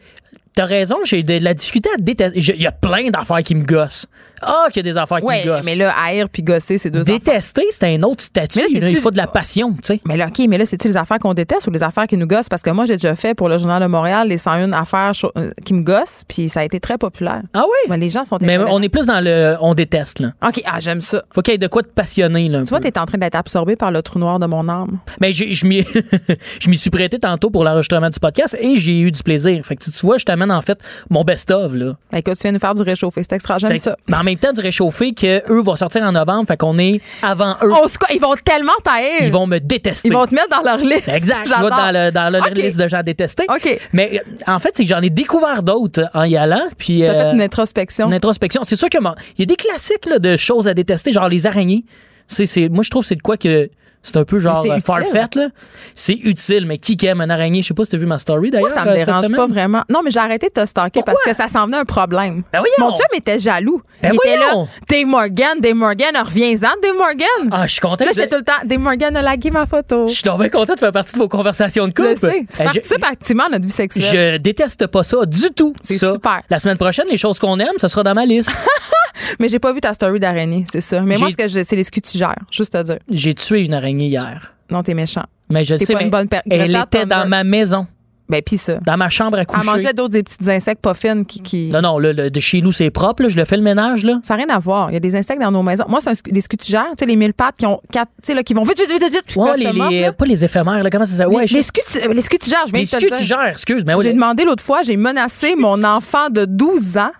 T'as 0.53 0.65
raison, 0.65 0.97
j'ai 1.03 1.23
de 1.23 1.43
la 1.43 1.55
difficulté 1.55 1.89
à 1.95 1.97
détester. 1.97 2.37
Il 2.37 2.61
y 2.61 2.67
a 2.67 2.71
plein 2.71 3.09
d'affaires 3.09 3.41
qui 3.41 3.55
me 3.55 3.63
gossent. 3.63 4.05
Ah, 4.41 4.67
qu'il 4.71 4.85
y 4.85 4.89
a 4.89 4.91
des 4.91 4.97
affaires 4.97 5.19
qui 5.19 5.25
Ouais, 5.25 5.45
me 5.45 5.49
gossent. 5.51 5.65
mais 5.65 5.75
là, 5.75 5.93
haïr 6.03 6.27
puis 6.29 6.43
gosser, 6.43 6.77
c'est 6.77 6.89
deux. 6.89 7.01
Détester, 7.03 7.65
c'est 7.71 7.85
un 7.95 8.01
autre 8.03 8.23
statut. 8.23 8.61
Mais 8.73 8.79
là, 8.79 8.89
il 8.89 8.97
faut 8.97 9.11
de 9.11 9.17
la 9.17 9.27
passion, 9.27 9.71
tu 9.73 9.79
sais. 9.83 10.01
Mais 10.05 10.17
là, 10.17 10.27
OK, 10.27 10.45
mais 10.47 10.57
là, 10.57 10.65
c'est-tu 10.65 10.87
les 10.87 10.97
affaires 10.97 11.19
qu'on 11.19 11.33
déteste 11.33 11.67
ou 11.67 11.71
les 11.71 11.83
affaires 11.83 12.07
qui 12.07 12.17
nous 12.17 12.27
gossent? 12.27 12.49
Parce 12.49 12.61
que 12.61 12.69
moi, 12.69 12.85
j'ai 12.85 12.93
déjà 12.93 13.15
fait 13.15 13.33
pour 13.33 13.49
le 13.49 13.57
Journal 13.57 13.81
de 13.81 13.87
Montréal 13.87 14.27
les 14.27 14.37
101 14.37 14.73
affaires 14.73 15.11
euh, 15.37 15.51
qui 15.65 15.73
me 15.73 15.83
gossent, 15.83 16.23
puis 16.27 16.49
ça 16.49 16.61
a 16.61 16.63
été 16.63 16.79
très 16.79 16.97
populaire. 16.97 17.41
Ah 17.53 17.63
oui? 17.65 17.89
Mais 17.89 17.97
les 17.97 18.09
gens 18.09 18.25
sont 18.25 18.37
Mais 18.41 18.57
on 18.57 18.81
est 18.81 18.89
plus 18.89 19.05
dans 19.05 19.23
le 19.23 19.55
on 19.61 19.73
déteste, 19.73 20.19
là. 20.19 20.33
OK, 20.47 20.61
ah, 20.65 20.79
j'aime 20.79 21.01
ça. 21.01 21.23
Faut 21.33 21.41
qu'il 21.41 21.53
y 21.53 21.55
ait 21.55 21.57
de 21.57 21.67
quoi 21.67 21.83
te 21.83 21.89
passionner, 21.89 22.49
là. 22.49 22.63
Tu 22.63 22.69
vois, 22.69 22.79
t'es 22.79 22.97
en 22.97 23.05
train 23.05 23.17
d'être 23.17 23.35
absorbé 23.35 23.75
par 23.75 23.91
le 23.91 24.01
trou 24.01 24.19
noir 24.19 24.39
de 24.39 24.45
mon 24.45 24.67
âme. 24.69 24.99
Mais 25.19 25.31
je 25.33 25.65
m'y 25.65 26.77
suis 26.77 26.89
prêté 26.89 27.19
tantôt 27.19 27.49
pour 27.49 27.63
l'enregistrement 27.63 28.09
du 28.09 28.19
podcast 28.19 28.57
et 28.59 28.77
j'ai 28.77 28.99
eu 28.99 29.11
du 29.11 29.23
plaisir. 29.23 29.63
Fait 29.65 29.75
que 29.75 29.83
tu 29.83 29.91
vois, 30.05 30.17
je 30.17 30.25
t'amène 30.25 30.51
en 30.51 30.61
fait 30.61 30.79
mon 31.09 31.23
best-of, 31.23 31.73
là. 31.73 31.93
Ben, 32.11 32.19
Écoute, 32.19 32.35
tu 32.35 32.43
viens 32.43 32.51
nous 32.51 32.59
faire 32.59 32.75
du 32.75 32.81
réchauffé. 32.81 33.21
C'est 33.23 33.33
extra, 33.33 33.57
j'aime 33.57 33.77
ça. 33.77 33.95
Mais 34.07 34.15
même 34.31 34.39
temps, 34.39 34.53
du 34.53 34.61
réchauffé 34.61 35.13
que 35.13 35.41
eux 35.51 35.61
vont 35.61 35.75
sortir 35.75 36.03
en 36.03 36.11
novembre, 36.11 36.47
fait 36.47 36.57
qu'on 36.57 36.77
est 36.79 37.01
avant 37.21 37.55
eux. 37.63 37.71
On 37.71 37.87
se 37.87 37.97
co- 37.97 38.07
ils 38.13 38.19
vont 38.19 38.33
tellement 38.43 38.71
t'haïr. 38.83 39.21
Ils 39.21 39.31
vont 39.31 39.47
me 39.47 39.59
détester. 39.59 40.07
Ils 40.07 40.13
vont 40.13 40.25
te 40.25 40.33
mettre 40.33 40.49
dans 40.49 40.63
leur 40.63 40.77
liste. 40.77 41.07
Exact. 41.07 41.45
Je 41.47 41.51
dans, 41.51 41.91
le, 41.91 42.11
dans 42.11 42.29
leur 42.31 42.49
liste 42.49 42.79
de 42.79 42.87
gens 42.87 43.03
détestés. 43.03 43.45
OK. 43.49 43.79
Mais 43.93 44.21
en 44.47 44.59
fait, 44.59 44.71
c'est 44.73 44.83
que 44.83 44.89
j'en 44.89 45.01
ai 45.01 45.09
découvert 45.09 45.63
d'autres 45.63 46.07
en 46.13 46.23
y 46.23 46.37
allant. 46.37 46.63
Puis, 46.77 47.01
T'as 47.01 47.13
euh, 47.13 47.29
fait 47.29 47.35
une 47.35 47.41
introspection. 47.41 48.07
une 48.07 48.13
introspection. 48.13 48.61
C'est 48.63 48.75
sûr 48.75 48.89
que 48.89 48.97
il 49.37 49.39
y 49.39 49.43
a 49.43 49.45
des 49.45 49.55
classiques 49.55 50.05
là, 50.05 50.19
de 50.19 50.35
choses 50.37 50.67
à 50.67 50.73
détester, 50.73 51.11
genre 51.11 51.27
les 51.29 51.47
araignées. 51.47 51.83
C'est, 52.27 52.45
c'est, 52.45 52.69
moi, 52.69 52.83
je 52.83 52.89
trouve 52.89 53.01
que 53.03 53.07
c'est 53.09 53.15
de 53.15 53.21
quoi 53.21 53.37
que 53.37 53.69
c'est 54.03 54.17
un 54.17 54.23
peu 54.25 54.39
genre 54.39 54.59
euh, 54.65 54.77
utile. 54.77 54.81
farfetch, 54.83 55.35
là. 55.35 55.47
C'est 55.93 56.13
utile, 56.15 56.65
mais 56.65 56.77
qui 56.77 56.97
aime 57.05 57.21
un 57.21 57.29
araignée? 57.29 57.61
Je 57.61 57.67
sais 57.67 57.73
pas 57.73 57.85
si 57.85 57.91
t'as 57.91 57.97
vu 57.97 58.05
ma 58.05 58.19
story 58.19 58.49
d'ailleurs. 58.51 58.69
Moi, 58.69 58.77
ça 58.77 58.85
me 58.85 58.91
euh, 58.91 58.95
dérange 58.95 59.23
semaine. 59.25 59.35
pas 59.37 59.47
vraiment. 59.47 59.83
Non, 59.89 60.01
mais 60.03 60.11
j'ai 60.11 60.19
arrêté 60.19 60.47
de 60.47 60.53
te 60.61 60.65
stalker 60.65 61.01
parce 61.05 61.21
que 61.23 61.33
ça 61.33 61.47
s'en 61.47 61.65
venait 61.65 61.77
un 61.77 61.85
problème. 61.85 62.43
Ben! 62.51 62.61
Mon 62.79 62.89
chum 62.91 63.05
était 63.15 63.39
jaloux. 63.39 63.81
Ben 64.01 64.11
Il 64.13 64.15
était 64.15 64.37
là. 64.39 64.65
Dave 64.89 65.05
Morgan, 65.05 65.59
Dave 65.59 65.75
Morgan, 65.75 66.15
reviens-en, 66.25 66.79
Dave 66.81 66.95
Morgan. 66.97 67.49
Ah, 67.51 67.67
je 67.67 67.73
suis 67.73 67.81
content. 67.81 68.05
Là, 68.05 68.11
j'étais 68.15 68.27
tout 68.29 68.37
le 68.37 68.43
temps, 68.43 68.53
Dave 68.65 68.79
Morgan 68.79 69.15
a 69.17 69.21
lagué 69.21 69.51
ma 69.51 69.65
photo. 69.65 70.07
Je 70.07 70.13
suis 70.13 70.23
donc 70.23 70.39
bien 70.39 70.49
content 70.49 70.73
de 70.73 70.79
faire 70.79 70.91
partie 70.91 71.13
de 71.13 71.19
vos 71.19 71.27
conversations 71.27 71.85
de 71.87 71.93
Je 71.95 72.01
couple. 72.01 72.09
le 72.09 72.15
sais. 72.15 72.45
Tu 72.49 72.61
Euh, 72.61 72.65
participes 72.65 73.05
activement 73.09 73.45
à 73.45 73.49
notre 73.49 73.65
vie 73.65 73.71
sexuelle. 73.71 74.35
Je 74.35 74.41
déteste 74.41 74.87
pas 74.87 75.03
ça 75.03 75.25
du 75.25 75.49
tout. 75.51 75.73
C'est 75.83 75.97
super. 75.97 76.41
La 76.49 76.59
semaine 76.59 76.77
prochaine, 76.77 77.05
les 77.09 77.17
choses 77.17 77.37
qu'on 77.39 77.59
aime, 77.59 77.75
ce 77.77 77.87
sera 77.87 78.03
dans 78.03 78.13
ma 78.15 78.25
liste. 78.25 78.51
Mais 79.39 79.49
j'ai 79.49 79.59
pas 79.59 79.73
vu 79.73 79.81
ta 79.81 79.93
story 79.93 80.19
d'araignée, 80.19 80.65
c'est 80.71 80.81
ça. 80.81 81.01
Mais 81.01 81.17
moi, 81.17 81.29
ce 81.29 81.35
que 81.35 81.47
c'est 81.47 81.75
les 81.75 81.83
scutigères, 81.83 82.35
juste 82.51 82.73
te 82.73 82.81
dire. 82.83 82.97
J'ai 83.09 83.33
tué 83.33 83.61
une 83.61 83.73
araignée 83.73 84.07
hier. 84.07 84.53
Non, 84.69 84.83
t'es 84.83 84.93
méchant. 84.93 85.23
Mais 85.49 85.65
je 85.65 85.75
T'es 85.75 85.85
sais, 85.85 85.93
pas 85.93 85.99
mais 85.99 86.05
une 86.05 86.11
bonne 86.11 86.27
elle 86.49 86.71
Greta 86.71 86.83
était 86.99 87.05
dans 87.05 87.27
ma 87.27 87.43
maison, 87.43 87.85
Ben, 88.29 88.41
pis 88.41 88.57
ça. 88.57 88.75
dans 88.75 88.95
ma 88.95 89.09
chambre 89.09 89.37
à 89.37 89.43
coucher. 89.43 89.59
Elle 89.67 89.69
mangeait 89.69 89.93
d'autres 89.93 90.13
des 90.13 90.23
petits 90.23 90.49
insectes 90.49 90.81
pas 90.81 90.93
fines 90.93 91.25
qui. 91.25 91.41
qui... 91.41 91.67
Non, 91.67 91.81
non, 91.81 91.99
le, 91.99 92.13
le- 92.13 92.31
de 92.31 92.39
chez 92.39 92.61
nous, 92.61 92.71
c'est 92.71 92.89
propre. 92.89 93.23
là. 93.23 93.27
Je 93.29 93.35
le 93.35 93.43
fais 93.43 93.57
le 93.57 93.63
ménage. 93.63 94.05
là. 94.05 94.21
Ça 94.23 94.37
n'a 94.37 94.45
rien 94.45 94.55
à 94.55 94.59
voir. 94.59 94.89
Il 94.89 94.93
y 94.93 94.95
a 94.95 95.01
des 95.01 95.13
insectes 95.13 95.41
dans 95.41 95.51
nos 95.51 95.61
maisons. 95.61 95.83
Moi, 95.89 95.99
c'est 95.99 96.25
les 96.27 96.39
scutigères, 96.39 96.85
tu 96.91 96.99
sais, 96.99 97.05
les 97.05 97.17
mille 97.17 97.33
pattes 97.33 97.55
qui 97.57 97.65
ont 97.65 97.81
quatre, 97.91 98.11
tu 98.23 98.27
sais, 98.27 98.33
là, 98.33 98.43
qui 98.43 98.53
vont 98.53 98.63
vite, 98.63 98.79
vite, 98.79 98.89
vite, 98.89 99.11
vite, 99.11 99.35
Ouais, 99.35 99.57
les, 99.57 99.73
les- 99.73 100.11
pas 100.13 100.25
les 100.25 100.45
éphémères. 100.45 100.81
Là. 100.81 100.89
Comment 100.89 101.05
ça 101.05 101.15
s'appelle? 101.17 101.35
Ouais, 101.35 101.41
les, 101.41 101.47
je- 101.47 101.55
les 101.55 101.61
scuti- 101.63 102.07
les 102.09 102.21
scutigères, 102.21 102.63
je 102.67 102.71
viens 102.71 102.79
les 102.81 102.85
de 102.85 102.91
te 102.91 103.13
scutigères, 103.13 103.43
excuse. 103.47 103.83
Mais 103.85 103.93
ouais, 103.95 104.03
J'ai 104.03 104.09
les- 104.09 104.15
demandé 104.15 104.45
l'autre 104.45 104.63
fois, 104.63 104.83
j'ai 104.83 104.95
menacé 104.95 105.57
mon 105.57 105.83
enfant 105.83 106.29
de 106.29 106.45
12 106.45 106.95
ans 106.97 107.11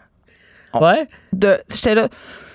ouais. 0.80 1.07
de. 1.34 1.57
J'étais 1.73 1.95
là. 1.95 2.07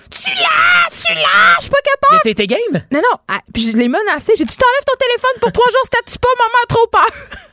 Tu 0.09 0.29
l'as! 0.29 0.89
Tu 0.89 1.13
l'as! 1.13 1.55
Je 1.57 1.63
suis 1.63 1.69
pas 1.69 1.77
capable! 1.83 2.21
T'es 2.23 2.33
t'es 2.33 2.47
game? 2.47 2.81
Non, 2.91 2.99
non. 2.99 3.19
ah, 3.27 3.39
puis 3.53 3.69
je 3.69 3.77
l'ai 3.77 3.89
menacé. 3.89 4.33
J'ai 4.37 4.45
dit, 4.45 4.53
tu 4.53 4.57
t'enlèves 4.57 4.85
ton 4.85 4.97
téléphone 4.97 5.41
pour 5.41 5.51
trois 5.51 5.69
jours, 5.69 5.85
statue 5.85 6.17
pas, 6.17 6.29
maman 6.37 6.63
a 6.63 6.67
trop 6.67 6.87
peur. 6.87 7.39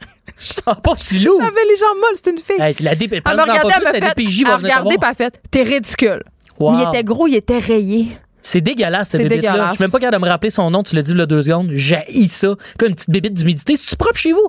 Ah, 0.66 0.74
pas 0.74 0.95
petit 0.95 1.20
loup. 1.20 1.39
J'avais 1.41 1.65
les 1.65 1.77
jambes 1.77 1.97
molles, 2.01 2.16
c'est 2.16 2.31
une 2.31 2.39
fille. 2.39 2.61
Hey, 2.61 2.74
la 2.81 2.95
DP, 2.97 3.23
Elle 3.24 3.36
m'a 3.36 3.45
regardé, 3.45 3.73
elle 3.77 3.82
m'a 3.82 3.91
fait. 3.93 3.99
Elle 3.99 4.05
va 4.05 4.11
a 4.11 4.15
venir 4.15 4.47
te 4.47 4.62
regardé, 4.62 4.99
pas 4.99 5.15
fait. 5.15 5.41
T'es 5.51 5.62
ridicule. 5.62 6.23
Wow. 6.59 6.73
Mais 6.73 6.82
il 6.82 6.89
était 6.89 7.05
gros, 7.05 7.27
il 7.27 7.36
était 7.36 7.59
rayé. 7.59 8.19
C'est 8.43 8.61
dégueulasse, 8.61 9.11
cette 9.11 9.27
bébite-là. 9.27 9.69
Je 9.70 9.74
suis 9.74 9.82
même 9.82 9.91
pas 9.91 9.99
capable 9.99 10.23
de 10.23 10.27
me 10.27 10.31
rappeler 10.31 10.51
son 10.51 10.70
nom. 10.70 10.82
Tu 10.82 10.95
l'as 10.95 11.03
dit 11.03 11.12
il 11.12 11.19
y 11.19 11.20
a 11.20 11.27
deux 11.27 11.43
secondes. 11.43 11.70
J'ai 11.74 12.05
ça. 12.27 12.49
Comme 12.78 12.89
une 12.89 12.95
petite 12.95 13.11
bébite 13.11 13.35
d'humidité. 13.35 13.77
C'est-tu 13.77 13.97
propre 13.97 14.19
chez 14.19 14.32
vous? 14.32 14.49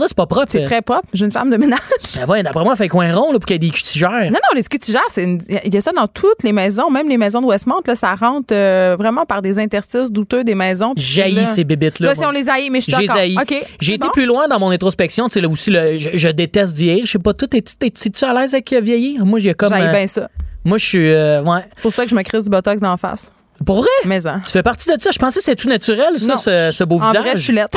C'est 0.00 0.14
pas 0.16 0.26
propre. 0.26 0.46
C'est 0.48 0.62
euh. 0.62 0.66
très 0.66 0.82
propre. 0.82 1.08
J'ai 1.12 1.24
une 1.24 1.32
femme 1.32 1.50
de 1.50 1.56
ménage. 1.56 1.80
Ben 2.16 2.26
ouais, 2.28 2.42
d'après 2.42 2.62
moi, 2.64 2.72
elle 2.74 2.78
fait 2.78 2.88
coin 2.88 3.12
rond 3.14 3.32
là, 3.32 3.38
pour 3.38 3.46
qu'il 3.46 3.54
y 3.54 3.56
ait 3.56 3.58
des 3.58 3.70
cutigères. 3.70 4.10
Non, 4.10 4.30
non, 4.30 4.54
les 4.54 4.62
scutigères, 4.62 5.00
c'est 5.10 5.24
une- 5.24 5.42
il 5.64 5.72
y 5.72 5.76
a 5.76 5.80
ça 5.80 5.92
dans 5.92 6.06
toutes 6.06 6.42
les 6.42 6.52
maisons, 6.52 6.90
même 6.90 7.08
les 7.08 7.16
maisons 7.18 7.40
de 7.40 7.46
Westmont, 7.46 7.80
là, 7.86 7.94
ça 7.94 8.14
rentre 8.14 8.52
euh, 8.54 8.96
vraiment 8.98 9.24
par 9.26 9.42
des 9.42 9.58
interstices 9.58 10.10
douteux 10.10 10.44
des 10.44 10.54
maisons. 10.54 10.92
J'haïs 10.96 11.34
là- 11.34 11.44
ces 11.44 11.64
bébites-là. 11.64 12.08
Là, 12.08 12.14
si 12.14 12.20
moi. 12.20 12.28
on 12.28 12.32
les 12.32 12.48
haït, 12.48 12.70
mais 12.70 12.80
je 12.80 12.90
suis 12.90 13.06
d'accord. 13.06 13.16
haï. 13.16 13.36
OK. 13.40 13.54
J'ai 13.80 13.94
été 13.94 14.06
bon. 14.06 14.12
plus 14.12 14.26
loin 14.26 14.48
dans 14.48 14.58
mon 14.58 14.70
introspection. 14.70 15.28
Tu 15.28 15.34
sais, 15.34 15.40
là 15.40 15.48
aussi, 15.48 15.70
le- 15.70 15.98
je, 15.98 16.10
je 16.14 16.28
déteste 16.28 16.74
vieillir. 16.76 17.06
Je 17.06 17.10
sais 17.12 17.18
pas, 17.18 17.34
toi, 17.34 17.48
t'es-tu 17.48 18.24
à 18.24 18.32
l'aise 18.34 18.54
avec 18.54 18.72
vieillir? 18.72 19.24
Moi, 19.26 19.38
j'ai 19.38 19.54
comme. 19.54 19.70
J'haïs 19.70 19.86
euh, 19.88 19.92
bien 19.92 20.06
ça. 20.06 20.28
moi, 20.64 20.78
je 20.78 20.84
suis. 20.86 21.12
euh, 21.12 21.42
ouais. 21.42 21.60
C'est 21.74 21.82
pour 21.82 21.92
ça 21.92 22.04
que 22.04 22.10
je 22.10 22.14
me 22.14 22.22
crise 22.22 22.44
du 22.44 22.50
botox 22.50 22.80
d'en 22.80 22.96
face. 22.96 23.30
Pour 23.64 23.78
vrai? 23.78 23.88
Mais 24.06 24.26
hein. 24.26 24.40
Tu 24.44 24.52
fais 24.52 24.62
partie 24.62 24.88
de 24.94 25.00
ça? 25.00 25.10
Je 25.12 25.18
pensais 25.18 25.38
que 25.40 25.44
c'était 25.44 25.60
tout 25.62 25.68
naturel, 25.68 26.18
ça, 26.18 26.32
Non. 26.32 26.36
ce, 26.36 26.70
ce 26.72 26.84
beau 26.84 27.00
En 27.00 27.08
visage. 27.10 27.22
vrai, 27.22 27.32
je 27.36 27.42
suis 27.42 27.52
laite. 27.52 27.74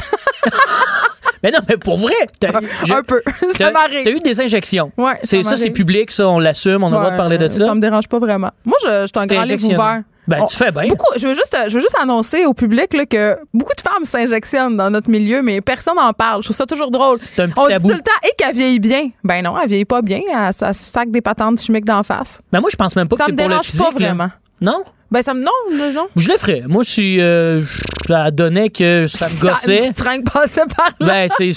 Mais 1.44 1.52
non, 1.52 1.60
mais 1.70 1.78
pour 1.78 1.98
vrai. 1.98 2.14
t'as- 2.40 2.50
je- 2.86 2.94
un 2.94 3.04
peu. 3.04 3.22
Ça 3.58 3.70
m'arrive. 3.72 4.04
t'as 4.04 4.10
eu 4.12 4.20
des 4.20 4.42
injections. 4.42 4.92
Ouais, 4.98 5.20
C'est 5.24 5.44
ça, 5.44 5.58
c'est 5.58 5.70
public, 5.70 6.10
ça, 6.10 6.28
on 6.28 6.40
l'assume, 6.40 6.84
on 6.84 6.88
a 6.88 6.90
le 6.90 6.96
droit 6.96 7.12
de 7.12 7.18
parler 7.18 7.38
de 7.38 7.48
ça. 7.48 7.68
Ça 7.68 7.76
me 7.76 7.82
dérange 7.82 8.08
pas 8.08 8.18
vraiment. 8.20 8.50
Moi, 8.66 8.78
je, 8.84 8.88
je 9.02 9.06
suis 9.08 9.12
un 9.16 9.28
grand 9.28 9.44
livre 9.44 9.66
ouvert. 9.68 10.02
Ben, 10.28 10.40
On- 10.42 10.48
tu 10.48 10.58
fais 10.58 10.72
bien. 10.72 10.86
Beaucoup, 10.88 11.12
je 11.18 11.28
veux 11.28 11.36
juste, 11.36 11.56
je 11.68 11.74
veux 11.76 11.82
juste 11.82 11.96
annoncer 12.02 12.46
au 12.46 12.56
public 12.56 12.96
là, 12.96 13.06
que 13.06 13.38
beaucoup 13.54 13.74
de 13.76 13.82
femmes 13.82 14.06
s'injectionnent 14.06 14.76
dans 14.76 14.90
notre 14.90 15.08
milieu, 15.08 15.44
mais 15.44 15.62
personne 15.62 15.98
n'en 15.98 16.14
parle. 16.14 16.42
Je 16.42 16.48
trouve 16.48 16.58
ça 16.58 16.66
toujours 16.66 16.90
drôle. 16.90 17.18
C'est 17.20 17.40
un 17.42 17.50
petit 17.50 17.60
On 17.64 17.68
tabou. 17.68 17.88
dit 17.90 17.92
tout 17.94 17.98
le 18.00 18.04
temps, 18.04 18.28
et 18.28 18.32
qu'elle 18.36 18.56
vieillit 18.56 18.80
bien. 18.80 19.10
Ben 19.24 19.44
non, 19.44 19.54
elle 19.62 19.68
vieillit 19.70 19.86
pas 19.86 20.02
bien. 20.02 20.22
Elle, 20.34 20.74
sac 20.74 21.12
des 21.12 21.22
patentes 21.22 21.62
chimiques 21.62 21.86
d'en 21.86 22.02
face. 22.02 22.40
Ben, 22.52 22.60
moi, 22.60 22.72
je 22.72 22.76
pense 22.76 22.96
même 22.96 23.08
pas 23.08 23.18
Ça 23.18 23.26
que 23.26 23.32
me 23.34 23.38
c'est 23.38 23.44
pour 23.44 23.50
le 23.50 23.54
dérange 23.54 23.66
physique. 23.68 23.84
pas 23.86 24.00
là. 24.00 24.08
vraiment. 24.08 24.30
Non? 24.62 24.84
Ben 25.16 25.22
ça 25.22 25.34
me, 25.34 25.42
non, 25.42 25.52
non. 25.94 26.08
Je 26.18 26.28
le 26.30 26.38
ferais. 26.38 26.64
Moi, 26.68 26.84
si 26.84 27.22
euh, 27.22 27.62
ça 28.06 28.32
donnait 28.32 28.70
que 28.70 29.06
ça 29.08 29.30
me 29.30 29.42
gossait, 29.50 29.86
une 29.88 29.94
seringue 29.94 30.30
passait 30.30 30.66
par 30.76 30.90
là. 31.00 31.08
ben, 31.08 31.30
c'est, 31.38 31.54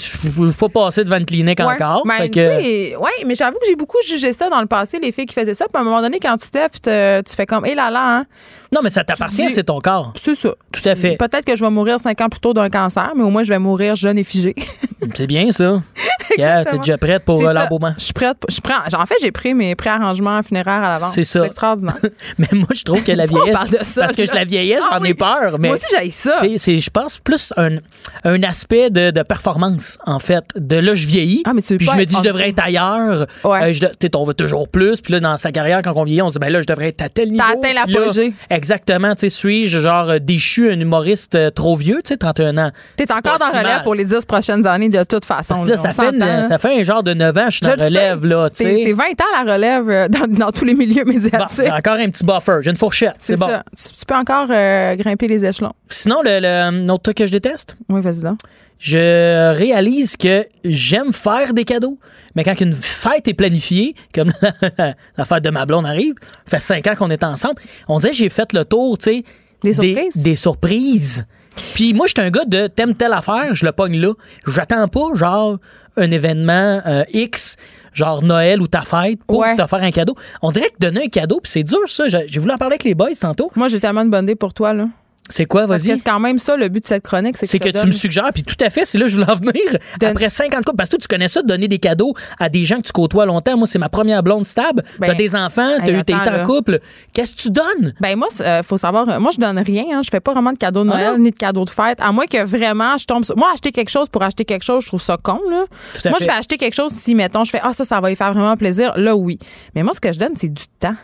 faut 0.53 0.69
passer 0.69 1.03
devant 1.03 1.17
une 1.17 1.25
clinique 1.25 1.59
Ouais. 1.59 1.65
encore. 1.65 2.03
Ben, 2.07 2.13
Fait 2.19 2.29
tu 2.29 2.39
que- 2.39 2.41
sais, 2.41 2.95
ouais, 2.95 3.11
mais 3.25 3.35
j'avoue 3.35 3.59
que 3.59 3.65
j'ai 3.67 3.75
beaucoup 3.75 3.97
jugé 4.07 4.31
ça 4.31 4.47
dans 4.49 4.61
le 4.61 4.65
passé, 4.65 4.97
les 5.01 5.11
filles 5.11 5.25
qui 5.25 5.33
faisaient 5.35 5.53
ça. 5.53 5.65
Puis 5.65 5.77
à 5.77 5.81
un 5.81 5.83
moment 5.83 6.01
donné, 6.01 6.19
quand 6.21 6.37
tu 6.37 6.47
t'es, 6.49 7.21
tu 7.21 7.35
fais 7.35 7.45
comme, 7.45 7.65
hé 7.65 7.75
là 7.75 7.91
là, 7.91 8.19
hein, 8.19 8.25
non, 8.71 8.81
mais 8.83 8.89
ça 8.89 9.03
t'appartient, 9.03 9.49
c'est 9.49 9.63
ton 9.63 9.79
corps. 9.79 10.13
c'est 10.15 10.35
ça. 10.35 10.53
Tout 10.71 10.87
à 10.87 10.95
fait. 10.95 11.17
Peut-être 11.17 11.45
que 11.45 11.55
je 11.55 11.63
vais 11.63 11.71
mourir 11.71 11.99
cinq 11.99 12.21
ans 12.21 12.29
plus 12.29 12.39
tôt 12.39 12.53
d'un 12.53 12.69
cancer, 12.69 13.11
mais 13.15 13.23
au 13.23 13.29
moins 13.29 13.43
je 13.43 13.49
vais 13.49 13.59
mourir 13.59 13.95
jeune 13.95 14.17
et 14.17 14.23
figée. 14.23 14.55
C'est 15.15 15.27
bien, 15.27 15.51
ça. 15.51 15.81
Yeah, 16.37 16.63
T'es 16.63 16.77
déjà 16.77 16.97
prête 16.97 17.25
pour 17.25 17.41
C'est 17.41 17.47
euh, 17.47 17.53
l'embaumement? 17.53 17.93
Je 17.97 18.03
suis 18.03 18.13
prête. 18.13 18.37
Je 18.47 18.61
prête. 18.61 18.93
En 18.93 19.05
fait, 19.07 19.15
j'ai 19.19 19.31
pris 19.31 19.55
mes 19.55 19.75
préarrangements 19.75 20.41
funéraires 20.43 20.83
à 20.83 20.89
l'avance. 20.91 21.13
C'est 21.13 21.23
ça. 21.23 21.43
extraordinaire. 21.43 21.97
Mais 22.37 22.47
moi, 22.53 22.67
je 22.73 22.83
trouve 22.83 23.03
que 23.03 23.11
la 23.11 23.25
vieillesse. 23.25 23.53
parle 23.55 23.69
de 23.71 23.79
ça, 23.81 24.01
parce 24.03 24.15
que 24.15 24.21
là? 24.21 24.33
la 24.35 24.45
vieillesse, 24.45 24.79
Ah 24.83 24.97
j'en 24.97 25.01
oui. 25.01 25.09
ai 25.09 25.13
peur. 25.15 25.57
Mais 25.59 25.69
Moi 25.69 25.77
aussi, 25.77 25.87
j'ai 25.99 26.11
ça. 26.11 26.35
c'est, 26.39 26.57
c'est, 26.59 26.79
je 26.79 26.89
pense, 26.91 27.17
plus 27.17 27.51
un, 27.57 27.77
un 28.25 28.43
aspect 28.43 28.91
de, 28.91 29.09
de 29.09 29.23
performance, 29.23 29.97
en 30.05 30.19
fait. 30.19 30.43
De 30.55 30.75
là, 30.75 30.93
je 30.93 31.07
vieillis. 31.07 31.41
Ah, 31.45 31.53
mais 31.53 31.63
tu 31.63 31.77
puis 31.77 31.87
je 31.87 31.97
me 31.97 32.05
dis, 32.05 32.15
je 32.15 32.21
devrais 32.21 32.49
être 32.49 32.63
ailleurs. 32.63 33.25
Ouais. 33.43 33.69
Euh, 33.69 33.73
je 33.73 33.87
on 34.15 34.25
veut 34.25 34.33
toujours 34.35 34.67
plus. 34.69 35.01
Puis 35.01 35.13
là, 35.13 35.19
dans 35.19 35.37
sa 35.37 35.51
carrière, 35.51 35.81
quand 35.83 35.93
on 35.95 36.03
vieillit, 36.03 36.21
on 36.21 36.29
se 36.29 36.33
dit, 36.33 36.39
ben 36.39 36.51
là, 36.53 36.61
je 36.61 36.67
devrais 36.67 36.89
être 36.89 37.01
à 37.01 37.09
tel 37.09 37.31
niveau. 37.31 37.43
atteint 37.43 37.73
Puis 37.85 37.93
là, 37.93 37.99
l'apogée. 38.01 38.33
Exactement. 38.59 39.15
Tu 39.15 39.21
sais, 39.21 39.29
suis-je, 39.29 39.79
genre, 39.79 40.19
déchu, 40.19 40.69
un 40.69 40.77
humoriste 40.79 41.35
euh, 41.35 41.49
trop 41.49 41.77
vieux, 41.77 42.01
tu 42.03 42.09
sais, 42.09 42.17
31 42.17 42.57
ans? 42.57 42.71
T'es 42.97 43.09
encore 43.11 43.37
dans 43.39 43.45
si 43.45 43.57
relève 43.57 43.75
mal. 43.75 43.83
pour 43.83 43.95
les 43.95 44.03
10 44.03 44.25
prochaines 44.25 44.67
années 44.67 44.89
de 44.89 45.01
toute 45.05 45.23
façon. 45.23 45.63
Là, 45.63 45.77
ça, 45.77 45.91
fait 45.91 46.09
une- 46.09 46.17
là. 46.19 46.43
ça 46.43 46.57
fait 46.57 46.77
un 46.79 46.83
genre 46.83 47.01
de 47.03 47.13
9 47.13 47.37
ans, 47.37 47.45
je 47.49 47.55
suis 47.57 47.61
dans 47.65 47.71
relève, 47.83 48.21
sais. 48.21 48.27
là, 48.27 48.49
tu 48.49 48.55
sais. 48.57 48.81
c'est 48.85 48.93
20 48.93 49.03
ans 49.21 49.43
la 49.45 49.53
relève 49.53 49.89
euh, 49.89 50.07
dans, 50.09 50.27
dans 50.27 50.51
tous 50.51 50.65
les 50.65 50.73
milieux 50.73 51.05
Bon, 51.05 51.13
médiatiques. 51.13 51.61
j'ai 51.65 51.71
encore 51.71 51.93
un 51.95 52.09
petit 52.09 52.25
buffer. 52.25 52.59
J'ai 52.61 52.71
une 52.71 52.75
fourchette. 52.77 53.15
C'est 53.19 53.39
bon. 53.39 53.47
ça. 53.47 53.63
Tu, 53.77 53.93
tu 53.99 54.05
peux 54.05 54.15
encore 54.15 54.47
euh, 54.49 54.95
grimper 54.97 55.27
les 55.29 55.45
échelons. 55.45 55.71
Sinon, 55.87 56.17
le, 56.23 56.39
le- 56.41 56.85
l'autre 56.85 57.03
truc 57.03 57.17
que 57.17 57.25
je 57.25 57.31
déteste, 57.31 57.77
Oui, 57.87 58.01
vas-y 58.01 58.21
donc. 58.21 58.37
Je 58.79 59.53
réalise 59.55 60.15
que 60.17 60.45
j'aime 60.63 61.11
faire 61.13 61.53
des 61.53 61.65
cadeaux, 61.65 61.99
mais 62.35 62.43
quand 62.45 62.59
une 62.61 62.73
fête 62.73 63.27
est 63.27 63.33
planifiée, 63.33 63.93
comme 64.15 64.31
la, 64.41 64.95
la 65.17 65.25
fête 65.25 65.43
de 65.43 65.49
ma 65.49 65.65
blonde 65.65 65.85
arrive, 65.85 66.13
ça 66.47 66.57
fait 66.57 66.63
cinq 66.63 66.87
ans 66.87 66.95
qu'on 66.97 67.09
est 67.11 67.23
ensemble, 67.23 67.61
on 67.89 67.99
dirait 67.99 68.11
que 68.13 68.17
j'ai 68.17 68.29
fait 68.29 68.53
le 68.53 68.63
tour, 68.65 68.97
tu 68.97 69.11
sais, 69.11 69.23
Des 69.61 69.73
surprises? 69.73 70.23
Des, 70.23 70.35
surprises. 70.37 71.27
Puis 71.73 71.93
moi, 71.93 72.07
je 72.07 72.13
suis 72.15 72.25
un 72.25 72.29
gars 72.31 72.45
de 72.45 72.67
t'aimes 72.67 72.93
telle 72.95 73.11
affaire, 73.11 73.53
je 73.53 73.65
le 73.65 73.73
pogne 73.73 73.99
là. 73.99 74.13
J'attends 74.47 74.87
pas, 74.87 75.07
genre, 75.13 75.57
un 75.97 76.09
événement 76.09 76.81
euh, 76.85 77.03
X, 77.11 77.57
genre 77.91 78.23
Noël 78.23 78.61
ou 78.61 78.67
ta 78.69 78.83
fête, 78.83 79.19
pour 79.27 79.39
Ouais. 79.39 79.57
te 79.57 79.65
faire 79.67 79.83
un 79.83 79.91
cadeau. 79.91 80.15
On 80.41 80.51
dirait 80.51 80.69
que 80.69 80.77
donner 80.79 81.03
un 81.05 81.09
cadeau, 81.09 81.41
puis 81.43 81.51
c'est 81.51 81.63
dur, 81.63 81.79
ça. 81.87 82.07
J'ai 82.07 82.23
j'ai 82.27 82.39
voulu 82.39 82.53
en 82.53 82.57
parler 82.57 82.75
avec 82.75 82.85
les 82.85 82.95
boys 82.95 83.09
tantôt. 83.19 83.51
Moi, 83.57 83.67
j'ai 83.67 83.81
tellement 83.81 84.05
de 84.05 84.09
bonne 84.09 84.23
idée 84.23 84.35
pour 84.35 84.53
toi, 84.53 84.73
là. 84.73 84.87
C'est 85.29 85.45
quoi, 85.45 85.65
vas-y? 85.67 85.81
c'est 85.97 85.99
quand 86.03 86.19
même 86.19 86.39
ça, 86.39 86.57
le 86.57 86.69
but 86.69 86.81
de 86.81 86.87
cette 86.87 87.03
chronique, 87.03 87.35
c'est 87.37 87.59
que, 87.59 87.69
que 87.69 87.79
tu 87.79 87.85
me 87.85 87.91
suggères, 87.91 88.31
puis 88.33 88.43
tout 88.43 88.55
à 88.63 88.69
fait, 88.69 88.85
c'est 88.85 88.97
là 88.97 89.05
que 89.05 89.11
je 89.11 89.15
voulais 89.17 89.31
en 89.31 89.35
venir. 89.35 89.53
Donne- 89.99 90.09
Après 90.09 90.27
50 90.29 90.65
couples, 90.65 90.77
parce 90.77 90.89
que 90.89 90.95
toi, 90.95 91.01
tu 91.01 91.07
connais 91.07 91.27
ça, 91.27 91.41
de 91.43 91.47
donner 91.47 91.67
des 91.67 91.77
cadeaux 91.77 92.13
à 92.39 92.49
des 92.49 92.65
gens 92.65 92.77
que 92.77 92.81
tu 92.87 92.91
côtoies 92.91 93.25
longtemps. 93.25 93.55
Moi, 93.57 93.67
c'est 93.67 93.77
ma 93.79 93.89
première 93.89 94.23
blonde 94.23 94.47
stable. 94.47 94.83
Ben, 94.99 95.07
t'as 95.07 95.13
des 95.13 95.35
enfants, 95.35 95.69
t'as 95.77 95.85
hey, 95.87 95.93
eu 95.95 95.99
été 95.99 96.13
en 96.13 96.43
couple. 96.45 96.79
Qu'est-ce 97.13 97.35
que 97.35 97.41
tu 97.41 97.51
donnes? 97.51 97.93
Ben 98.01 98.15
moi, 98.17 98.27
euh, 98.41 98.63
faut 98.63 98.77
savoir, 98.77 99.19
moi 99.19 99.31
je 99.33 99.39
donne 99.39 99.59
rien, 99.59 99.85
hein, 99.93 100.01
je 100.03 100.09
fais 100.09 100.19
pas 100.19 100.33
vraiment 100.33 100.51
de 100.51 100.57
cadeaux 100.57 100.83
de 100.83 100.89
Ah 100.91 100.97
Noël 100.97 101.19
ni 101.21 101.31
de 101.31 101.37
cadeaux 101.37 101.65
de 101.65 101.69
fête, 101.69 101.99
à 102.01 102.11
moins 102.11 102.25
que 102.25 102.43
vraiment 102.43 102.97
je 102.97 103.05
tombe. 103.05 103.23
sur- 103.23 103.37
Moi 103.37 103.47
acheter 103.53 103.71
quelque 103.71 103.89
chose 103.89 104.09
pour 104.09 104.23
acheter 104.23 104.45
quelque 104.45 104.63
chose, 104.63 104.83
je 104.83 104.87
trouve 104.87 105.01
ça 105.01 105.17
con 105.21 105.39
là. 105.49 105.65
Tout 105.93 106.01
à 106.05 106.09
moi 106.09 106.17
fait. 106.19 106.25
je 106.25 106.29
vais 106.31 106.35
acheter 106.37 106.57
quelque 106.57 106.73
chose 106.75 106.91
si 106.91 107.13
mettons 107.15 107.43
je 107.43 107.51
fais 107.51 107.59
ah 107.61 107.73
ça 107.73 107.83
ça 107.85 107.99
va 108.01 108.09
y 108.11 108.15
faire 108.15 108.33
vraiment 108.33 108.57
plaisir, 108.57 108.93
là 108.97 109.15
oui. 109.15 109.37
Mais 109.75 109.83
moi 109.83 109.93
ce 109.93 109.99
que 109.99 110.11
je 110.11 110.19
donne 110.19 110.33
c'est 110.35 110.51
du 110.53 110.63
temps. 110.79 110.95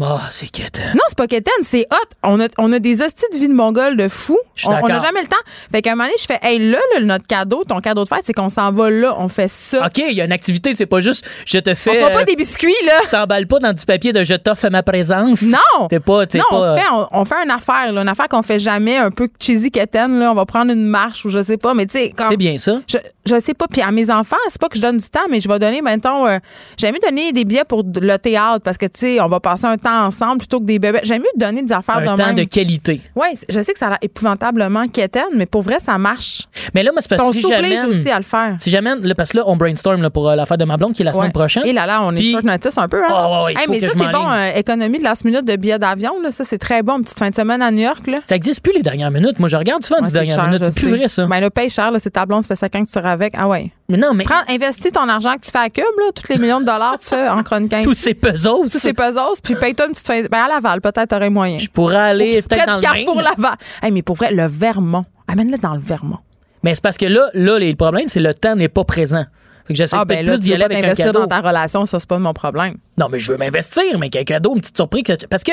Oh, 0.00 0.16
c'est 0.30 0.48
quétaine. 0.50 0.92
Non, 0.94 1.00
c'est 1.08 1.18
pas 1.18 1.26
quétaine, 1.26 1.52
c'est 1.62 1.86
hot. 1.90 2.08
On 2.22 2.40
a, 2.40 2.46
on 2.58 2.72
a 2.72 2.78
des 2.78 3.02
hosties 3.02 3.24
de 3.32 3.38
vie 3.38 3.48
de 3.48 3.52
mongol 3.52 3.96
de 3.96 4.08
fou. 4.08 4.38
On 4.64 4.70
on 4.70 4.86
n'a 4.88 5.00
jamais 5.00 5.22
le 5.22 5.26
temps. 5.26 5.36
Fait 5.72 5.82
qu'à 5.82 5.92
un 5.92 5.94
moment 5.96 6.04
donné, 6.04 6.16
je 6.20 6.24
fais, 6.26 6.38
hey, 6.42 6.58
là, 6.70 6.78
là, 6.94 7.00
notre 7.00 7.26
cadeau, 7.26 7.64
ton 7.64 7.80
cadeau 7.80 8.04
de 8.04 8.08
fête, 8.08 8.22
c'est 8.24 8.32
qu'on 8.32 8.48
s'en 8.48 8.70
va 8.70 8.90
là, 8.90 9.14
on 9.18 9.26
fait 9.28 9.48
ça. 9.48 9.86
OK, 9.86 9.98
il 9.98 10.12
y 10.12 10.20
a 10.20 10.24
une 10.24 10.32
activité, 10.32 10.74
c'est 10.76 10.86
pas 10.86 11.00
juste 11.00 11.26
je 11.46 11.58
te 11.58 11.70
On 11.70 11.74
fais. 11.74 11.94
fera 12.00 12.10
pas 12.10 12.20
euh, 12.20 12.24
des 12.24 12.36
biscuits, 12.36 12.74
là. 12.86 12.92
Tu 13.02 13.08
t'emballes 13.08 13.46
pas 13.48 13.58
dans 13.58 13.72
du 13.72 13.84
papier 13.84 14.12
de 14.12 14.22
je 14.22 14.34
t'offre 14.34 14.68
ma 14.68 14.82
présence. 14.84 15.42
Non! 15.42 15.88
T'es 15.88 15.98
pas. 16.00 16.26
T'es 16.26 16.38
non, 16.38 16.44
pas 16.48 16.56
on, 16.72 16.76
fait, 16.76 16.86
on, 16.92 17.06
on 17.20 17.24
fait 17.24 17.42
une 17.44 17.50
affaire, 17.50 17.92
là, 17.92 18.02
une 18.02 18.08
affaire 18.08 18.28
qu'on 18.28 18.42
fait 18.42 18.58
jamais, 18.60 18.96
un 18.98 19.10
peu 19.10 19.28
cheesy 19.40 19.70
quétaine, 19.72 20.18
là. 20.20 20.30
On 20.30 20.34
va 20.34 20.46
prendre 20.46 20.70
une 20.72 20.86
marche 20.86 21.24
ou 21.24 21.30
je 21.30 21.42
sais 21.42 21.56
pas, 21.56 21.74
mais 21.74 21.86
tu 21.86 21.98
sais. 21.98 22.14
C'est 22.28 22.36
bien 22.36 22.56
ça. 22.58 22.80
Je, 22.86 22.98
je 23.26 23.40
sais 23.40 23.54
pas. 23.54 23.66
Puis 23.68 23.82
à 23.82 23.90
mes 23.90 24.10
enfants, 24.10 24.36
c'est 24.48 24.60
pas 24.60 24.68
que 24.68 24.76
je 24.76 24.82
donne 24.82 24.98
du 24.98 25.08
temps, 25.08 25.26
mais 25.28 25.40
je 25.40 25.48
vais 25.48 25.58
donner, 25.58 25.82
mettons, 25.82 26.26
euh, 26.26 26.38
j'aime 26.78 26.94
donner 27.02 27.32
des 27.32 27.44
billets 27.44 27.64
pour 27.64 27.82
le 27.82 28.16
théâtre 28.16 28.60
parce 28.62 28.78
que, 28.78 28.86
tu 28.86 28.92
sais, 29.00 29.20
on 29.20 29.28
va 29.28 29.40
passer 29.40 29.66
un 29.66 29.76
temps 29.76 29.87
ensemble 29.88 30.38
plutôt 30.38 30.60
que 30.60 30.64
des 30.64 30.78
bébés. 30.78 31.00
J'aime 31.02 31.22
mieux 31.22 31.28
donner 31.36 31.62
des 31.62 31.72
affaires 31.72 31.98
Un 31.98 32.00
de 32.02 32.06
temps 32.06 32.16
même. 32.26 32.34
de 32.34 32.44
qualité. 32.44 33.00
Ouais, 33.16 33.34
c- 33.34 33.46
je 33.48 33.60
sais 33.60 33.72
que 33.72 33.78
ça 33.78 33.86
a 33.86 33.90
l'air 33.90 33.98
épouvantablement 34.02 34.86
quétaine, 34.88 35.24
mais 35.34 35.46
pour 35.46 35.62
vrai, 35.62 35.78
ça 35.80 35.96
marche. 35.98 36.42
Mais 36.74 36.82
là, 36.82 36.92
moi, 36.92 37.00
c'est 37.02 37.08
parce 37.16 37.22
que 37.34 37.40
si 37.40 37.48
j'amène. 37.48 37.86
aussi 37.86 38.10
à 38.10 38.16
le 38.18 38.22
faire. 38.24 38.54
Si 38.58 38.70
j'amène, 38.70 39.06
là, 39.06 39.14
parce 39.14 39.30
que 39.32 39.38
là, 39.38 39.44
on 39.46 39.56
brainstorm 39.56 40.02
là, 40.02 40.10
pour 40.10 40.28
euh, 40.28 40.36
la 40.36 40.46
fête 40.46 40.60
de 40.60 40.64
ma 40.64 40.76
blonde 40.76 40.92
qui 40.92 41.02
est 41.02 41.04
la 41.04 41.12
semaine 41.12 41.32
prochaine. 41.32 41.62
Et 41.66 41.72
là, 41.72 41.86
là, 41.86 42.02
on 42.02 42.12
est 42.14 42.18
Puis- 42.18 42.36
notice 42.42 42.76
un 42.78 42.88
peu. 42.88 43.02
Hein? 43.02 43.08
Ah, 43.10 43.42
ouais, 43.44 43.54
ouais, 43.54 43.60
Hey, 43.60 43.66
mais 43.68 43.80
ça, 43.80 43.88
c'est 43.92 44.12
bon. 44.12 44.28
euh, 44.30 44.52
économie 44.54 44.98
de 44.98 45.04
last 45.04 45.24
minute 45.24 45.44
de 45.44 45.56
billets 45.56 45.78
d'avion. 45.78 46.12
Là, 46.22 46.30
ça, 46.30 46.44
c'est 46.44 46.58
très 46.58 46.82
bon. 46.82 46.98
Une 46.98 47.04
petite 47.04 47.18
fin 47.18 47.30
de 47.30 47.34
semaine 47.34 47.62
à 47.62 47.70
New 47.70 47.82
York. 47.82 48.06
Là. 48.06 48.18
Ça 48.26 48.36
existe 48.36 48.62
plus 48.62 48.72
les 48.72 48.82
dernières 48.82 49.10
minutes. 49.10 49.38
Moi, 49.38 49.48
je 49.48 49.56
regarde 49.56 49.84
souvent 49.84 50.00
c'est 50.04 50.12
dernières 50.12 50.34
cher, 50.36 50.46
minutes. 50.46 50.64
C'est 50.64 50.74
plus 50.74 50.88
vrai, 50.96 51.08
ça. 51.08 51.26
Ben, 51.26 51.40
le 51.40 51.50
paye 51.50 51.70
cher, 51.70 51.90
c'est 51.98 52.10
ta 52.10 52.26
blonde, 52.26 52.42
ça 52.42 52.48
fait 52.48 52.56
5 52.56 52.74
ans 52.76 52.80
que 52.82 52.86
tu 52.86 52.92
seras 52.92 53.12
avec. 53.12 53.34
Ah 53.36 53.48
ouais. 53.48 53.70
Mais 53.90 53.96
non, 53.96 54.12
mais 54.14 54.24
Prends, 54.24 54.42
investis 54.50 54.92
ton 54.92 55.08
argent 55.08 55.34
que 55.36 55.40
tu 55.46 55.50
fais 55.50 55.58
à 55.58 55.70
Cube, 55.70 55.84
là, 55.98 56.10
tous 56.14 56.30
les 56.30 56.38
millions 56.38 56.60
de 56.60 56.66
dollars 56.66 56.98
tu 56.98 57.06
fais 57.06 57.26
en 57.28 57.42
chronique. 57.42 57.74
tous 57.82 57.94
ces 57.94 58.12
puzzles, 58.12 58.50
Tous 58.70 58.78
ces 58.78 58.92
puzzles, 58.92 59.40
puis 59.42 59.54
paye-toi 59.78 59.86
une 59.86 59.92
petite 59.92 60.06
fin. 60.06 60.22
Ben, 60.30 60.44
à 60.44 60.48
Laval, 60.48 60.80
peut-être, 60.80 61.08
t'aurais 61.08 61.30
moyen. 61.30 61.58
je 61.58 61.68
pourrais 61.68 61.96
aller 61.96 62.42
peut-être 62.42 62.66
dans 62.66 62.76
le 62.76 62.80
Carrefour. 62.82 63.22
Laval. 63.22 63.56
Hey, 63.82 63.90
mais 63.92 64.02
pour 64.02 64.16
vrai, 64.16 64.32
le 64.32 64.46
Vermont. 64.46 65.04
Amène-le 65.28 65.58
dans 65.58 65.74
le 65.74 65.80
Vermont. 65.80 66.18
Mais 66.62 66.74
c'est 66.74 66.82
parce 66.82 66.96
que 66.96 67.06
là, 67.06 67.28
là, 67.34 67.58
le 67.58 67.74
problème, 67.74 68.08
c'est 68.08 68.20
le 68.20 68.34
temps 68.34 68.56
n'est 68.56 68.68
pas 68.68 68.84
présent. 68.84 69.24
Fait 69.66 69.74
que 69.74 69.76
j'essaie 69.76 69.96
Ah, 69.98 70.04
ben 70.04 70.26
plus 70.26 70.40
d'y 70.40 70.54
aller 70.54 70.64
avec 70.64 70.82
un 70.84 70.94
cadeau. 70.94 71.20
dans 71.20 71.26
ta 71.26 71.40
relation, 71.40 71.84
ça, 71.86 72.00
c'est 72.00 72.08
pas 72.08 72.18
mon 72.18 72.32
problème. 72.32 72.76
Non, 72.96 73.08
mais 73.10 73.18
je 73.18 73.30
veux 73.30 73.38
m'investir, 73.38 73.98
mais 73.98 74.08
qu'un 74.10 74.24
cadeau, 74.24 74.54
une 74.54 74.60
petite 74.60 74.76
surprise. 74.76 75.02
que- 75.04 75.26
Parce 75.26 75.44
que, 75.44 75.52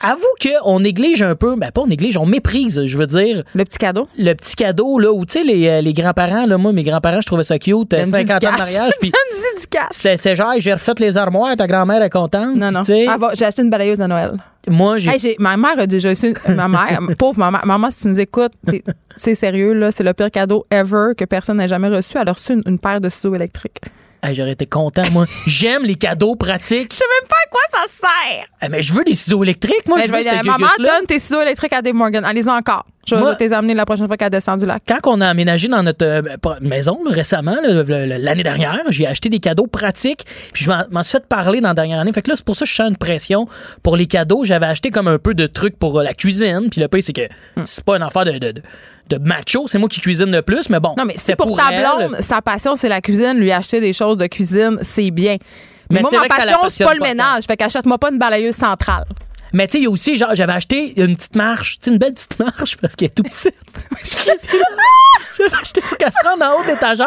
avoue 0.00 0.22
qu'on 0.42 0.80
néglige 0.80 1.22
un 1.22 1.34
peu, 1.34 1.56
ben 1.56 1.70
pas 1.70 1.80
on 1.82 1.86
néglige, 1.86 2.16
on 2.16 2.26
méprise, 2.26 2.84
je 2.84 2.98
veux 2.98 3.06
dire, 3.06 3.42
Le 3.54 3.64
petit 3.64 3.78
cadeau. 3.78 4.08
le 4.18 4.34
petit 4.34 4.54
cadeau, 4.56 4.98
là, 4.98 5.12
où, 5.12 5.24
tu 5.26 5.38
sais, 5.38 5.44
les, 5.44 5.68
euh, 5.68 5.80
les 5.80 5.92
grands-parents, 5.92 6.46
là, 6.46 6.56
moi, 6.58 6.72
mes 6.72 6.82
grands-parents, 6.84 7.20
je 7.20 7.26
trouvais 7.26 7.44
ça 7.44 7.58
cute, 7.58 7.92
euh, 7.94 8.04
Donne-y 8.04 8.26
50 8.26 8.40
du 8.40 8.46
ans 8.46 8.52
de 8.52 8.58
mariage, 8.58 8.92
puis 9.00 9.10
du 9.10 9.66
cash. 9.68 9.88
c'est 9.92 10.36
genre, 10.36 10.52
j'ai 10.58 10.72
refait 10.72 10.92
les 10.98 11.16
armoires, 11.18 11.54
ta 11.56 11.66
grand-mère 11.66 12.02
est 12.02 12.10
contente. 12.10 12.54
Non, 12.56 12.70
non. 12.70 12.82
Ah, 13.08 13.16
j'ai 13.34 13.44
acheté 13.44 13.62
une 13.62 13.70
balayeuse 13.70 14.00
à 14.00 14.08
Noël. 14.08 14.32
moi, 14.68 14.98
j'ai 14.98 15.10
Hey, 15.10 15.36
ma 15.38 15.56
mère 15.56 15.78
a 15.78 15.86
déjà 15.86 16.14
su. 16.14 16.34
ma 16.48 16.68
mère, 16.68 17.00
pauvre 17.18 17.38
maman, 17.38 17.58
maman, 17.64 17.90
si 17.90 18.02
tu 18.02 18.08
nous 18.08 18.20
écoutes, 18.20 18.52
t'es- 18.66 18.82
c'est 19.16 19.34
sérieux, 19.34 19.72
là. 19.72 19.90
C'est 19.90 20.04
le 20.04 20.12
pire 20.14 20.30
cadeau 20.30 20.64
ever 20.70 21.12
que 21.16 21.24
personne 21.24 21.56
n'a 21.56 21.66
jamais 21.66 21.88
reçu. 21.88 22.16
Elle 22.20 22.28
a 22.28 22.32
reçu 22.32 22.52
une, 22.52 22.62
une 22.66 22.78
paire 22.78 23.00
de 23.00 23.08
ciseaux 23.08 23.34
électriques. 23.34 23.80
Hey, 24.22 24.34
j'aurais 24.34 24.52
été 24.52 24.66
content, 24.66 25.04
moi. 25.12 25.26
J'aime 25.46 25.84
les 25.84 25.94
cadeaux 25.94 26.34
pratiques. 26.36 26.92
Je 26.92 26.96
sais 26.98 27.04
même 27.20 27.28
pas 27.28 27.36
à 27.46 27.48
quoi 27.50 27.60
ça 27.70 27.92
sert. 27.92 28.46
Ah, 28.60 28.68
mais 28.68 28.82
je 28.82 28.92
veux 28.92 29.04
des 29.04 29.14
ciseaux 29.14 29.42
électriques, 29.44 29.86
moi. 29.86 29.98
Mais 29.98 30.06
je 30.06 30.12
je 30.12 30.16
veux 30.16 30.22
dire, 30.22 30.44
maman, 30.44 30.66
donne 30.78 31.06
tes 31.06 31.18
ciseaux 31.18 31.40
électriques 31.40 31.72
à 31.72 31.82
Dave 31.82 31.94
Morgan. 31.94 32.24
Allez-y 32.24 32.48
encore. 32.48 32.84
Je 33.06 33.14
vais 33.14 33.36
te 33.36 33.42
les 33.42 33.54
amener 33.54 33.72
la 33.72 33.86
prochaine 33.86 34.06
fois 34.06 34.18
qu'elle 34.18 34.28
descend 34.28 34.58
du 34.60 34.66
lac. 34.66 34.82
Quand 34.86 34.98
on 35.06 35.22
a 35.22 35.28
aménagé 35.28 35.66
dans 35.68 35.82
notre 35.82 36.04
euh, 36.04 36.36
pas- 36.42 36.58
maison 36.60 37.00
là, 37.06 37.10
récemment, 37.14 37.56
l'année 37.62 38.42
dernière, 38.42 38.82
j'ai 38.90 39.06
acheté 39.06 39.30
des 39.30 39.38
cadeaux 39.38 39.66
pratiques. 39.66 40.24
Puis 40.52 40.64
je 40.64 40.70
m'en- 40.70 41.02
suis 41.02 41.12
fait 41.12 41.26
parler 41.26 41.62
dans 41.62 41.68
la 41.68 41.74
dernière 41.74 42.00
année. 42.00 42.12
Fait 42.12 42.20
que 42.20 42.28
là, 42.28 42.36
c'est 42.36 42.44
pour 42.44 42.54
ça 42.56 42.66
que 42.66 42.70
je 42.70 42.74
sens 42.74 42.90
une 42.90 42.98
pression 42.98 43.46
pour 43.82 43.96
les 43.96 44.06
cadeaux. 44.06 44.44
J'avais 44.44 44.66
acheté 44.66 44.90
comme 44.90 45.08
un 45.08 45.18
peu 45.18 45.32
de 45.34 45.46
trucs 45.46 45.78
pour 45.78 46.00
euh, 46.00 46.02
la 46.02 46.12
cuisine. 46.12 46.68
Puis 46.70 46.82
le 46.82 46.88
pire, 46.88 47.02
c'est 47.02 47.12
que 47.14 47.22
Hmm. 47.56 47.62
c'est 47.64 47.82
pas 47.84 47.96
une 47.96 48.02
affaire 48.02 48.24
de, 48.26 48.32
de, 48.32 48.50
de- 48.52 48.62
de 49.08 49.18
macho. 49.18 49.66
C'est 49.66 49.78
moi 49.78 49.88
qui 49.88 50.00
cuisine 50.00 50.30
le 50.30 50.42
plus. 50.42 50.68
Mais 50.70 50.80
bon, 50.80 50.94
Non, 50.96 51.04
mais 51.04 51.14
c'était 51.16 51.32
si 51.32 51.36
pour, 51.48 51.56
ta 51.56 51.68
elle. 51.72 51.80
blonde, 52.08 52.16
sa 52.20 52.42
passion, 52.42 52.76
c'est 52.76 52.88
la 52.88 53.00
cuisine, 53.00 53.34
lui 53.38 53.50
acheter 53.52 53.80
des 53.80 53.92
choses 53.92 54.16
de 54.16 54.26
cuisine, 54.26 54.78
c'est 54.82 55.10
bien. 55.10 55.36
Mais, 55.90 55.96
Mais 55.96 56.00
moi, 56.02 56.10
c'est 56.12 56.18
ma 56.18 56.28
passion, 56.28 56.58
c'est 56.68 56.84
pas 56.84 56.94
le 56.94 57.00
ménage. 57.00 57.44
Fait 57.44 57.56
qu'achète-moi 57.56 57.98
pas 57.98 58.10
une 58.10 58.18
balayeuse 58.18 58.54
centrale. 58.54 59.04
Mais 59.52 59.66
tu 59.66 59.72
sais, 59.72 59.78
il 59.78 59.84
y 59.84 59.86
a 59.86 59.90
aussi, 59.90 60.16
genre, 60.16 60.34
j'avais 60.34 60.52
acheté 60.52 61.00
une 61.00 61.16
petite 61.16 61.36
marche, 61.36 61.78
tu 61.78 61.84
sais, 61.84 61.90
une 61.90 61.98
belle 61.98 62.14
petite 62.14 62.38
marche 62.40 62.76
parce 62.76 62.96
qu'elle 62.96 63.08
est 63.08 63.14
tout 63.14 63.22
petite. 63.22 63.54
j'avais 65.38 65.54
acheté 65.62 65.80
pour 65.80 65.96
qu'elle 65.96 66.12
se 66.12 66.28
rende 66.28 66.42
en 66.42 66.58
haut 66.58 66.62
de 66.64 66.68
l'étagère. 66.68 67.06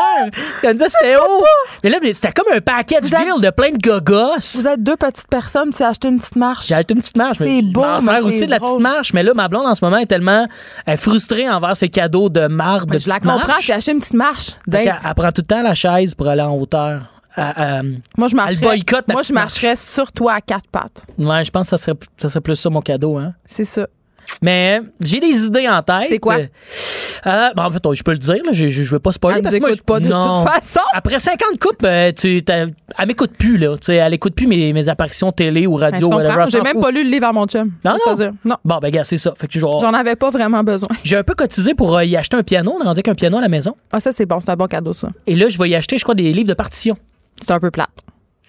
Elle 0.63 0.69
me 0.69 0.73
disait 0.73 0.89
c'était 0.89 1.15
haut. 1.17 1.43
Mais 1.83 1.89
là, 1.89 1.97
c'était 2.13 2.31
comme 2.31 2.51
un 2.53 2.61
package 2.61 3.01
Vous 3.03 3.15
êtes- 3.15 3.21
deal 3.21 3.41
de 3.41 3.49
plein 3.49 3.71
de 3.71 3.77
gogos. 3.77 4.39
Vous 4.55 4.67
êtes 4.67 4.81
deux 4.81 4.95
petites 4.95 5.27
personnes, 5.27 5.71
tu 5.71 5.83
as 5.83 5.89
acheté 5.89 6.07
une 6.07 6.19
petite 6.19 6.35
marche. 6.35 6.67
J'ai 6.67 6.75
acheté 6.75 6.93
une 6.93 7.01
petite 7.01 7.17
marche. 7.17 7.37
C'est 7.39 7.61
je 7.61 7.65
beau, 7.65 7.81
m'en 7.81 7.95
mais 7.95 8.01
sers 8.01 8.15
c'est 8.15 8.21
aussi 8.21 8.45
de 8.45 8.49
la 8.51 8.57
petite 8.59 8.69
drôle. 8.69 8.81
marche. 8.81 9.13
Mais 9.13 9.23
là, 9.23 9.33
ma 9.33 9.47
blonde, 9.47 9.65
en 9.65 9.75
ce 9.75 9.83
moment, 9.83 9.97
est 9.97 10.05
tellement 10.05 10.47
frustrée 10.97 11.49
envers 11.49 11.75
ce 11.75 11.85
cadeau 11.85 12.29
de 12.29 12.47
marde 12.47 12.87
de 12.89 12.93
Mais 12.93 12.99
je 12.99 13.09
la 13.09 13.15
petite 13.15 13.29
comprends, 13.29 13.47
marche. 13.47 13.69
as 13.69 13.75
acheté 13.75 13.91
une 13.91 13.99
petite 13.99 14.13
marche. 14.13 14.45
Fait 14.47 14.55
Ben, 14.67 14.83
qu'elle- 14.85 14.99
elle 15.05 15.13
prend 15.15 15.31
tout 15.31 15.41
le 15.41 15.47
temps 15.47 15.61
la 15.61 15.75
chaise 15.75 16.15
pour 16.15 16.27
aller 16.27 16.41
en 16.41 16.55
hauteur. 16.55 17.01
Elle- 17.37 18.01
moi, 18.17 18.27
je 18.27 18.35
marcherais, 18.35 19.03
moi, 19.09 19.21
je 19.23 19.75
sur 19.75 20.11
toi 20.11 20.33
à 20.33 20.41
quatre 20.41 20.67
pattes. 20.71 21.03
ouais, 21.17 21.43
je 21.45 21.51
pense 21.51 21.67
que 21.69 21.69
ça 21.69 21.77
serait, 21.77 21.97
ça 22.17 22.29
serait 22.29 22.41
plus 22.41 22.55
ça 22.55 22.69
mon 22.69 22.81
cadeau. 22.81 23.17
Hein. 23.17 23.33
C'est 23.45 23.63
ça. 23.63 23.87
Mais 24.41 24.81
j'ai 25.03 25.19
des 25.19 25.45
idées 25.45 25.67
en 25.67 25.81
tête. 25.83 26.05
C'est 26.07 26.17
quoi? 26.19 26.35
Euh, 26.37 27.49
ben, 27.55 27.65
en 27.65 27.71
fait, 27.71 27.79
je 27.93 28.03
peux 28.03 28.11
le 28.13 28.17
dire. 28.17 28.37
Là, 28.45 28.51
je, 28.51 28.69
je 28.69 28.83
veux 28.89 28.99
pas 28.99 29.11
spoiler. 29.11 29.37
Elle 29.37 29.43
parce 29.43 29.59
moi, 29.59 29.69
pas 29.85 29.99
de 29.99 30.07
non. 30.07 30.43
toute 30.43 30.51
façon. 30.53 30.79
Après 30.93 31.19
50 31.19 31.59
coupes, 31.59 31.83
euh, 31.83 32.11
tu, 32.11 32.43
elle 32.47 32.73
m'écoute 33.05 33.31
plus. 33.37 33.57
Là, 33.57 33.75
elle 33.87 34.13
écoute 34.13 34.33
plus 34.33 34.47
mes, 34.47 34.73
mes 34.73 34.89
apparitions 34.89 35.31
télé 35.31 35.67
ou 35.67 35.77
Ben, 35.77 35.91
je 35.93 36.05
radio. 36.05 36.19
elle 36.19 36.49
J'ai 36.51 36.61
même 36.61 36.81
pas 36.81 36.91
lu 36.91 37.03
le 37.03 37.09
livre 37.11 37.27
à 37.27 37.33
mon 37.33 37.45
chum. 37.45 37.71
Non, 37.85 37.91
non? 38.05 38.13
à 38.13 38.15
dire. 38.15 38.31
Non. 38.43 38.55
Bon, 38.65 38.79
ben, 38.79 38.89
gars, 38.89 39.03
c'est 39.03 39.17
ça. 39.17 39.33
Fait 39.37 39.47
que 39.47 39.59
J'en 39.59 39.93
avais 39.93 40.15
pas 40.15 40.31
vraiment 40.31 40.63
besoin. 40.63 40.89
j'ai 41.03 41.17
un 41.17 41.23
peu 41.23 41.35
cotisé 41.35 41.75
pour 41.75 41.95
euh, 41.97 42.03
y 42.03 42.15
acheter 42.15 42.37
un 42.37 42.43
piano. 42.43 42.75
On 42.77 42.81
a 42.81 42.85
rendu 42.85 43.03
qu'un 43.03 43.15
piano 43.15 43.37
à 43.37 43.41
la 43.41 43.49
maison. 43.49 43.75
Ah, 43.91 43.99
ça, 43.99 44.11
c'est 44.11 44.25
bon. 44.25 44.39
C'est 44.39 44.49
un 44.49 44.55
bon 44.55 44.67
cadeau, 44.67 44.93
ça. 44.93 45.09
Et 45.27 45.35
là, 45.35 45.49
je 45.49 45.57
vais 45.59 45.69
y 45.69 45.75
acheter, 45.75 45.97
je 45.99 46.03
crois, 46.03 46.15
des 46.15 46.33
livres 46.33 46.49
de 46.49 46.53
partition. 46.55 46.97
C'est 47.41 47.51
un 47.51 47.59
peu 47.59 47.71
plate. 47.71 47.89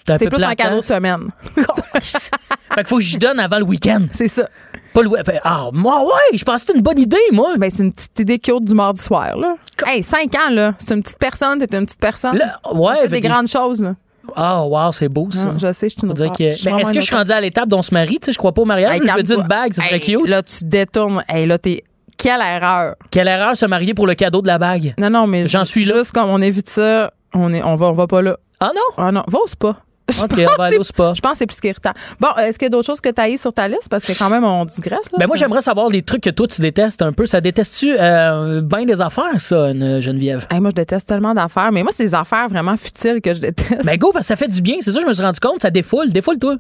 C'est 0.05 0.28
plus 0.28 0.43
un 0.43 0.55
cadeau 0.55 0.81
de 0.81 0.85
semaine. 0.85 1.31
fait 1.94 2.31
qu'il 2.77 2.86
faut 2.86 2.97
que 2.97 3.02
j'y 3.02 3.19
donne 3.19 3.39
avant 3.39 3.59
le 3.59 3.64
week-end. 3.64 4.06
C'est 4.12 4.28
ça. 4.28 4.48
Pas 4.93 5.02
le 5.02 5.10
Ah, 5.44 5.69
moi, 5.73 6.05
ouais, 6.05 6.36
je 6.36 6.44
pense 6.44 6.64
que 6.64 6.73
c'est 6.73 6.77
une 6.77 6.82
bonne 6.82 6.98
idée, 6.98 7.16
moi. 7.32 7.55
Ben, 7.56 7.70
c'est 7.70 7.82
une 7.82 7.93
petite 7.93 8.19
idée 8.20 8.39
cute 8.39 8.64
du 8.64 8.74
mardi 8.74 9.01
soir, 9.02 9.36
là. 9.36 9.55
Hey, 9.86 10.02
5 10.02 10.35
ans, 10.35 10.51
là. 10.51 10.74
C'est 10.78 10.94
une 10.94 11.02
petite 11.02 11.19
personne, 11.19 11.59
t'es 11.64 11.77
une 11.77 11.86
petite 11.86 12.01
personne. 12.01 12.36
Là, 12.36 12.59
ouais, 12.74 13.09
des 13.09 13.20
que- 13.20 13.28
grandes 13.28 13.48
choses, 13.48 13.82
là. 13.82 13.94
Ah, 14.36 14.64
wow, 14.64 14.93
c'est 14.93 15.09
beau, 15.09 15.28
ça. 15.31 15.47
Non, 15.47 15.59
je 15.59 15.73
sais, 15.73 15.89
je 15.89 15.94
suis 15.94 16.02
une 16.02 16.10
autre- 16.12 16.36
que- 16.36 16.51
je 16.51 16.64
Ben, 16.64 16.78
Est-ce 16.78 16.93
que 16.93 17.01
je 17.01 17.06
suis 17.06 17.12
autre- 17.14 17.19
rendu 17.23 17.32
à 17.32 17.40
l'étape 17.40 17.69
dont 17.69 17.78
on 17.78 17.82
se 17.82 17.94
marie? 17.94 18.19
Tu 18.20 18.27
sais, 18.27 18.32
je 18.32 18.39
crois 18.39 18.52
pas 18.52 18.62
au 18.62 18.66
mariage. 18.66 18.94
Hey, 18.94 19.01
mais 19.01 19.09
je 19.12 19.16
me 19.16 19.23
dis 19.23 19.32
une 19.35 19.43
bague, 19.43 19.73
ça 19.73 19.82
serait 19.82 19.94
Hey, 19.97 20.01
cute. 20.01 20.28
Là, 20.28 20.43
tu 20.43 20.64
détournes. 20.64 21.24
Hey, 21.28 21.47
là, 21.47 21.59
t'es. 21.59 21.82
Quelle 22.19 22.40
erreur. 22.40 22.94
Quelle 23.10 23.27
erreur 23.28 23.56
se 23.56 23.66
marier 23.66 23.94
pour 23.94 24.06
le 24.06 24.14
cadeau 24.14 24.43
de 24.43 24.47
la 24.47 24.59
bague. 24.59 24.94
Non, 24.98 25.10
non, 25.10 25.27
mais. 25.27 25.48
J'en 25.48 25.64
suis 25.64 25.85
là. 25.85 25.97
Juste 25.97 26.12
comme 26.12 26.28
on 26.28 26.40
évite 26.43 26.69
ça, 26.69 27.12
on, 27.35 27.53
est, 27.55 27.63
on, 27.63 27.77
va, 27.77 27.87
on 27.87 27.93
va 27.95 28.07
pas 28.07 28.23
là. 28.23 28.37
Ah 28.61 28.71
non? 28.75 29.05
Ah 29.05 29.13
non, 29.13 29.23
va 29.29 29.39
au 29.39 29.47
spa. 29.47 29.77
Je 30.13 30.21
Ok, 30.21 30.31
pense 30.31 30.39
on 30.53 30.57
va 30.59 30.65
aller 30.65 30.77
que 30.77 30.81
au 30.81 30.85
spa. 30.85 31.13
Je 31.15 31.21
pense 31.21 31.33
que 31.33 31.39
c'est 31.39 31.47
plus 31.47 31.61
qu'irritant. 31.61 31.93
Bon, 32.21 32.29
euh, 32.37 32.43
est-ce 32.43 32.59
qu'il 32.59 32.67
y 32.67 32.69
a 32.69 32.71
d'autres 32.71 32.87
choses 32.87 33.01
que 33.01 33.09
tu 33.09 33.21
as 33.21 33.37
sur 33.37 33.53
ta 33.55 33.69
liste? 33.69 33.89
Parce 33.89 34.05
que 34.05 34.13
quand 34.19 34.29
même, 34.29 34.45
on 34.45 34.65
digresse. 34.65 35.11
Là, 35.13 35.19
Ben 35.19 35.27
moi, 35.27 35.37
j'aimerais 35.37 35.63
savoir 35.63 35.89
les 35.89 36.03
trucs 36.03 36.23
que 36.23 36.31
toi, 36.31 36.47
tu 36.49 36.61
détestes 36.61 37.03
un 37.03 37.13
peu. 37.13 37.25
Ça 37.27 37.41
détestes-tu 37.41 37.95
euh, 37.99 38.61
bien 38.63 38.85
des 38.85 39.01
affaires, 39.01 39.39
ça, 39.41 39.71
une 39.71 40.01
Geneviève? 40.01 40.47
Hey, 40.51 40.59
moi, 40.61 40.71
je 40.71 40.75
déteste 40.75 41.09
tellement 41.09 41.35
d'affaires, 41.35 41.71
mais 41.73 41.83
moi, 41.85 41.93
c'est 41.95 42.05
des 42.05 42.15
affaires 42.15 42.49
vraiment 42.49 42.77
futiles 42.77 43.21
que 43.23 43.33
je 43.33 43.41
déteste. 43.41 43.85
Ben 43.87 43.97
go, 43.97 44.11
parce 44.13 44.25
que 44.25 44.29
ça 44.29 44.37
fait 44.37 44.49
du 44.49 44.61
bien. 44.61 44.77
C'est 44.81 44.91
ça, 44.93 45.01
je 45.01 45.07
me 45.07 45.13
suis 45.13 45.23
rendu 45.23 45.41
compte. 45.41 45.63
Ça 45.63 45.71
défoule. 45.71 46.11
Défoule-toi. 46.11 46.57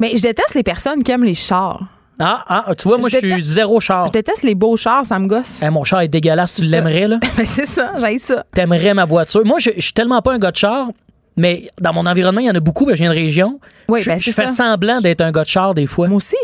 Mais 0.00 0.16
je 0.16 0.22
déteste 0.22 0.54
les 0.54 0.64
personnes 0.64 1.02
qui 1.04 1.12
aiment 1.12 1.24
les 1.24 1.34
chars. 1.34 1.84
Ah, 2.20 2.44
ah, 2.48 2.74
tu 2.74 2.88
vois, 2.88 2.98
moi, 2.98 3.08
Je 3.08 3.18
je 3.20 3.26
suis 3.26 3.42
zéro 3.42 3.78
char. 3.80 4.08
Je 4.08 4.12
déteste 4.12 4.42
les 4.42 4.54
beaux 4.54 4.76
chars, 4.76 5.06
ça 5.06 5.18
me 5.18 5.26
gosse. 5.28 5.60
Eh, 5.62 5.70
mon 5.70 5.84
char 5.84 6.00
est 6.00 6.08
dégueulasse. 6.08 6.56
Tu 6.56 6.62
l'aimerais, 6.62 7.06
là? 7.06 7.20
Mais 7.36 7.44
c'est 7.46 7.66
ça, 7.66 7.92
j'ai 8.00 8.18
ça. 8.18 8.44
T'aimerais 8.52 8.94
ma 8.94 9.04
voiture? 9.04 9.44
Moi, 9.44 9.58
je, 9.60 9.70
je 9.76 9.80
suis 9.80 9.92
tellement 9.92 10.20
pas 10.20 10.32
un 10.34 10.38
gars 10.38 10.50
de 10.50 10.56
char, 10.56 10.88
mais 11.36 11.66
dans 11.80 11.92
mon 11.92 12.04
environnement, 12.06 12.40
il 12.40 12.46
y 12.46 12.50
en 12.50 12.54
a 12.54 12.60
beaucoup. 12.60 12.84
Ben, 12.86 12.94
je 12.94 13.02
viens 13.02 13.10
de 13.10 13.14
région. 13.14 13.60
Oui, 13.88 14.02
je 14.02 14.10
ben, 14.10 14.18
je 14.18 14.30
fais 14.32 14.48
ça. 14.48 14.70
semblant 14.70 15.00
d'être 15.00 15.20
un 15.20 15.30
gars 15.30 15.44
de 15.44 15.48
char 15.48 15.74
des 15.74 15.86
fois. 15.86 16.08
Moi 16.08 16.16
aussi. 16.16 16.36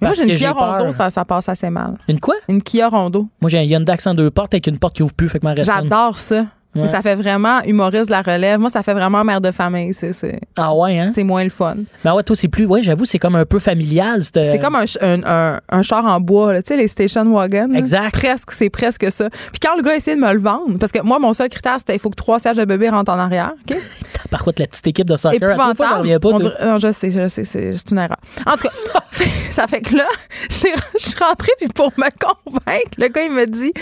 Moi, 0.00 0.12
j'ai 0.12 0.30
une 0.30 0.36
Kia. 0.36 0.52
Rondo, 0.52 0.92
ça, 0.92 1.10
ça 1.10 1.24
passe 1.24 1.48
assez 1.48 1.70
mal. 1.70 1.98
Une 2.08 2.20
quoi? 2.20 2.36
Une 2.48 2.62
Kia 2.62 2.88
Rondo. 2.88 3.26
Moi, 3.40 3.50
j'ai 3.50 3.58
un 3.58 3.62
Hyundai 3.62 3.92
accent 3.92 4.14
deux 4.14 4.30
portes 4.30 4.54
avec 4.54 4.66
une 4.68 4.78
porte 4.78 4.94
qui 4.94 5.02
ouvre 5.02 5.12
plus, 5.12 5.28
fait 5.28 5.40
que 5.40 5.46
une. 5.46 5.64
J'adore 5.64 6.16
ça. 6.16 6.46
Ouais. 6.78 6.84
Mais 6.86 6.88
ça 6.92 7.02
fait 7.02 7.14
vraiment 7.14 7.60
humoriste 7.64 8.06
de 8.06 8.10
la 8.12 8.22
relève. 8.22 8.58
Moi, 8.60 8.70
ça 8.70 8.82
fait 8.82 8.94
vraiment 8.94 9.24
mère 9.24 9.40
de 9.40 9.50
famille. 9.50 9.92
C'est, 9.94 10.12
c'est, 10.12 10.40
Ah 10.56 10.74
ouais, 10.74 10.98
hein? 10.98 11.10
c'est 11.14 11.24
moins 11.24 11.44
le 11.44 11.50
fun. 11.50 11.74
Ben 12.04 12.14
ouais, 12.14 12.22
toi, 12.22 12.36
c'est 12.36 12.48
plus. 12.48 12.66
Ouais, 12.66 12.82
j'avoue, 12.82 13.04
c'est 13.04 13.18
comme 13.18 13.34
un 13.36 13.44
peu 13.44 13.58
familial. 13.58 14.22
C'est 14.24 14.42
C'est 14.44 14.58
comme 14.58 14.74
un, 14.76 14.86
ch- 14.86 14.98
un, 15.02 15.22
un- 15.24 15.60
un 15.68 15.82
char 15.82 16.04
en 16.04 16.20
bois, 16.20 16.52
là. 16.52 16.62
tu 16.62 16.68
sais, 16.68 16.76
les 16.76 16.88
station 16.88 17.24
wagon. 17.32 17.68
là. 17.70 17.78
Exact. 17.78 18.12
Presque, 18.12 18.50
c'est 18.52 18.70
presque 18.70 19.10
ça. 19.12 19.28
Puis 19.30 19.60
quand 19.62 19.76
le 19.76 19.82
gars 19.82 19.96
essayait 19.96 20.16
de 20.16 20.20
me 20.22 20.32
le 20.32 20.40
vendre, 20.40 20.78
parce 20.78 20.92
que 20.92 21.02
moi, 21.02 21.18
mon 21.18 21.32
seul 21.32 21.48
critère, 21.48 21.76
c'était 21.78 21.94
il 21.94 21.98
faut 21.98 22.10
que 22.10 22.16
trois 22.16 22.38
sièges 22.38 22.56
de 22.56 22.64
bébé 22.64 22.88
rentrent 22.88 23.12
en 23.12 23.18
arrière. 23.18 23.52
OK? 23.70 23.76
Par 24.30 24.44
contre, 24.44 24.60
la 24.60 24.66
petite 24.66 24.86
équipe 24.86 25.08
de 25.08 25.16
soccer. 25.16 25.42
à 25.50 25.54
trois 25.54 25.74
fois, 25.74 26.02
Épouvantable. 26.04 26.20
pas. 26.20 26.38
Dirait- 26.58 26.66
non, 26.70 26.78
je 26.78 26.92
sais, 26.92 27.10
je 27.10 27.28
sais, 27.28 27.44
c'est, 27.44 27.72
c'est 27.72 27.90
une 27.90 27.98
erreur. 27.98 28.18
En 28.46 28.52
tout 28.56 28.64
cas, 28.68 29.00
ça 29.50 29.66
fait 29.66 29.80
que 29.80 29.96
là, 29.96 30.04
je 30.50 30.56
suis 30.98 31.14
rentrée, 31.18 31.52
puis 31.58 31.68
pour 31.68 31.92
me 31.96 32.08
convaincre, 32.20 32.90
le 32.98 33.08
gars, 33.08 33.22
il 33.24 33.32
me 33.32 33.46
dit 33.46 33.72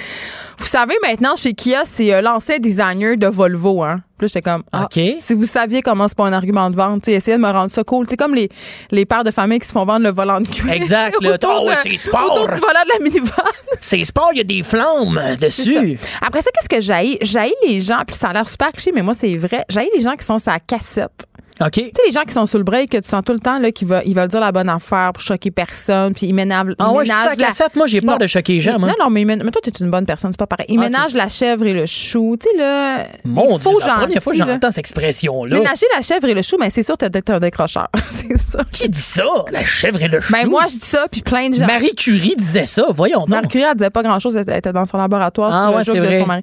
Vous 0.58 0.66
savez, 0.66 0.94
maintenant, 1.02 1.34
chez 1.36 1.54
Kia, 1.54 1.82
c'est 1.84 2.14
euh, 2.14 2.20
l'ancien 2.20 2.58
de 2.94 3.26
Volvo, 3.26 3.82
hein. 3.82 4.02
Puis 4.18 4.24
là, 4.24 4.28
j'étais 4.28 4.42
comme 4.42 4.62
ah, 4.72 4.84
OK. 4.84 5.00
Si 5.18 5.34
vous 5.34 5.44
saviez 5.44 5.82
comment 5.82 6.08
c'est 6.08 6.16
pas 6.16 6.26
un 6.26 6.32
argument 6.32 6.70
de 6.70 6.76
vente, 6.76 7.06
essayez 7.08 7.36
de 7.36 7.42
me 7.42 7.50
rendre 7.50 7.70
ça 7.70 7.84
cool. 7.84 8.06
C'est 8.08 8.16
comme 8.16 8.34
les, 8.34 8.48
les 8.90 9.04
pères 9.04 9.24
de 9.24 9.30
famille 9.30 9.58
qui 9.58 9.66
se 9.68 9.72
font 9.72 9.84
vendre 9.84 10.04
le 10.04 10.10
volant 10.10 10.40
de 10.40 10.48
cuir. 10.48 10.72
Exact, 10.72 11.16
autour 11.24 11.64
Oh, 11.66 11.70
c'est 11.82 11.96
sport. 11.96 12.32
Autour 12.32 12.48
du 12.48 12.60
volant 12.60 12.82
de 12.84 12.98
la 12.98 13.04
minivan. 13.04 13.30
C'est 13.80 14.04
sport, 14.04 14.30
il 14.32 14.38
y 14.38 14.40
a 14.40 14.44
des 14.44 14.62
flammes 14.62 15.20
dessus. 15.38 15.74
ça. 15.74 16.06
Après 16.22 16.40
ça, 16.40 16.50
qu'est-ce 16.54 16.68
que 16.68 16.80
j'ai 16.80 17.18
J'ai 17.20 17.52
les 17.66 17.80
gens, 17.80 18.00
puis 18.06 18.16
ça 18.16 18.28
a 18.28 18.32
l'air 18.32 18.48
super 18.48 18.72
cliché, 18.72 18.90
mais 18.92 19.02
moi, 19.02 19.12
c'est 19.12 19.36
vrai. 19.36 19.64
J'ai 19.68 19.88
les 19.94 20.00
gens 20.00 20.14
qui 20.14 20.24
sont 20.24 20.38
sa 20.38 20.58
cassette. 20.58 21.26
OK. 21.60 21.70
Tu 21.72 21.80
sais, 21.84 21.92
les 22.06 22.12
gens 22.12 22.22
qui 22.22 22.32
sont 22.34 22.44
sur 22.46 22.58
le 22.58 22.64
break, 22.64 22.90
que 22.90 22.98
tu 22.98 23.08
sens 23.08 23.22
tout 23.24 23.32
le 23.32 23.38
temps, 23.40 23.58
là, 23.58 23.72
qui 23.72 23.84
veulent, 23.86 24.02
ils 24.04 24.14
veulent 24.14 24.28
dire 24.28 24.40
la 24.40 24.52
bonne 24.52 24.68
affaire 24.68 25.12
pour 25.14 25.22
choquer 25.22 25.50
personne, 25.50 26.12
puis 26.14 26.26
ils 26.26 26.34
ménagent. 26.34 26.74
Ah 26.78 26.92
ouais, 26.92 27.04
je 27.04 27.10
suis 27.10 27.14
ménagent 27.18 27.32
sur 27.32 27.40
la 27.40 27.46
cassette. 27.48 27.76
Moi, 27.76 27.86
j'ai 27.86 28.00
peur 28.00 28.10
Non. 28.12 28.16
de 28.18 28.26
choquer 28.26 28.52
les 28.54 28.60
gens, 28.60 28.78
moi. 28.78 28.88
Non, 28.90 28.94
non, 29.04 29.10
mais, 29.10 29.24
mais 29.24 29.38
toi, 29.38 29.60
t'es 29.62 29.70
une 29.80 29.90
bonne 29.90 30.04
personne, 30.04 30.32
c'est 30.32 30.38
pas 30.38 30.46
pareil. 30.46 30.66
Ils 30.68 30.78
Ok. 30.78 30.84
ménagent 30.84 31.14
la 31.14 31.28
chèvre 31.28 31.64
et 31.66 31.72
le 31.72 31.86
chou. 31.86 32.36
Tu 32.38 32.48
sais, 32.50 32.56
là. 32.58 33.06
Mon 33.24 33.56
Dieu, 33.58 33.70
la 33.86 33.94
première 33.94 34.22
fois 34.22 34.32
que 34.34 34.38
j'entends 34.38 34.70
cette 34.70 34.78
expression-là. 34.78 35.56
Ménager 35.58 35.86
la 35.94 36.02
chèvre 36.02 36.26
et 36.28 36.34
le 36.34 36.42
chou, 36.42 36.56
mais 36.60 36.68
c'est 36.70 36.82
sûr, 36.82 36.96
t'es 36.98 37.30
un 37.30 37.38
décrocheur. 37.40 37.88
c'est 38.10 38.36
ça. 38.36 38.58
Qui 38.70 38.88
dit 38.90 39.00
ça? 39.00 39.24
La 39.50 39.64
chèvre 39.64 40.02
et 40.02 40.08
le 40.08 40.20
chou? 40.20 40.32
Ben, 40.32 40.46
moi, 40.48 40.64
je 40.68 40.74
dis 40.78 40.86
ça, 40.86 41.06
puis 41.10 41.22
plein 41.22 41.48
de 41.48 41.54
gens. 41.54 41.66
Marie 41.66 41.94
Curie 41.94 42.34
disait 42.36 42.66
ça. 42.66 42.84
Voyons 42.94 43.20
donc. 43.20 43.28
Marie 43.30 43.48
Curie, 43.48 43.64
elle 43.70 43.76
disait 43.76 43.90
pas 43.90 44.02
grand-chose, 44.02 44.36
elle 44.36 44.48
était 44.50 44.72
dans 44.72 44.84
son 44.84 44.98
laboratoire 44.98 45.50
Ah 45.54 45.82
sous 45.84 45.92
ouais, 45.92 46.00
le 46.00 46.06
de 46.06 46.18
son 46.20 46.26
mari. 46.26 46.42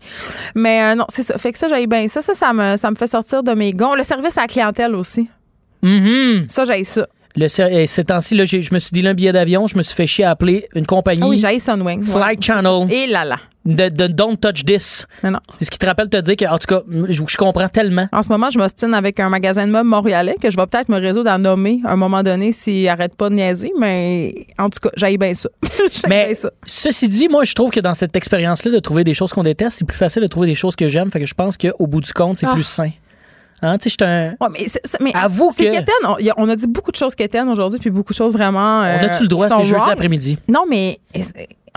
Mais 0.56 0.82
euh, 0.82 0.96
non, 0.96 1.06
c'est 1.10 1.24
ça. 1.24 1.38
Fait 1.38 1.52
que 1.52 1.60
ça, 1.60 1.68
j'aille 1.68 1.88
bien. 1.88 2.08
Ça, 2.08 2.22
ça, 2.24 2.34
ça 2.34 2.52
me, 2.52 2.78
ça 2.78 2.90
me 2.90 2.96
fait 2.96 3.08
sortir 3.08 3.44
de 3.44 3.52
mes 3.54 3.74
gonds. 3.74 3.94
Le 3.96 4.04
service 4.04 4.38
à 4.38 4.42
la 4.42 4.48
clientèle 4.48 4.96
aussi. 4.96 5.03
Mhm. 5.82 6.46
Ça, 6.50 6.66
j'aille 6.66 6.86
ça. 6.86 7.08
Le, 7.36 7.48
eh, 7.72 7.88
ces 7.88 8.04
temps-ci, 8.04 8.38
j'ai- 8.46 8.62
je 8.62 8.74
me 8.74 8.80
suis 8.80 8.92
dit 8.92 9.06
un 9.08 9.14
billet 9.16 9.32
d'avion, 9.32 9.66
je 9.66 9.76
me 9.76 9.82
suis 9.82 9.96
fait 9.96 10.06
chier 10.06 10.24
à 10.24 10.30
appeler 10.32 10.68
une 10.76 10.86
compagnie 10.86 11.22
Ah 11.24 11.28
oui, 11.28 11.40
j'aille 11.40 11.60
Sunwing. 11.60 12.04
Flight 12.04 12.38
Ouais, 12.38 12.38
Channel. 12.40 12.92
Et 12.92 13.08
là 13.08 13.26
là. 13.26 13.38
de, 13.66 13.90
de 13.90 14.06
Don't 14.08 14.38
Touch 14.38 14.64
This. 14.66 15.08
Mais 15.24 15.32
non. 15.32 15.40
Ce 15.60 15.72
qui 15.72 15.80
te 15.80 15.86
rappelle 15.88 16.10
te 16.10 16.18
dire 16.18 16.36
que, 16.36 16.46
en 16.46 16.60
tout 16.60 16.68
cas, 16.68 16.84
je, 17.10 17.24
je 17.28 17.38
comprends 17.38 17.70
tellement. 17.70 18.08
En 18.12 18.22
ce 18.22 18.30
moment, 18.30 18.52
je 18.52 18.60
m'ostine 18.60 18.94
avec 18.94 19.20
un 19.20 19.30
magasin 19.30 19.66
de 19.66 19.72
meubles 19.72 19.90
montréalais 19.90 20.36
que 20.40 20.52
je 20.52 20.58
vais 20.58 20.68
peut-être 20.68 20.90
me 20.90 21.00
résoudre 21.00 21.32
à 21.32 21.40
nommer 21.40 21.80
à 21.86 21.94
un 21.94 21.96
moment 21.96 22.22
donné 22.22 22.52
s'il 22.52 22.88
arrête 22.88 23.16
pas 23.16 23.30
de 23.30 23.36
niaiser, 23.36 23.72
mais 23.80 24.46
en 24.60 24.70
tout 24.70 24.80
cas, 24.80 24.90
j'aille 24.96 25.18
bien 25.18 25.34
ça. 25.34 25.50
Mais 26.08 26.26
bien 26.26 26.34
ça. 26.36 26.52
ceci 26.68 27.08
dit, 27.10 27.30
moi, 27.30 27.46
je 27.46 27.56
trouve 27.56 27.72
que 27.72 27.80
dans 27.80 27.96
cette 27.96 28.16
expérience-là 28.16 28.70
de 28.72 28.80
trouver 28.80 29.04
des 29.04 29.16
choses 29.16 29.34
qu'on 29.34 29.44
déteste, 29.44 29.78
c'est 29.80 29.86
plus 29.88 29.98
facile 29.98 30.22
de 30.22 30.28
trouver 30.28 30.46
des 30.48 30.56
choses 30.56 30.76
que 30.76 30.88
j'aime. 30.88 31.10
Fait 31.10 31.20
que 31.22 31.26
je 31.26 31.34
pense 31.34 31.58
qu'au 31.58 31.88
bout 31.88 32.02
du 32.02 32.14
compte, 32.14 32.38
c'est 32.38 32.46
Ah. 32.46 32.54
plus 32.54 32.64
sain. 32.64 32.92
Hein, 33.64 33.78
tu 33.78 33.90
sais, 33.90 33.96
je 34.00 34.06
un. 34.06 34.30
Ouais, 34.42 34.50
mais 34.52 35.12
Avoue 35.16 35.50
que- 35.66 35.72
quétaine. 35.72 35.96
On, 36.04 36.14
a- 36.16 36.34
on 36.38 36.50
a 36.50 36.56
dit 36.56 36.68
beaucoup 36.68 36.92
de 36.92 36.98
choses 36.98 37.16
quétaines 37.16 37.48
aujourd'hui, 37.50 37.80
puis 37.80 37.90
beaucoup 37.90 38.12
de 38.14 38.18
choses 38.18 38.34
vraiment. 38.34 38.82
On 38.82 38.84
euh, 38.84 39.06
a-tu 39.08 39.24
le 39.24 39.28
droit, 39.30 39.48
qui 39.48 39.54
sont 39.54 39.60
c'est 39.62 39.66
jeudi 39.70 39.82
après-midi? 39.94 40.38
Non, 40.50 40.66
mais 40.70 41.00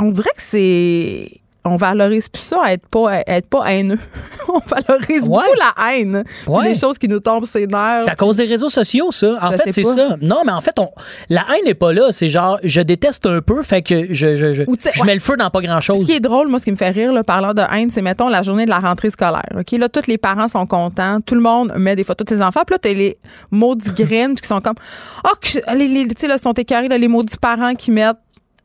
on 0.00 0.10
dirait 0.10 0.30
que 0.36 0.42
c'est. 0.42 1.30
On 1.68 1.76
valorise 1.76 2.28
plus 2.28 2.42
ça 2.42 2.60
à 2.62 2.72
être 2.72 2.86
pas, 2.86 3.22
être 3.26 3.48
pas 3.48 3.64
haineux. 3.72 3.98
on 4.48 4.60
valorise 4.60 5.22
Ouais. 5.22 5.28
beaucoup 5.28 5.58
la 5.58 5.92
haine. 5.92 6.24
Ouais. 6.46 6.68
Les 6.68 6.74
choses 6.74 6.96
qui 6.96 7.08
nous 7.08 7.18
tombent 7.20 7.44
ses 7.44 7.66
nerfs. 7.66 8.02
C'est 8.04 8.10
à 8.10 8.14
cause 8.14 8.36
des 8.36 8.44
réseaux 8.44 8.70
sociaux, 8.70 9.10
ça. 9.10 9.36
En 9.42 9.50
Je 9.52 9.56
fait, 9.56 9.72
c'est 9.72 9.82
ça. 9.84 10.16
Non, 10.22 10.42
mais 10.46 10.52
en 10.52 10.60
fait, 10.60 10.78
on, 10.78 10.88
la 11.28 11.42
haine 11.52 11.64
n'est 11.64 11.74
pas 11.74 11.92
là. 11.92 12.12
C'est 12.12 12.28
genre, 12.28 12.58
je 12.62 12.80
déteste 12.80 13.26
un 13.26 13.40
peu, 13.40 13.62
fait 13.62 13.82
que 13.82 14.06
je, 14.14 14.36
je, 14.36 14.54
je, 14.54 14.62
Ou 14.68 14.76
je 14.80 15.00
ouais. 15.00 15.06
mets 15.06 15.14
le 15.14 15.20
feu 15.20 15.36
dans 15.36 15.50
pas 15.50 15.60
grand-chose. 15.60 16.00
Ce 16.00 16.06
qui 16.06 16.12
est 16.12 16.20
drôle, 16.20 16.48
moi, 16.48 16.58
ce 16.60 16.64
qui 16.64 16.70
me 16.70 16.76
fait 16.76 16.90
rire, 16.90 17.12
là, 17.12 17.24
parlant 17.24 17.52
de 17.52 17.62
haine, 17.62 17.90
c'est, 17.90 18.02
mettons, 18.02 18.28
la 18.28 18.42
journée 18.42 18.64
de 18.64 18.70
la 18.70 18.78
rentrée 18.78 19.10
scolaire. 19.10 19.48
OK? 19.58 19.72
Là, 19.72 19.88
tous 19.88 20.06
les 20.06 20.18
parents 20.18 20.48
sont 20.48 20.66
contents. 20.66 21.20
Tout 21.20 21.34
le 21.34 21.40
monde 21.40 21.72
met 21.76 21.96
des 21.96 22.04
photos 22.04 22.24
de 22.26 22.36
ses 22.36 22.42
enfants. 22.42 22.62
Puis 22.66 22.74
là, 22.74 22.78
t'as 22.78 22.92
les 22.94 23.18
maudits 23.50 23.90
graines 23.96 24.36
qui 24.36 24.46
sont 24.46 24.60
comme, 24.60 24.76
oh, 25.24 25.34
que- 25.40 25.74
les, 25.76 25.88
les- 25.88 26.06
tu 26.08 26.14
sais, 26.18 26.28
là, 26.28 26.38
sont 26.38 26.52
écœurés, 26.52 26.88
là, 26.88 26.96
les 26.98 27.08
maudits 27.08 27.36
parents 27.40 27.74
qui 27.74 27.90
mettent 27.90 28.16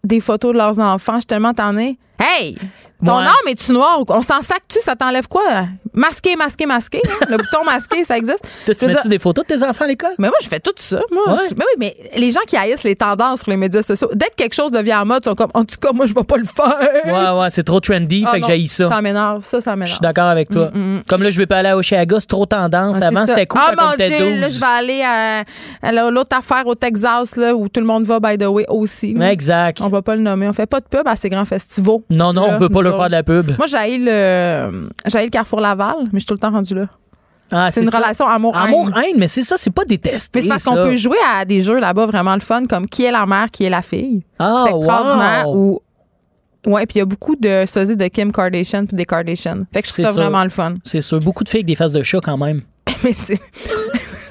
des 0.03 0.19
photos 0.19 0.53
de 0.53 0.57
leurs 0.57 0.79
enfants. 0.79 1.13
Je 1.15 1.19
suis 1.19 1.25
tellement 1.27 1.53
tannée. 1.53 1.97
Hey! 2.19 2.55
Ton 3.05 3.17
Ouais. 3.17 3.23
arme 3.23 3.47
est-tu 3.47 3.71
noir? 3.71 4.03
On 4.07 4.21
s'en 4.21 4.41
sac-tu? 4.41 4.79
Ça 4.81 4.95
t'enlève 4.95 5.27
quoi? 5.27 5.41
Masqué, 5.93 6.35
masqué, 6.35 6.65
masqué. 6.65 7.01
hein? 7.05 7.25
Le 7.29 7.37
bouton 7.37 7.63
masqué, 7.65 8.05
ça 8.05 8.17
existe. 8.17 8.39
Toi, 8.65 8.75
tu 8.75 8.87
Je 8.87 8.93
mets-tu 8.93 9.07
des 9.09 9.19
photos 9.19 9.45
de 9.45 9.55
tes 9.55 9.63
enfants 9.63 9.85
à 9.85 9.87
l'école? 9.87 10.11
Mais 10.19 10.27
moi, 10.27 10.37
je 10.41 10.47
fais 10.47 10.59
tout 10.59 10.71
ça. 10.77 10.99
Moi, 11.11 11.23
Ouais. 11.33 11.39
Je- 11.49 11.55
mais 11.55 11.63
oui, 11.65 11.75
mais 11.77 11.95
les 12.19 12.31
gens 12.31 12.39
qui 12.47 12.55
haïssent 12.55 12.83
les 12.83 12.95
tendances 12.95 13.41
sur 13.41 13.51
les 13.51 13.57
médias 13.57 13.81
sociaux, 13.81 14.09
dès 14.13 14.27
que 14.27 14.35
quelque 14.37 14.53
chose 14.53 14.71
devient 14.71 14.95
en 14.95 15.05
mode, 15.05 15.21
ils 15.25 15.29
sont 15.29 15.35
comme, 15.35 15.51
en 15.53 15.65
tout 15.65 15.77
cas, 15.81 15.91
moi, 15.93 16.05
je 16.05 16.13
vais 16.13 16.23
pas 16.23 16.37
le 16.37 16.45
faire. 16.45 16.77
Ouais, 17.05 17.41
ouais, 17.41 17.49
c'est 17.49 17.63
trop 17.63 17.79
trendy, 17.79 18.23
Ah 18.27 18.31
fait 18.33 18.41
que 18.41 18.47
j'haïs 18.47 18.67
ça. 18.67 18.87
Ça 18.87 19.01
m'énerve. 19.01 19.43
Ça, 19.45 19.59
ça 19.61 19.71
Je 19.71 19.75
m'énerve. 19.77 19.91
suis 19.95 20.01
d'accord 20.01 20.25
avec 20.27 20.49
toi. 20.49 20.69
Mm, 20.73 20.77
mm, 20.79 20.95
mm. 20.97 21.03
Comme 21.07 21.23
là, 21.23 21.29
je 21.31 21.37
vais 21.37 21.47
pas 21.47 21.57
aller 21.57 21.69
à 21.69 21.77
Oshéaga, 21.77 22.17
c'est 22.19 22.27
trop 22.27 22.45
tendance. 22.45 22.97
Ah, 23.01 23.07
Avant, 23.07 23.25
c'était 23.25 23.47
cool 23.47 23.61
Ah, 23.63 23.71
mon 23.77 23.95
Dieu, 23.95 24.09
12. 24.31 24.39
là, 24.39 24.49
je 24.49 24.59
vais 24.59 24.65
aller 24.65 25.01
à, 25.01 25.43
à 25.81 25.91
la- 25.91 26.09
l'autre 26.11 26.37
affaire 26.37 26.67
au 26.67 26.75
Texas, 26.75 27.35
là, 27.35 27.53
où 27.55 27.67
tout 27.67 27.79
le 27.79 27.85
monde 27.87 28.05
va, 28.05 28.19
by 28.19 28.37
the 28.37 28.45
way, 28.47 28.65
aussi. 28.69 29.15
Ouais, 29.17 29.33
Exact. 29.33 29.81
On 29.81 29.87
va 29.89 30.01
pas 30.01 30.15
le 30.15 30.21
nommer. 30.21 30.47
On 30.47 30.53
fait 30.53 30.65
pas 30.67 30.79
de 30.79 30.85
pub 30.85 31.07
à 31.07 31.15
ces 31.15 31.29
grands 31.29 31.45
festivals. 31.45 31.97
Non, 32.09 32.31
non, 32.33 32.45
Là, 32.47 32.53
on 32.55 32.59
veut 32.59 32.69
pas 32.69 32.81
nous 32.81 32.90
faire 32.93 33.07
de 33.07 33.11
la 33.11 33.23
pub. 33.23 33.51
Moi, 33.57 33.67
j'ai 33.67 33.97
le, 33.97 34.89
le 35.05 35.29
Carrefour 35.29 35.61
Laval, 35.61 35.95
mais 36.03 36.09
je 36.13 36.19
suis 36.19 36.25
tout 36.25 36.33
le 36.33 36.39
temps 36.39 36.51
rendue 36.51 36.75
là. 36.75 36.87
Ah, 37.53 37.69
c'est 37.69 37.83
une 37.83 37.91
ça. 37.91 37.97
relation 37.97 38.25
amour-haine. 38.27 38.63
Amour-haine, 38.67 39.15
mais 39.17 39.27
c'est 39.27 39.41
ça, 39.41 39.55
c'est 39.57 39.71
pas 39.71 39.83
détesté. 39.83 40.29
Mais 40.39 40.41
c'est 40.43 40.47
parce 40.47 40.63
qu'on 40.63 40.75
peut 40.75 40.95
jouer 40.95 41.17
à 41.35 41.43
des 41.43 41.59
jeux 41.59 41.79
là-bas 41.79 42.05
vraiment 42.05 42.33
le 42.33 42.39
fun, 42.39 42.65
comme 42.65 42.87
qui 42.87 43.03
est 43.03 43.11
la 43.11 43.25
mère, 43.25 43.51
qui 43.51 43.65
est 43.65 43.69
la 43.69 43.81
fille. 43.81 44.23
Ah, 44.39 44.63
c'est 44.67 44.75
extraordinaire. 44.75 45.49
wow. 45.49 45.81
Ou 46.65 46.71
ouais, 46.71 46.85
puis 46.85 46.95
il 46.95 46.99
y 46.99 47.01
a 47.01 47.05
beaucoup 47.05 47.35
de 47.35 47.65
sosies 47.67 47.97
de 47.97 48.07
Kim 48.07 48.31
Kardashian 48.31 48.85
puis 48.85 48.95
des 48.95 49.05
Kardashian. 49.05 49.63
Fait 49.73 49.81
que 49.81 49.87
je 49.89 49.93
trouve 49.93 50.05
ça. 50.05 50.11
vraiment 50.13 50.43
le 50.43 50.49
fun. 50.49 50.75
C'est 50.85 51.01
sûr. 51.01 51.19
Beaucoup 51.19 51.43
de 51.43 51.49
filles 51.49 51.59
avec 51.59 51.65
des 51.67 51.75
faces 51.75 51.91
de 51.91 52.03
chat 52.03 52.21
quand 52.21 52.37
même. 52.37 52.61
Mais 53.03 53.11
c'est 53.13 53.39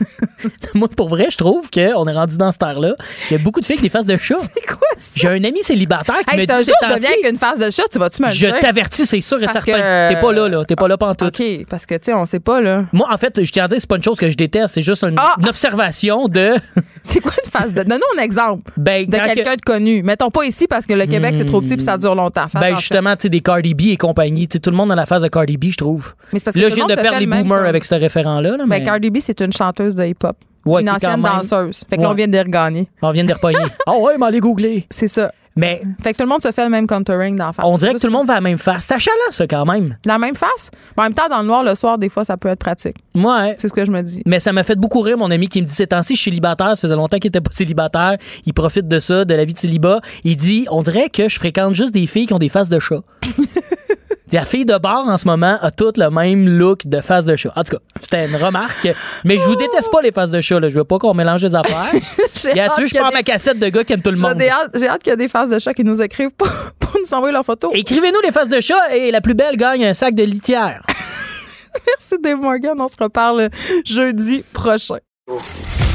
Moi, 0.75 0.89
pour 0.89 1.09
vrai, 1.09 1.27
je 1.31 1.37
trouve 1.37 1.71
qu'on 1.71 2.07
est 2.07 2.13
rendu 2.13 2.37
dans 2.37 2.53
cette 2.53 2.63
ère-là. 2.63 2.95
Il 3.31 3.37
y 3.37 3.41
a 3.41 3.43
beaucoup 3.43 3.61
de 3.61 3.67
filles 3.67 3.77
avec 3.77 3.83
des 3.83 3.89
faces 3.91 4.07
de 4.07 4.17
chat. 4.17 4.37
c'est 4.39 4.67
quoi 4.67 4.79
ça? 4.99 5.13
J'ai 5.21 5.29
un 5.29 5.45
ami 5.45 5.63
célibataire 5.63 6.19
qui 6.27 6.35
Hey, 6.35 6.41
me 6.43 6.47
c'est 6.47 6.53
un 6.53 6.59
dit 6.61 6.65
jour 6.67 6.75
je 6.83 6.87
deviens 6.95 7.09
temps-ci, 7.09 7.19
avec 7.21 7.33
une 7.33 7.39
face 7.39 7.59
de 7.59 7.71
chat, 7.71 7.83
tu 7.91 7.99
vas-tu 7.99 8.23
me 8.23 8.29
le 8.29 8.35
Je 8.35 8.47
t'avertis, 8.61 9.07
c'est 9.07 9.21
sûr 9.21 9.39
et 9.39 9.47
Parce 9.47 9.53
certain. 9.65 9.73
que- 9.73 10.15
T'es 10.15 10.21
pas 10.21 10.33
là, 10.33 10.49
là. 10.49 10.65
T'es 10.65 10.77
pas 10.77 10.89
là 10.89 10.97
pantoute. 10.97 11.39
OK, 11.41 11.67
parce 11.69 11.87
que 11.87 11.95
tu 11.95 12.01
sais, 12.07 12.15
on 12.15 12.25
sait 12.25 12.41
pas 12.41 12.61
là. 12.61 12.85
Moi, 12.93 13.09
en 13.11 13.17
fait, 13.17 13.45
je 13.45 13.51
tiens 13.51 13.65
à 13.65 13.69
dire, 13.69 13.79
c'est 13.81 13.89
pas 13.89 13.97
une 13.97 14.03
chose 14.05 14.19
que 14.19 14.31
je 14.31 14.37
déteste, 14.37 14.75
c'est 14.75 14.83
juste 14.83 15.03
une, 15.05 15.17
Ah! 15.19 15.35
une 15.39 15.49
observation 15.49 16.29
de. 16.29 16.55
C'est 17.03 17.21
quoi 17.21 17.33
une 17.43 17.51
face 17.51 17.73
de 17.73 17.83
Donne-nous 17.83 18.19
un 18.21 18.23
exemple 18.23 18.71
Ben, 18.77 19.07
de 19.07 19.17
que- 19.17 19.25
quelqu'un 19.35 19.57
de 19.57 19.61
connu. 19.63 20.03
Mettons 20.03 20.31
pas 20.31 20.45
ici 20.45 20.67
parce 20.67 20.85
que 20.87 20.93
le 20.93 21.07
Québec 21.07 21.35
c'est 21.37 21.47
trop 21.47 21.63
petit 21.63 21.77
puis 21.77 21.85
ça 21.85 21.97
dure 21.97 22.15
longtemps. 22.15 22.47
Fais 22.47 22.59
ben 22.59 22.67
attention. 22.67 22.81
justement, 22.81 23.17
tu 23.17 23.23
sais, 23.23 23.29
des 23.31 23.41
Cardi 23.41 23.73
B 23.73 23.81
et 23.89 23.97
compagnie. 23.97 24.47
Tu 24.47 24.55
sais, 24.57 24.59
tout 24.59 24.69
le 24.71 24.77
monde 24.77 24.93
a 24.93 24.95
la 24.95 25.07
face 25.07 25.23
de 25.23 25.29
Cardi 25.29 25.57
B, 25.57 25.71
je 25.71 25.77
trouve. 25.79 26.13
Mais 26.33 26.39
c'est 26.39 26.45
parce 26.45 26.55
que 26.57 26.61
Là, 26.61 26.69
je 26.69 26.75
viens 26.75 26.87
de 26.87 26.95
perdre 26.95 27.19
les 27.19 27.27
boomers 27.27 27.65
avec 27.65 27.85
ce 27.87 27.95
référent-là. 27.95 28.51
Là, 28.51 28.57
Ben, 28.59 28.67
mais 28.67 28.85
Cardi 28.85 29.09
B, 29.11 29.17
c'est 29.21 29.41
une 29.41 29.53
chanteuse 29.53 29.90
de 29.95 30.05
hip-hop. 30.05 30.37
Ouais, 30.67 30.83
une 30.83 30.91
ancienne 30.91 31.23
danseuse. 31.23 31.83
Fait 31.89 31.97
que 31.97 32.03
là, 32.03 32.09
on 32.09 32.11
Ouais. 32.11 32.17
vient 32.19 32.27
de 32.29 32.33
les 32.33 32.43
regagner. 32.43 32.89
on 33.03 33.11
vient 33.12 33.23
de 33.23 33.29
les 33.29 33.35
repogner. 33.35 33.59
Ah 33.87 33.97
ouais, 33.97 34.19
mais 34.19 34.27
allez 34.27 34.41
googler. 34.41 34.87
C'est 34.91 35.09
ça. 35.09 35.33
Mais 35.57 35.83
Fait 36.03 36.12
que 36.12 36.17
tout 36.19 36.23
le 36.23 36.29
monde 36.29 36.41
se 36.43 36.53
fait 36.53 36.62
le 36.62 36.71
même 36.71 36.87
contouring 36.87 37.37
dans 37.37 37.47
la 37.47 37.53
face. 37.53 37.65
on 37.67 37.77
dirait 37.77 37.93
que 37.95 37.99
tout 37.99 38.07
le 38.07 38.12
monde 38.12 38.27
va 38.27 38.35
à 38.35 38.37
la 38.37 38.41
même 38.41 38.57
face. 38.57 38.85
C'est 38.87 38.95
achalant, 38.95 39.17
ça, 39.31 39.47
quand 39.49 39.65
même. 39.67 39.97
La 40.05 40.17
même 40.19 40.37
face? 40.37 40.71
Mais 40.97 41.03
en 41.03 41.07
même 41.07 41.15
temps, 41.15 41.29
dans 41.29 41.41
le 41.41 41.47
noir, 41.47 41.65
le 41.65 41.75
soir, 41.75 41.99
des 41.99 42.09
fois, 42.09 42.25
ça 42.25 42.37
peut 42.37 42.49
être 42.49 42.61
pratique. 42.61 42.97
Ouais. 43.17 43.57
C'est 43.59 43.67
ce 43.69 43.73
que 43.73 43.85
je 43.85 43.91
me 43.91 44.01
dis. 44.03 44.23
Mais 44.27 44.39
ça 44.39 44.53
m'a 44.53 44.62
fait 44.62 44.77
beaucoup 44.77 45.01
rire, 45.01 45.19
mon 45.19 45.31
ami 45.31 45.49
qui 45.49 45.61
me 45.61 45.67
dit 45.67 45.73
ces 45.75 45.89
temps-ci, 45.89 46.15
je 46.15 46.21
suis 46.21 46.31
célibataire, 46.31 46.77
ça 46.77 46.83
faisait 46.83 46.95
longtemps 46.95 47.19
qu'il 47.19 47.29
était 47.31 47.41
pas 47.41 47.51
célibataire. 47.55 48.17
Il 48.47 48.55
profite 48.55 48.87
de 48.87 49.01
ça, 49.01 49.25
de 49.25 49.35
la 49.35 49.45
vie 49.45 49.53
de 49.55 49.59
célibat. 49.59 50.01
Il 50.25 50.37
dit 50.37 50.67
On 50.71 50.83
dirait 50.83 51.09
que 51.09 51.29
je 51.29 51.37
fréquente 51.37 51.75
juste 51.75 51.93
des 51.93 52.07
filles 52.07 52.27
qui 52.27 52.33
ont 52.35 52.39
des 52.39 52.49
faces 52.49 52.69
de 52.69 52.79
chat. 52.79 53.01
La 54.32 54.44
fille 54.44 54.65
de 54.65 54.77
bar 54.78 55.09
en 55.09 55.19
ce 55.19 55.27
moment 55.27 55.59
a 55.61 55.70
toutes 55.73 55.98
le 55.98 56.09
même 56.09 56.48
look 56.48 56.86
de 56.86 57.01
face 57.01 57.24
de 57.24 57.35
chat. 57.35 57.52
En 57.57 57.65
tout 57.65 57.77
cas, 57.77 57.82
c'était 58.01 58.27
une 58.28 58.36
remarque. 58.36 58.89
Mais 59.24 59.36
je 59.39 59.43
vous 59.43 59.57
déteste 59.57 59.90
pas 59.90 60.01
les 60.02 60.12
faces 60.12 60.31
de 60.31 60.40
chat. 60.40 60.61
Là. 60.61 60.69
Je 60.69 60.74
veux 60.77 60.85
pas 60.85 60.98
qu'on 60.98 61.15
mélange 61.15 61.43
les 61.43 61.55
affaires. 61.55 61.77
Hâte 61.93 62.73
tu 62.77 62.86
je 62.86 62.94
prends 62.94 63.09
des- 63.09 63.15
ma 63.15 63.23
cassette 63.24 63.59
de 63.59 63.69
gars 63.69 63.82
qui 63.82 63.93
aiment 63.93 64.02
tout 64.02 64.11
le 64.11 64.16
J'ai 64.16 64.23
monde? 64.23 64.40
hâte, 64.40 64.70
j'ai 64.74 64.86
hâte 64.89 65.02
qu'il 65.02 65.11
y 65.11 65.15
ait 65.15 65.16
des 65.16 65.28
faces 65.28 65.51
de 65.51 65.59
chat 65.59 65.74
qui 65.74 65.85
nous 65.85 66.01
écrivent 66.01 66.31
pour, 66.31 66.48
pour 66.78 66.93
nous 66.98 67.12
envoyer 67.15 67.32
leurs 67.32 67.44
photos. 67.44 67.73
Écrivez-nous 67.74 68.20
les 68.23 68.31
faces 68.32 68.48
de 68.48 68.61
chat 68.61 68.94
et 68.94 69.11
la 69.11 69.20
plus 69.20 69.35
belle 69.35 69.57
gagne 69.57 69.85
un 69.85 69.94
sac 69.94 70.15
de 70.15 70.23
litière. 70.23 70.81
Merci 71.86 72.16
Dave 72.23 72.39
Morgan. 72.39 72.74
On 72.81 72.86
se 72.89 72.97
reparle 73.02 73.48
jeudi 73.85 74.44
prochain. 74.52 74.98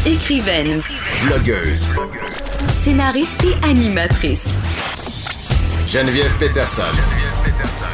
Écrivaine, 0.05 0.81
Blogueuse. 1.25 1.87
scénariste 2.83 3.43
et 3.45 3.65
animatrice. 3.69 4.45
Geneviève 5.87 6.31
Peterson. 6.37 6.83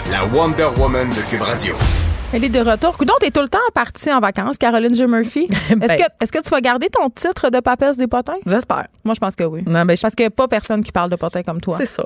La 0.10 0.26
Wonder 0.26 0.68
Woman 0.78 1.10
de 1.10 1.30
Cube 1.30 1.42
Radio. 1.42 1.74
Elle 2.34 2.46
est 2.46 2.50
de 2.50 2.60
retour. 2.60 2.98
Coudon, 2.98 3.14
t'es 3.20 3.32
tout 3.32 3.42
le 3.42 3.50
temps 3.50 3.58
partie 3.74 4.12
en 4.12 4.20
vacances, 4.22 4.58
Caroline 4.58 4.94
J. 4.96 5.06
Murphy. 5.08 5.48
Est-ce 5.52 5.76
Ben. 5.76 5.88
que, 5.98 6.04
est-ce 6.24 6.32
que 6.32 6.40
tu 6.42 6.50
vas 6.50 6.62
garder 6.62 6.88
ton 6.90 7.10
titre 7.10 7.50
de 7.50 7.60
papesse 7.60 7.98
des 7.98 8.08
potins? 8.08 8.38
J'espère. 8.46 8.88
Moi, 9.04 9.14
je 9.14 9.20
pense 9.20 9.36
que 9.36 9.44
oui. 9.44 9.64
Non, 9.66 9.84
ben, 9.86 9.98
je- 9.98 10.02
Parce 10.02 10.16
qu'il 10.16 10.24
n'y 10.24 10.28
a 10.28 10.32
pas 10.32 10.48
personne 10.48 10.84
qui 10.84 10.92
parle 10.92 11.10
de 11.10 11.16
potins 11.18 11.44
comme 11.44 11.60
toi. 11.60 11.76
c'est 11.78 11.86
ça. 11.86 12.04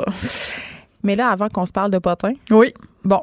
Mais 1.04 1.16
là, 1.16 1.30
avant 1.30 1.50
qu'on 1.50 1.66
se 1.68 1.72
parle 1.72 1.92
de 1.92 2.00
potins, 2.00 2.34
Oui. 2.50 2.74
bon, 3.04 3.22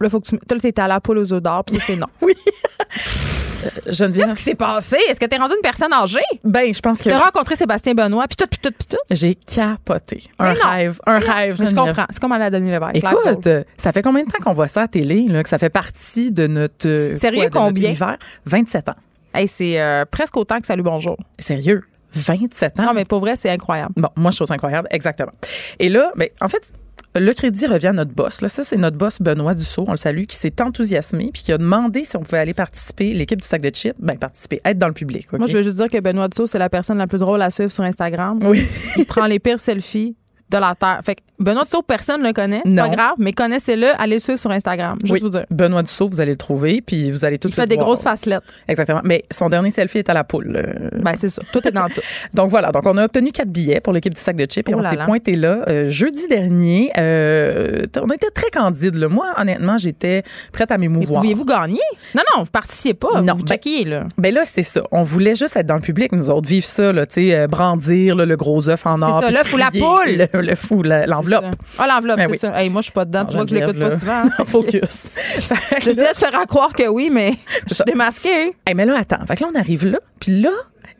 là, 0.00 0.08
faut 0.08 0.20
que 0.20 0.28
tu. 0.28 0.38
Toi, 0.38 0.58
t'étais 0.58 0.80
à 0.80 0.88
la 0.88 1.00
poule 1.00 1.18
aux 1.18 1.32
œufs 1.32 1.42
d'or, 1.42 1.64
puis 1.64 1.78
c'est 1.80 1.96
non. 1.96 2.06
Oui. 2.22 2.34
Geneviève? 3.86 4.26
Qu'est-ce 4.26 4.36
qui 4.36 4.42
s'est 4.42 4.54
passé? 4.54 4.96
Est-ce 5.08 5.18
que 5.20 5.26
t'es 5.26 5.36
rendue 5.36 5.54
une 5.54 5.62
personne 5.62 5.92
âgée? 5.92 6.18
Ben, 6.44 6.72
je 6.72 6.80
pense 6.80 7.00
que 7.02 7.08
T'as 7.08 7.18
rencontré 7.18 7.56
Sébastien 7.56 7.94
Benoît, 7.94 8.26
puis 8.28 8.36
tout, 8.36 8.46
puis 8.48 8.58
tout, 8.62 8.72
puis 8.78 8.86
tout? 8.88 8.96
j'ai 9.10 9.34
capoté. 9.34 10.22
Un 10.38 10.52
Mais 10.52 10.58
non. 10.58 10.70
rêve. 10.70 11.00
Un 11.06 11.18
rêve. 11.18 11.56
Je 11.58 11.74
comprends. 11.74 12.06
C'est 12.10 12.20
comme 12.20 12.32
aller 12.32 12.44
à 12.44 12.50
Denis 12.50 12.70
Lévesque. 12.70 12.98
Flag 13.00 13.14
Écoute, 13.26 13.46
euh, 13.46 13.64
ça 13.76 13.92
fait 13.92 14.02
combien 14.02 14.24
de 14.24 14.30
temps 14.30 14.38
qu'on 14.42 14.52
voit 14.54 14.68
ça 14.68 14.82
à 14.82 14.88
télé, 14.88 15.26
là, 15.28 15.42
que 15.42 15.48
ça 15.48 15.58
fait 15.58 15.70
partie 15.70 16.30
de 16.32 16.46
notre. 16.46 16.86
euh, 16.88 17.16
Sérieux, 17.16 17.40
quoi, 17.40 17.48
de 17.48 17.54
notre 17.54 17.66
combien? 17.66 17.88
univers? 17.90 18.18
27 18.46 18.88
ans. 18.90 18.94
Hey, 19.34 19.46
c'est 19.48 19.80
euh, 19.80 20.04
presque 20.10 20.36
autant 20.36 20.60
que 20.60 20.66
Salut 20.66 20.82
Bonjour. 20.82 21.16
Sérieux? 21.38 21.82
27 22.14 22.80
ans? 22.80 22.84
Non, 22.84 22.92
mais 22.94 23.04
pour 23.04 23.20
vrai, 23.20 23.36
c'est 23.36 23.50
incroyable. 23.50 23.92
Bon, 23.96 24.08
moi, 24.16 24.30
je 24.30 24.36
trouve 24.36 24.46
ça 24.48 24.54
incroyable, 24.54 24.88
exactement. 24.90 25.32
Et 25.78 25.88
là, 25.90 26.10
mais 26.16 26.32
en 26.40 26.48
fait, 26.48 26.72
le 27.14 27.32
crédit 27.32 27.66
revient 27.66 27.88
à 27.88 27.92
notre 27.92 28.12
boss. 28.12 28.40
Là, 28.40 28.48
ça, 28.48 28.64
c'est 28.64 28.76
notre 28.76 28.96
boss 28.96 29.20
Benoît 29.20 29.54
Dussault, 29.54 29.84
on 29.86 29.92
le 29.92 29.96
salue, 29.96 30.24
qui 30.24 30.36
s'est 30.36 30.60
enthousiasmé 30.60 31.30
puis 31.32 31.42
qui 31.42 31.52
a 31.52 31.58
demandé 31.58 32.04
si 32.04 32.16
on 32.16 32.22
pouvait 32.22 32.38
aller 32.38 32.54
participer, 32.54 33.12
l'équipe 33.12 33.40
du 33.40 33.46
sac 33.46 33.62
de 33.62 33.70
chips, 33.70 33.96
ben 33.98 34.16
participer, 34.16 34.60
être 34.64 34.78
dans 34.78 34.88
le 34.88 34.94
public. 34.94 35.32
Moi, 35.32 35.46
je 35.46 35.56
veux 35.56 35.62
juste 35.62 35.76
dire 35.76 35.88
que 35.88 35.98
Benoît 36.00 36.28
Dussault, 36.28 36.46
c'est 36.46 36.58
la 36.58 36.68
personne 36.68 36.98
la 36.98 37.06
plus 37.06 37.18
drôle 37.18 37.42
à 37.42 37.50
suivre 37.50 37.70
sur 37.70 37.84
Instagram. 37.84 38.38
Oui. 38.42 38.66
Il 38.96 39.06
prend 39.06 39.26
les 39.26 39.38
pires 39.38 39.60
selfies 39.60 40.16
de 40.50 40.56
la 40.58 40.74
Terre. 40.74 41.00
Fait 41.04 41.14
que 41.16 41.20
Benoît 41.38 41.62
Dussault, 41.62 41.82
personne 41.82 42.20
ne 42.22 42.26
le 42.26 42.32
connaît. 42.32 42.62
C'est 42.64 42.74
pas 42.74 42.88
grave, 42.88 43.14
mais 43.18 43.32
connaissez-le, 43.32 43.88
allez 44.00 44.14
le 44.14 44.20
suivre 44.20 44.38
sur 44.40 44.50
Instagram. 44.50 44.98
Juste 45.02 45.12
Oui. 45.12 45.20
vous 45.20 45.28
dire. 45.28 45.44
Benoît 45.50 45.82
Dussault, 45.82 46.08
vous 46.08 46.20
allez 46.20 46.32
le 46.32 46.36
trouver, 46.36 46.80
puis 46.84 47.10
vous 47.10 47.24
allez 47.24 47.38
tout 47.38 47.48
Il 47.48 47.54
fait 47.54 47.66
des 47.66 47.76
voir. 47.76 47.86
grosses 47.86 48.02
facelettes. 48.02 48.42
Exactement. 48.66 49.00
Mais 49.04 49.22
son 49.30 49.48
dernier 49.48 49.70
selfie 49.70 49.98
est 49.98 50.10
à 50.10 50.14
la 50.14 50.24
poule. 50.24 50.56
euh. 50.56 50.88
Ben, 51.00 51.14
c'est 51.16 51.28
ça. 51.28 51.42
Tout 51.52 51.66
est 51.66 51.70
dans 51.72 51.86
tout. 51.88 52.00
Donc 52.34 52.50
voilà, 52.50 52.72
donc 52.72 52.84
on 52.86 52.96
a 52.98 53.04
obtenu 53.04 53.30
quatre 53.30 53.50
billets 53.50 53.80
pour 53.80 53.92
l'équipe 53.92 54.14
du 54.14 54.20
sac 54.20 54.36
de 54.36 54.44
chips 54.46 54.68
et 54.68 54.74
Oh 54.74 54.78
on 54.78 54.82
s'est 54.82 54.96
pointé 54.96 55.34
là 55.36 55.62
euh, 55.68 55.88
jeudi 55.88 56.26
dernier. 56.28 56.90
Euh, 56.98 57.84
on 58.02 58.08
était 58.08 58.30
très 58.30 58.50
candide. 58.50 58.94
Là. 58.96 59.08
Moi, 59.08 59.26
honnêtement, 59.36 59.78
j'étais 59.78 60.22
prête 60.52 60.70
à 60.72 60.78
m'émouvoir. 60.78 61.20
pouviez-vous 61.22 61.44
gagner? 61.44 61.80
Non, 62.14 62.22
non, 62.36 62.42
vous 62.44 62.50
participiez 62.50 62.94
pas. 62.94 63.20
Non, 63.22 63.34
vous 63.34 63.42
ben- 63.42 63.48
checkiez, 63.48 63.84
là. 63.84 64.04
Ben 64.18 64.34
là, 64.34 64.42
c'est 64.44 64.62
ça. 64.62 64.82
On 64.92 65.02
voulait 65.02 65.34
juste 65.34 65.56
être 65.56 65.66
dans 65.66 65.76
le 65.76 65.80
public, 65.80 66.12
nous 66.12 66.30
autres, 66.30 66.48
vivre 66.48 66.66
ça, 66.66 66.92
là, 66.92 67.06
tu 67.06 67.14
sais, 67.28 67.34
euh, 67.36 67.46
brandir 67.46 68.16
là, 68.16 68.24
le 68.26 68.36
gros 68.36 68.68
œuf 68.68 68.86
en 68.86 69.00
or. 69.02 69.20
ça, 69.20 69.26
puis 69.26 69.34
l'œuf 69.34 69.52
ou 69.52 69.56
la 69.56 69.70
poule. 69.70 70.28
Le, 70.48 70.54
fou, 70.54 70.82
l'enveloppe. 70.82 71.46
Ah, 71.78 71.86
l'enveloppe, 71.86 72.16
Ben 72.18 72.26
c'est 72.26 72.32
oui. 72.32 72.38
ça. 72.38 72.60
Hey, 72.62 72.70
moi, 72.70 72.80
je 72.80 72.84
suis 72.84 72.92
pas 72.92 73.04
dedans. 73.04 73.24
Tu 73.26 73.34
vois 73.36 73.44
que 73.44 73.50
je 73.50 73.56
l'écoute 73.56 73.78
pas 73.78 73.98
souvent. 73.98 74.22
Focus. 74.46 75.06
Là- 75.86 75.94
de 76.12 76.16
faire 76.16 76.38
à 76.40 76.46
croire 76.46 76.72
que 76.72 76.86
oui, 76.88 77.10
mais 77.12 77.34
je 77.68 77.74
suis 77.74 77.84
démasquée. 77.86 78.52
Hey, 78.66 78.74
mais 78.74 78.86
là, 78.86 78.98
attends. 78.98 79.24
Fait 79.26 79.36
que 79.36 79.42
là, 79.44 79.50
on 79.54 79.58
arrive 79.58 79.86
là, 79.86 79.98
puis 80.20 80.40
là, 80.40 80.50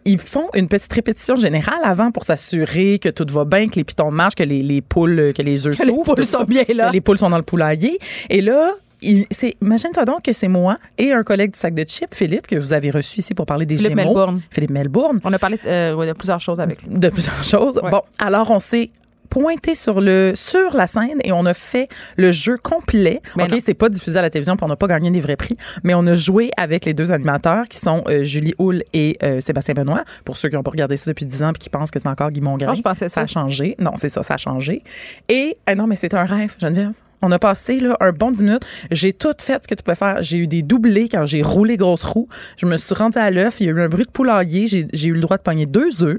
ils 0.04 0.18
font 0.18 0.48
une 0.54 0.68
petite 0.68 0.92
répétition 0.92 1.36
générale 1.36 1.80
avant 1.84 2.10
pour 2.10 2.24
s'assurer 2.24 2.98
que 2.98 3.08
tout 3.10 3.26
va 3.30 3.44
bien, 3.44 3.68
que 3.68 3.76
les 3.76 3.84
pitons 3.84 4.10
marchent, 4.10 4.36
que 4.36 4.42
les, 4.42 4.62
les 4.62 4.80
poules, 4.80 5.32
que 5.36 5.42
les 5.42 5.66
œufs 5.66 5.76
Que 5.76 5.82
les 5.84 5.90
s'ouvrent, 5.90 6.14
poules 6.14 6.26
sont 6.26 6.44
bien 6.44 6.64
là. 6.74 6.88
Que 6.88 6.92
les 6.92 7.00
poules 7.00 7.18
sont 7.18 7.28
dans 7.30 7.36
le 7.36 7.42
poulailler. 7.42 7.98
Et 8.30 8.40
là, 8.40 8.72
imagine-toi 9.02 10.04
donc 10.04 10.22
que 10.22 10.32
c'est 10.32 10.48
moi 10.48 10.78
et 10.96 11.12
un 11.12 11.22
collègue 11.22 11.52
du 11.52 11.58
sac 11.58 11.74
de 11.74 11.84
chips, 11.84 12.14
Philippe, 12.14 12.46
que 12.46 12.56
vous 12.56 12.72
avez 12.72 12.90
reçu 12.90 13.20
ici 13.20 13.34
pour 13.34 13.46
parler 13.46 13.66
des 13.66 13.76
Philippe 13.76 13.90
Gémeaux. 13.98 14.04
Melbourne. 14.14 14.40
Philippe 14.50 14.70
Melbourne. 14.70 15.20
On 15.24 15.32
a 15.32 15.38
parlé 15.38 15.58
euh, 15.66 16.06
de 16.06 16.12
plusieurs 16.14 16.40
choses 16.40 16.58
avec 16.60 16.82
lui. 16.82 16.90
de 16.98 17.08
plusieurs 17.08 17.44
choses. 17.44 17.78
Ouais. 17.82 17.90
Bon, 17.90 18.00
alors 18.18 18.50
on 18.50 18.60
s'est 18.60 18.88
pointé 19.28 19.74
sur 19.74 20.00
le 20.00 20.32
sur 20.34 20.76
la 20.76 20.86
scène 20.86 21.18
et 21.24 21.32
on 21.32 21.46
a 21.46 21.54
fait 21.54 21.88
le 22.16 22.32
jeu 22.32 22.56
complet. 22.56 23.20
Mais 23.36 23.44
OK, 23.44 23.60
c'est 23.64 23.74
pas 23.74 23.88
diffusé 23.88 24.18
à 24.18 24.22
la 24.22 24.30
télévision, 24.30 24.56
puis 24.56 24.64
on 24.64 24.68
n'a 24.68 24.76
pas 24.76 24.86
gagné 24.86 25.10
des 25.10 25.20
vrais 25.20 25.36
prix, 25.36 25.56
mais 25.84 25.94
on 25.94 26.06
a 26.06 26.14
joué 26.14 26.50
avec 26.56 26.84
les 26.84 26.94
deux 26.94 27.12
animateurs 27.12 27.64
qui 27.68 27.78
sont 27.78 28.02
euh, 28.08 28.22
Julie 28.24 28.54
Houle 28.58 28.82
et 28.92 29.16
euh, 29.22 29.40
Sébastien 29.40 29.74
Benoît. 29.74 30.04
Pour 30.24 30.36
ceux 30.36 30.48
qui 30.48 30.56
n'ont 30.56 30.62
pas 30.62 30.70
regardé 30.70 30.96
ça 30.96 31.10
depuis 31.10 31.26
10 31.26 31.42
ans 31.42 31.52
puis 31.52 31.60
qui 31.60 31.70
pensent 31.70 31.90
que 31.90 31.98
c'est 31.98 32.08
encore 32.08 32.30
Guy 32.30 32.40
Mongrain. 32.40 32.68
Ah, 32.70 32.74
je 32.74 32.82
pensais 32.82 33.08
ça. 33.08 33.22
a 33.22 33.26
changé. 33.26 33.76
Non, 33.78 33.92
c'est 33.96 34.08
ça, 34.08 34.22
ça 34.22 34.34
a 34.34 34.38
changé. 34.38 34.82
Et 35.28 35.56
euh, 35.68 35.74
non, 35.74 35.86
mais 35.86 35.96
c'était 35.96 36.16
un 36.16 36.24
rêve, 36.24 36.54
Geneviève. 36.60 36.92
On 37.22 37.32
a 37.32 37.38
passé 37.38 37.80
là, 37.80 37.96
un 38.00 38.12
bon 38.12 38.30
10 38.30 38.42
minutes. 38.42 38.66
J'ai 38.90 39.12
tout 39.12 39.32
fait 39.40 39.62
ce 39.62 39.68
que 39.68 39.74
tu 39.74 39.82
peux 39.82 39.94
faire. 39.94 40.22
J'ai 40.22 40.38
eu 40.38 40.46
des 40.46 40.62
doublés 40.62 41.08
quand 41.08 41.26
j'ai 41.26 41.42
roulé 41.42 41.76
grosse 41.76 42.04
roue. 42.04 42.28
Je 42.56 42.66
me 42.66 42.76
suis 42.76 42.94
rendue 42.94 43.18
à 43.18 43.30
l'œuf. 43.30 43.60
Il 43.60 43.66
y 43.66 43.68
a 43.68 43.72
eu 43.72 43.80
un 43.80 43.88
bruit 43.88 44.04
de 44.04 44.10
poulailler. 44.10 44.66
J'ai 44.66 45.08
eu 45.08 45.12
le 45.12 45.20
droit 45.20 45.36
de 45.36 45.42
pogner 45.42 45.66
deux 45.66 46.02
œufs. 46.02 46.18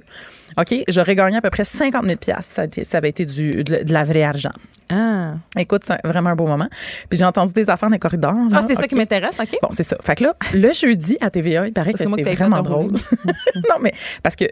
OK? 0.57 0.75
J'aurais 0.87 1.15
gagné 1.15 1.37
à 1.37 1.41
peu 1.41 1.49
près 1.49 1.63
50 1.63 2.03
000 2.05 2.17
Ça, 2.41 2.63
ça 2.83 2.97
avait 2.97 3.09
été 3.09 3.25
du, 3.25 3.63
de, 3.63 3.83
de 3.83 3.93
la 3.93 4.03
vraie 4.03 4.23
argent. 4.23 4.51
Ah, 4.89 5.33
Écoute, 5.57 5.83
c'est 5.85 5.99
vraiment 6.03 6.31
un 6.31 6.35
beau 6.35 6.47
moment. 6.47 6.67
Puis 7.09 7.19
j'ai 7.19 7.25
entendu 7.25 7.53
des 7.53 7.69
affaires 7.69 7.89
dans 7.89 7.93
les 7.93 7.99
corridors. 7.99 8.33
là. 8.33 8.59
Ah, 8.61 8.65
c'est 8.67 8.75
ça 8.75 8.87
qui 8.87 8.95
m'intéresse, 8.95 9.39
OK? 9.39 9.57
Bon, 9.61 9.69
c'est 9.71 9.83
ça. 9.83 9.95
Fait 10.01 10.15
que 10.15 10.23
là, 10.23 10.35
le 10.53 10.73
jeudi 10.73 11.17
à 11.21 11.29
TVA, 11.29 11.67
il 11.67 11.73
paraît 11.73 11.91
Parce 11.91 11.99
que 11.99 12.05
que 12.05 12.09
moi, 12.09 12.17
c'était 12.17 12.35
vraiment 12.35 12.61
drôle. 12.61 12.91
non, 13.55 13.75
mais 13.81 13.93
parce 14.23 14.35
que 14.35 14.45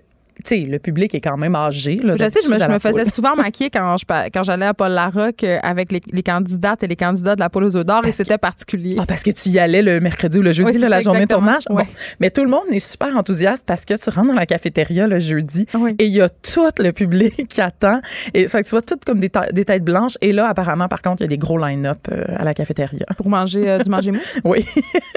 sais, 0.46 0.60
le 0.60 0.80
public 0.80 1.14
est 1.16 1.22
quand 1.22 1.38
même 1.38 1.56
âgé. 1.56 2.00
Là, 2.04 2.16
Je 2.18 2.30
sais, 2.30 2.40
je 2.44 2.50
me, 2.50 2.60
je 2.60 2.80
faisais 2.80 3.06
souvent 3.06 3.36
maquiller 3.36 3.70
quand 3.70 3.98
je 3.98 4.06
pa- 4.06 4.30
quand 4.30 4.44
j'allais 4.44 4.66
à 4.66 4.74
Paul 4.74 4.92
Larocque 4.92 5.44
euh, 5.44 5.60
avec 5.64 5.92
les, 5.92 6.02
les 6.12 6.24
candidates 6.24 6.84
et 6.84 6.88
les 6.88 6.96
candidats 6.96 7.36
de 7.36 7.40
la 7.40 7.50
poule 7.50 7.64
aux 7.66 7.76
œufs 7.78 7.86
d'or 7.86 8.06
et 8.06 8.12
c'était 8.12 8.38
particulier. 8.38 8.96
Ah, 9.00 9.06
parce 9.08 9.24
que 9.24 9.32
tu 9.32 9.50
y 9.50 9.60
allais 9.60 9.82
le 9.82 10.00
mercredi 10.00 10.40
ou 10.40 10.42
le 10.42 10.54
jeudi, 10.54 10.72
Oui, 10.74 10.78
là, 10.80 10.90
la 10.90 11.02
journée 11.02 11.22
de 11.26 11.34
tournage. 11.34 11.64
Ouais. 11.70 11.84
Bon. 11.84 11.90
Mais 12.20 12.30
tout 12.30 12.44
le 12.44 12.50
monde 12.50 12.64
est 12.72 12.80
super 12.80 13.16
enthousiaste 13.18 13.64
parce 13.66 13.86
que 13.86 13.94
tu 13.96 14.10
rentres 14.10 14.28
dans 14.28 14.34
la 14.34 14.46
cafétéria 14.46 15.08
le 15.08 15.20
jeudi 15.20 15.66
Oui. 15.74 15.96
et 16.00 16.06
il 16.06 16.14
y 16.14 16.22
a 16.22 16.30
tout 16.30 16.70
le 16.80 16.92
public 16.92 17.48
qui 17.48 17.62
attend. 17.62 18.02
Et 18.34 18.48
fait 18.48 18.62
que 18.62 18.68
tu 18.68 18.72
vois 18.72 18.82
tout 18.82 18.98
comme 19.06 19.20
des, 19.20 19.30
têtes 19.30 19.84
blanches. 19.84 20.18
Et 20.22 20.34
là, 20.34 20.48
apparemment, 20.48 20.88
par 20.88 21.02
contre, 21.02 21.22
il 21.22 21.24
y 21.24 21.28
a 21.28 21.30
des 21.30 21.38
gros 21.38 21.58
line-up 21.58 22.00
euh, 22.12 22.24
à 22.38 22.44
la 22.44 22.54
cafétéria. 22.54 23.06
Pour 23.18 23.30
manger 23.30 23.70
euh, 23.70 23.80
du 23.80 23.90
manger 23.90 24.12
mou? 24.12 24.20
Oui. 24.44 24.66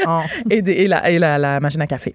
Oh. 0.06 0.18
et, 0.48 0.62
des- 0.62 0.72
et 0.72 0.88
la, 0.88 1.10
et 1.10 1.18
la, 1.18 1.38
la 1.38 1.60
machine 1.60 1.80
à 1.82 1.86
café. 1.86 2.14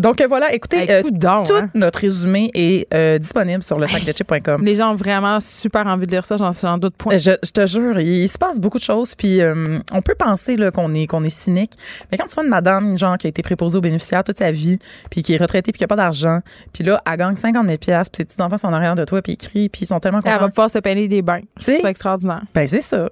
Donc 0.00 0.20
euh, 0.20 0.26
voilà, 0.26 0.52
écoutez, 0.52 0.78
Hey, 0.78 0.90
euh, 0.90 1.02
coudonc, 1.02 1.44
tout 1.44 1.52
hein. 1.54 1.70
notre 1.74 2.00
résumé 2.00 2.50
est 2.54 2.86
euh, 2.92 3.18
disponible 3.18 3.62
sur 3.62 3.78
le 3.78 3.86
sacdechip.com. 3.86 4.62
Les 4.64 4.76
gens 4.76 4.92
ont 4.92 4.94
vraiment 4.96 5.40
super 5.40 5.86
envie 5.86 6.06
de 6.06 6.10
lire 6.12 6.24
ça, 6.26 6.36
j'en 6.36 6.78
doute 6.78 6.94
point. 6.96 7.16
Je, 7.16 7.32
je 7.42 7.50
te 7.50 7.66
jure, 7.66 7.98
il, 7.98 8.06
il 8.24 8.28
se 8.28 8.36
passe 8.38 8.58
beaucoup 8.60 8.78
de 8.78 8.82
choses, 8.82 9.14
puis 9.14 9.40
euh, 9.40 9.78
on 9.92 10.02
peut 10.02 10.14
penser 10.14 10.56
qu'on 10.74 10.92
est 10.94 11.06
qu'on 11.06 11.24
est 11.24 11.30
cynique, 11.30 11.72
mais 12.10 12.18
quand 12.18 12.26
tu 12.26 12.34
vois 12.34 12.44
une 12.44 12.50
madame 12.50 12.96
genre 12.96 13.16
qui 13.18 13.26
a 13.26 13.30
été 13.30 13.42
préposée 13.42 13.78
aux 13.78 13.80
bénéficiaires 13.80 14.24
toute 14.24 14.38
sa 14.38 14.50
vie, 14.50 14.78
puis 15.10 15.22
qui 15.22 15.34
est 15.34 15.38
retraitée, 15.38 15.72
puis 15.72 15.78
qui 15.78 15.84
a 15.84 15.88
pas 15.88 15.96
d'argent, 15.96 16.40
puis 16.72 16.84
là 16.84 17.00
elle 17.10 17.16
gagne 17.16 17.36
50 17.36 17.64
000 17.66 17.78
pièces, 17.78 18.08
puis 18.08 18.18
ses 18.18 18.24
petits 18.24 18.42
enfants 18.42 18.56
sont 18.58 18.68
en 18.68 18.72
arrière 18.74 18.94
de 18.96 19.04
toi, 19.04 19.22
puis 19.22 19.32
ils 19.32 19.36
crient, 19.38 19.68
puis 19.68 19.82
ils 19.82 19.86
sont 19.86 20.00
tellement 20.00 20.20
Elle 20.24 20.30
va 20.32 20.38
contents. 20.38 20.50
pouvoir 20.50 20.70
se 20.70 20.78
peigner 20.78 21.08
des 21.08 21.22
bains. 21.22 21.40
C'est 21.58 21.82
extraordinaire. 21.84 22.42
Ben 22.54 22.66
c'est 22.68 22.80
ça. 22.82 23.08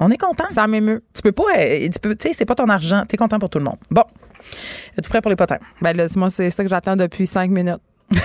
On 0.00 0.10
est 0.10 0.18
content. 0.18 0.44
Ça 0.50 0.66
m'émeut. 0.66 1.02
Tu 1.14 1.22
peux 1.22 1.30
pas, 1.32 1.44
tu 1.54 2.00
peux, 2.02 2.16
sais, 2.18 2.32
c'est 2.32 2.44
pas 2.44 2.56
ton 2.56 2.68
argent, 2.68 3.04
t'es 3.06 3.16
content 3.16 3.38
pour 3.38 3.48
tout 3.48 3.58
le 3.58 3.64
monde. 3.64 3.76
Bon, 3.90 4.02
êtes-vous 4.98 5.08
prêt 5.10 5.20
pour 5.20 5.30
les 5.30 5.36
potins? 5.36 5.58
Ben 5.80 5.96
là, 5.96 6.08
c'est- 6.08 6.16
moi, 6.16 6.30
c'est 6.30 6.50
ça 6.50 6.62
que 6.62 6.68
j'attends 6.68 6.96
depuis 6.96 7.26
cinq 7.26 7.50
minutes. 7.50 7.80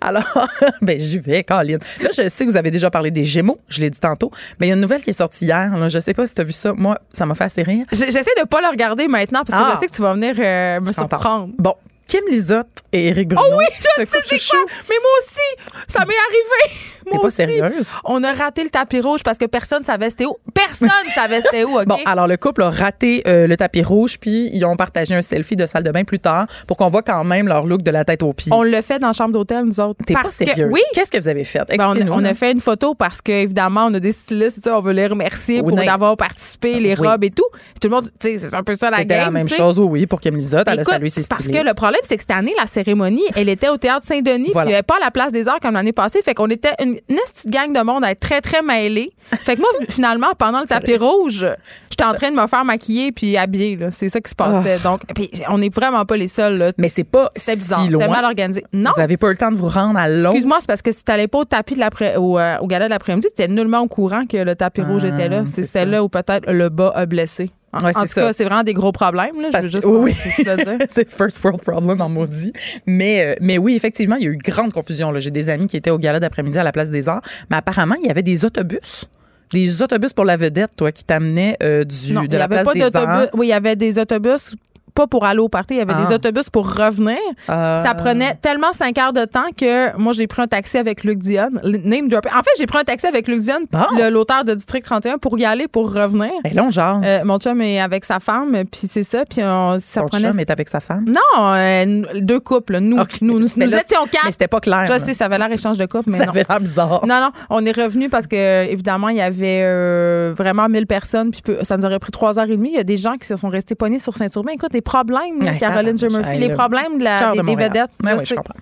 Alors, 0.00 0.22
ben 0.82 0.98
j'y 0.98 1.18
vais, 1.18 1.42
Caroline. 1.44 1.78
Là, 2.00 2.10
je 2.16 2.28
sais 2.28 2.44
que 2.44 2.50
vous 2.50 2.56
avez 2.56 2.70
déjà 2.70 2.90
parlé 2.90 3.10
des 3.10 3.24
Gémeaux, 3.24 3.58
je 3.68 3.80
l'ai 3.80 3.90
dit 3.90 3.98
tantôt, 3.98 4.30
mais 4.60 4.66
il 4.66 4.68
y 4.68 4.72
a 4.72 4.74
une 4.76 4.80
nouvelle 4.80 5.02
qui 5.02 5.10
est 5.10 5.14
sortie 5.14 5.46
hier. 5.46 5.76
Là, 5.76 5.88
je 5.88 5.98
sais 5.98 6.14
pas 6.14 6.26
si 6.26 6.34
tu 6.34 6.40
as 6.40 6.44
vu 6.44 6.52
ça. 6.52 6.72
Moi, 6.74 6.98
ça 7.12 7.26
m'a 7.26 7.34
fait 7.34 7.44
assez 7.44 7.62
rire. 7.62 7.86
J'essaie 7.90 8.20
de 8.40 8.46
pas 8.46 8.60
le 8.60 8.68
regarder 8.68 9.08
maintenant 9.08 9.42
parce 9.44 9.58
que 9.64 9.70
Ah. 9.70 9.74
je 9.74 9.80
sais 9.80 9.86
que 9.86 9.92
tu 9.94 10.02
vas 10.02 10.12
venir 10.14 10.34
euh, 10.38 10.80
me 10.80 10.92
surprendre. 10.92 11.52
Bon, 11.58 11.74
Kim 12.06 12.20
Lizotte 12.30 12.66
et 12.92 13.06
Éric 13.08 13.28
Bruno. 13.28 13.42
Oh 13.50 13.56
oui, 13.58 13.64
je 13.78 14.04
sais 14.04 14.18
c'est 14.24 14.38
quoi. 14.50 14.60
Mais 14.88 14.94
moi 15.00 15.10
aussi, 15.22 15.74
ça 15.88 16.00
m'est 16.00 16.14
arrivé. 16.14 16.80
T'es 17.10 17.18
pas 17.18 17.26
aussi. 17.26 17.36
sérieuse? 17.36 17.96
On 18.04 18.22
a 18.24 18.32
raté 18.32 18.62
le 18.64 18.70
tapis 18.70 19.00
rouge 19.00 19.22
parce 19.22 19.36
que 19.38 19.44
personne 19.46 19.84
savait 19.84 20.10
c'était 20.10 20.26
où. 20.26 20.36
Personne 20.54 20.88
savait 21.14 21.40
c'était 21.42 21.64
où, 21.64 21.78
OK? 21.78 21.86
Bon, 21.86 21.98
alors 22.06 22.26
le 22.26 22.36
couple 22.36 22.62
a 22.62 22.70
raté 22.70 23.22
euh, 23.26 23.46
le 23.46 23.56
tapis 23.56 23.82
rouge, 23.82 24.18
puis 24.18 24.48
ils 24.52 24.64
ont 24.64 24.76
partagé 24.76 25.14
un 25.14 25.22
selfie 25.22 25.56
de 25.56 25.66
salle 25.66 25.82
de 25.82 25.90
bain 25.90 26.04
plus 26.04 26.18
tard 26.18 26.46
pour 26.66 26.76
qu'on 26.76 26.88
voit 26.88 27.02
quand 27.02 27.24
même 27.24 27.48
leur 27.48 27.66
look 27.66 27.82
de 27.82 27.90
la 27.90 28.04
tête 28.04 28.22
aux 28.22 28.32
pieds. 28.32 28.52
on 28.54 28.62
le 28.62 28.80
fait 28.82 28.98
dans 28.98 29.08
la 29.08 29.12
chambre 29.12 29.32
d'hôtel, 29.32 29.64
nous 29.64 29.80
autres. 29.80 29.98
T'es 30.06 30.14
pas 30.14 30.22
Parce 30.22 30.36
que- 30.36 30.44
sérieuse? 30.46 30.70
Oui. 30.72 30.80
Qu'est-ce 30.92 31.10
que 31.10 31.18
vous 31.18 31.28
avez 31.28 31.44
fait? 31.44 31.60
Ben, 31.76 31.94
on, 32.10 32.24
a 32.24 32.34
fait 32.34 32.52
une 32.52 32.60
photo 32.60 32.94
parce 32.94 33.20
que 33.20 33.32
évidemment 33.32 33.86
on 33.86 33.94
a 33.94 34.00
des 34.00 34.12
stylistes, 34.12 34.66
on 34.66 34.80
veut 34.80 34.92
les 34.92 35.06
remercier 35.06 35.60
Oui, 35.60 35.68
pour 35.74 35.84
d'avoir 35.84 36.16
participé, 36.16 36.80
les 36.80 36.98
Oui. 36.98 37.06
robes 37.06 37.24
et 37.24 37.30
tout. 37.30 37.44
Tout 37.80 37.88
le 37.88 37.94
monde, 37.94 38.10
tu 38.20 38.38
sais, 38.38 38.38
c'est 38.38 38.54
un 38.54 38.62
peu 38.62 38.74
ça 38.74 38.90
la 38.90 38.98
C'était 38.98 39.14
game. 39.16 39.24
la 39.26 39.30
même 39.30 39.46
tu 39.46 39.54
sais. 39.54 39.56
chose, 39.60 39.78
oui, 39.78 39.86
oui, 39.90 40.06
pour 40.06 40.20
Kim 40.20 40.34
Lizotte. 40.36 40.66
Elle 40.68 40.80
a 40.80 40.84
salué 40.84 41.10
ses 41.10 41.22
parce 41.24 41.42
stylistes. 41.42 41.62
que 41.62 41.68
le 41.68 41.74
problème, 41.74 41.93
c'est 42.04 42.16
que 42.16 42.22
cette 42.22 42.30
année, 42.30 42.52
la 42.58 42.66
cérémonie, 42.66 43.22
elle 43.36 43.48
était 43.48 43.68
au 43.68 43.76
Théâtre 43.76 44.06
Saint-Denis, 44.06 44.50
Voilà. 44.52 44.66
il 44.66 44.68
n'y 44.70 44.74
avait 44.74 44.82
pas 44.82 44.96
à 44.96 45.00
la 45.04 45.10
place 45.10 45.32
des 45.32 45.48
arts 45.48 45.60
comme 45.60 45.74
l'année 45.74 45.92
passée. 45.92 46.20
Fait 46.22 46.34
qu'on 46.34 46.50
était 46.50 46.74
une, 46.82 46.96
une 47.08 47.16
petite 47.32 47.48
gang 47.50 47.72
de 47.72 47.80
monde 47.82 48.04
à 48.04 48.10
être 48.10 48.20
très, 48.20 48.40
très 48.40 48.62
mêlés. 48.62 49.12
Fait 49.32 49.54
que 49.56 49.60
moi, 49.60 49.68
finalement, 49.88 50.28
pendant 50.38 50.60
le 50.60 50.66
tapis 50.66 50.96
rouge, 50.96 51.46
j'étais 51.90 52.04
en 52.04 52.14
train 52.14 52.30
de 52.30 52.36
me 52.36 52.46
faire 52.46 52.64
maquiller 52.64 53.12
puis 53.12 53.36
habiller. 53.36 53.78
C'est 53.92 54.08
ça 54.08 54.20
qui 54.20 54.30
se 54.30 54.34
passait. 54.34 54.78
Donc, 54.80 55.00
puis 55.14 55.30
on 55.48 55.58
n'est 55.58 55.68
vraiment 55.70 56.04
pas 56.04 56.16
les 56.16 56.28
seuls. 56.28 56.56
là. 56.58 56.66
Ah. 56.70 56.74
Mais 56.78 56.88
c'est 56.88 57.04
pas 57.04 57.30
si 57.36 57.52
bizarre. 57.52 57.86
Loin. 57.88 58.08
mal 58.08 58.24
organisé. 58.24 58.64
Non. 58.72 58.90
Vous 58.94 59.00
avez 59.02 59.16
pas 59.16 59.28
eu 59.28 59.30
le 59.32 59.36
temps 59.36 59.50
de 59.52 59.56
vous 59.56 59.68
rendre 59.68 59.98
à 59.98 60.08
Londres? 60.08 60.30
Excuse-moi, 60.30 60.56
c'est 60.60 60.66
parce 60.66 60.82
que 60.82 60.92
si 60.92 61.04
t'allais 61.04 61.28
pas 61.28 61.38
au 61.38 61.44
tapis 61.44 61.74
de 61.74 61.80
l'après, 61.80 62.16
au, 62.16 62.38
euh, 62.38 62.56
au 62.60 62.66
gala 62.66 62.86
de 62.86 62.90
l'après-midi, 62.90 63.28
t'étais 63.34 63.48
nullement 63.48 63.80
au 63.80 63.88
courant 63.88 64.26
que 64.26 64.36
le 64.36 64.54
tapis 64.54 64.82
rouge 64.82 65.04
était 65.04 65.28
là. 65.28 65.40
Ah, 65.42 65.46
c'est 65.46 65.54
C'est 65.56 65.62
ça. 65.62 65.80
c'était 65.80 65.86
là 65.86 66.02
où 66.04 66.08
peut-être 66.08 66.50
le 66.50 66.68
bas 66.68 66.92
a 66.94 67.06
blessé. 67.06 67.50
En, 67.74 67.84
Ouais, 67.84 67.90
en 67.96 68.00
c'est 68.02 68.06
tout 68.08 68.12
ça. 68.14 68.20
cas, 68.22 68.32
c'est 68.32 68.44
vraiment 68.44 68.62
des 68.62 68.74
gros 68.74 68.92
problèmes. 68.92 69.40
Là, 69.40 69.48
Parce 69.52 69.66
je 69.66 69.72
veux 69.72 69.80
juste 69.80 69.86
oui, 69.86 70.14
c'est 70.88 71.10
first 71.10 71.42
world 71.42 71.60
problem 71.62 72.00
en 72.00 72.08
maudit. 72.08 72.52
Mais, 72.86 73.24
euh, 73.26 73.34
mais 73.40 73.58
oui, 73.58 73.74
effectivement, 73.74 74.16
il 74.16 74.24
y 74.24 74.28
a 74.28 74.30
eu 74.30 74.36
grande 74.38 74.72
confusion. 74.72 75.10
là. 75.12 75.20
J'ai 75.20 75.30
des 75.30 75.48
amis 75.48 75.66
qui 75.66 75.76
étaient 75.76 75.90
au 75.90 75.98
gala 75.98 76.20
d'après-midi 76.20 76.56
à 76.58 76.62
la 76.62 76.72
place 76.72 76.90
des 76.90 77.08
arts. 77.08 77.22
Mais 77.50 77.56
apparemment, 77.56 77.96
il 78.00 78.06
y 78.06 78.10
avait 78.10 78.22
des 78.22 78.44
autobus. 78.44 79.06
Des 79.52 79.82
autobus 79.82 80.12
pour 80.12 80.24
la 80.24 80.36
vedette, 80.36 80.76
toi, 80.76 80.90
qui 80.92 81.04
t'amenaient 81.04 81.56
euh, 81.62 81.84
du, 81.84 82.12
Non, 82.12 82.22
de 82.22 82.26
il 82.26 82.32
y 82.34 82.36
la 82.38 82.44
avait 82.44 82.54
place 82.54 82.64
pas 82.66 82.72
des 82.74 82.80
d'autobus. 82.80 83.06
arts. 83.08 83.26
Oui, 83.34 83.46
il 83.46 83.50
y 83.50 83.52
avait 83.52 83.76
des 83.76 83.98
autobus 83.98 84.54
pas 84.94 85.06
pour 85.06 85.24
aller 85.24 85.40
au 85.40 85.48
party, 85.48 85.74
il 85.74 85.78
y 85.78 85.80
avait 85.80 85.94
Ah. 85.96 86.06
des 86.06 86.14
autobus 86.14 86.50
pour 86.50 86.72
revenir. 86.72 87.18
Euh, 87.50 87.82
Ça 87.82 87.94
prenait 87.94 88.34
tellement 88.40 88.72
cinq 88.72 88.96
heures 88.98 89.12
de 89.12 89.24
temps 89.24 89.46
que 89.56 89.96
moi, 89.98 90.12
j'ai 90.12 90.26
pris 90.26 90.42
un 90.42 90.46
taxi 90.46 90.78
avec 90.78 91.02
Luc 91.04 91.18
Dion. 91.18 91.50
Le 91.64 91.78
Name. 91.78 92.06
En 92.14 92.42
fait, 92.42 92.50
j'ai 92.58 92.66
pris 92.66 92.78
un 92.78 92.84
taxi 92.84 93.06
avec 93.06 93.26
Luc 93.28 93.40
Dion, 93.40 93.60
Bon. 93.70 93.80
le- 93.98 94.10
l'auteur 94.10 94.44
de 94.44 94.54
District 94.54 94.84
31, 94.84 95.18
pour 95.18 95.38
y 95.38 95.44
aller, 95.44 95.66
pour 95.68 95.92
revenir. 95.92 96.30
Là, 96.52 96.64
on 96.64 96.70
jase. 96.70 97.02
Euh, 97.04 97.18
mon 97.24 97.38
chum 97.38 97.60
est 97.60 97.80
avec 97.80 98.04
sa 98.04 98.20
femme, 98.20 98.52
puis 98.70 98.82
c'est 98.86 99.02
ça. 99.02 99.24
Puis 99.28 99.42
on- 99.42 99.78
ça 99.80 100.00
Ton 100.02 100.06
prenait. 100.06 100.30
chum 100.30 100.38
est 100.40 100.50
avec 100.50 100.68
sa 100.68 100.80
femme? 100.80 101.04
Non, 101.06 101.54
euh, 101.54 102.02
deux 102.20 102.40
couples. 102.40 102.78
Nous, 102.78 102.98
Ok. 102.98 103.20
nous, 103.20 103.40
nous, 103.40 103.48
Mais 103.56 103.66
nous 103.66 103.72
là, 103.72 103.80
étions 103.82 104.00
Mais 104.04 104.10
quatre. 104.10 104.30
c'était 104.30 104.48
pas 104.48 104.60
clair. 104.60 104.86
Je 104.86 104.98
sais, 104.98 105.14
ça 105.14 105.24
avait 105.26 105.38
l'air 105.38 105.50
échange 105.50 105.78
de 105.78 105.86
couple, 105.86 106.10
mais 106.10 106.18
Ça 106.18 106.26
non. 106.26 106.30
avait 106.32 106.44
l'air 106.48 106.60
bizarre. 106.60 107.04
Non, 107.06 107.20
non, 107.20 107.30
on 107.50 107.64
est 107.66 107.72
revenu 107.76 108.08
parce 108.08 108.26
que 108.26 108.64
évidemment 108.70 109.08
il 109.08 109.16
y 109.16 109.20
avait 109.20 109.62
euh, 109.64 110.32
vraiment 110.36 110.68
1000 110.68 110.86
personnes, 110.86 111.30
puis 111.30 111.42
ça 111.62 111.76
nous 111.76 111.84
aurait 111.84 111.98
pris 111.98 112.12
trois 112.12 112.38
heures 112.38 112.44
et 112.48 112.56
demie. 112.56 112.70
Il 112.70 112.76
y 112.76 112.80
a 112.80 112.84
des 112.84 112.96
gens 112.96 113.16
qui 113.16 113.26
se 113.26 113.36
sont 113.36 113.48
restés 113.48 113.74
pognés 113.74 113.98
sur 113.98 114.14
Saint-Urbain. 114.14 114.52
Écoute, 114.52 114.72
les 114.72 114.82
problèmes, 114.84 115.42
là, 115.42 115.52
Ouais, 115.52 115.58
Caroline 115.58 115.98
J. 115.98 116.06
tabarnouche, 116.06 116.18
Murphy, 116.26 116.42
hey, 116.42 116.48
les 116.48 116.54
problèmes 116.54 116.98
de 116.98 117.04
la, 117.04 117.32
des, 117.32 117.38
de 117.40 117.46
des 117.46 117.56
vedettes. 117.56 117.90
Je 118.04 118.08
ouais, 118.14 118.24
je 118.24 118.34
comprends. 118.34 118.54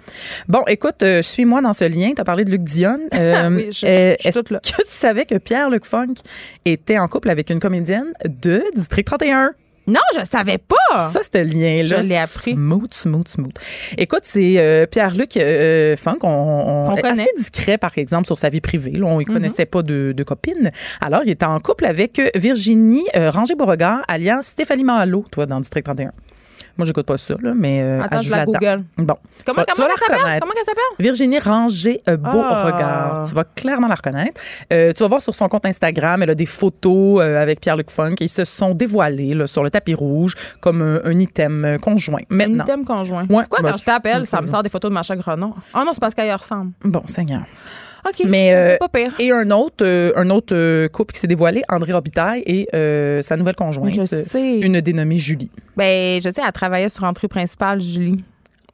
Bon, 0.48 0.62
écoute, 0.68 1.02
euh, 1.02 1.20
suis-moi 1.22 1.60
dans 1.60 1.72
ce 1.74 1.84
lien. 1.84 2.12
Tu 2.14 2.20
as 2.20 2.24
parlé 2.24 2.44
de 2.44 2.50
Luc 2.50 2.62
Dion. 2.62 2.98
Euh, 3.14 3.50
Oui, 3.50 3.68
je- 3.72 3.86
euh, 3.86 4.14
je 4.16 4.20
suis 4.20 4.28
Est-ce 4.28 4.38
que 4.40 4.54
tu 4.62 4.72
savais 4.86 5.24
que 5.26 5.36
Pierre-Luc 5.36 5.84
Funk 5.84 6.14
était 6.64 6.98
en 6.98 7.08
couple 7.08 7.28
avec 7.30 7.50
une 7.50 7.60
comédienne 7.60 8.12
de 8.24 8.62
District 8.74 9.04
31? 9.04 9.52
Non, 9.86 10.00
je 10.18 10.24
savais 10.24 10.58
pas. 10.58 11.00
Ça, 11.00 11.20
ce 11.22 11.38
lien-là. 11.42 11.96
Ah. 11.98 12.02
Je 12.02 12.08
l'ai 12.08 12.16
appris. 12.16 12.52
Smooth, 12.52 12.94
smooth, 12.94 13.26
smooth. 13.28 13.52
Écoute, 13.98 14.20
c'est 14.22 14.54
euh, 14.58 14.86
Pierre-Luc 14.86 15.36
euh, 15.36 15.96
Funk. 15.96 16.18
On, 16.22 16.28
on, 16.28 16.88
On 16.90 16.96
est 16.96 17.02
connaît. 17.02 17.22
assez 17.22 17.32
discret, 17.36 17.78
par 17.78 17.96
exemple, 17.98 18.26
sur 18.26 18.38
sa 18.38 18.48
vie 18.48 18.60
privée. 18.60 18.92
Là, 18.92 19.06
on 19.06 19.18
ne 19.18 19.22
Mm-hmm. 19.24 19.32
connaissait 19.32 19.66
pas 19.66 19.82
de, 19.82 20.12
de 20.16 20.22
copine. 20.24 20.70
Alors, 21.00 21.22
il 21.24 21.30
était 21.30 21.46
en 21.46 21.58
couple 21.58 21.86
avec 21.86 22.18
euh, 22.18 22.28
Virginie 22.34 23.04
euh, 23.16 23.30
Ranger-Beauregard, 23.30 24.02
alias 24.08 24.42
Stéphanie 24.42 24.84
Mahalo, 24.84 25.24
toi, 25.30 25.46
dans 25.46 25.58
District 25.60 25.84
31. 25.84 26.12
Moi, 26.78 26.86
j'écoute 26.86 27.06
pas 27.06 27.16
ça, 27.18 27.34
là, 27.42 27.52
mais 27.54 27.82
euh, 27.82 28.02
Attends, 28.02 28.20
je 28.20 28.30
la. 28.30 28.44
Google. 28.46 28.84
Bon. 28.96 29.04
Comment, 29.04 29.16
Tu 29.44 29.52
vas- 29.54 29.64
tu 29.64 29.72
comment 29.72 29.88
vas 29.88 29.88
la 29.88 30.14
reconnaître? 30.16 30.40
Comment 30.40 30.52
elle 30.58 30.64
s'appelle? 30.64 30.82
Virginie 30.98 31.38
Ranger 31.38 32.00
euh, 32.08 32.16
Beauregard. 32.16 33.20
Ah. 33.20 33.24
Tu 33.28 33.34
vas 33.34 33.44
clairement 33.44 33.88
la 33.88 33.94
reconnaître. 33.94 34.40
Euh, 34.72 34.92
tu 34.92 35.02
vas 35.02 35.08
voir 35.08 35.20
sur 35.22 35.34
son 35.34 35.48
compte 35.48 35.66
Instagram, 35.66 36.22
elle 36.22 36.30
a 36.30 36.34
des 36.34 36.46
photos 36.46 37.20
euh, 37.20 37.42
avec 37.42 37.60
Pierre-Luc 37.60 37.90
Funk. 37.90 38.14
Ils 38.20 38.28
se 38.28 38.44
sont 38.44 38.74
dévoilés 38.74 39.34
là, 39.34 39.46
sur 39.46 39.62
le 39.62 39.70
tapis 39.70 39.94
rouge 39.94 40.34
comme 40.60 40.80
un, 40.82 41.00
un 41.04 41.18
item 41.18 41.78
conjoint. 41.82 42.20
Un 42.30 42.34
Maintenant. 42.36 42.64
item 42.64 42.84
conjoint. 42.84 43.22
Ouais, 43.22 43.44
Pourquoi 43.48 43.60
bah, 43.62 43.70
quand 43.72 43.78
je 43.78 43.84
t'appelle, 43.84 44.26
ça 44.26 44.40
me 44.40 44.48
sort 44.48 44.62
des 44.62 44.68
photos 44.68 44.90
de 44.90 44.94
Macha 44.94 45.14
Grenon? 45.16 45.54
Ah 45.74 45.84
non, 45.84 45.92
c'est 45.92 46.00
parce 46.00 46.14
qu'elle 46.14 46.28
y 46.28 46.32
ressemble. 46.32 46.72
Bon, 46.84 47.02
Seigneur. 47.06 47.42
OK. 48.06 48.26
Mais, 48.28 48.52
euh, 48.54 48.76
pas 48.78 48.88
pire. 48.88 49.12
Et 49.18 49.30
un 49.30 49.50
autre, 49.50 49.84
euh, 49.84 50.12
un 50.16 50.28
autre 50.30 50.54
euh, 50.54 50.88
couple 50.88 51.12
qui 51.14 51.20
s'est 51.20 51.26
dévoilé, 51.28 51.62
André 51.68 51.92
Robitaille 51.92 52.42
et 52.46 52.68
euh, 52.74 53.22
sa 53.22 53.36
nouvelle 53.36 53.54
conjointe, 53.54 53.94
Je 53.94 54.04
sais. 54.04 54.58
une 54.60 54.80
dénommée 54.80 55.16
Julie. 55.18 55.50
Ben, 55.76 56.20
je 56.22 56.28
sais, 56.30 56.40
elle 56.44 56.52
travaillait 56.52 56.88
sur 56.88 57.04
Entrée 57.04 57.28
principale, 57.28 57.80
Julie. 57.80 58.24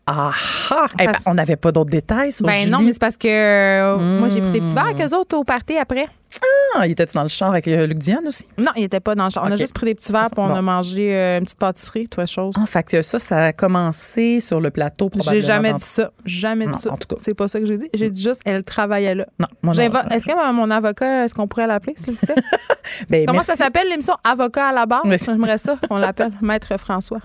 Ah 0.07 0.31
ah! 0.71 0.87
Eh 0.99 1.05
ben, 1.07 1.13
on 1.27 1.35
n'avait 1.35 1.57
pas 1.57 1.71
d'autres 1.71 1.91
détails 1.91 2.33
sur 2.33 2.47
Ben 2.47 2.61
Julie. 2.61 2.71
non, 2.71 2.79
mais 2.79 2.93
c'est 2.95 2.99
parce 3.01 3.19
que 3.19 4.19
moi, 4.19 4.29
j'ai 4.29 4.41
pris 4.41 4.53
des 4.53 4.61
petits 4.61 4.73
verres 4.75 4.85
Hmm. 4.85 4.89
avec 4.97 5.07
eux 5.07 5.15
autres 5.15 5.37
au 5.37 5.45
party 5.45 5.77
après. 5.77 6.07
Ah, 6.77 6.87
il 6.87 6.93
était-tu 6.93 7.15
dans 7.15 7.23
le 7.23 7.29
char 7.29 7.51
avec 7.51 7.67
euh, 7.67 7.87
Luc 7.87 7.99
Dion 7.99 8.21
aussi? 8.27 8.45
Non, 8.59 8.71
il 8.77 8.85
était 8.85 9.01
pas 9.01 9.15
dans 9.15 9.25
le 9.25 9.31
char. 9.31 9.45
On 9.47 9.51
a 9.51 9.57
juste 9.57 9.73
pris 9.75 9.87
des 9.87 9.95
petits 9.95 10.13
verres 10.13 10.29
puis 10.31 10.39
on 10.41 10.47
Bon. 10.49 10.55
a 10.55 10.63
mangé 10.63 11.15
euh, 11.15 11.39
une 11.39 11.45
petite 11.45 11.59
pâtisserie, 11.59 12.07
toi, 12.09 12.27
chose. 12.27 12.55
En 12.59 12.67
fait, 12.67 12.83
que 12.85 13.03
ça, 13.03 13.19
ça 13.19 13.47
a 13.47 13.53
commencé 13.53 14.41
sur 14.41 14.61
le 14.61 14.71
plateau 14.71 15.09
probablement. 15.09 15.33
J'ai 15.41 15.41
jamais 15.47 15.73
dit 15.73 15.83
ça. 15.83 16.11
Jamais 16.25 16.67
dit 16.67 16.73
Non, 16.73 16.79
ça. 16.79 16.93
en 16.93 16.97
tout 16.97 17.09
cas. 17.09 17.17
C'est 17.21 17.35
pas 17.35 17.49
ça 17.49 17.59
que 17.59 17.67
j'ai 17.67 17.79
dit. 17.79 17.89
J'ai 17.95 18.11
dit 18.11 18.23
juste, 18.23 18.43
elle 18.45 18.63
travaillait 18.65 19.15
là. 19.15 19.27
Non, 19.41 19.47
moi, 19.63 19.75
Est-ce 19.75 20.27
que 20.27 20.31
euh, 20.33 20.53
mon 20.53 20.71
avocat, 20.71 21.25
est-ce 21.25 21.35
qu'on 21.35 21.47
pourrait 21.49 21.67
l'appeler, 21.67 21.95
s'il 21.97 22.15
vous 22.15 22.27
plaît? 22.27 22.35
Ben, 23.11 23.27
Comment 23.27 23.41
merci. 23.41 23.51
ça 23.51 23.57
s'appelle 23.57 23.87
l'émission 23.91 24.15
Avocat 24.25 24.69
à 24.69 24.73
la 24.73 24.87
barre? 24.87 25.03
J'aimerais 25.05 25.59
ça 25.59 25.77
qu'on 25.89 25.99
l'appelle 25.99 26.33
Maître 26.41 26.75
François. 26.79 27.19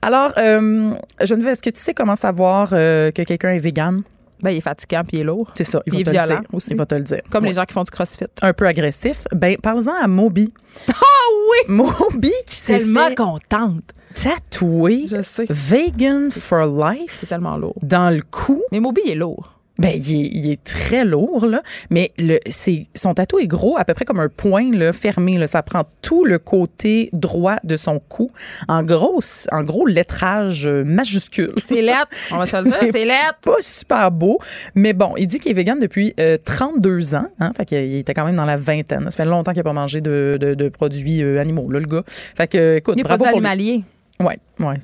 Alors, 0.00 0.30
euh, 0.36 0.92
Geneviève, 1.22 1.54
est-ce 1.54 1.62
que 1.62 1.70
tu 1.70 1.80
sais 1.80 1.92
comment 1.92 2.14
savoir 2.14 2.68
euh, 2.72 3.10
que 3.10 3.22
quelqu'un 3.22 3.50
est 3.50 3.58
vegan? 3.58 4.02
Ben, 4.42 4.50
il 4.50 4.58
est 4.58 4.60
fatigant 4.60 5.02
puis 5.06 5.18
il 5.18 5.20
est 5.20 5.24
lourd. 5.24 5.50
C'est 5.54 5.64
ça, 5.64 5.80
il 5.86 5.94
Il 5.94 5.96
va 5.96 6.00
est 6.00 6.04
te 6.04 6.10
violent 6.10 6.34
le 6.34 6.40
dire. 6.40 6.54
aussi. 6.54 6.70
Il 6.72 6.76
va 6.76 6.86
te 6.86 6.94
le 6.94 7.02
dire. 7.02 7.20
Comme 7.30 7.44
Ouais. 7.44 7.50
les 7.50 7.54
gens 7.56 7.64
qui 7.64 7.72
font 7.74 7.82
du 7.84 7.90
crossfit. 7.90 8.24
Un 8.42 8.52
peu 8.52 8.66
agressif. 8.66 9.24
Ben, 9.32 9.56
parle-en 9.62 9.94
à 10.02 10.06
Moby. 10.06 10.52
Ah 10.88 11.32
oui! 11.50 11.74
Moby 11.74 12.32
qui 12.46 12.54
s'est 12.54 12.78
Tellement 12.78 13.08
fait 13.08 13.14
contente. 13.14 13.92
tatouer 14.14 15.06
Je 15.08 15.22
sais. 15.22 15.46
Vegan 15.48 16.30
for 16.30 16.66
Life 16.66 17.16
C'est 17.20 17.26
tellement 17.26 17.56
lourd. 17.56 17.74
dans 17.82 18.14
le 18.14 18.22
cou. 18.22 18.62
Mais 18.72 18.80
Moby, 18.80 19.02
il 19.06 19.12
est 19.12 19.16
lourd. 19.16 19.55
Ben, 19.78 19.92
il 19.94 20.24
est, 20.24 20.30
il 20.32 20.50
est 20.50 20.64
très 20.64 21.04
lourd, 21.04 21.46
là. 21.46 21.62
Mais 21.90 22.12
le, 22.18 22.38
c'est, 22.46 22.86
son 22.94 23.14
tatou 23.14 23.38
est 23.38 23.46
gros, 23.46 23.76
à 23.76 23.84
peu 23.84 23.94
près 23.94 24.04
comme 24.04 24.20
un 24.20 24.28
poing, 24.28 24.70
là, 24.72 24.92
fermé, 24.92 25.36
là. 25.36 25.46
Ça 25.46 25.62
prend 25.62 25.82
tout 26.02 26.24
le 26.24 26.38
côté 26.38 27.10
droit 27.12 27.56
de 27.64 27.76
son 27.76 27.98
cou. 27.98 28.30
En 28.68 28.82
gros, 28.82 29.20
en 29.52 29.62
gros, 29.62 29.86
lettrage 29.86 30.66
euh, 30.66 30.84
majuscule. 30.84 31.54
C'est 31.66 31.82
lettre. 31.82 32.08
On 32.32 32.38
va 32.38 32.46
se 32.46 32.56
le 32.56 32.64
dire, 32.64 32.78
c'est 32.92 33.04
lettre. 33.04 33.38
Pas 33.42 33.60
super 33.60 34.10
beau. 34.10 34.38
Mais 34.74 34.92
bon, 34.92 35.14
il 35.16 35.26
dit 35.26 35.38
qu'il 35.38 35.50
est 35.50 35.54
vegan 35.54 35.78
depuis 35.78 36.14
euh, 36.20 36.38
32 36.42 37.14
ans. 37.14 37.26
Hein, 37.38 37.52
fait 37.56 37.66
qu'il 37.66 37.96
était 37.96 38.14
quand 38.14 38.24
même 38.24 38.36
dans 38.36 38.44
la 38.44 38.56
vingtaine. 38.56 39.04
Ça 39.10 39.16
fait 39.16 39.24
longtemps 39.24 39.52
qu'il 39.52 39.60
n'a 39.60 39.64
pas 39.64 39.72
mangé 39.72 40.00
de, 40.00 40.38
de, 40.40 40.54
de 40.54 40.68
produits 40.68 41.22
euh, 41.22 41.40
animaux, 41.40 41.70
là, 41.70 41.80
le 41.80 41.86
gars. 41.86 42.02
Fait 42.06 42.48
que, 42.48 42.76
écoute, 42.76 42.98
bravo 43.02 43.24
pour 43.24 43.40
lui. 43.40 43.84
Ouais. 44.20 44.38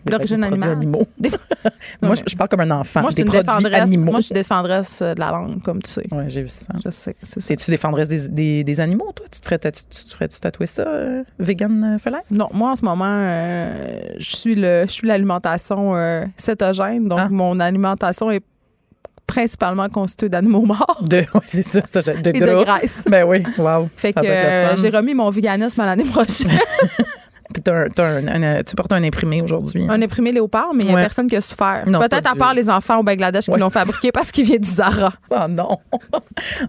des 0.04 0.10
D'origine 0.12 0.44
animale. 0.44 0.70
animaux. 0.70 1.06
Moi, 2.02 2.14
je, 2.16 2.22
je 2.28 2.36
parle 2.36 2.48
comme 2.48 2.60
un 2.60 2.70
enfant. 2.72 3.00
Moi, 3.00 3.10
je 3.10 3.16
suis 3.16 3.24
des 3.24 3.30
une 3.30 3.40
défendresse. 3.42 3.82
animaux. 3.82 4.10
Moi, 4.10 4.20
je 4.20 4.26
suis 4.26 4.34
défendresse 4.34 5.00
de 5.00 5.18
la 5.18 5.30
langue, 5.30 5.62
comme 5.62 5.82
tu 5.82 5.90
sais. 5.90 6.04
Ouais, 6.12 6.28
j'ai 6.28 6.42
vu 6.42 6.48
ça. 6.48 6.66
Je 6.84 6.90
sais, 6.90 7.14
c'est. 7.22 7.40
C'est-tu 7.40 7.70
défendresse 7.70 8.08
des, 8.08 8.28
des, 8.28 8.64
des 8.64 8.80
animaux, 8.80 9.12
toi? 9.14 9.26
Tu 9.30 9.40
te 9.40 9.44
ferais, 9.46 9.58
tatu- 9.58 9.84
tu 9.88 10.14
ferais 10.14 10.26
-tu 10.26 10.40
tatouer 10.40 10.66
ça, 10.66 10.82
euh, 10.82 11.24
vegan 11.38 11.82
euh, 11.84 12.10
life? 12.10 12.30
Non, 12.30 12.48
moi 12.52 12.72
en 12.72 12.76
ce 12.76 12.84
moment, 12.84 13.04
euh, 13.20 14.00
je 14.18 14.36
suis 14.36 14.54
le, 14.54 14.84
je 14.86 14.92
suis 14.92 15.06
l'alimentation 15.06 15.94
euh, 15.96 16.24
cétogène, 16.36 17.08
donc 17.08 17.20
Ah. 17.22 17.28
mon 17.30 17.58
alimentation 17.60 18.30
est 18.30 18.42
principalement 19.26 19.88
constituée 19.88 20.28
d'animaux 20.28 20.66
morts 20.66 20.98
De, 21.00 21.16
ouais, 21.34 21.40
c'est 21.46 21.62
ça, 21.62 21.80
ça, 21.86 22.00
de 22.12 22.28
et 22.30 22.32
de 22.40 22.64
graisse. 22.64 23.04
Ben 23.08 23.24
oui, 23.24 23.42
wow. 23.56 23.88
Fait 23.96 24.12
Ça 24.12 24.20
que 24.20 24.80
j'ai 24.82 24.90
remis 24.90 25.14
mon 25.14 25.30
véganisme 25.30 25.80
à 25.80 25.86
l'année 25.86 26.04
prochaine. 26.04 26.50
Puis 27.52 27.62
t'as 27.62 27.84
un- 27.84 27.88
t'as 27.88 28.04
un- 28.06 28.42
un- 28.42 28.62
tu 28.62 28.74
portes 28.74 28.92
un 28.92 29.02
imprimé 29.02 29.42
aujourd'hui. 29.42 29.86
un 29.88 30.00
imprimé 30.02 30.32
léopard, 30.32 30.70
mais 30.74 30.80
il 30.82 30.86
n'y 30.86 30.92
a 30.92 30.96
Ouais. 30.96 31.02
personne 31.02 31.28
qui 31.28 31.36
a 31.36 31.40
souffert. 31.40 31.84
Peut-être 31.86 32.30
à 32.30 32.34
part 32.34 32.54
les 32.54 32.68
enfants 32.70 32.98
au 32.98 33.02
Bangladesh 33.02 33.44
qui 33.46 33.58
l'ont 33.58 33.70
fabriqué 33.70 34.12
parce 34.12 34.30
qu'il 34.30 34.44
vient 34.44 34.58
du 34.58 34.68
Zara. 34.68 35.12
Oh 35.30 35.36
non. 35.48 35.68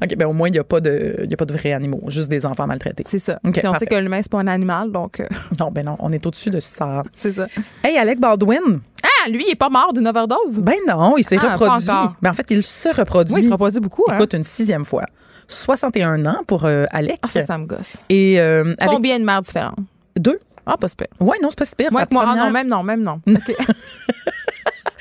OK, 0.01 0.15
ben 0.17 0.25
au 0.27 0.33
moins, 0.33 0.47
il 0.49 0.53
n'y 0.53 0.59
a, 0.59 0.63
pas 0.63 0.79
de- 0.81 1.21
il 1.23 1.29
y 1.29 1.33
a 1.33 1.37
pas 1.37 1.45
de 1.45 1.53
vrais 1.53 1.73
animaux, 1.73 2.01
juste 2.07 2.29
des 2.29 2.45
enfants 2.45 2.67
maltraités. 2.67 3.03
C'est 3.07 3.19
ça. 3.19 3.39
Puis 3.43 3.51
on 3.59 3.61
parfait. 3.71 3.79
sait 3.79 3.85
que 3.87 3.95
l'humain, 3.95 4.19
c'est 4.21 4.31
pas 4.31 4.39
un 4.39 4.47
animal, 4.47 4.91
donc 4.91 5.19
euh, 5.19 5.27
Non, 5.59 5.71
ben 5.71 5.85
non, 5.85 5.95
on 5.99 6.11
est 6.11 6.25
au-dessus 6.25 6.49
de 6.49 6.59
ça. 6.59 7.03
c'est 7.17 7.31
ça. 7.31 7.47
Hey, 7.83 7.97
Alec 7.97 8.19
Baldwin. 8.19 8.81
Ah, 9.03 9.29
lui, 9.29 9.43
il 9.47 9.51
est 9.51 9.55
pas 9.55 9.69
mort 9.69 9.91
d'une 9.93 10.07
overdose. 10.07 10.37
Ben 10.57 10.75
non, 10.87 11.15
il 11.17 11.23
s'est 11.23 11.37
Ah, 11.41 11.55
reproduit. 11.55 11.89
encore. 11.89 12.15
Ben 12.21 12.29
en 12.31 12.33
fait, 12.33 12.45
il 12.51 12.63
se 12.63 12.89
reproduit. 12.95 13.33
Oui, 13.35 13.41
il 13.41 13.47
se 13.47 13.51
reproduit 13.51 13.79
beaucoup. 13.79 14.03
Hein? 14.09 14.15
Écoute, 14.15 14.33
une 14.33 14.43
sixième 14.43 14.85
fois. 14.85 15.03
61 15.47 16.25
ans 16.25 16.39
pour 16.47 16.65
euh, 16.65 16.85
Alec. 16.91 17.17
Ah, 17.21 17.27
ça, 17.29 17.45
ça 17.45 17.57
me 17.57 17.65
gosse. 17.65 17.97
Et 18.09 18.39
euh, 18.39 18.73
avec 18.79 18.95
Combien 18.95 19.19
de 19.19 19.25
mères 19.25 19.41
différentes? 19.41 19.75
deux. 20.17 20.39
Ah, 20.65 20.77
pas 20.77 20.87
super. 20.87 21.07
Ouais, 21.19 21.37
non, 21.41 21.49
c'est 21.49 21.59
pas 21.59 21.65
super. 21.65 21.91
Moi, 21.91 22.05
moi, 22.11 22.25
ah, 22.27 22.35
non, 22.35 22.51
même 22.51 22.67
non, 22.67 22.83
même 22.83 23.01
non. 23.03 23.19
OK. 23.27 23.55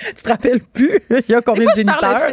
Tu 0.05 0.15
te 0.23 0.29
rappelles 0.29 0.61
plus? 0.61 0.99
il 1.11 1.25
y 1.29 1.35
a 1.35 1.41
combien 1.43 1.63
de 1.65 1.71
fois, 1.71 1.75
géniteurs? 1.77 2.03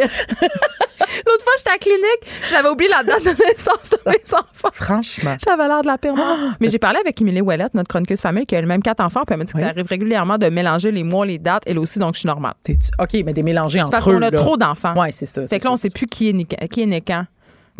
L'autre 1.26 1.43
fois, 1.43 1.53
j'étais 1.57 1.69
à 1.69 1.73
la 1.73 1.77
clinique, 1.77 2.49
j'avais 2.49 2.69
oublié 2.69 2.89
la 2.89 3.03
date 3.03 3.23
de 3.23 3.30
naissance 3.30 3.89
de 3.91 3.97
mes 4.10 4.34
enfants. 4.34 4.69
Franchement. 4.73 5.35
J'avais 5.45 5.68
l'air 5.68 5.81
de 5.81 5.88
la 5.88 5.97
pire. 5.97 6.15
mort. 6.15 6.38
Mais 6.60 6.69
j'ai 6.69 6.80
parlé 6.80 6.99
avec 6.99 7.19
Émilie 7.22 7.41
Ouellette, 7.41 7.73
notre 7.73 7.89
chroniqueuse 7.89 8.22
famille, 8.22 8.45
qui 8.45 8.56
a 8.56 8.60
elle-même 8.60 8.81
quatre 8.81 9.01
enfants, 9.01 9.22
puis 9.26 9.34
elle 9.34 9.38
m'a 9.39 9.43
dit 9.45 9.53
que 9.53 9.57
Oui. 9.57 9.64
ça 9.64 9.69
arrive 9.69 9.85
régulièrement 9.88 10.38
de 10.38 10.47
mélanger 10.49 10.91
les 10.91 11.03
mois, 11.03 11.26
les 11.26 11.38
dates, 11.38 11.64
elle 11.65 11.77
aussi, 11.80 11.99
donc 11.99 12.15
je 12.15 12.19
suis 12.22 12.27
normale. 12.27 12.53
OK, 12.99 13.14
mais 13.26 13.34
des 13.34 13.43
mélangés 13.43 13.81
entre 13.81 13.91
parce 13.91 14.07
eux. 14.07 14.14
qu'on 14.14 14.22
a 14.22 14.31
là. 14.31 14.38
trop 14.38 14.57
d'enfants. 14.57 14.95
Ouais, 14.99 15.11
c'est 15.11 15.26
ça. 15.26 15.45
Fait 15.45 15.60
que 15.60 15.65
là, 15.65 15.72
on 15.72 15.77
sait 15.77 15.89
plus 15.89 16.07
qui 16.07 16.30
est 16.30 16.68
qui 16.69 16.81
est 16.81 16.85
né 16.85 17.01
quand. 17.01 17.26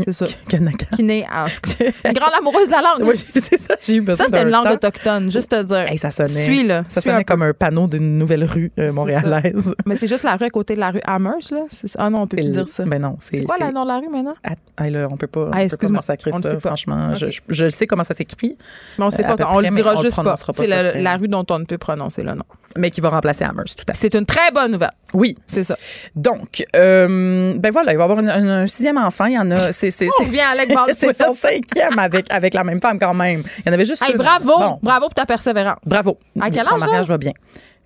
C'est 0.05 0.11
ça. 0.13 0.26
Canaka. 0.47 0.85
Qui 0.95 1.03
naît, 1.03 1.26
en 1.31 1.45
tout 1.45 1.76
cas. 1.77 1.85
Une 2.09 2.13
grande 2.13 2.31
amoureuse 2.39 2.67
de 2.67 2.71
la 2.73 2.81
langue. 2.81 3.07
Oui, 3.09 3.15
c'est 3.30 3.59
ça. 3.59 3.76
J'ai 3.81 3.95
eu 3.95 4.01
besoin 4.01 4.26
ça, 4.27 4.31
c'était 4.31 4.43
une 4.43 4.49
langue 4.49 4.65
temps. 4.65 4.73
autochtone, 4.73 5.31
juste 5.31 5.49
te 5.49 5.61
dire. 5.63 5.88
Hey, 5.89 5.97
ça 5.97 6.11
sonnait. 6.11 6.43
Suis, 6.45 6.63
là. 6.63 6.84
Ça 6.89 7.01
Suis 7.01 7.09
sonnait 7.09 7.15
un 7.21 7.23
peu. 7.23 7.34
comme 7.34 7.41
un 7.43 7.53
panneau 7.53 7.88
d'une 7.88 8.17
nouvelle 8.17 8.43
rue 8.45 8.71
euh, 8.80 8.91
montréalaise. 8.93 9.73
Mais 9.85 9.95
c'est 9.95 10.07
juste 10.07 10.23
la 10.23 10.35
rue 10.35 10.45
à 10.45 10.49
côté 10.49 10.76
de 10.76 10.80
la 10.80 10.91
rue 10.91 11.01
Amherst, 11.05 11.51
là. 11.51 11.61
Ah 11.97 12.09
non, 12.09 12.21
on 12.21 12.27
peut 12.27 12.38
plus 12.38 12.49
dire 12.49 12.67
ça. 12.67 12.84
Ben 12.85 13.01
non, 13.01 13.15
c'est. 13.19 13.43
Quoi 13.43 13.55
le 13.59 13.71
nom 13.71 13.84
de 13.84 13.88
la 13.88 13.97
rue 13.99 14.09
maintenant? 14.09 14.34
Ah, 14.77 14.89
là, 14.89 15.07
on 15.11 15.17
peut 15.17 15.27
pas, 15.27 15.49
Ah, 15.53 15.63
excuse-moi, 15.63 16.01
ça, 16.01 16.15
franchement. 16.59 17.13
Je, 17.15 17.26
Ok. 17.27 17.31
je, 17.49 17.65
je 17.65 17.67
sais 17.69 17.88
comment 17.88 18.03
ça 18.03 18.13
s'écrit, 18.13 18.57
Mais 18.97 19.05
on 19.05 19.11
sait 19.11 19.26
Euh, 19.26 19.35
pas. 19.35 19.49
On 19.51 19.59
le 19.59 19.69
mais 19.71 19.81
dira 19.81 19.95
juste 20.01 20.15
pas. 20.15 20.35
C'est 20.35 20.65
serait- 20.65 21.01
la 21.01 21.15
rue 21.17 21.27
dont 21.27 21.45
on 21.49 21.59
ne 21.59 21.65
peut 21.65 21.77
prononcer 21.77 22.21
le 22.23 22.34
nom. 22.34 22.43
mais 22.77 22.91
qui 22.91 23.01
va 23.01 23.09
remplacer 23.09 23.43
Amherst, 23.45 23.77
tout 23.80 23.85
à 23.88 23.93
fait. 23.93 24.09
C'est 24.09 24.15
une 24.17 24.26
très 24.26 24.51
bonne 24.53 24.71
nouvelle. 24.73 24.91
Oui. 25.13 25.35
C'est 25.47 25.63
ça. 25.63 25.76
Donc, 26.15 26.63
euh, 26.76 27.55
ben 27.57 27.71
voilà, 27.71 27.93
il 27.93 27.97
va 27.97 28.03
y 28.07 28.09
avoir 28.11 28.19
un 28.19 28.67
sixième 28.67 28.97
enfant. 28.97 29.26
Il 29.26 29.34
y 29.34 29.39
en 29.39 29.49
a. 29.51 29.59
C'est 29.91 30.07
revient 30.20 30.40
à 30.41 30.49
Alec 30.49 30.74
Baldwin. 30.74 30.94
c'est 30.98 31.14
son 31.14 31.34
cinquième 31.34 31.98
avec, 31.99 32.32
avec 32.32 32.53
la 32.53 32.64
même 32.64 32.80
femme 32.82 32.99
quand 32.99 33.14
même. 33.14 33.44
Il 33.60 33.64
y 33.68 33.70
en 33.70 33.74
avait 33.74 33.86
juste 33.86 34.02
Hey, 34.03 34.11
une. 34.11 34.18
bravo! 34.18 34.57
Bon, 34.57 34.80
Bravo 34.82 35.06
pour 35.07 35.14
ta 35.14 35.26
persévérance. 35.26 35.80
bravo. 35.86 36.18
À 36.40 36.49
quel 36.49 36.66
Son 36.66 36.76
âge, 36.76 36.80
mariage 36.80 37.07
là? 37.07 37.14
va 37.14 37.18
bien. 37.18 37.32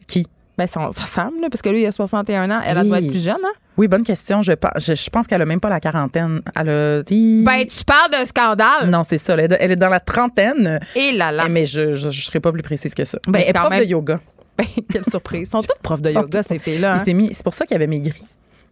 Qui? 0.08 0.26
Ben, 0.58 0.68
son- 0.68 0.92
sa 0.92 1.02
femme, 1.02 1.34
là, 1.42 1.48
parce 1.50 1.64
que 1.64 1.70
lui, 1.70 1.82
il 1.82 1.86
a 1.88 1.92
61 1.92 2.52
ans. 2.52 2.60
Elle, 2.64 2.78
elle 2.78 2.88
doit 2.88 3.00
être 3.00 3.08
plus 3.10 3.24
jeune, 3.24 3.38
hein? 3.44 3.52
Oui, 3.76 3.88
bonne 3.88 4.04
question. 4.04 4.44
Je, 4.44 4.52
pense- 4.52 4.72
je, 4.86 4.94
je 4.94 5.10
pense 5.10 5.26
qu'elle 5.26 5.42
a 5.42 5.46
même 5.46 5.60
pas 5.60 5.70
la 5.70 5.80
quarantaine. 5.80 6.42
Elle 6.56 6.70
a 6.70 7.02
dit. 7.02 7.42
Ben, 7.44 7.66
tu 7.66 7.84
parles 7.84 8.12
d'un 8.12 8.24
scandale. 8.26 8.88
non, 8.88 9.02
c'est 9.04 9.18
ça. 9.18 9.34
Elle 9.34 9.52
est, 9.52 9.58
elle 9.60 9.72
est 9.72 9.76
dans 9.76 9.90
la 9.90 10.00
trentaine. 10.00 10.80
Et 10.96 11.12
là 11.14 11.32
là. 11.32 11.48
Mais 11.50 11.66
je, 11.66 11.94
je, 11.94 12.12
je 12.12 12.22
serai 12.24 12.40
pas 12.40 12.52
plus 12.52 12.62
précise 12.62 12.94
que 12.94 13.04
ça. 13.04 13.18
Ben, 13.26 13.32
mais 13.40 13.42
elle 13.46 13.50
est 13.50 13.54
prof 13.54 13.70
même- 13.72 13.80
de 13.80 13.86
yoga. 13.86 14.20
Ben, 14.56 14.68
quelle 14.92 15.04
surprise. 15.04 15.48
Ils 15.48 15.50
sont 15.50 15.62
toutes 15.62 15.80
profs 15.82 16.02
de 16.04 16.12
yoga, 16.12 16.44
ces 16.44 16.60
filles-là. 16.60 16.98
Il 17.08 17.16
hein? 17.20 17.28
C'est 17.32 17.44
pour 17.44 17.56
ça 17.56 17.66
qu'il 17.66 17.76
avait 17.76 17.88
maigri. 17.88 18.14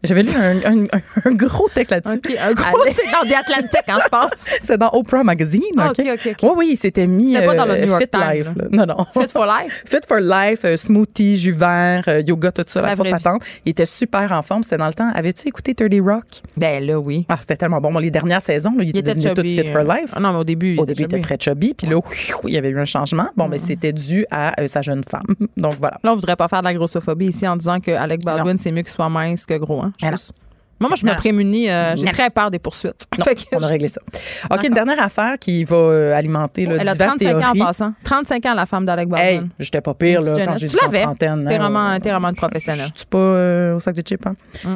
J'avais 0.03 0.23
lu 0.23 0.31
un, 0.35 0.57
un- 0.57 0.87
un 1.25 1.31
gros 1.33 1.69
texte 1.69 1.91
là-dessus. 1.91 2.19
Un 2.39 2.53
gros 2.53 2.83
t'es 2.85 2.93
dans 3.11 3.29
The 3.29 3.33
Atlantic, 3.33 3.81
hein, 3.87 3.99
je 4.03 4.09
pense. 4.09 4.31
C'était 4.61 4.77
dans 4.77 4.89
Oprah 4.93 5.23
Magazine. 5.23 5.61
Ah, 5.77 5.91
OK? 5.91 5.99
OK, 5.99 6.07
OK, 6.13 6.27
OK. 6.31 6.37
Oui, 6.43 6.49
oui, 6.57 6.67
il 6.71 6.75
s'était 6.75 7.05
mis. 7.07 7.33
C'était 7.33 7.45
pas 7.45 7.53
dans 7.55 7.65
le 7.65 7.73
euh, 7.73 7.81
New 7.85 7.87
York 7.89 8.01
Fit 8.01 8.17
Life. 8.37 8.47
là. 8.55 8.65
Non, 8.71 8.85
non. 8.85 9.05
Fit 9.13 9.29
for 9.31 9.45
life? 9.45 9.83
Fit 9.87 9.99
for 10.07 10.19
life, 10.19 10.61
euh, 10.65 10.75
smoothie, 10.77 11.37
jus 11.37 11.51
vert, 11.51 12.03
euh, 12.07 12.21
yoga, 12.25 12.51
tout 12.51 12.63
ça, 12.67 12.81
la, 12.81 12.89
La 12.89 12.95
grosse 12.95 13.09
patente. 13.09 13.43
Il 13.65 13.69
était 13.71 13.85
super 13.85 14.31
en 14.31 14.41
forme. 14.41 14.63
C'était 14.63 14.77
dans 14.77 14.87
le 14.87 14.93
temps. 14.93 15.11
Avais-tu 15.13 15.47
écouté 15.47 15.75
30 15.75 15.91
Rock? 16.03 16.25
Ben 16.57 16.83
là, 16.83 16.99
oui. 16.99 17.25
Ah, 17.29 17.37
c'était 17.39 17.55
tellement 17.57 17.79
bon. 17.79 17.91
Bon, 17.91 17.99
les 17.99 18.09
dernières 18.11 18.41
saisons, 18.41 18.71
là, 18.77 18.83
il, 18.83 18.89
Il 18.89 18.97
était, 18.97 19.13
devenu 19.13 19.29
tout 19.33 19.35
chubby. 19.35 19.59
fit 19.59 19.67
for 19.71 19.81
euh, 19.81 19.95
life. 19.95 20.11
ah 20.15 20.19
non, 20.19 20.31
mais 20.33 20.39
au 20.39 20.43
début, 20.43 20.77
Au 20.77 20.85
début, 20.85 21.01
il 21.01 21.05
était 21.05 21.19
très 21.19 21.37
chubby. 21.39 21.73
Puis 21.75 21.87
là, 21.87 21.99
il 22.45 22.53
y 22.53 22.57
avait 22.57 22.69
eu 22.69 22.79
un 22.79 22.85
changement. 22.85 23.27
Bon, 23.37 23.47
mais 23.47 23.57
c'était 23.59 23.93
dû 23.93 24.25
à 24.31 24.59
euh, 24.61 24.67
sa 24.67 24.81
jeune 24.81 25.03
femme. 25.03 25.35
Donc, 25.57 25.75
voilà. 25.79 25.97
Là, 26.03 26.11
on 26.13 26.15
voudrait 26.15 26.35
pas 26.35 26.47
faire 26.47 26.59
de 26.61 26.65
la 26.65 26.73
grossophobie 26.73 27.27
ici 27.27 27.47
en 27.47 27.55
disant 27.55 27.79
que 27.79 27.91
Alec 27.91 28.23
Baldwin, 28.25 28.57
c'est 28.57 28.71
mieux 28.71 28.81
qu'il 28.81 28.91
soit 28.91 29.09
mince 29.09 29.45
que 29.45 29.53
gros. 29.57 29.81
Hein, 29.81 29.90
je 29.97 30.05
non. 30.05 30.11
pense. 30.11 30.31
Moi, 30.79 30.89
moi, 30.89 30.97
je 30.99 31.05
me 31.05 31.13
prémunis. 31.15 31.69
euh, 31.69 31.95
J'ai 31.95 32.05
très 32.07 32.31
peur 32.31 32.49
des 32.49 32.57
poursuites. 32.57 33.05
Non, 33.15 33.23
Fait 33.25 33.35
que 33.35 33.41
on 33.51 33.61
a 33.61 33.67
réglé 33.67 33.87
ça. 33.87 34.01
OK, 34.49 34.63
une 34.63 34.73
dernière 34.73 34.99
affaire 34.99 35.37
qui 35.37 35.63
va 35.63 35.75
euh, 35.77 36.15
alimenter 36.15 36.65
là, 36.65 36.77
Elle 36.79 36.89
a 36.89 36.93
diverses 36.93 37.17
35 37.19 37.35
ans 37.35 37.51
en 37.61 37.65
passant. 37.65 37.93
35 38.03 38.45
ans, 38.47 38.53
la 38.55 38.65
femme 38.65 38.85
d'Alec 38.87 39.07
Baldwin. 39.07 39.29
Hey, 39.43 39.49
j'étais 39.59 39.81
pas 39.81 39.93
pire 39.93 40.21
là, 40.21 40.43
quand 40.43 40.57
j'ai 40.57 40.67
Tu 40.69 40.77
l'avais? 40.81 41.05
T'es 41.19 41.27
vraiment, 41.27 41.89
ouais. 41.91 41.99
t'es 41.99 42.09
vraiment 42.09 42.29
une 42.29 42.35
professionnelle. 42.35 42.87
Je 42.95 42.99
suis 42.99 43.05
pas 43.07 43.17
euh, 43.19 43.75
au 43.75 43.79
sac 43.79 43.95
de 43.95 44.01
chips. 44.01 44.25
Hein? 44.25 44.35
Mm. 44.63 44.75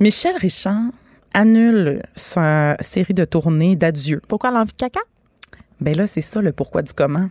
Michel 0.00 0.36
Richard 0.36 0.82
annule 1.32 2.02
sa 2.14 2.76
série 2.80 3.14
de 3.14 3.24
tournées 3.24 3.74
d'adieu. 3.74 4.20
Pourquoi 4.28 4.50
l'envie 4.50 4.72
de 4.72 4.76
caca? 4.76 5.00
Ben 5.80 5.96
là, 5.96 6.06
c'est 6.06 6.20
ça 6.20 6.42
le 6.42 6.52
pourquoi 6.52 6.82
du 6.82 6.92
comment. 6.92 7.30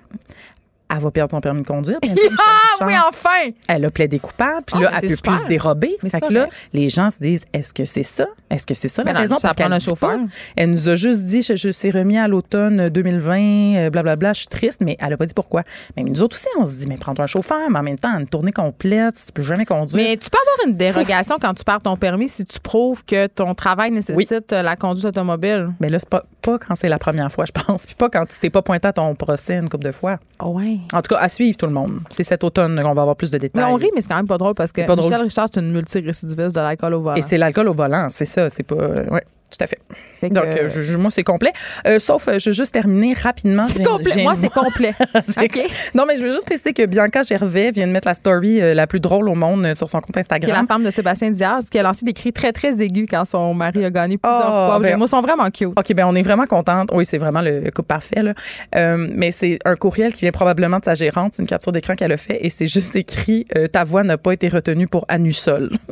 Elle 0.89 0.99
va 0.99 1.11
perdre 1.11 1.31
son 1.31 1.41
permis 1.41 1.61
de 1.63 1.67
conduire, 1.67 1.99
bien 2.01 2.15
sûr. 2.15 2.23
Michel 2.31 2.37
Ah 2.79 2.85
oui, 2.85 2.93
enfin! 3.09 3.51
Elle 3.67 3.83
a 3.85 3.91
plaidé 3.91 4.19
coupable, 4.19 4.63
puis 4.65 4.75
Ah, 4.79 4.83
là, 4.83 4.91
elle 5.01 5.09
peut 5.09 5.15
super. 5.15 5.33
plus 5.33 5.43
se 5.43 5.47
dérober. 5.47 5.97
Mais 6.01 6.09
fait 6.09 6.21
que 6.21 6.31
là, 6.31 6.47
les 6.73 6.87
gens 6.87 7.09
se 7.09 7.19
disent, 7.19 7.43
est-ce 7.53 7.73
que 7.73 7.83
c'est 7.83 8.03
ça? 8.03 8.25
Est-ce 8.49 8.65
que 8.65 8.73
c'est 8.73 8.87
ça 8.87 9.03
la 9.03 9.11
Ben 9.11 9.13
non, 9.15 9.21
raison? 9.21 9.35
Parce 9.41 9.55
qu'elle 9.55 9.79
chauffeur. 9.81 10.11
pas. 10.11 10.19
Elle 10.55 10.69
nous 10.71 10.87
a 10.87 10.95
juste 10.95 11.25
dit, 11.25 11.41
je, 11.41 11.55
je 11.57 11.69
suis 11.69 11.91
remis 11.91 12.17
à 12.17 12.27
l'automne 12.29 12.87
2020, 12.89 13.37
euh, 13.75 13.89
blablabla, 13.89 14.31
je 14.33 14.39
suis 14.39 14.47
triste, 14.47 14.79
mais 14.81 14.95
elle 14.99 15.11
a 15.13 15.17
pas 15.17 15.25
dit 15.25 15.33
pourquoi. 15.33 15.63
Mais 15.97 16.03
nous 16.03 16.21
autres 16.21 16.37
aussi, 16.37 16.47
on 16.57 16.65
se 16.65 16.75
dit, 16.75 16.87
mais 16.87 16.95
prends-toi 16.95 17.25
un 17.25 17.27
chauffeur, 17.27 17.69
mais 17.69 17.79
en 17.79 17.83
même 17.83 17.99
temps, 17.99 18.17
une 18.17 18.27
tournée 18.27 18.53
complète, 18.53 19.15
tu 19.25 19.31
peux 19.33 19.41
jamais 19.43 19.65
conduire. 19.65 19.97
Mais 20.01 20.15
tu 20.15 20.29
peux 20.29 20.37
avoir 20.37 20.67
une 20.69 20.77
dérogation 20.77 21.37
quand 21.41 21.53
tu 21.53 21.65
perds 21.65 21.81
ton 21.81 21.97
permis 21.97 22.29
si 22.29 22.45
tu 22.45 22.59
prouves 22.61 23.03
que 23.03 23.27
ton 23.27 23.53
travail 23.55 23.91
nécessite 23.91 24.53
euh, 24.53 24.61
la 24.61 24.75
conduite 24.77 25.05
automobile. 25.05 25.69
Mais 25.81 25.89
là, 25.89 25.99
c'est 25.99 26.09
pas, 26.09 26.23
pas 26.41 26.57
quand 26.59 26.75
c'est 26.75 26.87
la 26.89 26.99
première 26.99 27.31
fois, 27.31 27.43
je 27.45 27.51
pense. 27.51 27.85
Puis 27.85 27.95
pas 27.95 28.09
quand 28.09 28.25
tu 28.25 28.39
t'es 28.39 28.49
pas 28.49 28.61
pointé 28.61 28.87
à 28.87 28.93
ton 28.93 29.13
procès 29.15 29.57
une 29.57 29.67
couple 29.67 29.83
de 29.85 29.91
fois. 29.91 30.17
Oh 30.39 30.51
ouais. 30.51 30.76
En 30.93 31.01
tout 31.01 31.13
cas, 31.15 31.21
à 31.21 31.29
suivre 31.29 31.57
tout 31.57 31.65
le 31.65 31.71
monde. 31.71 31.99
C'est 32.09 32.23
cet 32.23 32.43
automne 32.43 32.79
qu'on 32.81 32.93
va 32.93 33.01
avoir 33.01 33.15
plus 33.15 33.31
de 33.31 33.37
détails. 33.37 33.63
Mais 33.63 33.71
on 33.71 33.75
rit, 33.75 33.89
mais 33.95 34.01
c'est 34.01 34.09
quand 34.09 34.15
même 34.15 34.27
pas 34.27 34.37
drôle 34.37 34.53
parce 34.55 34.71
que 34.71 34.81
Michel. 34.81 35.21
Richard, 35.21 35.47
c'est 35.53 35.59
une 35.59 35.71
multirécidiviste 35.71 36.55
de 36.55 36.61
l'alcool 36.61 36.93
au 36.93 37.01
volant. 37.01 37.15
Et 37.15 37.21
c'est 37.21 37.37
l'alcool 37.37 37.67
au 37.69 37.73
volant, 37.73 38.07
c'est 38.09 38.25
ça. 38.25 38.49
C'est 38.49 38.63
pas. 38.63 38.75
ouais. 38.75 39.23
Tout 39.49 39.63
à 39.63 39.67
fait. 39.67 39.79
Donc, 40.29 40.43
euh, 40.45 40.67
je- 40.67 40.81
je- 40.81 40.97
moi, 40.97 41.09
c'est 41.09 41.23
complet. 41.23 41.53
Euh, 41.87 41.99
sauf, 41.99 42.27
euh, 42.27 42.37
je 42.37 42.49
veux 42.49 42.53
juste 42.53 42.73
terminer 42.73 43.13
rapidement. 43.13 43.63
c'est 43.63 43.81
complet. 43.83 44.23
Moi, 44.23 44.35
c'est 44.35 44.49
complet. 44.51 44.93
C'est- 45.25 45.43
OK. 45.45 45.59
Non, 45.95 46.03
mais 46.05 46.17
je 46.17 46.23
veux 46.23 46.31
juste 46.33 46.45
préciser 46.45 46.73
que 46.73 46.85
Bianca 46.85 47.21
Gervais 47.23 47.71
vient 47.71 47.87
de 47.87 47.91
mettre 47.93 48.07
la 48.09 48.13
story 48.13 48.61
euh, 48.61 48.73
la 48.73 48.87
plus 48.87 48.99
drôle 48.99 49.29
au 49.29 49.35
monde 49.35 49.73
sur 49.73 49.89
son 49.89 49.99
compte 50.01 50.13
Qui 50.13 50.19
est 50.19 50.29
la 50.29 50.35
Instagram. 50.35 50.67
femme 50.67 50.83
de 50.83 50.91
Sébastien 50.91 51.31
Diaz, 51.31 51.69
qui 51.69 51.79
a 51.79 51.83
lancé 51.83 52.03
des 52.05 52.11
cris 52.13 52.33
très, 52.33 52.51
très 52.51 52.81
aigus 52.81 53.07
quand 53.09 53.23
son 53.25 53.53
mari 53.53 53.85
a 53.85 53.89
gagné 53.89 54.17
plusieurs 54.17 54.41
Oh, 54.47 54.67
fois. 54.71 54.79
ben- 54.79 54.89
Les 54.89 54.95
mots 54.97 55.07
sont 55.07 55.21
vraiment 55.21 55.49
cute. 55.49 55.67
OK, 55.77 55.93
ben 55.93 56.05
on 56.05 56.15
est 56.15 56.21
vraiment 56.23 56.45
contente. 56.45 56.89
Oui, 56.93 57.05
c'est 57.05 57.17
vraiment 57.17 57.41
le 57.41 57.71
couple 57.71 57.87
parfait. 57.87 58.21
Là. 58.23 58.33
Mais 58.97 59.31
c'est 59.31 59.59
un 59.65 59.75
courriel 59.75 60.11
qui 60.13 60.21
vient 60.21 60.31
probablement 60.31 60.79
de 60.79 60.85
sa 60.85 60.95
gérante, 60.95 61.35
une 61.39 61.47
capture 61.47 61.71
d'écran 61.71 61.95
qu'elle 61.95 62.11
a 62.11 62.17
fait, 62.17 62.39
et 62.45 62.49
c'est 62.49 62.67
juste 62.67 62.95
écrit 62.97 63.45
Ta 63.71 63.85
voix 63.85 64.03
n'a 64.03 64.17
pas 64.17 64.33
été 64.33 64.49
retenue 64.49 64.87
pour 64.87 65.05
anusol. 65.07 65.71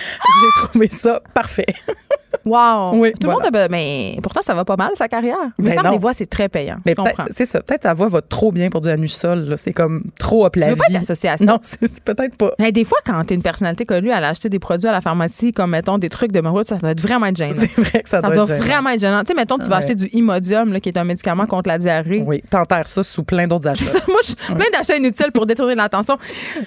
J'ai 0.00 0.68
trouvé 0.68 0.88
ça 0.88 1.20
parfait. 1.34 1.66
Wow. 2.44 2.90
Oui, 2.94 3.12
Tout 3.20 3.26
le 3.28 3.32
monde 3.34 3.42
a- 3.54 3.68
mais 3.68 4.16
pourtant 4.22 4.40
ça 4.42 4.54
va 4.54 4.64
pas 4.64 4.76
mal 4.76 4.90
sa 4.94 5.08
carrière. 5.08 5.36
Mais 5.58 5.70
Ben 5.70 5.74
faire 5.74 5.82
non. 5.84 5.92
des 5.92 5.98
voix 5.98 6.12
c'est 6.14 6.26
très 6.26 6.48
payant. 6.48 6.78
Mais 6.86 6.92
je 6.92 6.96
comprends. 6.96 7.24
peut-être, 7.24 7.32
c'est 7.32 7.46
ça. 7.46 7.60
Peut-être 7.62 7.82
ta 7.82 7.94
voix 7.94 8.08
va 8.08 8.22
trop 8.22 8.52
bien 8.52 8.70
pour 8.70 8.80
du 8.80 8.88
anusol. 8.88 9.54
C'est 9.58 9.72
comme 9.72 10.04
trop 10.18 10.46
up 10.46 10.52
Tu 10.54 10.60
la 10.60 10.70
veux 10.70 10.76
pas 10.76 10.84
être 10.90 11.02
associé 11.02 11.28
à 11.30 11.36
ça? 11.36 11.44
Non, 11.44 11.58
c'est 11.62 12.00
peut-être 12.02 12.36
pas. 12.36 12.50
Mais 12.58 12.72
des 12.72 12.84
fois, 12.84 12.98
quand 13.04 13.22
t'es 13.24 13.34
une 13.34 13.42
personnalité 13.42 13.84
connue, 13.86 14.10
elle 14.10 14.24
a 14.24 14.28
acheté 14.28 14.48
des 14.48 14.58
produits 14.58 14.88
à 14.88 14.92
la 14.92 15.00
pharmacie, 15.00 15.52
comme 15.52 15.70
mettons 15.70 15.98
des 15.98 16.08
trucs 16.08 16.32
de 16.32 16.40
morue, 16.40 16.64
ça 16.66 16.76
doit 16.76 16.90
être 16.90 17.00
vraiment 17.00 17.26
être 17.26 17.36
gênant. 17.36 17.52
C'est 17.56 17.80
vrai 17.80 18.02
que 18.02 18.08
ça, 18.08 18.20
Ça 18.20 18.26
doit, 18.28 18.34
doit 18.34 18.44
être 18.44 18.62
gênant. 18.62 18.64
vraiment 18.66 18.90
être 18.90 19.00
gênant. 19.00 19.20
Tu 19.20 19.26
sais, 19.28 19.34
mettons, 19.34 19.56
tu 19.58 19.64
vas 19.64 19.70
Ouais. 19.70 19.76
acheter 19.84 19.94
du 19.94 20.06
Imodium, 20.12 20.72
là, 20.72 20.80
qui 20.80 20.88
est 20.88 20.98
un 20.98 21.04
médicament 21.04 21.46
contre 21.46 21.68
la 21.68 21.78
diarrhée. 21.78 22.22
Oui, 22.26 22.42
t'enterres 22.50 22.88
ça 22.88 23.02
sous 23.02 23.22
plein 23.24 23.46
d'autres 23.46 23.68
achats. 23.68 23.84
Ça, 23.84 23.98
Moi, 24.08 24.18
je 24.26 24.34
plein 24.54 24.64
d'achats 24.72 24.96
inutiles 24.96 25.32
pour 25.32 25.46
détourner 25.46 25.74
l'attention. 25.74 26.16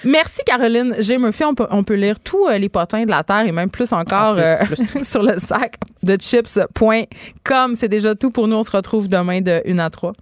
Merci, 0.04 0.40
Caroline. 0.46 0.94
J. 0.98 1.18
Murphy, 1.18 1.44
on 1.44 1.54
peut, 1.54 1.66
on 1.70 1.82
peut 1.84 1.94
lire 1.94 2.18
tous 2.20 2.46
euh, 2.48 2.58
les 2.58 2.68
potins 2.68 3.04
de 3.04 3.10
la 3.10 3.22
Terre 3.22 3.46
et 3.46 3.52
même 3.52 3.70
plus 3.70 3.92
encore 3.92 4.36
euh, 4.38 4.56
plus, 4.64 5.04
sur 5.04 5.22
le 5.22 5.38
sac 5.64 5.76
de 6.02 6.16
chips.com. 6.16 7.74
C'est 7.74 7.88
déjà 7.88 8.14
tout 8.14 8.30
pour 8.30 8.48
nous. 8.48 8.56
On 8.56 8.62
se 8.62 8.70
retrouve 8.70 9.08
demain 9.08 9.40
de 9.40 9.62
1 9.66 9.78
à 9.78 9.90
3. 9.90 10.12